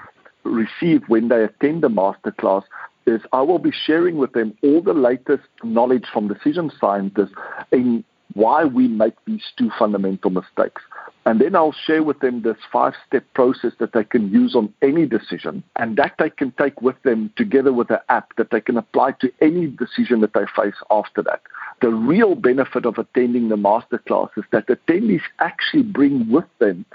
receive 0.48 1.04
when 1.08 1.28
they 1.28 1.44
attend 1.44 1.84
the 1.84 1.90
masterclass 1.90 2.64
is 3.06 3.22
I 3.32 3.42
will 3.42 3.60
be 3.60 3.72
sharing 3.72 4.18
with 4.18 4.34
them 4.34 4.56
all 4.64 4.82
the 4.82 4.94
latest 4.94 5.48
knowledge 5.64 6.06
from 6.12 6.28
decision 6.28 6.72
scientists 6.80 7.34
in 7.72 8.04
why 8.34 8.66
we 8.66 8.88
make 8.88 9.14
these 9.26 9.44
two 9.58 9.72
fundamental 9.80 10.30
mistakes. 10.30 10.82
And 11.26 11.42
then 11.42 11.56
I'll 11.56 11.76
share 11.86 12.04
with 12.04 12.20
them 12.20 12.42
this 12.42 12.58
five 12.72 12.94
step 13.06 13.26
process 13.34 13.74
that 13.80 13.94
they 13.94 14.04
can 14.04 14.32
use 14.32 14.56
on 14.56 14.74
any 14.82 15.06
decision 15.06 15.64
and 15.76 15.98
that 15.98 16.14
they 16.20 16.30
can 16.30 16.52
take 16.52 16.82
with 16.82 17.02
them 17.04 17.34
together 17.36 17.74
with 17.74 17.90
an 17.90 18.00
app 18.10 18.36
that 18.38 18.52
they 18.52 18.62
can 18.62 18.78
apply 18.78 19.14
to 19.20 19.32
any 19.42 19.68
decision 19.68 20.22
that 20.22 20.34
they 20.34 20.46
face 20.56 20.76
after 20.92 21.24
that. 21.24 21.42
The 21.82 21.90
real 21.90 22.36
benefit 22.36 22.86
of 22.86 22.98
attending 22.98 23.50
the 23.50 23.56
masterclass 23.56 24.30
is 24.38 24.46
that 24.52 24.68
attendees 24.68 25.22
actually 25.40 25.84
bring 25.84 26.30
with 26.30 26.46
them 26.60 26.86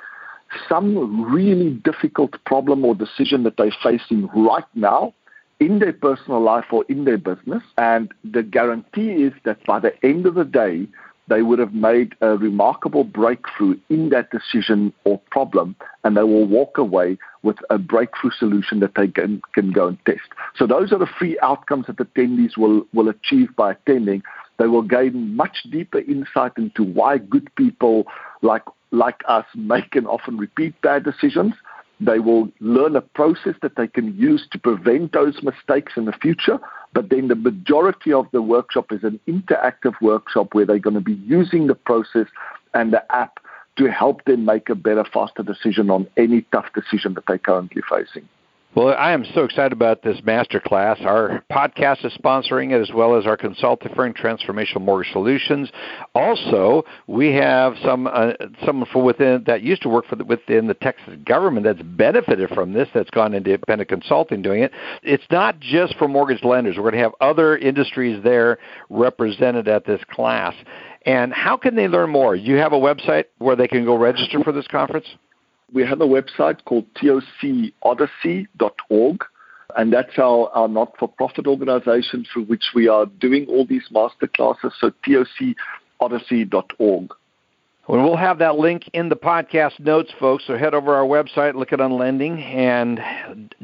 some 0.69 1.33
really 1.33 1.71
difficult 1.71 2.33
problem 2.45 2.85
or 2.85 2.95
decision 2.95 3.43
that 3.45 3.57
they're 3.57 3.75
facing 3.83 4.29
right 4.29 4.65
now 4.75 5.15
in 5.61 5.79
their 5.79 5.93
personal 5.93 6.41
life 6.41 6.67
or 6.73 6.85
in 6.89 7.05
their 7.05 7.19
business. 7.19 7.63
And 7.79 8.13
the 8.25 8.43
guarantee 8.43 9.23
is 9.23 9.33
that 9.45 9.65
by 9.65 9.79
the 9.79 9.93
end 10.05 10.27
of 10.27 10.35
the 10.35 10.45
day, 10.45 10.87
they 11.29 11.43
would 11.43 11.61
have 11.61 11.73
made 11.73 12.15
a 12.21 12.37
remarkable 12.37 13.05
breakthrough 13.05 13.79
in 13.89 14.09
that 14.11 14.31
decision 14.31 14.93
or 15.05 15.21
problem, 15.31 15.77
and 16.05 16.17
they 16.17 16.23
will 16.23 16.47
walk 16.47 16.79
away 16.79 17.17
with 17.43 17.57
a 17.71 17.79
breakthrough 17.79 18.33
solution 18.33 18.81
that 18.81 18.97
they 18.97 19.07
can, 19.07 19.41
can 19.55 19.71
go 19.71 19.89
and 19.89 20.05
test. 20.05 20.29
So 20.57 20.67
those 20.67 20.93
are 20.93 20.99
the 20.99 21.09
three 21.19 21.39
outcomes 21.41 21.87
that 21.87 21.97
attendees 21.97 22.57
will, 22.57 22.87
will 22.93 23.09
achieve 23.09 23.55
by 23.57 23.73
attending. 23.73 24.23
They 24.59 24.67
will 24.67 24.83
gain 24.83 25.35
much 25.37 25.59
deeper 25.71 26.01
insight 26.01 26.53
into 26.57 26.83
why 26.83 27.19
good 27.19 27.49
people 27.55 28.05
like 28.43 28.63
like 28.93 29.23
us 29.27 29.47
make 29.57 29.97
and 29.97 30.07
often 30.07 30.37
repeat 30.37 30.81
bad 30.83 31.03
decisions. 31.03 31.55
They 32.01 32.19
will 32.19 32.49
learn 32.61 32.97
a 32.97 33.01
process 33.01 33.55
that 33.63 33.77
they 33.77 33.87
can 33.87 34.17
use 34.17 34.47
to 34.51 34.59
prevent 34.59 35.13
those 35.13 35.43
mistakes 35.43 35.93
in 35.97 36.05
the 36.05 36.13
future. 36.13 36.59
But 36.93 37.11
then 37.11 37.29
the 37.29 37.35
majority 37.35 38.13
of 38.13 38.27
the 38.33 38.43
workshop 38.43 38.93
is 38.93 39.03
an 39.03 39.19
interactive 39.27 39.95
workshop 40.01 40.53
where 40.53 40.67
they're 40.67 40.79
going 40.79 40.95
to 40.95 41.01
be 41.01 41.21
using 41.25 41.67
the 41.67 41.75
process 41.75 42.27
and 42.75 42.93
the 42.93 43.05
app 43.15 43.39
to 43.77 43.91
help 43.91 44.25
them 44.25 44.45
make 44.45 44.69
a 44.69 44.75
better, 44.75 45.05
faster 45.05 45.43
decision 45.43 45.91
on 45.91 46.07
any 46.17 46.43
tough 46.53 46.67
decision 46.75 47.15
that 47.15 47.25
they're 47.27 47.39
currently 47.39 47.83
facing. 47.89 48.29
Well, 48.75 48.95
I 48.99 49.13
am 49.13 49.27
so 49.35 49.45
excited 49.45 49.75
about 49.75 50.03
this 50.03 50.23
master 50.25 50.59
class. 50.59 50.99
Our 51.03 51.45
podcast 51.53 52.07
is 52.07 52.13
sponsoring 52.15 52.73
it 52.73 52.81
as 52.81 52.91
well 52.91 53.17
as 53.17 53.27
our 53.27 53.37
consulting 53.37 53.95
firm, 53.95 54.15
Transformational 54.15 54.81
Mortgage 54.81 55.13
Solutions. 55.13 55.71
Also, 56.15 56.83
we 57.07 57.35
have 57.35 57.75
some 57.85 58.07
uh, 58.07 58.33
someone 58.65 58.89
from 58.91 59.05
within 59.05 59.45
that 59.47 59.61
used 59.61 59.83
to 59.83 59.91
work 59.91 60.07
for 60.07 60.17
the, 60.17 60.25
within 60.25 60.69
the 60.69 60.75
Texas 60.75 61.19
government 61.27 61.65
that's 61.65 61.83
benefited 61.83 62.49
from 62.49 62.73
this. 62.73 62.89
That's 62.95 63.11
gone 63.11 63.35
into 63.35 63.51
independent 63.51 63.91
consulting 63.91 64.41
doing 64.41 64.63
it. 64.63 64.73
It's 65.03 65.27
not 65.31 65.61
just 65.61 65.95
for 65.99 66.09
mortgage 66.09 66.43
lenders. 66.43 66.77
We're 66.79 66.85
going 66.85 66.95
to 66.95 67.01
have 67.01 67.13
other 67.21 67.59
industries 67.59 68.25
there 68.25 68.57
represented 68.89 69.69
at 69.69 69.85
this 69.85 70.01
class. 70.11 70.55
And 71.05 71.35
how 71.35 71.59
can 71.59 71.75
they 71.77 71.89
learn 71.89 72.09
more? 72.09 72.35
You 72.35 72.57
have 72.57 72.73
a 72.73 72.81
website 72.81 73.25
where 73.37 73.55
they 73.55 73.69
can 73.69 73.85
go 73.85 73.99
register 73.99 74.43
for 74.43 74.53
this 74.53 74.67
conference? 74.69 75.09
We 75.73 75.85
have 75.85 76.01
a 76.01 76.07
website 76.07 76.65
called 76.65 76.87
tocodyssey.org, 76.95 79.25
and 79.77 79.93
that's 79.93 80.19
our, 80.19 80.49
our 80.51 80.69
not 80.69 80.97
for 80.99 81.09
profit 81.09 81.47
organization 81.47 82.27
through 82.31 82.45
which 82.45 82.73
we 82.75 82.89
are 82.89 83.07
doing 83.07 83.47
all 83.49 83.65
these 83.67 83.87
master 83.91 84.27
classes. 84.27 84.75
So, 84.79 84.93
tocodyssey.org. 85.07 87.15
Well, 87.89 88.01
we'll 88.05 88.17
have 88.17 88.39
that 88.39 88.59
link 88.59 88.89
in 88.93 89.09
the 89.09 89.17
podcast 89.17 89.81
notes, 89.81 90.13
folks. 90.21 90.45
So 90.47 90.57
head 90.57 90.73
over 90.73 90.95
our 90.95 91.05
website, 91.05 91.55
Lykken 91.55 91.81
on 91.81 91.99
Lending, 91.99 92.41
and 92.41 93.01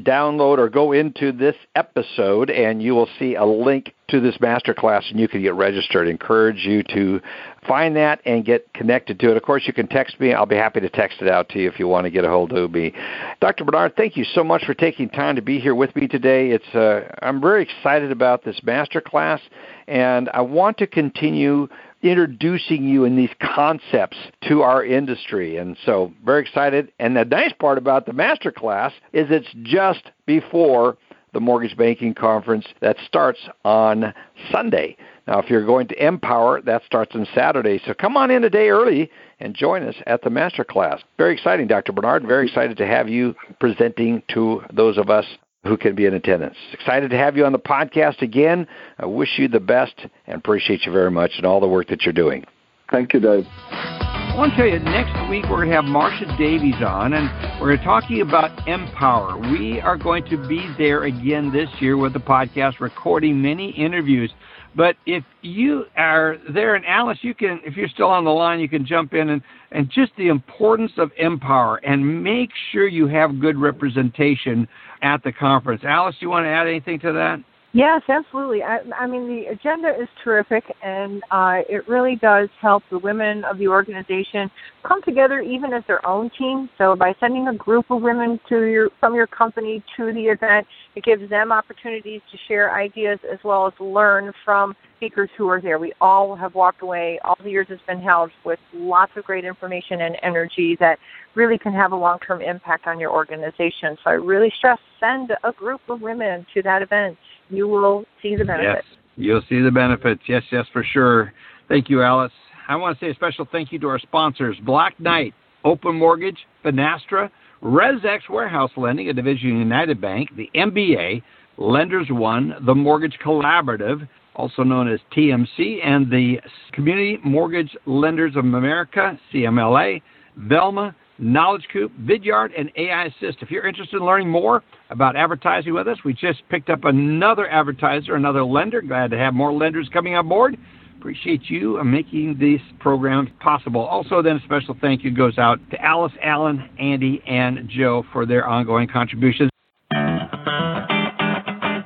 download 0.01 0.57
or 0.57 0.67
go 0.67 0.91
into 0.91 1.31
this 1.31 1.55
episode, 1.73 2.49
and 2.49 2.83
you 2.83 2.95
will 2.95 3.07
see 3.17 3.35
a 3.35 3.45
link 3.45 3.93
to 4.09 4.19
this 4.19 4.37
masterclass, 4.39 5.09
and 5.09 5.21
you 5.21 5.29
can 5.29 5.41
get 5.41 5.53
registered. 5.53 6.07
I 6.07 6.11
encourage 6.11 6.65
you 6.65 6.83
to 6.95 7.21
find 7.65 7.95
that 7.95 8.19
and 8.25 8.43
get 8.43 8.73
connected 8.73 9.21
to 9.21 9.31
it. 9.31 9.37
Of 9.37 9.43
course, 9.43 9.63
you 9.65 9.71
can 9.71 9.87
text 9.87 10.19
me. 10.19 10.33
I'll 10.33 10.45
be 10.45 10.57
happy 10.57 10.81
to 10.81 10.89
text 10.89 11.21
it 11.21 11.29
out 11.29 11.47
to 11.49 11.59
you 11.59 11.69
if 11.69 11.79
you 11.79 11.87
want 11.87 12.03
to 12.03 12.11
get 12.11 12.25
a 12.25 12.29
hold 12.29 12.51
of 12.51 12.71
me. 12.71 12.93
Dr. 13.39 13.63
Barnard, 13.63 13.95
thank 13.95 14.17
you 14.17 14.25
so 14.25 14.43
much 14.43 14.65
for 14.65 14.73
taking 14.73 15.07
time 15.09 15.37
to 15.37 15.41
be 15.41 15.61
here 15.61 15.75
with 15.75 15.95
me 15.95 16.09
today. 16.09 16.49
It's 16.49 16.75
uh, 16.75 17.09
I'm 17.21 17.39
very 17.39 17.63
excited 17.63 18.11
about 18.11 18.43
this 18.43 18.59
masterclass, 18.65 19.39
and 19.87 20.27
I 20.33 20.41
want 20.41 20.77
to 20.79 20.87
continue 20.87 21.69
introducing 22.01 22.83
you 22.83 23.03
in 23.05 23.15
these 23.15 23.29
concepts 23.55 24.17
to 24.47 24.61
our 24.61 24.83
industry. 24.83 25.57
And 25.57 25.77
so, 25.85 26.13
very 26.23 26.41
excited. 26.41 26.91
And 26.99 27.15
the 27.15 27.25
nice 27.25 27.53
part 27.53 27.77
about 27.77 28.05
the 28.05 28.13
master 28.13 28.51
class 28.51 28.93
is 29.13 29.27
it's 29.29 29.47
just 29.63 30.11
before 30.25 30.97
the 31.33 31.39
mortgage 31.39 31.77
banking 31.77 32.13
conference 32.13 32.65
that 32.81 32.97
starts 33.05 33.39
on 33.63 34.13
Sunday. 34.51 34.97
Now, 35.27 35.39
if 35.39 35.49
you're 35.49 35.65
going 35.65 35.87
to 35.89 35.95
mPower, 35.95 36.63
that 36.65 36.81
starts 36.85 37.15
on 37.15 37.27
Saturday. 37.35 37.79
So 37.85 37.93
come 37.93 38.17
on 38.17 38.31
in 38.31 38.43
a 38.43 38.49
day 38.49 38.69
early 38.69 39.11
and 39.39 39.53
join 39.53 39.83
us 39.83 39.95
at 40.07 40.23
the 40.23 40.31
master 40.31 40.63
class. 40.63 41.01
Very 41.17 41.33
exciting, 41.33 41.67
Dr. 41.67 41.91
Barnard. 41.91 42.27
Very 42.27 42.47
excited 42.47 42.77
to 42.77 42.87
have 42.87 43.09
you 43.09 43.35
presenting 43.59 44.23
to 44.33 44.63
those 44.73 44.97
of 44.97 45.11
us 45.11 45.25
who 45.63 45.77
can 45.77 45.95
be 45.95 46.05
in 46.05 46.13
attendance. 46.13 46.55
Excited 46.73 47.11
to 47.11 47.17
have 47.17 47.35
you 47.35 47.45
on 47.45 47.51
the 47.51 47.59
podcast 47.59 48.21
again. 48.21 48.67
I 48.97 49.05
wish 49.05 49.29
you 49.37 49.47
the 49.47 49.59
best 49.59 49.93
and 50.27 50.37
appreciate 50.37 50.85
you 50.85 50.91
very 50.91 51.11
much 51.11 51.31
and 51.37 51.45
all 51.45 51.59
the 51.59 51.67
work 51.67 51.87
that 51.89 52.03
you're 52.03 52.13
doing. 52.13 52.45
Thank 52.91 53.13
you, 53.13 53.19
Dave. 53.19 53.45
I 53.71 54.33
want 54.35 54.51
to 54.53 54.57
tell 54.57 54.65
you, 54.65 54.79
next 54.79 55.29
week 55.29 55.43
we're 55.43 55.57
going 55.57 55.69
to 55.69 55.75
have 55.75 55.85
Marcia 55.85 56.25
Davies 56.37 56.81
on, 56.85 57.13
and 57.13 57.29
we're 57.59 57.67
going 57.67 57.79
to 57.79 57.83
talking 57.83 58.21
about 58.21 58.57
mPower. 58.65 59.51
We 59.51 59.81
are 59.81 59.97
going 59.97 60.23
to 60.29 60.47
be 60.47 60.65
there 60.77 61.03
again 61.03 61.51
this 61.51 61.69
year 61.79 61.97
with 61.97 62.13
the 62.13 62.19
podcast, 62.19 62.79
recording 62.79 63.41
many 63.41 63.71
interviews. 63.71 64.31
But 64.75 64.95
if 65.05 65.23
you 65.41 65.85
are 65.97 66.37
there, 66.53 66.75
and 66.75 66.85
Alice, 66.85 67.17
you 67.21 67.33
can, 67.33 67.59
if 67.65 67.75
you're 67.75 67.89
still 67.89 68.07
on 68.07 68.23
the 68.23 68.31
line, 68.31 68.59
you 68.59 68.69
can 68.69 68.85
jump 68.85 69.13
in 69.13 69.29
and, 69.29 69.41
and 69.71 69.89
just 69.89 70.13
the 70.17 70.29
importance 70.29 70.91
of 70.97 71.11
mPower 71.21 71.79
and 71.83 72.23
make 72.23 72.51
sure 72.71 72.87
you 72.87 73.07
have 73.07 73.39
good 73.39 73.57
representation 73.57 74.67
at 75.01 75.23
the 75.23 75.31
conference. 75.31 75.83
Alice, 75.83 76.15
do 76.19 76.25
you 76.25 76.29
want 76.29 76.45
to 76.45 76.49
add 76.49 76.67
anything 76.67 76.99
to 76.99 77.13
that? 77.13 77.39
Yes, 77.71 78.01
absolutely. 78.09 78.63
I, 78.63 78.79
I 78.97 79.05
mean, 79.05 79.27
the 79.27 79.45
agenda 79.51 79.89
is 79.89 80.07
terrific, 80.23 80.63
and 80.81 81.21
uh, 81.29 81.61
it 81.69 81.87
really 81.87 82.15
does 82.15 82.49
help 82.59 82.81
the 82.89 82.97
women 82.97 83.43
of 83.43 83.59
the 83.59 83.67
organization 83.67 84.49
come 84.81 85.03
together, 85.03 85.39
even 85.41 85.71
as 85.73 85.83
their 85.85 86.03
own 86.05 86.31
team. 86.31 86.67
So, 86.79 86.95
by 86.95 87.13
sending 87.19 87.47
a 87.47 87.53
group 87.53 87.91
of 87.91 88.01
women 88.01 88.39
to 88.49 88.63
your 88.63 88.89
from 88.99 89.13
your 89.13 89.27
company 89.27 89.83
to 89.97 90.11
the 90.11 90.29
event, 90.29 90.65
it 90.95 91.03
gives 91.03 91.29
them 91.29 91.51
opportunities 91.51 92.21
to 92.31 92.39
share 92.47 92.73
ideas 92.73 93.19
as 93.31 93.37
well 93.43 93.67
as 93.67 93.73
learn 93.79 94.33
from 94.43 94.75
speakers 94.97 95.29
who 95.37 95.47
are 95.47 95.61
there. 95.61 95.77
We 95.77 95.93
all 96.01 96.35
have 96.35 96.55
walked 96.55 96.81
away. 96.81 97.19
All 97.23 97.37
the 97.43 97.51
years 97.51 97.67
it's 97.69 97.83
been 97.83 98.01
held 98.01 98.31
with 98.45 98.59
lots 98.73 99.11
of 99.15 99.25
great 99.25 99.45
information 99.45 100.01
and 100.01 100.17
energy 100.23 100.75
that 100.77 100.97
really 101.35 101.59
can 101.59 101.73
have 101.73 101.91
a 101.91 101.95
long-term 101.95 102.41
impact 102.41 102.87
on 102.87 102.99
your 102.99 103.11
organization. 103.11 103.95
So, 104.03 104.09
I 104.09 104.13
really 104.13 104.51
stress 104.57 104.79
send 104.99 105.35
a 105.43 105.51
group 105.51 105.81
of 105.87 106.01
women 106.01 106.47
to 106.55 106.63
that 106.63 106.81
event 106.81 107.15
you 107.49 107.67
will 107.67 108.05
see 108.21 108.35
the 108.35 108.45
benefits. 108.45 108.85
Yes, 108.87 108.99
you'll 109.15 109.41
see 109.49 109.61
the 109.61 109.71
benefits. 109.71 110.21
Yes, 110.27 110.43
yes, 110.51 110.65
for 110.71 110.83
sure. 110.83 111.33
Thank 111.67 111.89
you, 111.89 112.01
Alice. 112.01 112.31
I 112.67 112.75
want 112.75 112.99
to 112.99 113.05
say 113.05 113.09
a 113.09 113.15
special 113.15 113.47
thank 113.51 113.71
you 113.71 113.79
to 113.79 113.87
our 113.87 113.99
sponsors 113.99 114.57
Black 114.65 114.99
Knight, 114.99 115.33
Open 115.63 115.95
Mortgage, 115.95 116.37
Finastra, 116.63 117.29
ResX 117.63 118.29
Warehouse 118.29 118.71
Lending, 118.77 119.09
a 119.09 119.13
division 119.13 119.51
of 119.51 119.57
United 119.57 119.99
Bank, 119.99 120.29
the 120.35 120.49
MBA, 120.55 121.21
Lenders 121.57 122.07
One, 122.09 122.55
the 122.65 122.75
Mortgage 122.75 123.17
Collaborative, 123.23 124.07
also 124.35 124.63
known 124.63 124.87
as 124.87 124.99
TMC, 125.15 125.85
and 125.85 126.09
the 126.09 126.39
Community 126.71 127.17
Mortgage 127.25 127.75
Lenders 127.85 128.35
of 128.35 128.45
America, 128.45 129.19
CMLA, 129.33 130.01
Velma, 130.37 130.95
Knowledge 131.19 131.67
Coop, 131.71 131.91
Vidyard, 132.01 132.49
and 132.57 132.71
AI 132.75 133.05
Assist. 133.05 133.39
If 133.41 133.51
you're 133.51 133.67
interested 133.67 133.97
in 133.97 134.05
learning 134.05 134.29
more 134.29 134.63
about 134.89 135.15
advertising 135.15 135.73
with 135.73 135.87
us, 135.87 135.97
we 136.03 136.13
just 136.13 136.41
picked 136.49 136.69
up 136.69 136.85
another 136.85 137.47
advertiser, 137.49 138.15
another 138.15 138.43
lender. 138.43 138.81
Glad 138.81 139.11
to 139.11 139.17
have 139.17 139.33
more 139.33 139.51
lenders 139.51 139.89
coming 139.91 140.15
on 140.15 140.27
board. 140.27 140.57
Appreciate 140.97 141.49
you 141.49 141.81
making 141.83 142.37
this 142.39 142.61
program 142.79 143.31
possible. 143.39 143.81
Also, 143.81 144.21
then 144.21 144.35
a 144.35 144.41
special 144.43 144.75
thank 144.81 145.03
you 145.03 145.11
goes 145.11 145.37
out 145.37 145.57
to 145.71 145.81
Alice, 145.81 146.11
Alan, 146.21 146.69
Andy, 146.77 147.21
and 147.25 147.69
Joe 147.69 148.03
for 148.11 148.25
their 148.25 148.45
ongoing 148.45 148.87
contributions. 148.87 149.49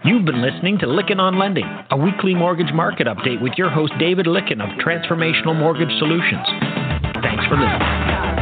You've 0.04 0.26
been 0.26 0.42
listening 0.42 0.80
to 0.80 0.86
Lykken 0.88 1.20
on 1.20 1.38
Lending, 1.38 1.66
a 1.92 1.98
weekly 1.98 2.34
mortgage 2.34 2.74
market 2.74 3.08
update 3.08 3.42
with 3.42 3.54
your 3.56 3.70
host 3.70 3.94
David 4.00 4.26
Lykken 4.26 4.62
of 4.62 4.80
Transformational 4.80 5.58
Mortgage 5.58 5.96
Solutions. 6.00 6.46
Thanks 7.22 7.46
for 7.46 7.56
listening. 7.56 8.33